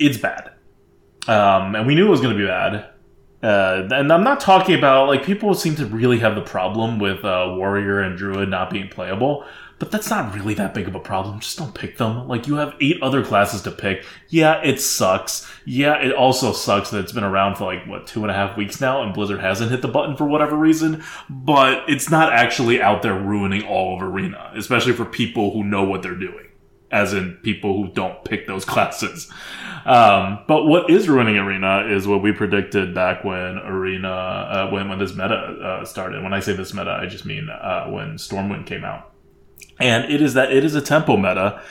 it's 0.00 0.18
bad 0.18 0.50
um, 1.28 1.74
and 1.74 1.86
we 1.86 1.94
knew 1.94 2.06
it 2.06 2.10
was 2.10 2.20
going 2.20 2.36
to 2.36 2.38
be 2.38 2.46
bad. 2.46 2.89
Uh, 3.42 3.88
and 3.90 4.12
I'm 4.12 4.24
not 4.24 4.40
talking 4.40 4.74
about 4.74 5.08
like 5.08 5.24
people 5.24 5.54
seem 5.54 5.74
to 5.76 5.86
really 5.86 6.18
have 6.18 6.34
the 6.34 6.42
problem 6.42 6.98
with 6.98 7.24
uh, 7.24 7.54
warrior 7.56 8.00
and 8.00 8.16
druid 8.16 8.50
not 8.50 8.70
being 8.70 8.88
playable, 8.88 9.46
but 9.78 9.90
that's 9.90 10.10
not 10.10 10.34
really 10.34 10.52
that 10.54 10.74
big 10.74 10.86
of 10.86 10.94
a 10.94 11.00
problem. 11.00 11.40
Just 11.40 11.56
don't 11.56 11.74
pick 11.74 11.96
them. 11.96 12.28
Like 12.28 12.46
you 12.46 12.56
have 12.56 12.74
eight 12.82 13.02
other 13.02 13.24
classes 13.24 13.62
to 13.62 13.70
pick. 13.70 14.04
Yeah, 14.28 14.60
it 14.62 14.78
sucks. 14.78 15.50
Yeah, 15.64 15.94
it 15.94 16.12
also 16.12 16.52
sucks 16.52 16.90
that 16.90 17.00
it's 17.00 17.12
been 17.12 17.24
around 17.24 17.56
for 17.56 17.64
like 17.64 17.86
what 17.86 18.06
two 18.06 18.20
and 18.20 18.30
a 18.30 18.34
half 18.34 18.58
weeks 18.58 18.78
now, 18.78 19.02
and 19.02 19.14
Blizzard 19.14 19.40
hasn't 19.40 19.70
hit 19.70 19.80
the 19.80 19.88
button 19.88 20.16
for 20.16 20.26
whatever 20.26 20.54
reason. 20.54 21.02
But 21.30 21.88
it's 21.88 22.10
not 22.10 22.34
actually 22.34 22.82
out 22.82 23.00
there 23.00 23.18
ruining 23.18 23.64
all 23.64 23.96
of 23.96 24.02
Arena, 24.02 24.52
especially 24.54 24.92
for 24.92 25.06
people 25.06 25.52
who 25.52 25.64
know 25.64 25.84
what 25.84 26.02
they're 26.02 26.14
doing 26.14 26.49
as 26.90 27.12
in 27.12 27.34
people 27.42 27.76
who 27.76 27.92
don't 27.92 28.24
pick 28.24 28.46
those 28.46 28.64
classes. 28.66 29.30
Um, 29.84 30.40
but 30.46 30.64
what 30.64 30.90
is 30.90 31.08
ruining 31.08 31.36
Arena 31.36 31.86
is 31.88 32.06
what 32.06 32.22
we 32.22 32.32
predicted 32.32 32.94
back 32.94 33.24
when 33.24 33.58
Arena, 33.58 34.10
uh, 34.10 34.70
when 34.70 34.88
when 34.88 34.98
this 34.98 35.12
meta 35.12 35.34
uh, 35.34 35.84
started. 35.84 36.22
When 36.22 36.34
I 36.34 36.40
say 36.40 36.52
this 36.52 36.74
meta, 36.74 36.98
I 37.00 37.06
just 37.06 37.24
mean 37.24 37.48
uh, 37.48 37.86
when 37.86 38.16
Stormwind 38.16 38.66
came 38.66 38.84
out, 38.84 39.12
and 39.78 40.10
it 40.12 40.20
is 40.20 40.34
that 40.34 40.52
it 40.52 40.64
is 40.64 40.74
a 40.74 40.82
tempo 40.82 41.16
meta. 41.16 41.62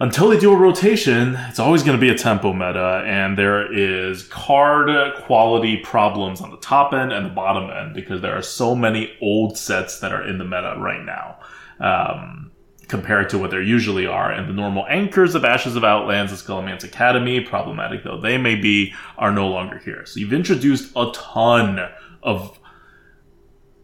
Until 0.00 0.30
they 0.30 0.38
do 0.38 0.52
a 0.52 0.56
rotation, 0.56 1.36
it's 1.48 1.60
always 1.60 1.84
going 1.84 1.96
to 1.96 2.00
be 2.00 2.08
a 2.08 2.18
tempo 2.18 2.52
meta, 2.52 3.04
and 3.06 3.38
there 3.38 3.72
is 3.72 4.24
card 4.24 5.14
quality 5.22 5.76
problems 5.76 6.40
on 6.40 6.50
the 6.50 6.56
top 6.56 6.92
end 6.92 7.12
and 7.12 7.26
the 7.26 7.30
bottom 7.30 7.70
end 7.70 7.94
because 7.94 8.20
there 8.20 8.36
are 8.36 8.42
so 8.42 8.74
many 8.74 9.16
old 9.20 9.56
sets 9.56 10.00
that 10.00 10.10
are 10.10 10.26
in 10.26 10.38
the 10.38 10.44
meta 10.44 10.74
right 10.78 11.04
now. 11.04 11.38
Um, 11.78 12.51
compared 12.92 13.30
to 13.30 13.38
what 13.38 13.50
there 13.50 13.62
usually 13.62 14.06
are. 14.06 14.30
And 14.30 14.46
the 14.46 14.52
normal 14.52 14.84
anchors 14.86 15.34
of 15.34 15.46
Ashes 15.46 15.76
of 15.76 15.82
Outlands, 15.82 16.30
the 16.30 16.36
Scholomance 16.36 16.84
Academy, 16.84 17.40
problematic 17.40 18.04
though 18.04 18.20
they 18.20 18.36
may 18.36 18.54
be, 18.54 18.92
are 19.16 19.32
no 19.32 19.48
longer 19.48 19.78
here. 19.78 20.04
So 20.04 20.20
you've 20.20 20.34
introduced 20.34 20.92
a 20.94 21.10
ton 21.14 21.80
of 22.22 22.60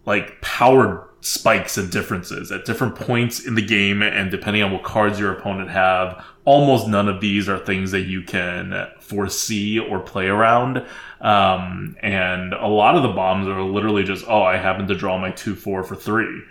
like 0.04 0.42
power 0.42 1.08
spikes 1.22 1.78
and 1.78 1.90
differences 1.90 2.52
at 2.52 2.66
different 2.66 2.96
points 2.96 3.46
in 3.46 3.54
the 3.54 3.64
game 3.64 4.02
and 4.02 4.30
depending 4.30 4.62
on 4.62 4.72
what 4.72 4.82
cards 4.82 5.18
your 5.18 5.32
opponent 5.32 5.70
have 5.70 6.22
almost 6.44 6.86
none 6.86 7.08
of 7.08 7.22
these 7.22 7.48
are 7.48 7.58
things 7.58 7.90
that 7.90 8.02
you 8.02 8.22
can 8.22 8.86
foresee 9.00 9.78
or 9.78 9.98
play 9.98 10.26
around 10.26 10.86
um, 11.22 11.96
and 12.02 12.52
a 12.52 12.68
lot 12.68 12.94
of 12.94 13.02
the 13.02 13.08
bombs 13.08 13.48
are 13.48 13.62
literally 13.62 14.04
just 14.04 14.24
oh 14.28 14.42
i 14.42 14.56
happen 14.56 14.86
to 14.86 14.94
draw 14.94 15.18
my 15.18 15.32
2-4 15.32 15.84
for 15.84 15.96
3 15.96 16.42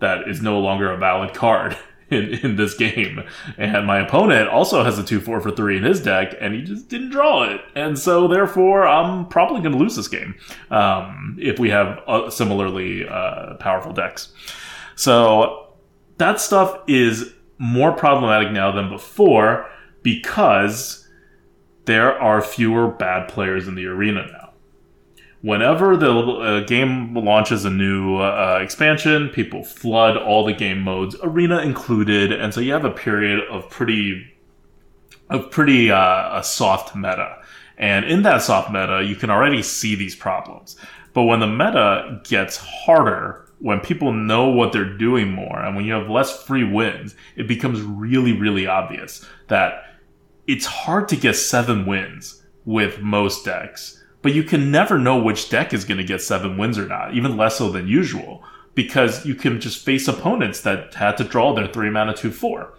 that 0.00 0.26
is 0.26 0.40
no 0.40 0.58
longer 0.58 0.90
a 0.90 0.96
valid 0.96 1.34
card 1.34 1.76
in, 2.14 2.28
in 2.44 2.56
this 2.56 2.74
game. 2.74 3.22
And 3.58 3.86
my 3.86 3.98
opponent 3.98 4.48
also 4.48 4.84
has 4.84 4.98
a 4.98 5.04
2 5.04 5.20
4 5.20 5.40
for 5.40 5.50
3 5.50 5.78
in 5.78 5.82
his 5.82 6.00
deck, 6.00 6.34
and 6.40 6.54
he 6.54 6.62
just 6.62 6.88
didn't 6.88 7.10
draw 7.10 7.44
it. 7.44 7.60
And 7.74 7.98
so, 7.98 8.28
therefore, 8.28 8.86
I'm 8.86 9.26
probably 9.28 9.60
going 9.60 9.72
to 9.72 9.78
lose 9.78 9.96
this 9.96 10.08
game 10.08 10.34
um, 10.70 11.36
if 11.40 11.58
we 11.58 11.70
have 11.70 12.00
uh, 12.06 12.30
similarly 12.30 13.06
uh, 13.08 13.54
powerful 13.54 13.92
decks. 13.92 14.32
So, 14.96 15.68
that 16.18 16.40
stuff 16.40 16.78
is 16.86 17.32
more 17.58 17.92
problematic 17.92 18.52
now 18.52 18.70
than 18.70 18.88
before 18.88 19.68
because 20.02 21.08
there 21.86 22.18
are 22.20 22.40
fewer 22.40 22.88
bad 22.88 23.28
players 23.28 23.68
in 23.68 23.74
the 23.74 23.86
arena 23.86 24.26
now 24.26 24.43
whenever 25.44 25.94
the 25.94 26.10
uh, 26.10 26.60
game 26.60 27.12
launches 27.14 27.66
a 27.66 27.70
new 27.70 28.16
uh, 28.16 28.58
expansion, 28.62 29.28
people 29.28 29.62
flood 29.62 30.16
all 30.16 30.42
the 30.42 30.54
game 30.54 30.80
modes, 30.80 31.14
arena 31.22 31.58
included, 31.58 32.32
and 32.32 32.54
so 32.54 32.60
you 32.60 32.72
have 32.72 32.86
a 32.86 32.90
period 32.90 33.40
of 33.50 33.68
pretty, 33.68 34.26
of 35.28 35.50
pretty 35.50 35.90
uh, 35.90 36.38
a 36.38 36.42
soft 36.42 36.96
meta. 36.96 37.36
And 37.76 38.06
in 38.06 38.22
that 38.22 38.40
soft 38.40 38.70
meta, 38.70 39.04
you 39.04 39.16
can 39.16 39.28
already 39.28 39.62
see 39.62 39.94
these 39.94 40.16
problems. 40.16 40.76
But 41.12 41.24
when 41.24 41.40
the 41.40 41.46
meta 41.46 42.22
gets 42.24 42.56
harder, 42.56 43.46
when 43.58 43.80
people 43.80 44.14
know 44.14 44.48
what 44.48 44.72
they're 44.72 44.96
doing 44.96 45.30
more, 45.30 45.60
and 45.60 45.76
when 45.76 45.84
you 45.84 45.92
have 45.92 46.08
less 46.08 46.42
free 46.42 46.64
wins, 46.64 47.14
it 47.36 47.46
becomes 47.46 47.82
really, 47.82 48.32
really 48.32 48.66
obvious 48.66 49.22
that 49.48 49.84
it's 50.46 50.64
hard 50.64 51.06
to 51.08 51.16
get 51.16 51.36
seven 51.36 51.84
wins 51.84 52.42
with 52.64 53.00
most 53.00 53.44
decks 53.44 54.00
but 54.24 54.34
you 54.34 54.42
can 54.42 54.70
never 54.70 54.98
know 54.98 55.22
which 55.22 55.50
deck 55.50 55.74
is 55.74 55.84
going 55.84 55.98
to 55.98 56.04
get 56.04 56.22
seven 56.22 56.56
wins 56.56 56.78
or 56.78 56.86
not, 56.86 57.14
even 57.14 57.36
less 57.36 57.58
so 57.58 57.70
than 57.70 57.86
usual, 57.86 58.42
because 58.74 59.24
you 59.26 59.34
can 59.34 59.60
just 59.60 59.84
face 59.84 60.08
opponents 60.08 60.62
that 60.62 60.94
had 60.94 61.18
to 61.18 61.24
draw 61.24 61.54
their 61.54 61.68
three 61.68 61.90
mana 61.90 62.14
two 62.14 62.32
four 62.32 62.74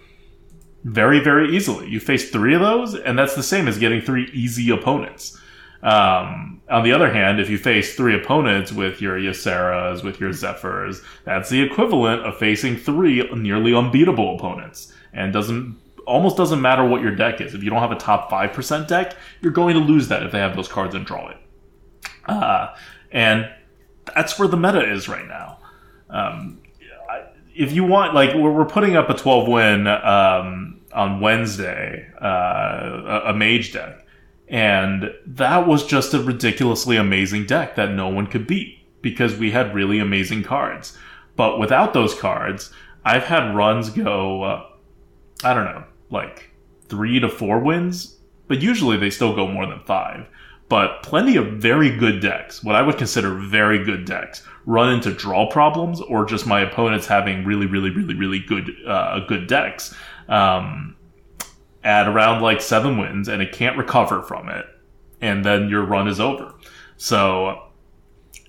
very 0.84 1.20
very 1.20 1.56
easily. 1.56 1.88
You 1.88 2.00
face 2.00 2.32
three 2.32 2.56
of 2.56 2.62
those, 2.62 2.96
and 2.96 3.18
that's 3.18 3.36
the 3.36 3.44
same 3.44 3.68
as 3.68 3.78
getting 3.78 4.02
three 4.02 4.30
easy 4.34 4.70
opponents. 4.72 5.40
Um, 5.84 6.62
on 6.68 6.84
the 6.84 6.94
other 6.94 7.12
hand, 7.14 7.40
if 7.40 7.48
you 7.48 7.60
face 7.60 7.96
three 7.96 8.16
opponents 8.16 8.72
with 8.72 9.00
your 9.00 9.20
Yseras, 9.20 10.04
with 10.04 10.20
your 10.20 10.32
Zephrys, 10.32 11.04
that's 11.26 11.50
the 11.50 11.62
equivalent 11.62 12.26
of 12.26 12.38
facing 12.40 12.76
three 12.76 13.22
nearly 13.36 13.74
unbeatable 13.76 14.36
opponents, 14.36 14.92
and 15.14 15.32
doesn't 15.32 15.78
almost 16.06 16.38
doesn't 16.38 16.62
matter 16.62 16.86
what 16.86 17.02
your 17.02 17.16
deck 17.16 17.42
is. 17.42 17.54
If 17.54 17.64
you 17.64 17.70
don't 17.70 17.80
have 17.80 17.92
a 17.92 17.98
top 17.98 18.30
5% 18.32 18.88
deck, 18.88 19.16
you're 19.42 19.52
going 19.52 19.76
to 19.76 19.82
lose 19.82 20.08
that 20.10 20.24
if 20.24 20.32
they 20.32 20.40
have 20.40 20.56
those 20.56 20.68
cards 20.68 20.96
and 20.96 21.06
draw 21.06 21.30
it. 21.30 21.38
Uh, 22.26 22.76
and 23.12 23.50
that's 24.14 24.38
where 24.38 24.48
the 24.48 24.58
meta 24.58 24.92
is 24.92 25.08
right 25.08 25.28
now. 25.28 25.60
Um, 26.10 26.62
if 27.56 27.72
you 27.72 27.86
want, 27.86 28.14
like, 28.14 28.36
we're, 28.36 28.66
putting 28.66 28.98
up 28.98 29.10
a 29.10 29.14
12 29.14 29.48
win 29.48 29.88
um, 29.88 30.82
on 30.94 31.22
Wednesday, 31.22 32.08
uh, 32.22 33.22
a, 33.26 33.34
mage 33.34 33.72
deck. 33.72 34.06
And 34.50 35.12
that 35.26 35.66
was 35.66 35.86
just 35.86 36.14
a 36.14 36.22
ridiculously 36.22 36.98
amazing 36.98 37.46
deck 37.46 37.76
that 37.76 37.92
no 37.92 38.10
one 38.10 38.28
could 38.28 38.46
beat 38.46 38.80
because 39.02 39.36
we 39.36 39.52
had 39.52 39.74
really 39.74 40.00
amazing 40.00 40.44
cards. 40.44 40.98
But 41.38 41.58
without 41.58 41.94
those 41.94 42.14
cards, 42.14 42.72
I've 43.06 43.24
had 43.24 43.56
runs 43.56 43.90
go, 43.90 44.44
uh, 44.44 44.66
I 45.44 45.54
don't 45.54 45.66
know, 45.66 45.86
like 46.10 46.52
three 46.88 47.20
to 47.20 47.30
four 47.30 47.60
wins, 47.60 48.18
but 48.48 48.62
usually 48.62 48.98
they 48.98 49.10
still 49.10 49.36
go 49.36 49.48
more 49.48 49.66
than 49.66 49.80
five. 49.82 50.28
But 50.68 51.04
plenty 51.04 51.36
of 51.36 51.54
very 51.54 51.96
good 51.96 52.22
decks, 52.22 52.64
what 52.64 52.76
I 52.76 52.82
would 52.82 52.98
consider 52.98 53.36
very 53.36 53.84
good 53.84 54.06
decks, 54.06 54.42
run 54.66 54.94
into 54.94 55.14
draw 55.14 55.48
problems 55.50 56.02
or 56.02 56.26
just 56.26 56.48
my 56.48 56.62
opponents 56.62 57.06
having 57.06 57.46
really, 57.46 57.68
really, 57.68 57.92
really, 57.92 58.16
really 58.16 58.40
good, 58.40 58.72
uh, 58.88 59.20
good 59.28 59.46
decks 59.46 59.94
um, 60.28 60.96
at 61.84 62.08
around 62.08 62.42
like 62.42 62.62
seven 62.62 62.98
wins, 62.98 63.28
and 63.28 63.44
it 63.44 63.52
can't 63.52 63.78
recover 63.78 64.24
from 64.24 64.50
it, 64.50 64.66
and 65.22 65.46
then 65.46 65.70
your 65.70 65.86
run 65.86 66.08
is 66.08 66.20
over. 66.20 66.56
So 66.98 67.62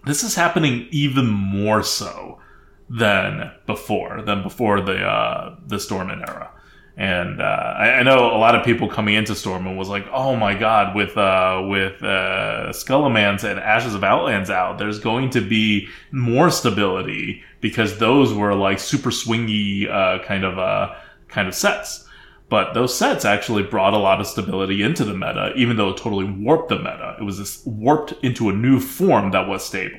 this 0.07 0.23
is 0.23 0.35
happening 0.35 0.89
even 0.91 1.27
more 1.27 1.83
so 1.83 2.41
than 2.89 3.53
before, 3.67 4.23
than 4.23 4.43
before 4.43 4.81
the 4.81 5.05
uh, 5.05 5.57
the 5.67 5.77
Stormwind 5.77 6.27
era. 6.27 6.51
And 6.97 7.43
uh, 7.43 7.75
I, 7.77 7.91
I, 7.91 8.03
know 8.03 8.35
a 8.35 8.39
lot 8.39 8.55
of 8.55 8.65
people 8.65 8.89
coming 8.89 9.17
into 9.17 9.35
Stormwind 9.35 9.77
was 9.77 9.91
like, 9.91 10.07
"Oh 10.13 10.35
my 10.35 10.55
god, 10.55 10.97
with 10.97 11.15
uh, 11.19 11.63
with 11.69 12.03
uh, 12.03 12.69
Scholomance 12.71 13.45
and 13.45 13.61
Ashes 13.61 13.95
of 13.95 14.03
Outlands 14.03 14.49
out, 14.49 14.79
there's 14.79 14.99
going 14.99 15.29
to 15.31 15.43
be 15.43 15.89
more 16.11 16.51
stability 16.51 17.43
because 17.61 17.99
those 17.99 18.33
were 18.33 18.55
like 18.55 18.79
super 18.79 19.11
swingy 19.11 19.91
uh, 19.91 20.25
kind 20.25 20.45
of 20.45 20.59
uh, 20.59 20.95
kind 21.29 21.49
of 21.49 21.55
sets." 21.55 22.09
But 22.49 22.73
those 22.73 22.97
sets 22.97 23.27
actually 23.27 23.65
brought 23.65 23.93
a 23.93 23.99
lot 23.99 24.21
of 24.21 24.27
stability 24.27 24.81
into 24.83 25.05
the 25.05 25.15
meta, 25.15 25.53
even 25.55 25.77
though 25.77 25.91
it 25.91 25.99
totally 25.99 26.25
warped 26.25 26.71
the 26.71 26.79
meta. 26.79 27.17
It 27.21 27.25
was 27.25 27.63
warped 27.67 28.15
into 28.23 28.49
a 28.49 28.53
new 28.53 28.81
form 28.81 29.33
that 29.33 29.49
was 29.49 29.67
stable. 29.67 29.99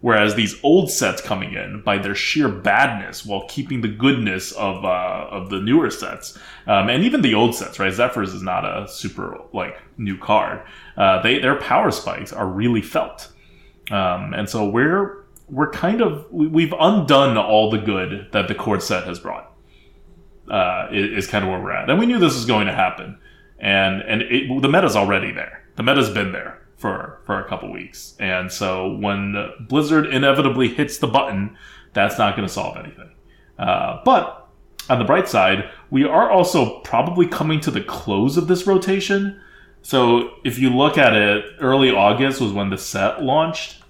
Whereas 0.00 0.34
these 0.36 0.62
old 0.62 0.90
sets 0.90 1.20
coming 1.20 1.54
in 1.54 1.82
by 1.82 1.98
their 1.98 2.14
sheer 2.14 2.48
badness 2.48 3.26
while 3.26 3.46
keeping 3.48 3.80
the 3.80 3.88
goodness 3.88 4.52
of 4.52 4.84
uh, 4.84 5.26
of 5.30 5.50
the 5.50 5.60
newer 5.60 5.90
sets, 5.90 6.38
um, 6.68 6.88
and 6.88 7.02
even 7.02 7.22
the 7.22 7.34
old 7.34 7.56
sets, 7.56 7.80
right? 7.80 7.92
Zephrys 7.92 8.32
is 8.34 8.42
not 8.42 8.64
a 8.64 8.88
super 8.88 9.38
like 9.52 9.80
new 9.96 10.16
card. 10.16 10.62
Uh, 10.96 11.20
they 11.22 11.40
their 11.40 11.56
power 11.56 11.90
spikes 11.90 12.32
are 12.32 12.46
really 12.46 12.82
felt, 12.82 13.32
um, 13.90 14.34
and 14.34 14.48
so 14.48 14.68
we're 14.68 15.24
we're 15.48 15.70
kind 15.70 16.00
of 16.00 16.26
we've 16.30 16.74
undone 16.78 17.36
all 17.36 17.68
the 17.68 17.78
good 17.78 18.28
that 18.30 18.46
the 18.46 18.54
core 18.54 18.80
set 18.80 19.04
has 19.04 19.18
brought. 19.18 19.52
Uh, 20.48 20.88
is, 20.92 21.24
is 21.24 21.30
kind 21.30 21.44
of 21.44 21.50
where 21.50 21.60
we're 21.60 21.72
at, 21.72 21.90
and 21.90 21.98
we 21.98 22.06
knew 22.06 22.18
this 22.18 22.34
was 22.34 22.46
going 22.46 22.68
to 22.68 22.72
happen, 22.72 23.18
and 23.58 24.00
and 24.02 24.22
it, 24.22 24.62
the 24.62 24.68
meta's 24.68 24.94
already 24.94 25.32
there. 25.32 25.64
The 25.74 25.82
meta's 25.82 26.08
been 26.08 26.32
there 26.32 26.58
for 26.78 27.20
for 27.26 27.38
a 27.40 27.48
couple 27.48 27.70
weeks. 27.70 28.14
And 28.18 28.50
so 28.50 28.96
when 28.96 29.52
Blizzard 29.60 30.06
inevitably 30.06 30.68
hits 30.68 30.98
the 30.98 31.08
button, 31.08 31.56
that's 31.92 32.16
not 32.18 32.36
going 32.36 32.48
to 32.48 32.52
solve 32.52 32.76
anything. 32.76 33.10
Uh, 33.58 34.00
but 34.04 34.48
on 34.88 34.98
the 34.98 35.04
bright 35.04 35.28
side, 35.28 35.70
we 35.90 36.04
are 36.04 36.30
also 36.30 36.80
probably 36.80 37.26
coming 37.26 37.60
to 37.60 37.70
the 37.70 37.82
close 37.82 38.36
of 38.36 38.46
this 38.48 38.66
rotation. 38.66 39.40
So 39.82 40.30
if 40.44 40.58
you 40.58 40.70
look 40.70 40.96
at 40.96 41.14
it, 41.14 41.44
early 41.60 41.90
August 41.90 42.40
was 42.40 42.52
when 42.52 42.70
the 42.70 42.78
set 42.78 43.22
launched, 43.22 43.82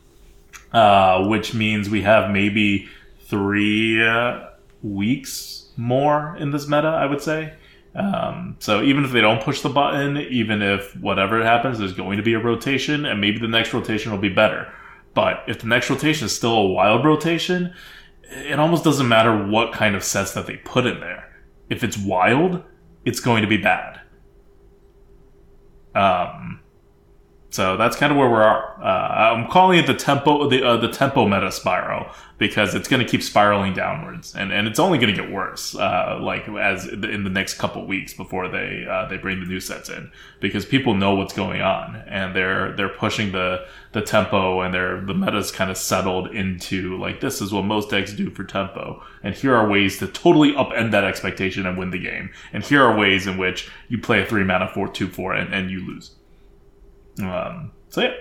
uh, 0.72 1.26
which 1.26 1.54
means 1.54 1.88
we 1.88 2.02
have 2.02 2.30
maybe 2.30 2.88
three 3.26 4.04
uh, 4.04 4.46
weeks 4.82 5.68
more 5.76 6.36
in 6.36 6.50
this 6.50 6.66
meta, 6.66 6.88
I 6.88 7.06
would 7.06 7.20
say. 7.20 7.54
Um, 7.94 8.56
so 8.58 8.82
even 8.82 9.04
if 9.04 9.12
they 9.12 9.20
don't 9.20 9.42
push 9.42 9.60
the 9.62 9.68
button, 9.68 10.18
even 10.18 10.62
if 10.62 10.94
whatever 10.96 11.42
happens, 11.42 11.78
there's 11.78 11.94
going 11.94 12.16
to 12.16 12.22
be 12.22 12.34
a 12.34 12.38
rotation, 12.38 13.04
and 13.04 13.20
maybe 13.20 13.38
the 13.38 13.48
next 13.48 13.72
rotation 13.72 14.12
will 14.12 14.18
be 14.18 14.28
better. 14.28 14.72
But 15.14 15.42
if 15.48 15.60
the 15.60 15.66
next 15.66 15.90
rotation 15.90 16.26
is 16.26 16.36
still 16.36 16.54
a 16.54 16.68
wild 16.68 17.04
rotation, 17.04 17.74
it 18.22 18.58
almost 18.58 18.84
doesn't 18.84 19.08
matter 19.08 19.46
what 19.46 19.72
kind 19.72 19.96
of 19.96 20.04
sets 20.04 20.32
that 20.34 20.46
they 20.46 20.56
put 20.56 20.86
in 20.86 21.00
there. 21.00 21.24
If 21.70 21.82
it's 21.82 21.98
wild, 21.98 22.62
it's 23.04 23.20
going 23.20 23.42
to 23.42 23.48
be 23.48 23.56
bad. 23.56 24.00
Um, 25.94 26.60
so 27.50 27.78
that's 27.78 27.96
kind 27.96 28.12
of 28.12 28.18
where 28.18 28.28
we 28.28 28.36
are. 28.36 28.78
Uh, 28.82 29.34
I'm 29.34 29.48
calling 29.48 29.78
it 29.78 29.86
the 29.86 29.94
tempo, 29.94 30.48
the 30.50 30.62
uh, 30.62 30.76
the 30.76 30.88
tempo 30.88 31.26
meta 31.26 31.50
spiral 31.50 32.12
because 32.36 32.74
it's 32.74 32.86
going 32.86 33.04
to 33.04 33.10
keep 33.10 33.22
spiraling 33.22 33.74
downwards, 33.74 34.34
and, 34.36 34.52
and 34.52 34.68
it's 34.68 34.78
only 34.78 34.98
going 34.98 35.12
to 35.14 35.20
get 35.20 35.32
worse. 35.32 35.74
Uh, 35.74 36.18
like 36.20 36.46
as 36.48 36.86
in 36.86 37.24
the 37.24 37.30
next 37.30 37.54
couple 37.54 37.84
weeks 37.86 38.12
before 38.12 38.48
they 38.48 38.86
uh, 38.88 39.06
they 39.06 39.16
bring 39.16 39.40
the 39.40 39.46
new 39.46 39.60
sets 39.60 39.88
in, 39.88 40.10
because 40.40 40.66
people 40.66 40.94
know 40.94 41.14
what's 41.14 41.32
going 41.32 41.62
on, 41.62 41.96
and 42.06 42.36
they're 42.36 42.76
they're 42.76 42.88
pushing 42.90 43.32
the 43.32 43.66
the 43.92 44.02
tempo, 44.02 44.60
and 44.60 44.74
they're 44.74 45.00
the 45.00 45.14
meta's 45.14 45.50
kind 45.50 45.70
of 45.70 45.78
settled 45.78 46.28
into 46.28 46.98
like 46.98 47.20
this 47.20 47.40
is 47.40 47.50
what 47.50 47.64
most 47.64 47.88
decks 47.88 48.12
do 48.12 48.28
for 48.28 48.44
tempo, 48.44 49.02
and 49.22 49.34
here 49.34 49.54
are 49.54 49.68
ways 49.68 49.98
to 49.98 50.06
totally 50.06 50.52
upend 50.52 50.90
that 50.90 51.04
expectation 51.04 51.64
and 51.64 51.78
win 51.78 51.90
the 51.90 51.98
game, 51.98 52.30
and 52.52 52.62
here 52.62 52.84
are 52.84 52.96
ways 52.96 53.26
in 53.26 53.38
which 53.38 53.70
you 53.88 53.96
play 53.96 54.20
a 54.20 54.26
three 54.26 54.44
mana 54.44 54.68
four 54.68 54.86
two 54.86 55.08
four 55.08 55.32
and, 55.32 55.54
and 55.54 55.70
you 55.70 55.80
lose. 55.80 56.10
Um, 57.18 57.72
so 57.88 58.02
yeah, 58.02 58.14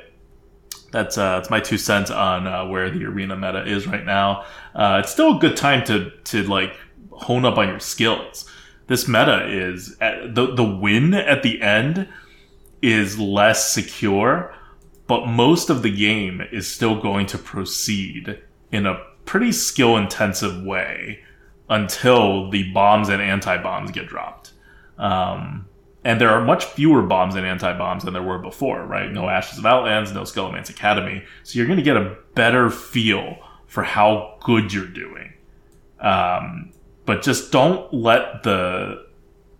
that's 0.92 1.18
uh, 1.18 1.38
that's 1.38 1.50
my 1.50 1.60
two 1.60 1.78
cents 1.78 2.10
on 2.10 2.48
uh, 2.48 2.66
where 2.66 2.90
the 2.90 3.06
arena 3.06 3.36
meta 3.36 3.66
is 3.66 3.88
right 3.88 4.06
now. 4.06 4.46
Uh, 4.74 5.02
it's 5.04 5.12
still 5.12 5.38
a 5.38 5.40
good 5.40 5.58
time 5.58 5.86
to 5.86 6.12
to 6.26 6.44
like 6.44 6.76
hone 7.12 7.46
up 7.46 7.58
on 7.58 7.68
your 7.68 7.80
skills. 7.80 8.50
This 8.88 9.08
meta 9.08 9.48
is 9.48 9.98
the 9.98 10.54
the 10.56 10.64
win 10.64 11.14
at 11.14 11.44
the 11.44 11.62
end 11.62 12.08
is 12.82 13.20
less 13.20 13.74
secure, 13.74 14.54
but 15.08 15.26
most 15.26 15.70
of 15.70 15.84
the 15.84 15.96
game 15.96 16.42
is 16.52 16.68
still 16.68 17.00
going 17.02 17.26
to 17.28 17.38
proceed 17.38 18.40
in 18.72 18.86
a 18.86 19.04
pretty 19.26 19.52
skill 19.52 19.98
intensive 19.98 20.64
way 20.64 21.20
until 21.70 22.50
the 22.50 22.72
bombs 22.72 23.10
and 23.10 23.22
anti 23.22 23.58
bombs 23.62 23.92
get 23.92 24.08
dropped. 24.08 24.54
Um, 24.98 25.68
and 26.08 26.22
there 26.22 26.30
are 26.30 26.42
much 26.42 26.64
fewer 26.64 27.02
bombs 27.02 27.36
and 27.36 27.46
anti 27.46 27.78
bombs 27.78 28.06
than 28.06 28.14
there 28.14 28.24
were 28.24 28.38
before, 28.38 28.86
right? 28.86 29.12
No 29.12 29.28
Ashes 29.28 29.60
of 29.60 29.66
Outlands, 29.66 30.14
no 30.14 30.22
Scholomance 30.22 30.70
Academy. 30.70 31.22
So 31.44 31.58
you're 31.58 31.68
going 31.68 31.80
to 31.80 31.84
get 31.84 31.98
a 31.98 32.16
better 32.34 32.70
feel 32.70 33.36
for 33.66 33.84
how 33.84 34.38
good 34.40 34.72
you're 34.72 34.88
doing. 34.88 35.34
Um, 36.00 36.72
but 37.06 37.24
just 37.24 37.52
don't 37.52 37.94
let 37.94 38.44
the 38.44 39.06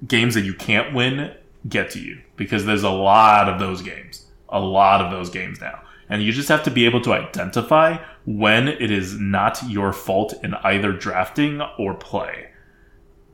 games 0.08 0.36
that 0.36 0.46
you 0.46 0.54
can't 0.54 0.96
win 0.96 1.36
get 1.68 1.90
to 1.92 2.00
you 2.00 2.22
because 2.38 2.66
there's 2.66 2.84
a 2.84 2.90
lot 2.90 3.50
of 3.50 3.60
those 3.60 3.82
games, 3.82 4.26
a 4.48 4.62
lot 4.62 5.02
of 5.02 5.12
those 5.12 5.30
games 5.30 5.60
now. 5.60 5.82
And 6.08 6.24
you 6.24 6.32
just 6.32 6.48
have 6.48 6.64
to 6.64 6.72
be 6.72 6.86
able 6.86 7.02
to 7.02 7.12
identify 7.12 7.98
when 8.26 8.70
it 8.70 8.90
is 8.90 9.20
not 9.20 9.62
your 9.68 9.92
fault 9.92 10.34
in 10.46 10.54
either 10.54 10.94
drafting 10.94 11.60
or 11.78 11.94
play. 11.94 12.52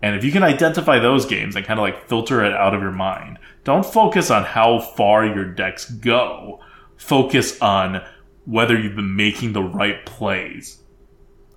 And 0.04 0.18
if 0.18 0.26
you 0.26 0.34
can 0.34 0.44
identify 0.44 1.00
those 1.00 1.26
games 1.26 1.56
and 1.56 1.66
kind 1.66 1.80
of 1.80 1.84
like 1.84 2.10
filter 2.10 2.44
it 2.44 2.52
out 2.52 2.76
of 2.76 2.82
your 2.82 2.92
mind, 2.92 3.40
don't 3.64 3.86
focus 3.86 4.30
on 4.30 4.44
how 4.44 4.80
far 4.80 5.26
your 5.26 5.46
decks 5.46 5.90
go. 5.90 6.60
Focus 6.98 7.60
on 7.62 8.04
whether 8.46 8.78
you've 8.78 8.98
been 8.98 9.16
making 9.16 9.54
the 9.54 9.64
right 9.64 10.06
plays 10.06 10.80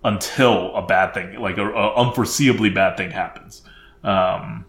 until 0.04 0.72
a 0.76 0.86
bad 0.86 1.12
thing, 1.12 1.40
like 1.40 1.58
a, 1.58 1.62
unforeseeably 1.62 2.72
bad 2.72 2.96
thing 2.96 3.10
happens. 3.10 3.62
Um, 4.04 4.64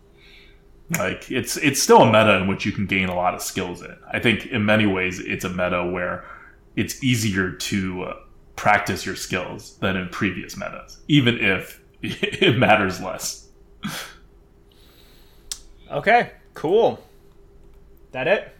like 0.97 1.29
it's 1.29 1.55
it's 1.57 1.79
still 1.79 2.01
a 2.01 2.05
meta 2.07 2.37
in 2.37 2.47
which 2.47 2.65
you 2.65 2.71
can 2.71 2.87
gain 2.87 3.09
a 3.09 3.15
lot 3.15 3.35
of 3.35 3.43
skills 3.43 3.83
in. 3.83 3.95
I 4.11 4.19
think 4.19 4.47
in 4.47 4.65
many 4.65 4.87
ways 4.87 5.19
it's 5.19 5.45
a 5.45 5.49
meta 5.49 5.85
where 5.85 6.25
it's 6.75 7.03
easier 7.03 7.51
to 7.51 8.03
uh, 8.03 8.13
practice 8.55 9.05
your 9.05 9.15
skills 9.15 9.77
than 9.77 9.95
in 9.95 10.09
previous 10.09 10.57
metas, 10.57 10.97
even 11.07 11.37
if 11.37 11.79
it 12.01 12.57
matters 12.57 12.99
less. 12.99 13.46
Okay, 15.91 16.31
cool. 16.53 17.03
That 18.11 18.27
it? 18.27 18.55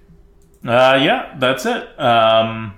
Uh, 0.65 0.99
yeah, 1.01 1.35
that's 1.39 1.65
it. 1.65 1.99
Um, 1.99 2.75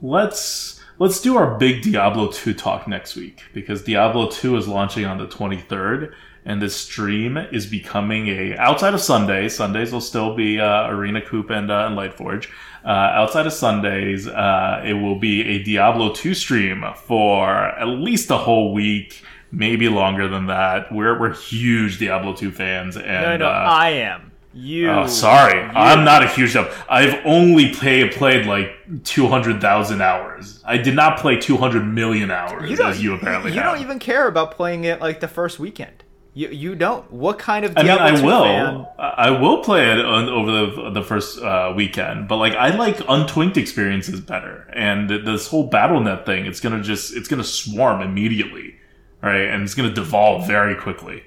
let's 0.00 0.80
let's 0.98 1.20
do 1.20 1.36
our 1.36 1.56
big 1.58 1.82
Diablo 1.82 2.30
2 2.30 2.54
talk 2.54 2.88
next 2.88 3.16
week 3.16 3.42
because 3.52 3.82
Diablo 3.82 4.28
2 4.30 4.56
is 4.56 4.68
launching 4.68 5.04
on 5.04 5.18
the 5.18 5.26
23rd 5.26 6.12
and 6.44 6.62
this 6.62 6.74
stream 6.74 7.36
is 7.36 7.66
becoming 7.66 8.28
a 8.28 8.56
outside 8.56 8.94
of 8.94 9.00
Sundays. 9.00 9.54
Sundays 9.54 9.92
will 9.92 10.00
still 10.00 10.34
be 10.34 10.58
uh, 10.58 10.88
Arena 10.88 11.20
Coop 11.20 11.50
and, 11.50 11.70
uh, 11.70 11.86
and 11.86 11.96
Lightforge. 11.96 12.48
Uh, 12.84 12.88
outside 12.88 13.46
of 13.46 13.52
Sundays, 13.52 14.26
uh, 14.26 14.82
it 14.84 14.94
will 14.94 15.18
be 15.18 15.42
a 15.46 15.62
Diablo 15.62 16.12
2 16.14 16.32
stream 16.32 16.84
for 16.96 17.48
at 17.50 17.84
least 17.84 18.30
a 18.30 18.38
whole 18.38 18.72
week, 18.72 19.22
maybe 19.50 19.88
longer 19.88 20.28
than 20.28 20.46
that. 20.46 20.92
We're 20.92 21.18
we're 21.18 21.34
huge 21.34 21.98
Diablo 21.98 22.34
2 22.34 22.50
fans, 22.50 22.96
and 22.96 23.06
No, 23.06 23.36
no, 23.36 23.46
uh, 23.46 23.66
I 23.70 23.90
am. 23.90 24.32
You. 24.54 24.90
Oh, 24.90 25.06
sorry. 25.06 25.60
you- 25.60 25.70
I'm 25.74 26.04
not 26.04 26.22
a 26.22 26.28
huge 26.28 26.56
up. 26.56 26.70
I've 26.88 27.20
only 27.24 27.72
play, 27.74 28.08
played 28.08 28.46
like 28.46 28.70
200,000 29.04 30.00
hours. 30.00 30.62
I 30.64 30.78
did 30.78 30.94
not 30.94 31.18
play 31.18 31.36
200 31.38 31.84
million 31.86 32.30
hours, 32.30 32.68
You 32.70 32.76
don't, 32.76 32.90
as 32.90 33.02
you 33.02 33.14
apparently 33.14 33.52
you 33.52 33.60
have. 33.60 33.72
don't 33.74 33.82
even 33.82 33.98
care 33.98 34.26
about 34.26 34.52
playing 34.52 34.84
it 34.84 35.00
like 35.00 35.20
the 35.20 35.28
first 35.28 35.58
weekend. 35.58 36.02
You 36.34 36.48
you 36.50 36.74
don't. 36.76 37.10
What 37.12 37.38
kind 37.38 37.64
of 37.64 37.72
I 37.76 37.82
mean, 37.82 37.90
I 37.92 38.12
will. 38.22 38.44
fan? 38.44 38.86
I 38.98 39.08
I 39.28 39.30
will 39.40 39.62
play 39.64 39.90
it 39.90 40.04
on, 40.04 40.28
over 40.28 40.50
the 40.52 40.90
the 40.90 41.02
first 41.02 41.40
uh, 41.42 41.72
weekend, 41.74 42.28
but 42.28 42.36
like 42.36 42.54
I 42.54 42.76
like 42.76 43.00
untwinked 43.08 43.56
experiences 43.56 44.20
better. 44.20 44.66
And 44.72 45.10
this 45.10 45.48
whole 45.48 45.68
BattleNet 45.68 46.24
thing, 46.26 46.46
it's 46.46 46.60
gonna 46.60 46.80
just 46.82 47.16
it's 47.16 47.26
gonna 47.28 47.42
swarm 47.42 48.02
immediately, 48.02 48.76
right? 49.22 49.42
And 49.48 49.62
it's 49.62 49.74
gonna 49.74 49.92
devolve 49.94 50.46
very 50.46 50.74
quickly. 50.74 51.24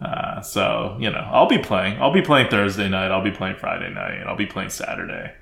Uh, 0.00 0.40
so 0.42 0.96
you 1.00 1.10
know, 1.10 1.26
I'll 1.32 1.46
be 1.48 1.58
playing. 1.58 2.00
I'll 2.00 2.12
be 2.12 2.22
playing 2.22 2.48
Thursday 2.50 2.88
night. 2.88 3.10
I'll 3.10 3.24
be 3.24 3.30
playing 3.30 3.56
Friday 3.56 3.88
night. 3.92 4.14
and 4.20 4.28
I'll 4.28 4.36
be 4.36 4.46
playing 4.46 4.70
Saturday. 4.70 5.32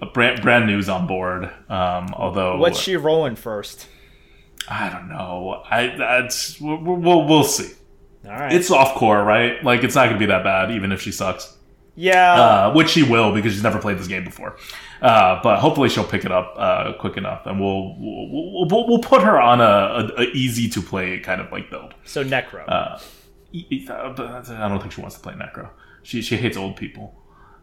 A 0.00 0.06
brand 0.06 0.42
brand 0.42 0.66
new's 0.66 0.88
on 0.88 1.06
board. 1.06 1.44
Um, 1.68 2.08
although 2.14 2.56
What's 2.58 2.78
she 2.80 2.96
rolling 2.96 3.36
first? 3.36 3.88
I 4.68 4.88
don't 4.90 5.08
know. 5.08 5.62
I 5.70 5.94
that's 5.96 6.60
we'll 6.60 6.76
we'll, 6.78 7.26
we'll 7.26 7.44
see. 7.44 7.72
All 8.24 8.32
right. 8.32 8.52
It's 8.52 8.70
off 8.70 8.94
core, 8.96 9.22
right? 9.24 9.62
Like 9.64 9.82
it's 9.84 9.94
not 9.94 10.06
gonna 10.06 10.18
be 10.18 10.26
that 10.26 10.44
bad, 10.44 10.70
even 10.72 10.92
if 10.92 11.00
she 11.00 11.10
sucks. 11.12 11.56
yeah. 11.96 12.34
Uh, 12.34 12.72
which 12.74 12.90
she 12.90 13.02
will 13.02 13.32
because 13.32 13.52
she's 13.54 13.62
never 13.62 13.78
played 13.78 13.98
this 13.98 14.08
game 14.08 14.24
before. 14.24 14.56
Uh, 15.00 15.40
but 15.42 15.60
hopefully 15.60 15.88
she'll 15.88 16.04
pick 16.04 16.24
it 16.24 16.32
up 16.32 16.54
uh, 16.56 16.92
quick 16.98 17.16
enough, 17.16 17.46
and 17.46 17.60
we'll 17.60 17.94
we'll, 17.98 18.66
we'll, 18.68 18.88
we'll 18.88 18.98
put 18.98 19.22
her 19.22 19.40
on 19.40 19.60
a, 19.60 19.64
a, 19.64 20.22
a 20.22 20.24
easy 20.32 20.68
to 20.68 20.82
play 20.82 21.18
kind 21.20 21.40
of 21.40 21.50
like 21.52 21.70
build. 21.70 21.94
so 22.04 22.24
Necro. 22.24 22.64
Uh, 22.68 22.98
uh, 23.90 24.42
I 24.50 24.68
don't 24.68 24.80
think 24.80 24.92
she 24.92 25.00
wants 25.00 25.16
to 25.16 25.22
play 25.22 25.34
Necro. 25.34 25.70
She 26.02 26.22
she 26.22 26.36
hates 26.36 26.56
old 26.56 26.76
people, 26.76 27.14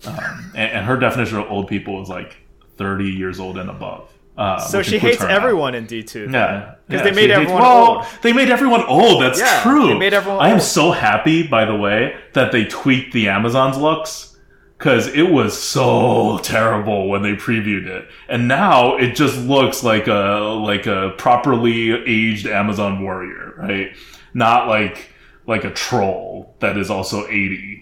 um, 0.05 0.15
and, 0.55 0.71
and 0.71 0.85
her 0.85 0.97
definition 0.97 1.37
of 1.37 1.49
old 1.51 1.67
people 1.67 2.01
is 2.01 2.09
like 2.09 2.37
thirty 2.77 3.09
years 3.09 3.39
old 3.39 3.57
and 3.57 3.69
above. 3.69 4.11
Uh, 4.37 4.59
so 4.59 4.81
she 4.81 4.99
hates 4.99 5.21
everyone 5.23 5.75
in 5.75 5.85
D 5.85 6.03
two. 6.03 6.27
Yeah, 6.31 6.75
because 6.87 7.05
yeah, 7.05 7.11
they 7.11 7.15
made 7.15 7.29
hates- 7.29 7.41
everyone 7.41 7.61
well, 7.61 7.87
old. 7.97 8.05
They 8.21 8.33
made 8.33 8.49
everyone 8.49 8.83
old. 8.85 9.21
That's 9.23 9.39
Yeah, 9.39 9.61
true. 9.63 9.87
they 9.87 9.97
made 9.97 10.13
everyone 10.13 10.41
I 10.43 10.49
am 10.49 10.55
old. 10.55 10.61
so 10.63 10.91
happy, 10.91 11.47
by 11.47 11.65
the 11.65 11.75
way, 11.75 12.17
that 12.33 12.51
they 12.51 12.65
tweaked 12.65 13.13
the 13.13 13.29
Amazon's 13.29 13.77
looks 13.77 14.34
because 14.77 15.07
it 15.07 15.31
was 15.31 15.59
so 15.59 16.39
terrible 16.39 17.07
when 17.09 17.21
they 17.21 17.33
previewed 17.33 17.87
it, 17.87 18.07
and 18.27 18.47
now 18.47 18.97
it 18.97 19.15
just 19.15 19.37
looks 19.39 19.83
like 19.83 20.07
a 20.07 20.59
like 20.63 20.85
a 20.85 21.13
properly 21.17 21.91
aged 21.91 22.47
Amazon 22.47 23.01
warrior, 23.01 23.53
right? 23.57 23.95
Not 24.33 24.67
like 24.67 25.09
like 25.47 25.63
a 25.63 25.71
troll 25.71 26.55
that 26.59 26.77
is 26.77 26.89
also 26.89 27.25
eighty. 27.27 27.81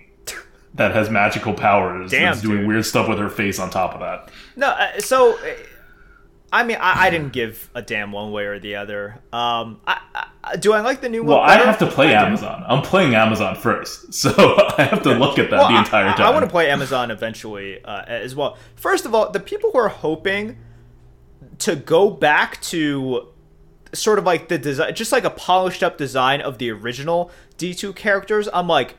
That 0.75 0.91
has 0.95 1.07
magical 1.11 1.53
powers. 1.53 2.09
Damn, 2.09 2.31
that's 2.31 2.41
doing 2.41 2.59
dude. 2.59 2.67
weird 2.67 2.85
stuff 2.85 3.07
with 3.07 3.19
her 3.19 3.29
face 3.29 3.59
on 3.59 3.69
top 3.69 3.93
of 3.93 3.99
that. 3.99 4.31
No, 4.55 4.69
uh, 4.69 4.99
so 4.99 5.37
I 6.53 6.63
mean, 6.63 6.77
I, 6.79 7.05
I 7.05 7.09
didn't 7.09 7.33
give 7.33 7.69
a 7.73 7.81
damn 7.81 8.11
one 8.11 8.31
way 8.31 8.45
or 8.45 8.59
the 8.59 8.75
other. 8.75 9.19
Um, 9.33 9.81
I, 9.87 9.99
I, 10.13 10.27
do 10.59 10.73
I 10.73 10.81
like 10.81 11.01
the 11.01 11.09
new 11.09 11.23
Well, 11.23 11.37
one? 11.39 11.47
Well, 11.47 11.59
I 11.59 11.63
have 11.65 11.77
to 11.79 11.87
play 11.87 12.13
I 12.15 12.19
do. 12.21 12.25
Amazon. 12.27 12.63
I'm 12.67 12.81
playing 12.81 13.15
Amazon 13.15 13.55
first, 13.55 14.13
so 14.21 14.29
I 14.77 14.83
have 14.83 15.01
to 15.03 15.13
look 15.13 15.39
at 15.39 15.49
that 15.49 15.57
Well, 15.59 15.69
the 15.71 15.77
entire 15.77 16.07
I, 16.07 16.13
time. 16.15 16.25
I, 16.25 16.29
want 16.31 16.43
to 16.45 16.49
play 16.51 16.69
Amazon 16.69 17.11
eventually 17.11 17.83
uh, 17.83 18.03
as 18.05 18.35
well. 18.35 18.57
First 18.75 19.05
of 19.05 19.15
all, 19.15 19.31
the 19.31 19.39
people 19.39 19.71
who 19.71 19.77
are 19.79 19.89
hoping 19.89 20.57
to 21.59 21.75
go 21.75 22.09
back 22.09 22.61
to 22.63 23.29
sort 23.93 24.17
of 24.19 24.25
like 24.25 24.47
the 24.49 24.57
design, 24.57 24.93
just 24.95 25.11
like 25.11 25.23
a 25.23 25.29
polished 25.29 25.83
up 25.83 25.97
design 25.97 26.41
of 26.41 26.57
the 26.57 26.69
original 26.71 27.31
D2 27.57 27.95
characters, 27.95 28.49
I'm 28.53 28.67
like, 28.67 28.97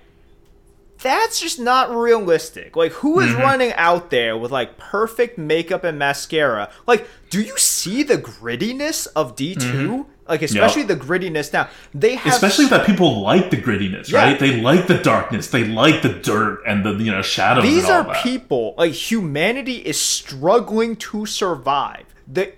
that's 1.03 1.41
just 1.41 1.59
not 1.59 1.91
realistic. 1.95 2.77
Like, 2.77 2.93
who 2.93 3.19
is 3.21 3.33
Mm-hmm. 3.33 3.41
running 3.43 3.73
out 3.75 4.11
there 4.11 4.37
with 4.39 4.51
like 4.53 4.79
perfect 4.79 5.37
makeup 5.37 5.85
and 5.85 5.99
mascara? 5.99 6.71
Like, 6.87 7.07
do 7.31 7.43
you 7.43 7.59
see 7.59 8.03
the 8.05 8.17
grittiness 8.17 9.09
of 9.17 9.35
D2? 9.37 10.07
Like, 10.27 10.43
especially 10.43 10.85
the 10.85 10.97
grittiness 10.97 11.53
now. 11.53 11.69
They 11.93 12.15
have. 12.15 12.33
Especially 12.33 12.67
that 12.67 12.87
people 12.87 13.21
like 13.21 13.51
the 13.51 13.59
grittiness, 13.59 14.11
Yeah. 14.11 14.23
right? 14.25 14.39
They 14.39 14.61
like 14.61 14.87
the 14.87 14.97
darkness. 14.99 15.49
They 15.51 15.65
like 15.65 16.01
the 16.03 16.09
dirt 16.09 16.61
and 16.67 16.85
the 16.85 16.93
you 16.95 17.13
know 17.13 17.21
shadows. 17.23 17.65
These 17.65 17.85
and 17.85 17.93
all 17.93 18.01
are 18.01 18.05
that. 18.15 18.23
people 18.23 18.75
like 18.79 18.93
humanity 18.93 19.77
is 19.77 20.01
struggling 20.01 20.97
to 20.97 21.27
survive. 21.27 22.07
The 22.27 22.53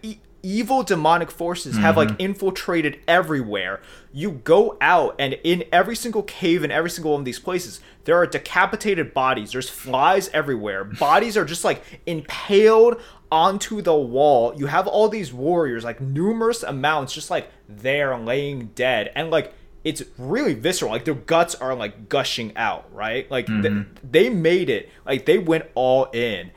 evil 0.47 0.83
demonic 0.83 1.31
forces 1.31 1.77
have 1.77 1.97
Mm-hmm. 1.97 2.11
like 2.11 2.21
infiltrated 2.21 3.01
everywhere. 3.09 3.81
You 4.13 4.31
go 4.31 4.77
out 4.81 5.15
and 5.19 5.35
in 5.45 5.65
every 5.73 5.97
single 5.97 6.23
cave 6.23 6.63
in 6.65 6.71
every 6.71 6.91
single 6.91 7.13
one 7.13 7.21
of 7.23 7.25
these 7.25 7.39
places, 7.41 7.81
there 8.05 8.17
are 8.17 8.27
decapitated 8.27 9.13
bodies. 9.13 9.53
There's 9.53 9.69
flies 9.69 10.31
everywhere. 10.33 10.85
Bodies 10.85 11.37
are 11.37 11.45
just 11.45 11.65
like 11.65 11.83
impaled 12.07 13.01
onto 13.31 13.83
the 13.83 13.95
wall. 13.95 14.55
You 14.57 14.67
have 14.67 14.87
all 14.87 15.09
these 15.09 15.33
warriors, 15.33 15.85
like 15.85 16.01
numerous 16.01 16.63
amounts, 16.63 17.13
just 17.13 17.31
like 17.31 17.51
there 17.69 18.17
laying 18.19 18.67
dead, 18.75 19.11
and 19.17 19.31
like 19.31 19.53
it's 19.85 20.03
really 20.19 20.55
visceral. 20.55 20.91
Like 20.93 21.05
their 21.05 21.15
guts 21.15 21.55
are 21.57 21.75
like 21.75 22.09
gushing 22.09 22.57
out, 22.57 22.93
right? 22.95 23.31
Like 23.31 23.47
th- 23.47 23.87
they 24.03 24.31
made 24.31 24.69
it. 24.71 24.89
Like 25.05 25.27
they 25.27 25.39
went 25.39 25.65
all 25.75 26.05
in, 26.13 26.51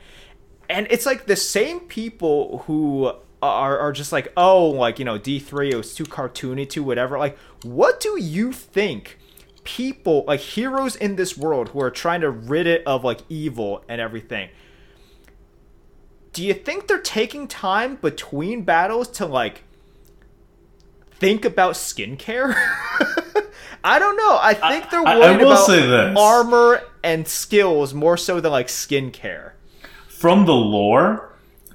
and 0.68 0.86
it's 0.90 1.06
like 1.06 1.26
the 1.26 1.36
same 1.36 1.80
people 1.80 2.62
who 2.66 3.12
are 3.42 3.78
are 3.78 3.92
just 3.92 4.12
like, 4.12 4.32
oh, 4.36 4.66
like 4.68 4.98
you 4.98 5.04
know, 5.04 5.18
D 5.18 5.38
three, 5.38 5.70
it 5.72 5.76
was 5.76 5.94
too 5.94 6.04
cartoony, 6.04 6.68
too 6.68 6.82
whatever. 6.82 7.18
Like, 7.18 7.38
what 7.62 8.00
do 8.00 8.20
you 8.20 8.52
think? 8.52 9.18
People 9.64 10.24
like 10.26 10.40
heroes 10.40 10.96
in 10.96 11.16
this 11.16 11.36
world 11.36 11.68
who 11.70 11.80
are 11.80 11.90
trying 11.90 12.22
to 12.22 12.30
rid 12.30 12.66
it 12.66 12.82
of 12.86 13.04
like 13.04 13.20
evil 13.28 13.84
and 13.88 14.00
everything 14.00 14.48
do 16.32 16.44
you 16.44 16.54
think 16.54 16.86
they're 16.86 16.98
taking 17.00 17.46
time 17.48 17.96
between 17.96 18.62
battles 18.62 19.08
to 19.08 19.26
like 19.26 19.64
think 21.10 21.44
about 21.44 21.74
skincare. 21.74 22.54
I 23.84 23.98
don't 23.98 24.16
know. 24.16 24.38
I 24.40 24.54
think 24.54 24.90
they're 24.90 25.00
I- 25.06 25.14
I 25.14 25.18
worried 25.18 25.40
will 25.44 25.50
about 25.50 25.66
armor 26.16 26.82
and 27.02 27.26
skills 27.26 27.92
more 27.94 28.16
so 28.16 28.40
than 28.40 28.52
like 28.52 28.68
skincare. 28.68 29.52
From 30.08 30.46
the 30.46 30.54
lore, 30.54 31.29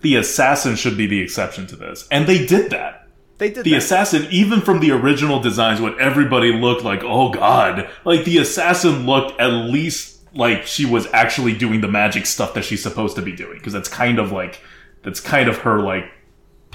the 0.06 0.16
assassin 0.18 0.76
should 0.76 0.96
be 0.96 1.08
the 1.08 1.20
exception 1.20 1.66
to 1.68 1.76
this, 1.76 2.08
and 2.12 2.28
they 2.28 2.46
did 2.46 2.70
that. 2.70 3.08
They 3.40 3.50
did 3.50 3.66
The 3.66 3.72
that. 3.72 3.78
assassin, 3.78 4.28
even 4.30 4.62
from 4.62 4.80
the 4.80 4.92
original 4.92 5.40
designs, 5.42 5.82
when 5.82 6.00
everybody 6.00 6.54
looked 6.54 6.84
like, 6.84 7.04
oh 7.04 7.30
god, 7.32 7.90
like 8.06 8.24
the 8.24 8.38
assassin 8.38 9.08
looked 9.08 9.40
at 9.42 9.48
least 9.48 10.20
like 10.36 10.68
she 10.68 10.86
was 10.86 11.08
actually 11.12 11.58
doing 11.58 11.82
the 11.82 11.88
magic 11.88 12.28
stuff 12.28 12.54
that 12.54 12.64
she's 12.64 12.84
supposed 12.84 13.16
to 13.16 13.24
be 13.24 13.32
doing, 13.32 13.58
because 13.58 13.74
that's 13.74 13.90
kind 13.90 14.20
of 14.20 14.32
like 14.32 14.62
that's 15.04 15.20
kind 15.20 15.50
of 15.50 15.58
her 15.60 15.82
like 15.82 16.06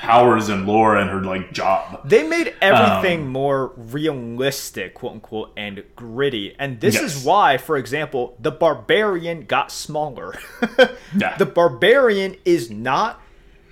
powers 0.00 0.48
and 0.48 0.66
lore 0.66 0.96
and 0.96 1.10
her 1.10 1.20
like 1.22 1.52
job. 1.52 2.00
They 2.08 2.22
made 2.26 2.54
everything 2.62 3.20
Um, 3.22 3.28
more 3.28 3.72
realistic, 3.76 4.94
quote 4.94 5.12
unquote, 5.12 5.52
and 5.56 5.82
gritty. 5.94 6.54
And 6.58 6.80
this 6.80 6.94
Yes. 6.94 7.16
is 7.16 7.24
why, 7.24 7.58
for 7.58 7.76
example, 7.76 8.36
the 8.40 8.50
barbarian 8.50 9.44
got 9.44 9.70
smaller. 9.70 10.34
Yeah. 11.16 11.36
The 11.36 11.46
barbarian 11.46 12.36
is 12.44 12.70
not 12.70 13.20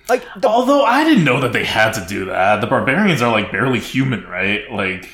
like 0.09 0.23
the 0.37 0.47
Although 0.47 0.83
I 0.83 1.03
didn't 1.03 1.23
know 1.23 1.39
that 1.41 1.53
they 1.53 1.63
had 1.63 1.93
to 1.93 2.05
do 2.05 2.25
that. 2.25 2.61
The 2.61 2.67
barbarians 2.67 3.21
are 3.21 3.31
like 3.31 3.51
barely 3.51 3.79
human, 3.79 4.25
right? 4.27 4.69
Like 4.71 5.07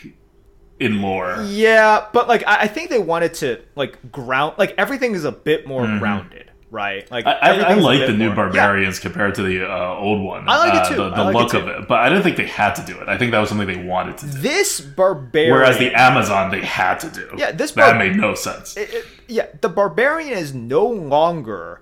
in 0.80 1.02
lore. 1.02 1.44
Yeah, 1.48 2.06
but 2.14 2.28
like 2.28 2.44
I, 2.48 2.62
I 2.64 2.68
think 2.68 2.90
they 2.90 3.00
wanted 3.00 3.34
to 3.36 3.62
like 3.76 4.12
ground 4.12 4.56
like 4.58 4.74
everything 4.78 5.14
is 5.16 5.24
a 5.24 5.32
bit 5.32 5.66
more 5.68 5.86
grounded, 6.00 6.45
right? 6.76 7.10
Like. 7.10 7.26
I, 7.26 7.62
I, 7.62 7.74
like 7.76 8.06
the 8.06 8.14
new 8.14 8.28
more- 8.28 8.36
barbarians 8.36 9.00
compared 9.00 9.36
to 9.36 9.44
the 9.44 9.66
uh, 9.66 9.96
old 9.96 10.22
one. 10.22 10.48
I 10.48 10.58
like 10.58 10.74
it 10.74 10.82
uh, 10.82 10.90
too. 10.90 10.96
The, 10.96 11.10
the 11.10 11.24
like 11.24 11.36
look 11.36 11.52
too. 11.52 11.60
of 11.60 11.68
it, 11.70 11.88
but 11.88 12.00
I 12.00 12.10
didn't 12.10 12.24
think 12.24 12.36
they 12.38 12.48
had 12.48 12.76
to 12.76 12.86
do 12.86 13.00
it. 13.00 13.08
I 13.08 13.18
think 13.18 13.32
that 13.32 13.40
was 13.40 13.50
something 13.50 13.66
they 13.66 13.84
wanted 13.84 14.18
to 14.20 14.26
do. 14.26 14.32
This 14.34 14.82
barbarian 14.82 15.54
Whereas 15.54 15.78
the 15.78 15.94
Amazon, 15.94 16.52
they 16.52 16.62
had 16.62 17.00
to 17.00 17.10
do. 17.10 17.34
Yeah, 17.38 17.52
this 17.52 17.72
that 17.72 17.98
made 17.98 18.18
no 18.18 18.36
sense. 18.36 18.76
it- 18.78 18.94
it- 18.94 19.06
yeah, 19.28 19.48
the 19.62 19.70
barbarian 19.70 20.38
is 20.38 20.54
no 20.54 20.86
longer 20.86 21.82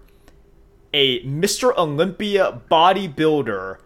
a 0.93 1.23
Mr. 1.25 1.75
Olympia 1.75 2.61
bodybuilder 2.69 3.77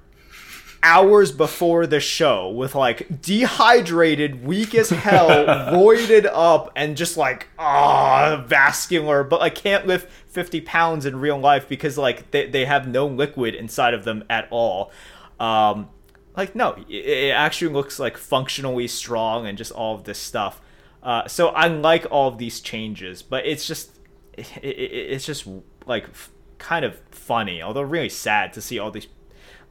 hours 0.83 1.31
before 1.31 1.87
the 1.87 1.99
show 1.99 2.49
with 2.49 2.75
like 2.75 3.21
dehydrated, 3.21 4.45
weak 4.45 4.75
as 4.75 4.89
hell, 4.89 5.29
roided 5.73 6.29
up, 6.31 6.71
and 6.75 6.97
just 6.97 7.17
like 7.17 7.47
ah 7.57 8.43
vascular, 8.47 9.23
but 9.23 9.39
like 9.39 9.55
can't 9.55 9.87
lift 9.87 10.11
50 10.27 10.61
pounds 10.61 11.05
in 11.05 11.19
real 11.19 11.39
life 11.39 11.67
because 11.67 11.97
like 11.97 12.31
they, 12.31 12.47
they 12.47 12.65
have 12.65 12.87
no 12.87 13.07
liquid 13.07 13.55
inside 13.55 13.93
of 13.93 14.03
them 14.03 14.23
at 14.29 14.47
all. 14.51 14.91
Um, 15.39 15.89
like 16.35 16.55
no, 16.55 16.73
it, 16.87 17.05
it 17.05 17.31
actually 17.31 17.73
looks 17.73 17.99
like 17.99 18.17
functionally 18.17 18.87
strong 18.87 19.47
and 19.47 19.57
just 19.57 19.71
all 19.71 19.95
of 19.95 20.03
this 20.03 20.19
stuff. 20.19 20.61
Uh, 21.03 21.27
so 21.27 21.49
I 21.49 21.67
like 21.67 22.05
all 22.11 22.27
of 22.27 22.37
these 22.37 22.59
changes, 22.59 23.21
but 23.21 23.45
it's 23.45 23.65
just 23.65 23.97
it, 24.33 24.51
it, 24.61 24.67
it's 24.67 25.25
just 25.25 25.47
like 25.85 26.05
f- 26.05 26.31
kind 26.57 26.85
of 26.85 26.99
funny, 27.11 27.61
although 27.61 27.81
really 27.81 28.09
sad 28.09 28.53
to 28.53 28.61
see 28.61 28.77
all 28.79 28.91
these 28.91 29.07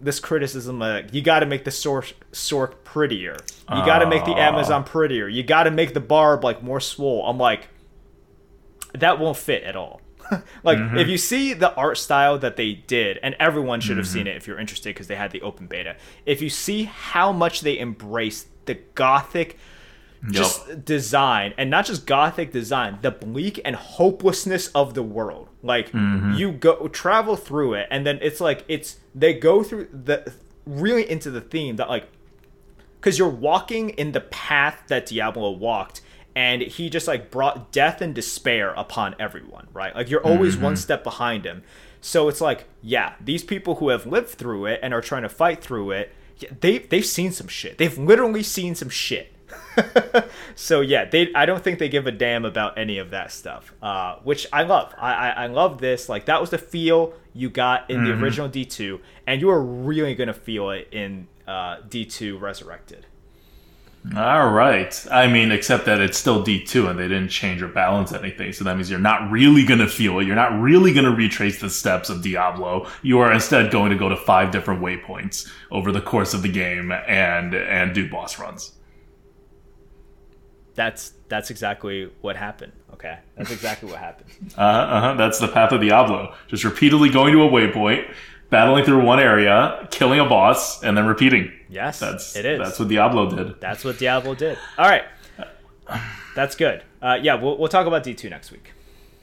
this 0.01 0.20
criticism. 0.20 0.82
Uh, 0.82 1.02
you 1.12 1.23
got 1.23 1.40
to 1.40 1.47
make 1.47 1.64
the 1.64 1.70
Sork, 1.70 2.12
Sork 2.32 2.85
prettier. 2.85 3.36
You 3.70 3.85
got 3.85 4.01
to 4.01 4.06
make 4.06 4.24
the 4.24 4.32
ah. 4.32 4.48
Amazon 4.48 4.85
prettier. 4.85 5.28
You 5.28 5.43
got 5.43 5.64
to 5.64 5.70
make 5.70 5.94
the 5.94 6.01
barb 6.01 6.44
like 6.44 6.62
more 6.62 6.81
swole. 6.81 7.27
I'm 7.27 7.39
like, 7.39 7.68
that 8.94 9.18
won't 9.18 9.36
fit 9.36 9.62
at 9.62 9.77
all. 9.77 10.01
like 10.64 10.78
mm-hmm. 10.78 10.98
if 10.98 11.09
you 11.09 11.18
see 11.18 11.52
the 11.52 11.74
art 11.74 11.98
style 11.98 12.39
that 12.39 12.56
they 12.56 12.74
did, 12.74 13.18
and 13.23 13.36
everyone 13.39 13.81
should 13.81 13.97
have 13.97 14.09
seen 14.09 14.23
mm-hmm. 14.23 14.28
it 14.28 14.36
if 14.36 14.47
you're 14.47 14.59
interested 14.59 14.90
because 14.90 15.06
they 15.06 15.14
had 15.14 15.31
the 15.31 15.43
open 15.43 15.66
beta. 15.66 15.97
If 16.24 16.43
you 16.43 16.51
see 16.51 16.85
how 16.85 17.32
much 17.32 17.60
they 17.60 17.78
embraced 17.78 18.48
the 18.66 18.74
gothic 18.94 19.56
just 20.31 20.85
design 20.85 21.55
and 21.56 21.70
not 21.70 21.85
just 21.85 22.06
gothic 22.06 22.51
design 22.51 22.98
the 23.02 23.10
bleak 23.10 23.60
and 23.64 23.77
hopelessness 23.77 24.68
of 24.68 24.94
the 24.94 25.02
world 25.02 25.48
like 25.62 25.93
mm-hmm. 25.93 26.32
you 26.32 26.52
go 26.52 26.89
travel 26.89 27.36
through 27.36 27.74
it 27.74 27.86
and 27.90 28.06
then 28.06 28.18
it's 28.23 28.40
like 28.40 28.64
it's 28.66 28.97
they 29.16 29.34
go 29.34 29.64
through 29.64 29.88
the 29.93 30.32
really 30.66 31.09
into 31.09 31.30
the 31.30 31.40
theme 31.40 31.76
that 31.76 31.88
like 31.88 32.09
because 33.01 33.18
you're 33.18 33.28
walking 33.28 33.90
in 33.90 34.12
the 34.12 34.20
path 34.20 34.82
that 34.88 35.06
Diablo 35.06 35.51
walked, 35.52 36.02
and 36.34 36.60
he 36.60 36.90
just 36.90 37.09
like 37.09 37.30
brought 37.30 37.72
death 37.72 38.01
and 38.01 38.14
despair 38.14 38.70
upon 38.76 39.14
everyone, 39.18 39.68
right? 39.72 39.94
Like 39.94 40.10
you're 40.10 40.24
always 40.24 40.55
mm-hmm. 40.55 40.64
one 40.64 40.76
step 40.76 41.02
behind 41.02 41.44
him. 41.44 41.62
So 42.01 42.28
it's 42.28 42.40
like, 42.40 42.64
yeah, 42.82 43.14
these 43.20 43.43
people 43.43 43.76
who 43.76 43.88
have 43.88 44.06
lived 44.06 44.30
through 44.30 44.66
it 44.66 44.80
and 44.82 44.93
are 44.93 45.01
trying 45.01 45.22
to 45.22 45.28
fight 45.28 45.62
through 45.62 45.93
it, 45.93 46.12
they 46.60 46.78
they've 46.78 47.06
seen 47.06 47.32
some 47.32 47.48
shit. 47.48 47.78
They've 47.78 47.97
literally 47.97 48.43
seen 48.43 48.74
some 48.74 48.90
shit. 48.90 49.32
so 50.55 50.81
yeah, 50.81 51.05
they 51.05 51.33
I 51.35 51.47
don't 51.47 51.62
think 51.62 51.78
they 51.78 51.89
give 51.89 52.07
a 52.07 52.12
damn 52.12 52.45
about 52.45 52.78
any 52.78 52.99
of 52.99 53.11
that 53.11 53.33
stuff, 53.33 53.73
uh, 53.83 54.16
which 54.24 54.47
I 54.53 54.62
love. 54.62 54.95
I, 54.99 55.12
I 55.12 55.28
I 55.28 55.47
love 55.47 55.78
this. 55.78 56.09
Like 56.09 56.27
that 56.27 56.41
was 56.41 56.51
the 56.51 56.59
feel 56.59 57.15
you 57.35 57.51
got 57.51 57.91
in 57.91 58.05
the 58.05 58.12
original 58.12 58.49
D 58.49 58.65
two, 58.65 59.01
and 59.27 59.41
you 59.41 59.51
are 59.51 59.62
really 59.62 60.15
gonna 60.15 60.35
feel 60.35 60.70
it 60.70 60.89
in 60.93 61.28
uh, 61.47 61.78
D 61.89 62.05
two 62.05 62.39
Resurrected. 62.39 63.07
All 64.15 64.51
right. 64.51 65.07
I 65.11 65.27
mean, 65.27 65.51
except 65.51 65.85
that 65.87 66.01
it's 66.01 66.16
still 66.16 66.45
D2 66.45 66.91
and 66.91 66.99
they 66.99 67.09
didn't 67.09 67.28
change 67.28 67.61
or 67.61 67.69
balance 67.69 68.12
anything. 68.12 68.53
So 68.53 68.62
that 68.65 68.77
means 68.77 68.89
you're 68.89 69.01
not 69.01 69.31
really 69.31 69.65
going 69.65 69.81
to 69.81 69.89
feel 69.89 70.20
it. 70.20 70.27
You're 70.27 70.37
not 70.37 70.61
really 70.61 70.93
going 70.93 71.07
to 71.07 71.11
retrace 71.11 71.61
the 71.61 71.69
steps 71.69 72.09
of 72.09 72.23
Diablo. 72.23 72.89
You 73.03 73.19
are 73.19 73.33
instead 73.33 73.73
going 73.73 73.91
to 73.91 73.99
go 73.99 74.09
to 74.09 74.16
five 74.16 74.53
different 74.53 74.81
waypoints 74.81 75.51
over 75.73 75.91
the 75.91 76.01
course 76.01 76.35
of 76.35 76.43
the 76.43 76.49
game 76.49 76.93
and, 76.93 77.55
and 77.55 77.95
do 77.95 78.09
boss 78.09 78.39
runs. 78.39 78.76
That's 80.77 81.12
that's 81.28 81.51
exactly 81.51 82.11
what 82.20 82.36
happened. 82.36 82.73
Okay, 82.93 83.19
that's 83.36 83.51
exactly 83.51 83.90
what 83.90 83.98
happened. 83.98 84.31
Uh, 84.57 84.61
uh-huh. 84.61 85.15
That's 85.15 85.39
the 85.39 85.48
path 85.48 85.73
of 85.73 85.81
Diablo. 85.81 86.35
Just 86.47 86.65
repeatedly 86.65 87.11
going 87.11 87.32
to 87.32 87.43
a 87.43 87.48
waypoint, 87.48 88.11
battling 88.48 88.85
through 88.85 89.05
one 89.05 89.20
area, 89.20 89.86
killing 89.90 90.19
a 90.20 90.24
boss, 90.27 90.82
and 90.82 90.97
then 90.97 91.07
repeating. 91.07 91.53
Yes, 91.69 91.98
That's, 92.01 92.36
it 92.36 92.47
is. 92.47 92.59
That's 92.59 92.78
what 92.78 92.89
Diablo 92.89 93.28
did. 93.28 93.61
That's 93.61 93.85
what 93.85 93.98
Diablo 93.98 94.35
did. 94.35 94.57
All 94.78 94.89
right, 94.89 95.05
that's 96.35 96.57
good. 96.57 96.82
Uh, 97.03 97.19
yeah, 97.20 97.35
we'll 97.35 97.59
we'll 97.59 97.69
talk 97.69 97.86
about 97.86 98.03
D 98.03 98.15
two 98.15 98.31
next 98.31 98.51
week. 98.51 98.73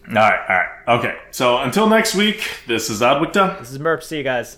All 0.09 0.15
right. 0.15 0.39
All 0.49 0.55
right. 0.55 0.99
Okay. 0.99 1.17
So 1.31 1.59
until 1.59 1.87
next 1.87 2.15
week, 2.15 2.43
this 2.67 2.89
is 2.89 3.01
Adwicta. 3.01 3.59
This 3.59 3.71
is 3.71 3.79
Merp. 3.79 4.03
See 4.03 4.17
you 4.17 4.23
guys. 4.23 4.57